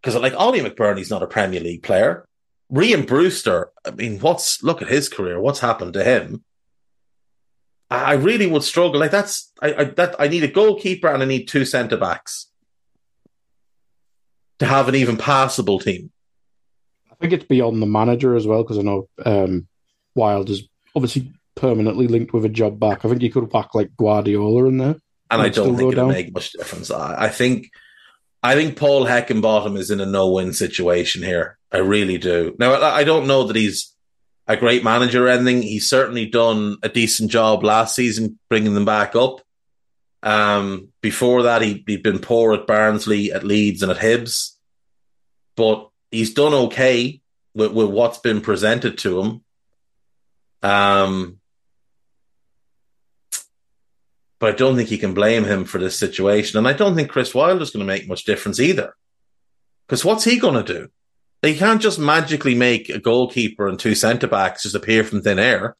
because 0.00 0.20
like 0.20 0.34
Oli 0.34 0.60
McBurnie's 0.60 1.10
not 1.10 1.22
a 1.22 1.26
Premier 1.26 1.60
League 1.60 1.82
player. 1.82 2.26
Rhian 2.72 3.06
Brewster, 3.06 3.70
I 3.84 3.90
mean, 3.90 4.18
what's 4.20 4.62
look 4.62 4.80
at 4.82 4.88
his 4.88 5.08
career? 5.08 5.40
What's 5.40 5.60
happened 5.60 5.92
to 5.94 6.04
him? 6.04 6.44
I 7.90 8.14
really 8.14 8.46
would 8.46 8.62
struggle. 8.62 9.00
Like 9.00 9.10
that's 9.10 9.52
I, 9.60 9.74
I 9.74 9.84
that 9.84 10.16
I 10.18 10.28
need 10.28 10.44
a 10.44 10.48
goalkeeper 10.48 11.08
and 11.08 11.22
I 11.22 11.26
need 11.26 11.46
two 11.46 11.66
centre 11.66 11.98
backs 11.98 12.48
to 14.60 14.66
have 14.66 14.88
an 14.88 14.94
even 14.94 15.18
passable 15.18 15.78
team. 15.78 16.10
I 17.10 17.14
think 17.16 17.34
it's 17.34 17.44
beyond 17.44 17.82
the 17.82 17.86
manager 17.86 18.34
as 18.34 18.46
well 18.46 18.62
because 18.62 18.78
I 18.78 18.82
know 18.82 19.08
um, 19.26 19.66
Wild 20.14 20.48
is 20.48 20.66
obviously 20.96 21.32
permanently 21.54 22.08
linked 22.08 22.32
with 22.32 22.44
a 22.44 22.48
job 22.48 22.80
back. 22.80 23.04
I 23.04 23.08
think 23.08 23.22
you 23.22 23.30
could 23.30 23.50
back 23.50 23.74
like 23.74 23.96
Guardiola 23.96 24.64
in 24.66 24.78
there, 24.78 24.96
and 25.32 25.42
I 25.42 25.48
don't 25.48 25.76
think 25.76 25.92
it'll 25.92 26.08
make 26.08 26.32
much 26.32 26.52
difference. 26.52 26.90
I, 26.90 27.24
I 27.24 27.28
think 27.28 27.70
I 28.42 28.54
think 28.54 28.76
Paul 28.76 29.06
Heckingbottom 29.06 29.78
is 29.78 29.90
in 29.90 30.00
a 30.00 30.06
no-win 30.06 30.52
situation 30.52 31.22
here. 31.22 31.58
I 31.70 31.78
really 31.78 32.18
do. 32.18 32.54
Now 32.58 32.74
I 32.74 33.04
don't 33.04 33.26
know 33.26 33.44
that 33.44 33.56
he's 33.56 33.94
a 34.46 34.56
great 34.56 34.84
manager 34.84 35.26
or 35.26 35.28
anything. 35.28 35.62
He's 35.62 35.88
certainly 35.88 36.26
done 36.26 36.76
a 36.82 36.88
decent 36.88 37.30
job 37.30 37.64
last 37.64 37.94
season 37.94 38.38
bringing 38.48 38.74
them 38.74 38.84
back 38.84 39.14
up. 39.14 39.40
Um, 40.22 40.88
before 41.00 41.44
that, 41.44 41.62
he, 41.62 41.82
he'd 41.86 42.02
been 42.02 42.18
poor 42.18 42.54
at 42.54 42.66
Barnsley, 42.66 43.32
at 43.32 43.44
Leeds, 43.44 43.82
and 43.82 43.90
at 43.90 43.98
Hibs, 43.98 44.56
but 45.56 45.90
he's 46.10 46.34
done 46.34 46.54
okay 46.54 47.20
with, 47.54 47.72
with 47.72 47.88
what's 47.88 48.18
been 48.18 48.40
presented 48.40 48.98
to 48.98 49.20
him. 49.20 49.44
Um, 50.62 51.40
but 54.42 54.52
I 54.52 54.56
don't 54.56 54.74
think 54.74 54.90
you 54.90 54.98
can 54.98 55.14
blame 55.14 55.44
him 55.44 55.64
for 55.64 55.78
this 55.78 55.96
situation, 55.96 56.58
and 56.58 56.66
I 56.66 56.72
don't 56.72 56.96
think 56.96 57.08
Chris 57.08 57.32
Wilder 57.32 57.62
is 57.62 57.70
going 57.70 57.86
to 57.86 57.86
make 57.86 58.08
much 58.08 58.24
difference 58.24 58.58
either. 58.58 58.92
Because 59.86 60.04
what's 60.04 60.24
he 60.24 60.40
going 60.40 60.64
to 60.64 60.80
do? 60.80 60.88
They 61.42 61.54
can't 61.54 61.80
just 61.80 62.00
magically 62.00 62.56
make 62.56 62.88
a 62.88 62.98
goalkeeper 62.98 63.68
and 63.68 63.78
two 63.78 63.94
centre 63.94 64.26
backs 64.26 64.64
just 64.64 64.74
appear 64.74 65.04
from 65.04 65.22
thin 65.22 65.38
air. 65.38 65.76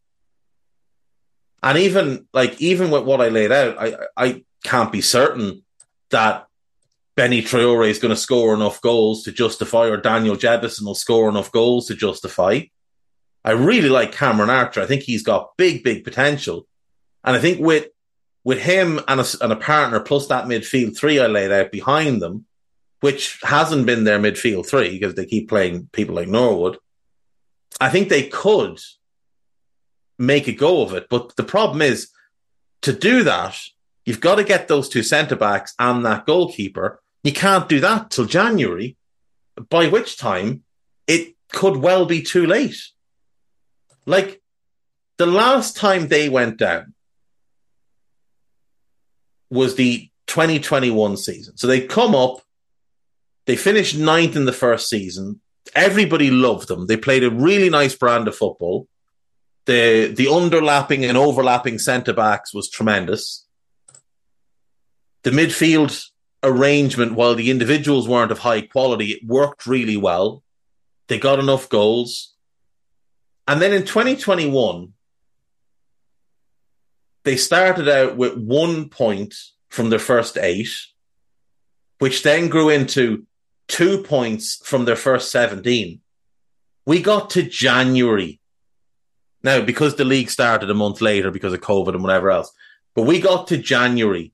And 1.60 1.76
even 1.76 2.28
like 2.32 2.62
even 2.62 2.93
with 2.93 3.02
what 3.02 3.20
I 3.20 3.30
laid 3.30 3.51
out, 3.51 3.78
I 3.80 3.97
I 4.16 4.44
can't 4.62 4.93
be 4.93 5.01
certain 5.01 5.64
that 6.10 6.47
Bénie 7.16 7.43
Traoré 7.43 7.90
is 7.90 7.98
going 7.98 8.14
to 8.14 8.16
score 8.16 8.55
enough 8.55 8.80
goals 8.80 9.24
to 9.24 9.32
justify, 9.32 9.89
or 9.89 9.97
Daniel 9.97 10.36
Jebbison 10.36 10.84
will 10.84 10.94
score 10.94 11.28
enough 11.28 11.51
goals 11.51 11.89
to 11.89 11.97
justify. 11.97 12.60
I 13.44 13.51
really 13.51 13.89
like 13.89 14.12
Cameron 14.12 14.51
Archer. 14.51 14.82
I 14.82 14.86
think 14.86 15.02
he's 15.02 15.24
got 15.24 15.56
big, 15.56 15.82
big 15.82 16.05
potential. 16.05 16.68
And 17.24 17.34
I 17.34 17.40
think 17.40 17.59
with 17.59 17.89
with 18.44 18.59
him 18.59 19.01
and 19.06 19.20
a, 19.20 19.24
and 19.40 19.52
a 19.52 19.56
partner 19.56 20.01
plus 20.01 20.27
that 20.28 20.47
midfield 20.47 20.97
three 20.97 21.20
I 21.20 21.27
laid 21.27 21.52
out 21.52 21.70
behind 21.70 22.20
them, 22.20 22.47
which 23.01 23.39
hasn't 23.43 23.86
been 23.86 24.05
their 24.05 24.19
midfield 24.19 24.66
three 24.66 24.98
because 24.98 25.14
they 25.14 25.27
keep 25.27 25.48
playing 25.48 25.89
people 25.93 26.14
like 26.14 26.28
Norwood, 26.28 26.78
I 27.81 27.89
think 27.89 28.09
they 28.09 28.27
could 28.28 28.81
make 30.19 30.48
a 30.48 30.52
go 30.52 30.82
of 30.82 30.94
it. 30.94 31.06
But 31.09 31.36
the 31.36 31.44
problem 31.44 31.82
is 31.82 32.10
to 32.82 32.93
do 32.93 33.24
that, 33.24 33.59
you've 34.05 34.20
got 34.20 34.36
to 34.36 34.44
get 34.44 34.69
those 34.69 34.89
two 34.89 35.02
centre 35.02 35.36
backs 35.36 35.74
and 35.78 36.05
that 36.05 36.27
goalkeeper. 36.27 37.01
You 37.23 37.32
can't 37.32 37.69
do 37.69 37.81
that 37.81 38.10
till 38.10 38.27
January, 38.27 38.97
by 39.70 39.89
which 39.89 40.16
time 40.16 40.64
it 41.06 41.36
could 41.51 41.77
well 41.77 42.06
be 42.06 42.23
too 42.23 42.47
late. 42.47 42.78
Like 44.05 44.43
the 45.19 45.27
last 45.27 45.77
time 45.77 46.09
they 46.09 46.28
went 46.28 46.56
down 46.56 46.94
was 49.53 49.74
the 49.74 50.09
2021 50.29 51.19
season. 51.19 51.57
So 51.59 51.66
they 51.66 51.87
come 51.87 52.15
up, 52.15 52.41
they 53.45 53.55
finished 53.55 53.99
ninth 53.99 54.35
in 54.35 54.47
the 54.47 54.53
first 54.53 54.89
season. 54.89 55.41
Everybody 55.74 56.31
loved 56.31 56.69
them. 56.69 56.87
They 56.87 56.97
played 56.97 57.23
a 57.23 57.31
really 57.31 57.69
nice 57.69 57.95
brand 57.95 58.29
of 58.29 58.35
football. 58.35 58.89
The 59.66 60.09
the 60.09 60.27
underlapping 60.27 61.07
and 61.09 61.16
overlapping 61.16 61.79
centre 61.79 62.15
backs 62.15 62.53
was 62.55 62.69
tremendous. 62.69 63.47
The 65.23 65.31
midfield 65.31 66.03
arrangement, 66.43 67.12
while 67.15 67.35
the 67.35 67.51
individuals 67.51 68.09
weren't 68.09 68.33
of 68.33 68.41
high 68.41 68.62
quality, 68.62 69.12
it 69.12 69.27
worked 69.27 69.66
really 69.66 69.97
well. 69.97 70.43
They 71.09 71.19
got 71.19 71.39
enough 71.39 71.69
goals. 71.69 72.35
And 73.47 73.61
then 73.61 73.73
in 73.73 73.83
2021, 73.85 74.95
they 77.24 77.36
started 77.36 77.89
out 77.89 78.16
with 78.16 78.36
one 78.36 78.89
point 78.89 79.35
from 79.69 79.90
their 79.90 79.99
first 79.99 80.36
eight, 80.39 80.69
which 81.99 82.23
then 82.23 82.49
grew 82.49 82.69
into 82.69 83.27
two 83.69 84.03
points 84.03 84.61
from 84.65 84.85
their 84.85 84.97
first 84.97 85.31
17. 85.31 86.01
We 86.85 87.01
got 87.01 87.31
to 87.31 87.43
January. 87.43 88.40
Now, 89.43 89.62
because 89.62 89.97
the 89.97 90.05
league 90.05 90.31
started 90.31 90.70
a 90.70 90.74
month 90.74 91.01
later 91.01 91.31
because 91.31 91.53
of 91.53 91.61
COVID 91.61 91.94
and 91.94 92.03
whatever 92.03 92.31
else, 92.31 92.53
but 92.94 93.03
we 93.03 93.20
got 93.20 93.49
to 93.49 93.57
January 93.57 94.32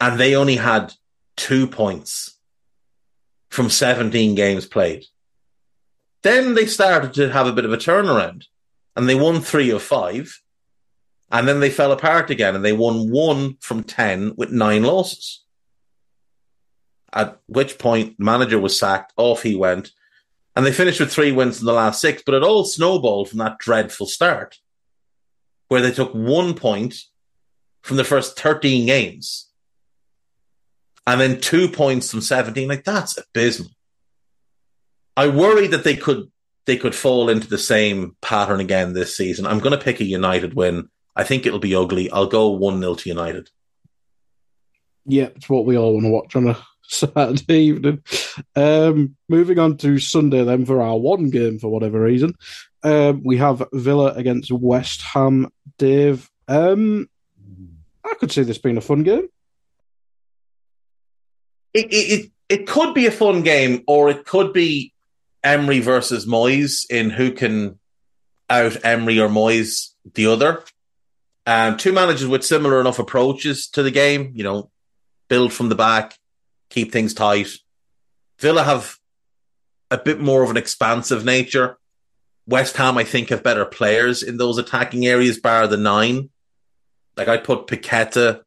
and 0.00 0.18
they 0.18 0.34
only 0.34 0.56
had 0.56 0.92
two 1.36 1.66
points 1.66 2.36
from 3.50 3.68
17 3.70 4.34
games 4.34 4.66
played. 4.66 5.04
Then 6.22 6.54
they 6.54 6.66
started 6.66 7.14
to 7.14 7.30
have 7.30 7.46
a 7.46 7.52
bit 7.52 7.64
of 7.64 7.72
a 7.72 7.76
turnaround 7.76 8.44
and 8.96 9.08
they 9.08 9.14
won 9.14 9.40
three 9.40 9.70
of 9.70 9.82
five. 9.82 10.41
And 11.32 11.48
then 11.48 11.60
they 11.60 11.70
fell 11.70 11.92
apart 11.92 12.30
again 12.30 12.54
and 12.54 12.64
they 12.64 12.74
won 12.74 13.10
one 13.10 13.56
from 13.60 13.82
10 13.82 14.34
with 14.36 14.52
nine 14.52 14.82
losses. 14.82 15.42
At 17.12 17.40
which 17.46 17.78
point, 17.78 18.20
manager 18.20 18.60
was 18.60 18.78
sacked, 18.78 19.14
off 19.16 19.42
he 19.42 19.56
went. 19.56 19.90
And 20.54 20.66
they 20.66 20.72
finished 20.72 21.00
with 21.00 21.10
three 21.10 21.32
wins 21.32 21.60
in 21.60 21.66
the 21.66 21.72
last 21.72 22.00
six, 22.00 22.22
but 22.24 22.34
it 22.34 22.42
all 22.42 22.64
snowballed 22.64 23.30
from 23.30 23.38
that 23.38 23.58
dreadful 23.58 24.06
start 24.06 24.58
where 25.68 25.80
they 25.80 25.90
took 25.90 26.12
one 26.12 26.52
point 26.52 26.96
from 27.80 27.96
the 27.96 28.04
first 28.04 28.38
13 28.38 28.86
games 28.86 29.50
and 31.06 31.20
then 31.20 31.40
two 31.40 31.68
points 31.68 32.10
from 32.10 32.20
17. 32.20 32.68
Like 32.68 32.84
that's 32.84 33.16
abysmal. 33.16 33.70
I 35.16 35.28
worry 35.28 35.66
that 35.68 35.84
they 35.84 35.96
could 35.96 36.30
they 36.64 36.76
could 36.76 36.94
fall 36.94 37.28
into 37.28 37.48
the 37.48 37.58
same 37.58 38.16
pattern 38.20 38.60
again 38.60 38.92
this 38.92 39.16
season. 39.16 39.46
I'm 39.46 39.58
going 39.58 39.76
to 39.76 39.84
pick 39.84 40.00
a 40.00 40.04
United 40.04 40.54
win. 40.54 40.88
I 41.14 41.24
think 41.24 41.46
it'll 41.46 41.58
be 41.58 41.74
ugly. 41.74 42.10
I'll 42.10 42.26
go 42.26 42.48
1 42.50 42.80
0 42.80 42.94
to 42.94 43.08
United. 43.08 43.50
Yeah, 45.04 45.28
it's 45.36 45.48
what 45.48 45.66
we 45.66 45.76
all 45.76 45.94
want 45.94 46.04
to 46.04 46.10
watch 46.10 46.36
on 46.36 46.48
a 46.48 46.58
Saturday 46.82 47.58
evening. 47.58 48.02
Um, 48.54 49.16
moving 49.28 49.58
on 49.58 49.76
to 49.78 49.98
Sunday, 49.98 50.44
then, 50.44 50.64
for 50.64 50.80
our 50.80 50.98
one 50.98 51.30
game 51.30 51.58
for 51.58 51.68
whatever 51.68 52.00
reason. 52.00 52.34
Um, 52.82 53.22
we 53.24 53.36
have 53.38 53.62
Villa 53.72 54.12
against 54.12 54.50
West 54.50 55.02
Ham. 55.02 55.50
Dave, 55.78 56.30
um, 56.48 57.08
I 58.04 58.14
could 58.14 58.32
see 58.32 58.42
this 58.42 58.58
being 58.58 58.76
a 58.76 58.82
fun 58.82 59.02
game. 59.02 59.28
It, 61.74 61.86
it, 61.90 62.30
it 62.48 62.66
could 62.66 62.94
be 62.94 63.06
a 63.06 63.10
fun 63.10 63.42
game, 63.42 63.82
or 63.86 64.10
it 64.10 64.26
could 64.26 64.52
be 64.52 64.92
Emery 65.42 65.80
versus 65.80 66.26
Moyes 66.26 66.88
in 66.90 67.10
who 67.10 67.32
can 67.32 67.78
out 68.50 68.76
Emery 68.84 69.18
or 69.18 69.28
Moyes 69.28 69.94
the 70.14 70.26
other. 70.26 70.62
Um, 71.44 71.76
two 71.76 71.92
managers 71.92 72.28
with 72.28 72.44
similar 72.44 72.80
enough 72.80 72.98
approaches 72.98 73.68
to 73.70 73.82
the 73.82 73.90
game, 73.90 74.32
you 74.34 74.44
know, 74.44 74.70
build 75.28 75.52
from 75.52 75.68
the 75.68 75.74
back, 75.74 76.16
keep 76.70 76.92
things 76.92 77.14
tight. 77.14 77.48
Villa 78.38 78.62
have 78.62 78.96
a 79.90 79.98
bit 79.98 80.20
more 80.20 80.42
of 80.42 80.50
an 80.50 80.56
expansive 80.56 81.24
nature. 81.24 81.78
West 82.46 82.76
Ham, 82.76 82.98
I 82.98 83.04
think, 83.04 83.28
have 83.28 83.42
better 83.42 83.64
players 83.64 84.22
in 84.22 84.36
those 84.36 84.58
attacking 84.58 85.06
areas, 85.06 85.38
bar 85.38 85.66
the 85.66 85.76
nine. 85.76 86.30
Like 87.16 87.28
I'd 87.28 87.44
put 87.44 87.66
Paqueta, 87.66 88.42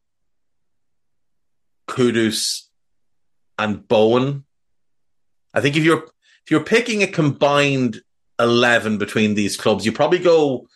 Kudus, 1.88 2.62
and 3.58 3.86
Bowen. 3.86 4.44
I 5.54 5.60
think 5.60 5.76
if 5.76 5.84
you're 5.84 6.04
if 6.44 6.50
you're 6.50 6.64
picking 6.64 7.02
a 7.02 7.06
combined 7.06 8.00
eleven 8.38 8.98
between 8.98 9.34
these 9.34 9.56
clubs, 9.56 9.86
you 9.86 9.92
probably 9.92 10.18
go 10.18 10.66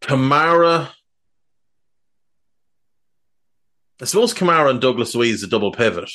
Kamara. 0.00 0.90
I 4.00 4.04
suppose 4.04 4.34
Kamara 4.34 4.70
and 4.70 4.80
Douglas 4.80 5.14
is 5.14 5.42
a 5.42 5.46
double 5.46 5.72
pivot. 5.72 6.10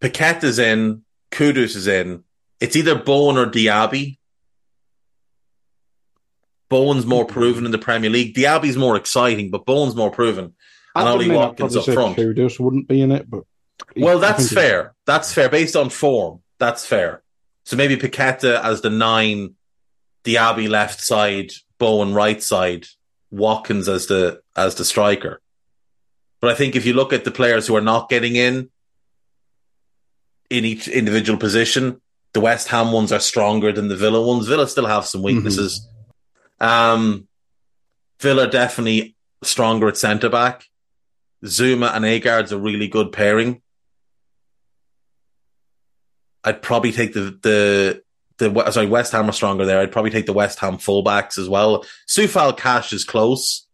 Paqueta 0.00 0.44
is 0.44 0.58
in, 0.58 1.02
Kudus 1.30 1.76
is 1.76 1.86
in. 1.86 2.24
It's 2.60 2.76
either 2.76 2.98
Bowen 2.98 3.36
or 3.36 3.46
Diaby. 3.46 4.18
Bowen's 6.68 7.06
more 7.06 7.24
mm-hmm. 7.24 7.32
proven 7.32 7.66
in 7.66 7.70
the 7.70 7.78
Premier 7.78 8.10
League. 8.10 8.34
Diaby's 8.34 8.76
more 8.76 8.96
exciting, 8.96 9.50
but 9.50 9.64
Bowen's 9.64 9.96
more 9.96 10.10
proven. 10.10 10.54
And 10.94 11.08
Ollie 11.08 11.30
Watkins 11.30 11.76
up 11.76 11.84
front. 11.84 12.16
Kudus 12.16 12.58
wouldn't 12.58 12.88
be 12.88 13.00
in 13.00 13.12
it, 13.12 13.30
but 13.30 13.44
well, 13.96 14.18
that's 14.18 14.52
fair. 14.52 14.94
That's 15.06 15.32
fair 15.32 15.48
based 15.48 15.76
on 15.76 15.90
form. 15.90 16.40
That's 16.58 16.84
fair. 16.84 17.22
So 17.64 17.76
maybe 17.76 17.96
Paqueta 17.96 18.62
as 18.62 18.80
the 18.80 18.90
nine, 18.90 19.54
Diaby 20.24 20.68
left 20.68 21.00
side, 21.00 21.52
Bowen 21.78 22.14
right 22.14 22.42
side, 22.42 22.86
Watkins 23.30 23.88
as 23.88 24.06
the 24.06 24.42
as 24.56 24.74
the 24.76 24.84
striker. 24.84 25.40
But 26.40 26.50
I 26.50 26.54
think 26.54 26.76
if 26.76 26.86
you 26.86 26.92
look 26.92 27.12
at 27.12 27.24
the 27.24 27.30
players 27.30 27.66
who 27.66 27.76
are 27.76 27.82
not 27.82 28.08
getting 28.08 28.36
in 28.36 28.70
in 30.50 30.64
each 30.64 30.88
individual 30.88 31.38
position, 31.38 32.00
the 32.32 32.40
West 32.40 32.68
Ham 32.68 32.92
ones 32.92 33.12
are 33.12 33.20
stronger 33.20 33.72
than 33.72 33.88
the 33.88 33.96
Villa 33.96 34.24
ones. 34.24 34.46
Villa 34.46 34.68
still 34.68 34.86
have 34.86 35.06
some 35.06 35.22
weaknesses. 35.22 35.86
Mm-hmm. 36.60 36.66
Um, 36.66 37.28
Villa 38.20 38.48
definitely 38.48 39.16
stronger 39.42 39.88
at 39.88 39.96
centre 39.96 40.28
back. 40.28 40.64
Zouma 41.44 41.94
and 41.94 42.04
Aguerd's 42.04 42.52
a 42.52 42.58
really 42.58 42.88
good 42.88 43.12
pairing. 43.12 43.62
I'd 46.44 46.62
probably 46.62 46.92
take 46.92 47.12
the 47.12 47.38
the 47.42 48.02
the 48.38 48.70
sorry 48.70 48.86
West 48.86 49.12
Ham 49.12 49.28
are 49.28 49.32
stronger 49.32 49.66
there. 49.66 49.80
I'd 49.80 49.92
probably 49.92 50.10
take 50.10 50.26
the 50.26 50.32
West 50.32 50.58
Ham 50.60 50.78
fullbacks 50.78 51.38
as 51.38 51.48
well. 51.48 51.84
Coufal 52.08 52.56
Cash 52.56 52.92
is 52.92 53.04
close. 53.04 53.66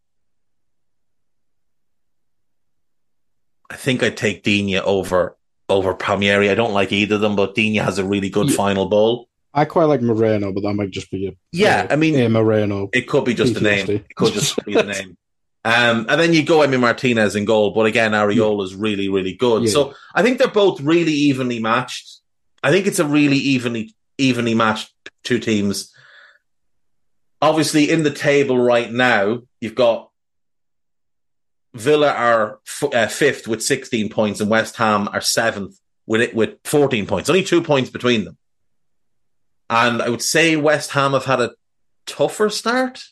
I 3.70 3.76
think 3.76 4.02
I'd 4.02 4.16
take 4.16 4.42
Digne 4.42 4.78
over 4.78 5.36
over 5.68 5.94
Palmieri. 5.94 6.50
I 6.50 6.54
don't 6.54 6.72
like 6.72 6.92
either 6.92 7.16
of 7.16 7.20
them, 7.20 7.36
but 7.36 7.54
Digne 7.54 7.78
has 7.78 7.98
a 7.98 8.04
really 8.04 8.30
good 8.30 8.50
yeah. 8.50 8.56
final 8.56 8.86
ball. 8.86 9.28
I 9.52 9.64
quite 9.66 9.84
like 9.84 10.02
Moreno, 10.02 10.52
but 10.52 10.62
that 10.62 10.74
might 10.74 10.90
just 10.90 11.10
be 11.10 11.28
a 11.28 11.32
yeah. 11.52 11.86
I 11.88 11.96
mean, 11.96 12.18
a 12.18 12.28
Moreno. 12.28 12.88
It 12.92 13.08
could 13.08 13.24
be 13.24 13.34
just 13.34 13.54
PTSD. 13.54 13.54
the 13.54 13.60
name. 13.60 13.90
It 13.90 14.14
could 14.14 14.32
just 14.32 14.64
be 14.64 14.74
the 14.74 14.82
name. 14.82 15.16
Um, 15.66 16.04
and 16.10 16.20
then 16.20 16.34
you 16.34 16.42
go 16.42 16.58
Emi 16.58 16.78
Martinez 16.78 17.34
in 17.36 17.46
goal, 17.46 17.70
but 17.70 17.86
again, 17.86 18.12
Areola 18.12 18.64
is 18.64 18.74
really, 18.74 19.08
really 19.08 19.32
good. 19.32 19.62
Yeah. 19.62 19.70
So 19.70 19.94
I 20.14 20.22
think 20.22 20.36
they're 20.36 20.48
both 20.48 20.78
really 20.82 21.12
evenly 21.12 21.58
matched. 21.58 22.20
I 22.62 22.70
think 22.70 22.86
it's 22.86 22.98
a 22.98 23.06
really 23.06 23.38
evenly 23.38 23.94
evenly 24.18 24.54
matched 24.54 24.92
two 25.22 25.38
teams. 25.38 25.94
Obviously, 27.40 27.90
in 27.90 28.02
the 28.02 28.10
table 28.10 28.58
right 28.58 28.90
now, 28.90 29.42
you've 29.60 29.74
got 29.74 30.10
Villa 31.74 32.10
are 32.10 32.60
f- 32.66 32.94
uh, 32.94 33.06
fifth 33.08 33.48
with 33.48 33.62
16 33.62 34.08
points, 34.08 34.40
and 34.40 34.48
West 34.48 34.76
Ham 34.76 35.08
are 35.12 35.20
seventh 35.20 35.78
with 36.06 36.20
it 36.20 36.34
with 36.34 36.58
14 36.64 37.06
points. 37.06 37.28
Only 37.28 37.42
two 37.42 37.62
points 37.62 37.90
between 37.90 38.24
them. 38.24 38.38
And 39.68 40.00
I 40.00 40.08
would 40.08 40.22
say 40.22 40.56
West 40.56 40.90
Ham 40.92 41.12
have 41.12 41.24
had 41.24 41.40
a 41.40 41.54
tougher 42.06 42.48
start. 42.48 43.02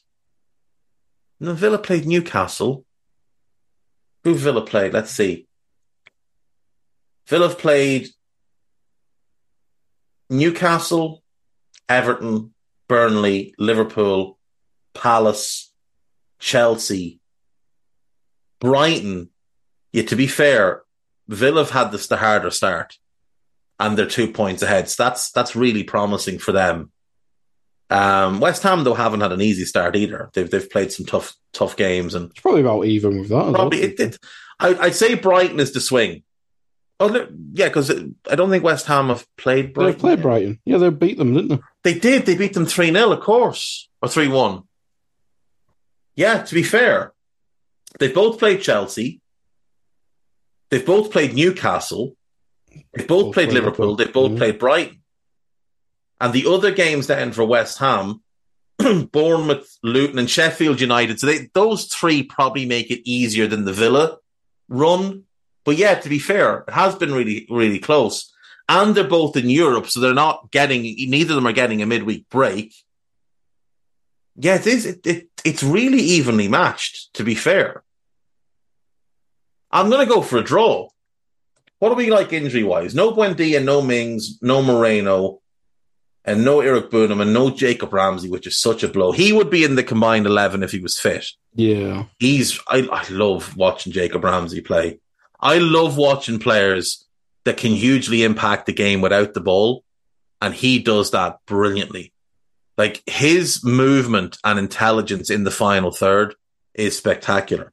No, 1.40 1.54
Villa 1.54 1.78
played 1.78 2.06
Newcastle. 2.06 2.84
Who 4.22 4.34
Villa 4.34 4.64
played? 4.64 4.92
Let's 4.92 5.10
see. 5.10 5.48
Villa 7.26 7.48
have 7.48 7.58
played 7.58 8.08
Newcastle, 10.30 11.22
Everton, 11.88 12.54
Burnley, 12.88 13.54
Liverpool, 13.58 14.38
Palace, 14.94 15.72
Chelsea, 16.38 17.20
Brighton. 18.60 19.30
Yeah, 19.92 20.04
to 20.04 20.16
be 20.16 20.26
fair, 20.26 20.82
Villa 21.28 21.62
have 21.62 21.70
had 21.70 21.92
this 21.92 22.06
the 22.06 22.16
harder 22.16 22.50
start, 22.50 22.96
and 23.78 23.96
they're 23.96 24.06
two 24.06 24.28
points 24.32 24.62
ahead. 24.62 24.88
So 24.88 25.04
that's 25.04 25.30
that's 25.32 25.54
really 25.56 25.84
promising 25.84 26.38
for 26.38 26.52
them. 26.52 26.90
Um, 27.90 28.40
West 28.40 28.62
Ham 28.62 28.84
though 28.84 28.94
haven't 28.94 29.20
had 29.20 29.32
an 29.32 29.42
easy 29.42 29.64
start 29.66 29.96
either. 29.96 30.30
They've 30.32 30.50
they've 30.50 30.70
played 30.70 30.92
some 30.92 31.04
tough 31.04 31.34
tough 31.52 31.76
games, 31.76 32.14
and 32.14 32.30
It's 32.30 32.40
probably 32.40 32.62
about 32.62 32.86
even 32.86 33.20
with 33.20 33.28
that. 33.28 33.52
probably 33.52 33.82
it, 33.82 34.00
it, 34.00 34.18
I, 34.58 34.74
I'd 34.76 34.94
say 34.94 35.14
Brighton 35.14 35.60
is 35.60 35.72
the 35.72 35.80
swing. 35.80 36.22
Oh 37.02 37.08
look, 37.08 37.30
yeah, 37.54 37.66
because 37.66 37.90
I 38.30 38.36
don't 38.36 38.48
think 38.48 38.62
West 38.62 38.86
Ham 38.86 39.08
have 39.08 39.26
played 39.36 39.74
Brighton. 39.74 39.92
They've 39.92 40.00
played 40.00 40.22
Brighton. 40.22 40.60
Yeah, 40.64 40.78
they 40.78 40.88
beat 40.90 41.18
them, 41.18 41.34
didn't 41.34 41.48
they? 41.82 41.92
They 41.94 41.98
did. 41.98 42.26
They 42.26 42.36
beat 42.36 42.54
them 42.54 42.64
3 42.64 42.92
0, 42.92 43.10
of 43.10 43.20
course, 43.20 43.88
or 44.00 44.08
3 44.08 44.28
1. 44.28 44.62
Yeah, 46.14 46.42
to 46.44 46.54
be 46.54 46.62
fair, 46.62 47.12
they've 47.98 48.14
both 48.14 48.38
played 48.38 48.60
Chelsea. 48.62 49.20
They've 50.70 50.86
both 50.86 51.10
played 51.10 51.34
Newcastle. 51.34 52.14
They've 52.70 53.08
both, 53.08 53.24
Both 53.26 53.34
played 53.34 53.48
played 53.48 53.54
Liverpool. 53.54 53.94
Liverpool. 53.94 53.96
They've 53.96 54.12
both 54.12 54.30
Mhm. 54.32 54.38
played 54.38 54.58
Brighton. 54.60 55.02
And 56.20 56.32
the 56.32 56.46
other 56.46 56.70
games 56.70 57.08
then 57.08 57.32
for 57.32 57.44
West 57.44 57.78
Ham, 57.78 58.22
Bournemouth, 59.12 59.76
Luton, 59.82 60.20
and 60.20 60.30
Sheffield 60.30 60.80
United. 60.80 61.18
So 61.18 61.26
they, 61.26 61.50
those 61.52 61.86
three 61.86 62.22
probably 62.22 62.64
make 62.64 62.92
it 62.92 63.02
easier 63.10 63.48
than 63.48 63.64
the 63.64 63.72
Villa 63.72 64.18
run. 64.68 65.24
But 65.64 65.76
yeah, 65.76 65.94
to 65.94 66.08
be 66.08 66.18
fair, 66.18 66.64
it 66.68 66.72
has 66.72 66.94
been 66.96 67.14
really, 67.14 67.46
really 67.50 67.78
close. 67.78 68.32
And 68.68 68.94
they're 68.94 69.04
both 69.04 69.36
in 69.36 69.50
Europe, 69.50 69.88
so 69.88 70.00
they're 70.00 70.14
not 70.14 70.50
getting, 70.50 70.82
neither 70.82 71.32
of 71.32 71.36
them 71.36 71.46
are 71.46 71.52
getting 71.52 71.82
a 71.82 71.86
midweek 71.86 72.28
break. 72.28 72.74
Yeah, 74.36 74.54
it 74.54 74.66
is, 74.66 74.86
it, 74.86 75.06
it, 75.06 75.28
it's 75.44 75.62
really 75.62 75.98
evenly 76.00 76.48
matched, 76.48 77.14
to 77.14 77.24
be 77.24 77.34
fair. 77.34 77.82
I'm 79.70 79.90
going 79.90 80.06
to 80.06 80.12
go 80.14 80.22
for 80.22 80.38
a 80.38 80.44
draw. 80.44 80.88
What 81.78 81.90
do 81.90 81.94
we 81.96 82.10
like 82.10 82.32
injury 82.32 82.62
wise? 82.62 82.94
No 82.94 83.12
Buendia, 83.12 83.62
no 83.62 83.82
Mings, 83.82 84.38
no 84.40 84.62
Moreno, 84.62 85.40
and 86.24 86.44
no 86.44 86.60
Eric 86.60 86.90
Boonham, 86.90 87.20
and 87.20 87.34
no 87.34 87.50
Jacob 87.50 87.92
Ramsey, 87.92 88.30
which 88.30 88.46
is 88.46 88.56
such 88.56 88.82
a 88.84 88.88
blow. 88.88 89.12
He 89.12 89.32
would 89.32 89.50
be 89.50 89.64
in 89.64 89.74
the 89.74 89.82
combined 89.82 90.26
11 90.26 90.62
if 90.62 90.70
he 90.70 90.78
was 90.78 90.98
fit 90.98 91.26
Yeah. 91.54 92.04
he's 92.20 92.60
I, 92.68 92.88
I 92.92 93.08
love 93.10 93.56
watching 93.56 93.92
Jacob 93.92 94.22
Ramsey 94.22 94.60
play. 94.60 95.00
I 95.42 95.58
love 95.58 95.96
watching 95.96 96.38
players 96.38 97.06
that 97.44 97.56
can 97.56 97.72
hugely 97.72 98.22
impact 98.22 98.66
the 98.66 98.72
game 98.72 99.00
without 99.00 99.34
the 99.34 99.40
ball, 99.40 99.84
and 100.40 100.54
he 100.54 100.78
does 100.78 101.10
that 101.10 101.38
brilliantly. 101.46 102.12
Like 102.78 103.02
his 103.06 103.64
movement 103.64 104.38
and 104.44 104.58
intelligence 104.58 105.28
in 105.28 105.44
the 105.44 105.50
final 105.50 105.90
third 105.90 106.34
is 106.74 106.96
spectacular. 106.96 107.72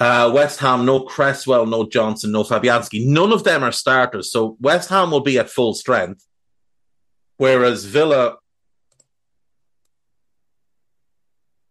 Uh, 0.00 0.30
West 0.34 0.58
Ham, 0.60 0.84
no 0.84 1.00
Cresswell, 1.00 1.66
no 1.66 1.86
Johnson, 1.86 2.32
no 2.32 2.42
Fabianski. 2.42 3.06
None 3.06 3.32
of 3.32 3.44
them 3.44 3.62
are 3.62 3.70
starters. 3.70 4.32
So 4.32 4.56
West 4.60 4.88
Ham 4.88 5.10
will 5.10 5.20
be 5.20 5.38
at 5.38 5.50
full 5.50 5.74
strength. 5.74 6.26
Whereas 7.36 7.84
Villa, 7.84 8.36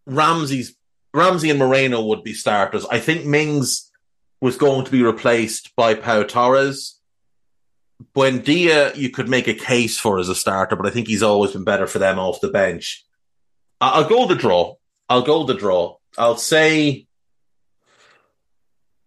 Ramsey's 0.05 0.75
Ramsey 1.13 1.49
and 1.49 1.59
Moreno 1.59 2.05
would 2.05 2.23
be 2.23 2.33
starters. 2.33 2.85
I 2.85 2.99
think 2.99 3.25
Mings 3.25 3.90
was 4.41 4.57
going 4.57 4.83
to 4.83 4.91
be 4.91 5.03
replaced 5.03 5.75
by 5.75 5.93
Pau 5.93 6.23
Torres. 6.23 6.99
Buendia, 8.15 8.95
you 8.95 9.11
could 9.11 9.29
make 9.29 9.47
a 9.47 9.53
case 9.53 9.99
for 9.99 10.17
as 10.17 10.27
a 10.27 10.35
starter, 10.35 10.75
but 10.75 10.87
I 10.87 10.89
think 10.89 11.07
he's 11.07 11.23
always 11.23 11.51
been 11.51 11.63
better 11.63 11.85
for 11.85 11.99
them 11.99 12.17
off 12.17 12.41
the 12.41 12.49
bench. 12.49 13.05
I'll 13.79 14.09
go 14.09 14.27
the 14.27 14.35
draw. 14.35 14.75
I'll 15.07 15.21
go 15.21 15.43
the 15.43 15.53
draw. 15.53 15.97
I'll 16.17 16.37
say, 16.37 17.05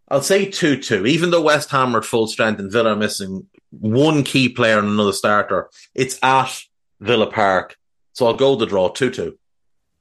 I'll 0.09 0.23
say 0.23 0.49
two-two. 0.49 1.07
Even 1.07 1.31
though 1.31 1.43
West 1.43 1.71
Ham 1.71 1.95
are 1.95 1.99
at 1.99 2.05
full 2.05 2.29
strength 2.29 2.61
and 2.61 2.71
Villa 2.71 2.93
are 2.93 2.97
missing 2.97 3.47
one 3.71 4.23
key 4.23 4.49
player 4.49 4.79
and 4.79 4.89
another 4.89 5.13
starter, 5.13 5.69
it's 5.95 6.19
at 6.23 6.63
Villa 7.01 7.31
Park, 7.31 7.77
so 8.13 8.27
I'll 8.27 8.35
go 8.35 8.55
the 8.55 8.67
draw 8.67 8.89
two-two. 8.89 9.37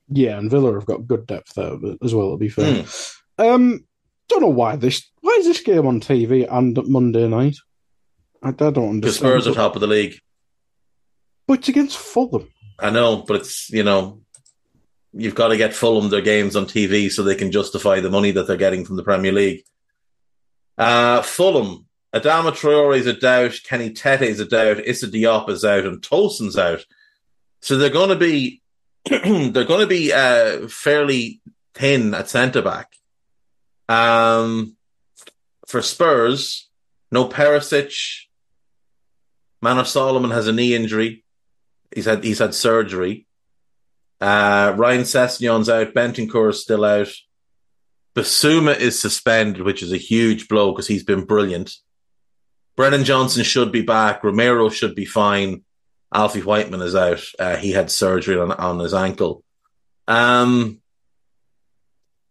Yeah, 0.09 0.37
and 0.37 0.51
Villa 0.51 0.73
have 0.73 0.85
got 0.85 1.07
good 1.07 1.25
depth 1.25 1.55
there 1.55 1.77
as 2.03 2.13
well, 2.13 2.31
to 2.31 2.37
be 2.37 2.49
fair. 2.49 2.83
Hmm. 2.83 3.43
Um, 3.43 3.85
don't 4.27 4.41
know 4.41 4.47
why 4.49 4.75
this. 4.75 5.09
Why 5.33 5.39
is 5.39 5.45
this 5.47 5.61
game 5.61 5.87
on 5.87 5.99
TV 5.99 6.47
and 6.47 6.77
Monday 6.87 7.27
night? 7.27 7.57
I, 8.43 8.49
I 8.49 8.51
don't 8.51 8.73
The 8.73 8.81
understand. 8.81 9.15
Spurs 9.15 9.47
are 9.47 9.53
top 9.55 9.73
of 9.73 9.81
the 9.81 9.87
league. 9.87 10.19
but 11.47 11.57
it's 11.59 11.69
against 11.69 11.97
Fulham. 11.97 12.47
I 12.77 12.91
know, 12.91 13.23
but 13.27 13.37
it's 13.37 13.67
you 13.71 13.81
know, 13.81 14.21
you've 15.11 15.33
got 15.33 15.47
to 15.47 15.57
get 15.57 15.73
Fulham 15.73 16.11
their 16.11 16.21
games 16.21 16.55
on 16.55 16.65
TV 16.65 17.09
so 17.09 17.23
they 17.23 17.33
can 17.33 17.51
justify 17.51 17.99
the 17.99 18.11
money 18.11 18.29
that 18.29 18.45
they're 18.45 18.57
getting 18.57 18.85
from 18.85 18.95
the 18.95 19.03
Premier 19.03 19.31
League. 19.31 19.63
Uh, 20.77 21.23
Fulham, 21.23 21.87
Adama 22.13 22.51
Traore 22.51 22.95
is 22.95 23.07
a 23.07 23.13
doubt, 23.13 23.59
Kenny 23.63 23.89
Tete 23.89 24.21
is 24.21 24.39
a 24.39 24.45
doubt, 24.45 24.85
Issa 24.85 25.07
Diop 25.07 25.49
is 25.49 25.65
out, 25.65 25.85
and 25.87 25.99
Tosin's 25.99 26.59
out. 26.59 26.85
So 27.61 27.77
they're 27.77 27.89
going 27.89 28.09
to 28.09 28.15
be 28.15 28.61
they're 29.09 29.65
going 29.65 29.81
to 29.81 29.87
be 29.87 30.13
uh, 30.13 30.67
fairly 30.67 31.41
thin 31.73 32.13
at 32.13 32.29
centre 32.29 32.61
back. 32.61 32.91
Um, 33.89 34.75
for 35.73 35.81
Spurs, 35.81 36.69
no 37.11 37.27
Perisic. 37.27 37.95
Manor 39.59 39.85
Solomon 39.85 40.29
has 40.29 40.47
a 40.47 40.53
knee 40.53 40.75
injury. 40.75 41.25
He's 41.95 42.05
had 42.05 42.23
he's 42.23 42.37
had 42.37 42.53
surgery. 42.53 43.25
Uh, 44.21 44.75
Ryan 44.77 45.01
Sessegnon's 45.01 45.69
out. 45.69 45.95
Bentancur 45.95 46.51
is 46.51 46.61
still 46.61 46.85
out. 46.85 47.07
Bissouma 48.15 48.79
is 48.79 49.01
suspended, 49.01 49.63
which 49.63 49.81
is 49.81 49.91
a 49.91 49.97
huge 49.97 50.47
blow 50.47 50.71
because 50.71 50.87
he's 50.87 51.03
been 51.03 51.25
brilliant. 51.25 51.71
Brennan 52.75 53.03
Johnson 53.03 53.43
should 53.43 53.71
be 53.71 53.81
back. 53.81 54.23
Romero 54.23 54.69
should 54.69 54.93
be 54.93 55.05
fine. 55.05 55.63
Alfie 56.13 56.43
Whiteman 56.43 56.83
is 56.83 56.93
out. 56.93 57.23
Uh, 57.39 57.55
he 57.55 57.71
had 57.71 57.89
surgery 57.89 58.37
on, 58.37 58.51
on 58.51 58.77
his 58.77 58.93
ankle. 58.93 59.43
Um, 60.07 60.81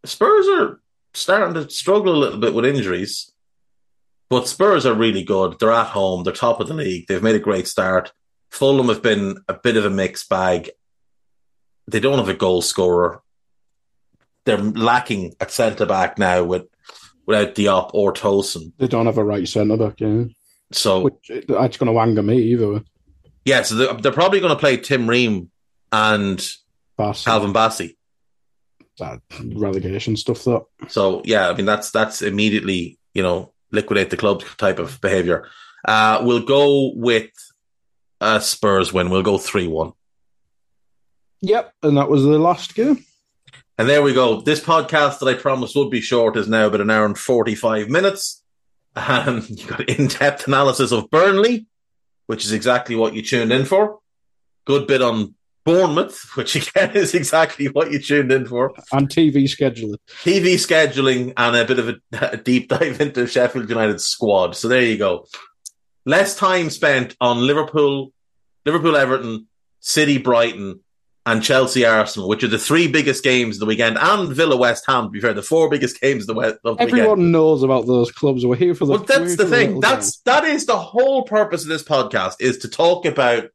Spurs 0.05 0.47
are 0.47 0.81
starting 1.13 1.55
to 1.55 1.69
struggle 1.71 2.15
a 2.15 2.23
little 2.23 2.39
bit 2.39 2.55
with 2.55 2.65
injuries, 2.65 3.32
but 4.33 4.49
Spurs 4.49 4.87
are 4.87 4.95
really 4.95 5.23
good. 5.23 5.59
They're 5.59 5.71
at 5.71 5.89
home. 5.89 6.25
They're 6.25 6.33
top 6.33 6.59
of 6.59 6.67
the 6.69 6.73
league. 6.75 7.07
They've 7.07 7.23
made 7.23 7.35
a 7.35 7.39
great 7.41 7.69
start. 7.69 8.13
Fulham 8.51 8.89
have 8.89 9.03
been 9.03 9.37
a 9.47 9.53
bit 9.53 9.77
of 9.77 9.85
a 9.85 9.91
mixed 9.91 10.29
bag. 10.31 10.71
They 11.87 12.01
don't 12.01 12.19
have 12.19 12.31
a 12.31 12.35
goal 12.35 12.63
scorer. 12.63 13.23
They're 14.47 14.57
lacking 14.59 15.35
at 15.39 15.51
centre 15.51 15.85
back 15.85 16.19
now 16.19 16.45
with 16.45 16.63
without 17.27 17.55
Diop 17.55 17.91
or 17.93 18.15
Tosin. 18.15 18.73
They 18.79 18.89
don't 18.89 19.05
have 19.07 19.19
a 19.19 19.25
right 19.25 19.47
centre 19.47 19.77
back. 19.77 20.01
Yeah, 20.01 20.25
So 20.73 21.03
which 21.03 21.31
that's 21.47 21.77
going 21.77 21.93
to 21.93 22.01
anger 22.01 22.23
me 22.23 22.39
either. 22.39 22.73
way. 22.73 22.81
yeah, 23.45 23.63
so 23.63 23.75
they're, 23.75 23.95
they're 23.95 24.13
probably 24.13 24.41
going 24.41 24.55
to 24.55 24.59
play 24.59 24.79
Tim 24.79 25.09
Ream 25.09 25.51
and 25.93 26.43
Bass, 26.97 27.25
Calvin 27.25 27.53
Bassey. 27.53 27.97
that 28.99 29.21
relegation 29.55 30.17
stuff. 30.17 30.43
though. 30.45 30.69
So 30.89 31.21
yeah, 31.27 31.51
I 31.51 31.55
mean 31.55 31.67
that's 31.67 31.91
that's 31.91 32.23
immediately 32.23 32.99
you 33.15 33.23
know 33.23 33.52
liquidate 33.73 34.11
the 34.11 34.17
club 34.17 34.43
type 34.59 34.79
of 34.79 35.01
behavior. 35.01 35.49
Uh, 35.85 36.21
we'll 36.23 36.45
go 36.45 36.93
with 36.95 37.31
a 38.21 38.41
Spurs 38.41 38.93
win. 38.93 39.11
We'll 39.11 39.23
go 39.23 39.39
three 39.39 39.67
one. 39.67 39.93
Yep, 41.41 41.75
and 41.83 41.97
that 41.97 42.09
was 42.09 42.23
the 42.23 42.39
last 42.39 42.75
game. 42.75 43.05
And 43.79 43.89
there 43.89 44.03
we 44.03 44.15
go. 44.15 44.41
This 44.41 44.61
podcast 44.61 45.19
that 45.19 45.27
I 45.27 45.35
promised 45.35 45.75
would 45.75 45.91
be 45.91 46.01
short 46.01 46.37
is 46.37 46.47
now 46.47 46.67
about 46.67 46.83
an 46.83 46.91
hour 46.91 47.05
and 47.05 47.19
45 47.19 47.89
minutes. 47.89 48.43
Um, 48.95 49.45
you 49.49 49.67
got 49.67 49.89
in 49.89 50.07
depth 50.07 50.47
analysis 50.47 50.93
of 50.93 51.11
Burnley, 51.11 51.67
which 52.27 52.45
is 52.45 52.53
exactly 52.53 52.95
what 52.95 53.15
you 53.15 53.23
tuned 53.23 53.53
in 53.53 53.65
for. 53.65 53.99
Good 54.67 54.87
bit 54.87 55.03
on 55.03 55.35
Bournemouth, 55.65 56.21
which 56.35 56.57
again 56.57 56.97
is 56.97 57.15
exactly 57.15 57.67
what 57.67 57.93
you 57.93 57.99
tuned 57.99 58.33
in 58.33 58.47
for. 58.47 58.73
And 58.93 59.09
TV 59.09 59.45
scheduling. 59.45 59.95
TV 60.25 60.55
scheduling 60.55 61.33
and 61.37 61.57
a 61.57 61.65
bit 61.65 61.79
of 61.79 61.89
a, 61.89 61.97
a 62.33 62.37
deep 62.37 62.69
dive 62.69 63.01
into 63.01 63.27
Sheffield 63.27 63.69
United's 63.69 64.05
squad. 64.05 64.57
So 64.57 64.69
there 64.69 64.83
you 64.83 64.99
go. 64.99 65.27
Less 66.05 66.37
time 66.37 66.69
spent 66.71 67.15
on 67.21 67.47
Liverpool, 67.47 68.13
Liverpool, 68.67 68.97
Everton, 68.97 69.47
City, 69.81 70.19
Brighton, 70.19 70.81
and 71.25 71.41
Chelsea, 71.45 71.87
Arsenal, 71.87 72.29
which 72.29 72.43
are 72.43 72.49
the 72.49 72.59
three 72.59 72.89
biggest 72.89 73.23
games 73.23 73.55
of 73.55 73.61
the 73.61 73.67
weekend, 73.67 73.97
and 73.97 74.29
Villa, 74.35 74.57
West 74.57 74.83
Ham. 74.89 75.05
To 75.05 75.11
be 75.11 75.21
fair, 75.21 75.33
the 75.33 75.43
four 75.43 75.71
biggest 75.71 76.01
games 76.01 76.25
of 76.29 76.35
the, 76.35 76.35
we- 76.35 76.47
of 76.47 76.59
the 76.65 76.75
Everyone 76.81 77.19
weekend. 77.19 77.31
knows 77.33 77.63
about 77.63 77.87
those 77.87 78.11
clubs. 78.11 78.45
We're 78.45 78.57
here 78.57 78.75
for 78.75 78.87
the. 78.87 78.93
Well, 78.95 79.05
that's 79.05 79.37
the 79.37 79.47
thing. 79.47 79.79
That's 79.79 80.19
that 80.23 80.43
is 80.43 80.67
the 80.67 80.77
whole 80.77 81.23
purpose 81.23 81.63
of 81.63 81.69
this 81.69 81.85
podcast 81.85 82.41
is 82.41 82.59
to 82.59 82.69
talk 82.69 83.05
about 83.07 83.51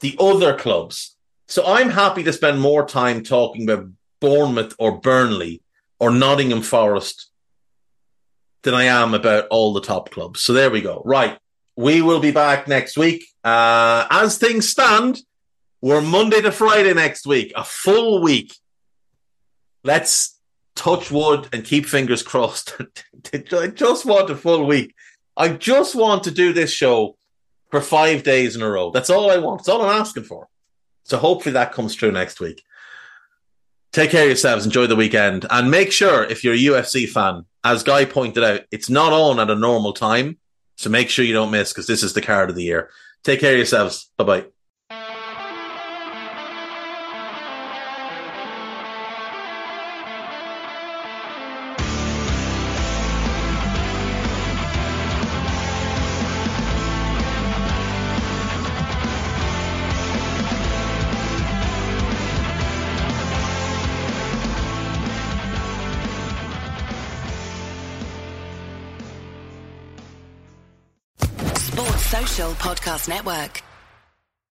the 0.00 0.14
other 0.20 0.54
clubs. 0.54 1.16
So 1.48 1.64
I'm 1.66 1.88
happy 1.88 2.22
to 2.24 2.32
spend 2.32 2.60
more 2.60 2.86
time 2.86 3.22
talking 3.22 3.68
about 3.68 3.88
Bournemouth 4.20 4.74
or 4.78 5.00
Burnley 5.00 5.62
or 5.98 6.10
Nottingham 6.10 6.60
Forest 6.60 7.30
than 8.62 8.74
I 8.74 8.84
am 8.84 9.14
about 9.14 9.46
all 9.48 9.72
the 9.72 9.80
top 9.80 10.10
clubs. 10.10 10.40
So 10.40 10.52
there 10.52 10.70
we 10.70 10.82
go. 10.82 11.00
Right. 11.06 11.38
We 11.74 12.02
will 12.02 12.20
be 12.20 12.32
back 12.32 12.68
next 12.68 12.98
week. 12.98 13.24
Uh, 13.42 14.06
as 14.10 14.36
things 14.36 14.68
stand, 14.68 15.20
we're 15.80 16.02
Monday 16.02 16.42
to 16.42 16.52
Friday 16.52 16.92
next 16.92 17.26
week, 17.26 17.52
a 17.56 17.64
full 17.64 18.20
week. 18.20 18.54
Let's 19.84 20.38
touch 20.74 21.10
wood 21.10 21.48
and 21.52 21.64
keep 21.64 21.86
fingers 21.86 22.22
crossed. 22.22 22.76
I 23.32 23.68
just 23.68 24.04
want 24.04 24.28
a 24.28 24.36
full 24.36 24.66
week. 24.66 24.94
I 25.34 25.48
just 25.48 25.94
want 25.94 26.24
to 26.24 26.30
do 26.30 26.52
this 26.52 26.72
show 26.72 27.16
for 27.70 27.80
five 27.80 28.22
days 28.22 28.54
in 28.54 28.60
a 28.60 28.68
row. 28.68 28.90
That's 28.90 29.08
all 29.08 29.30
I 29.30 29.38
want. 29.38 29.60
That's 29.60 29.68
all 29.70 29.82
I'm 29.82 29.98
asking 29.98 30.24
for. 30.24 30.48
So 31.08 31.16
hopefully 31.16 31.54
that 31.54 31.72
comes 31.72 31.94
true 31.94 32.12
next 32.12 32.38
week. 32.38 32.62
Take 33.92 34.10
care 34.10 34.22
of 34.22 34.28
yourselves. 34.28 34.66
Enjoy 34.66 34.86
the 34.86 34.96
weekend. 34.96 35.46
And 35.50 35.70
make 35.70 35.90
sure, 35.90 36.24
if 36.24 36.44
you're 36.44 36.54
a 36.54 36.56
UFC 36.56 37.08
fan, 37.08 37.46
as 37.64 37.82
Guy 37.82 38.04
pointed 38.04 38.44
out, 38.44 38.60
it's 38.70 38.90
not 38.90 39.12
on 39.12 39.40
at 39.40 39.50
a 39.50 39.54
normal 39.54 39.94
time. 39.94 40.38
So 40.76 40.90
make 40.90 41.08
sure 41.08 41.24
you 41.24 41.32
don't 41.32 41.50
miss 41.50 41.72
because 41.72 41.86
this 41.86 42.02
is 42.02 42.12
the 42.12 42.20
card 42.22 42.50
of 42.50 42.56
the 42.56 42.62
year. 42.62 42.90
Take 43.24 43.40
care 43.40 43.52
of 43.52 43.58
yourselves. 43.58 44.10
Bye 44.16 44.24
bye. 44.24 44.57
Podcast 72.88 73.06
Network. 73.06 73.67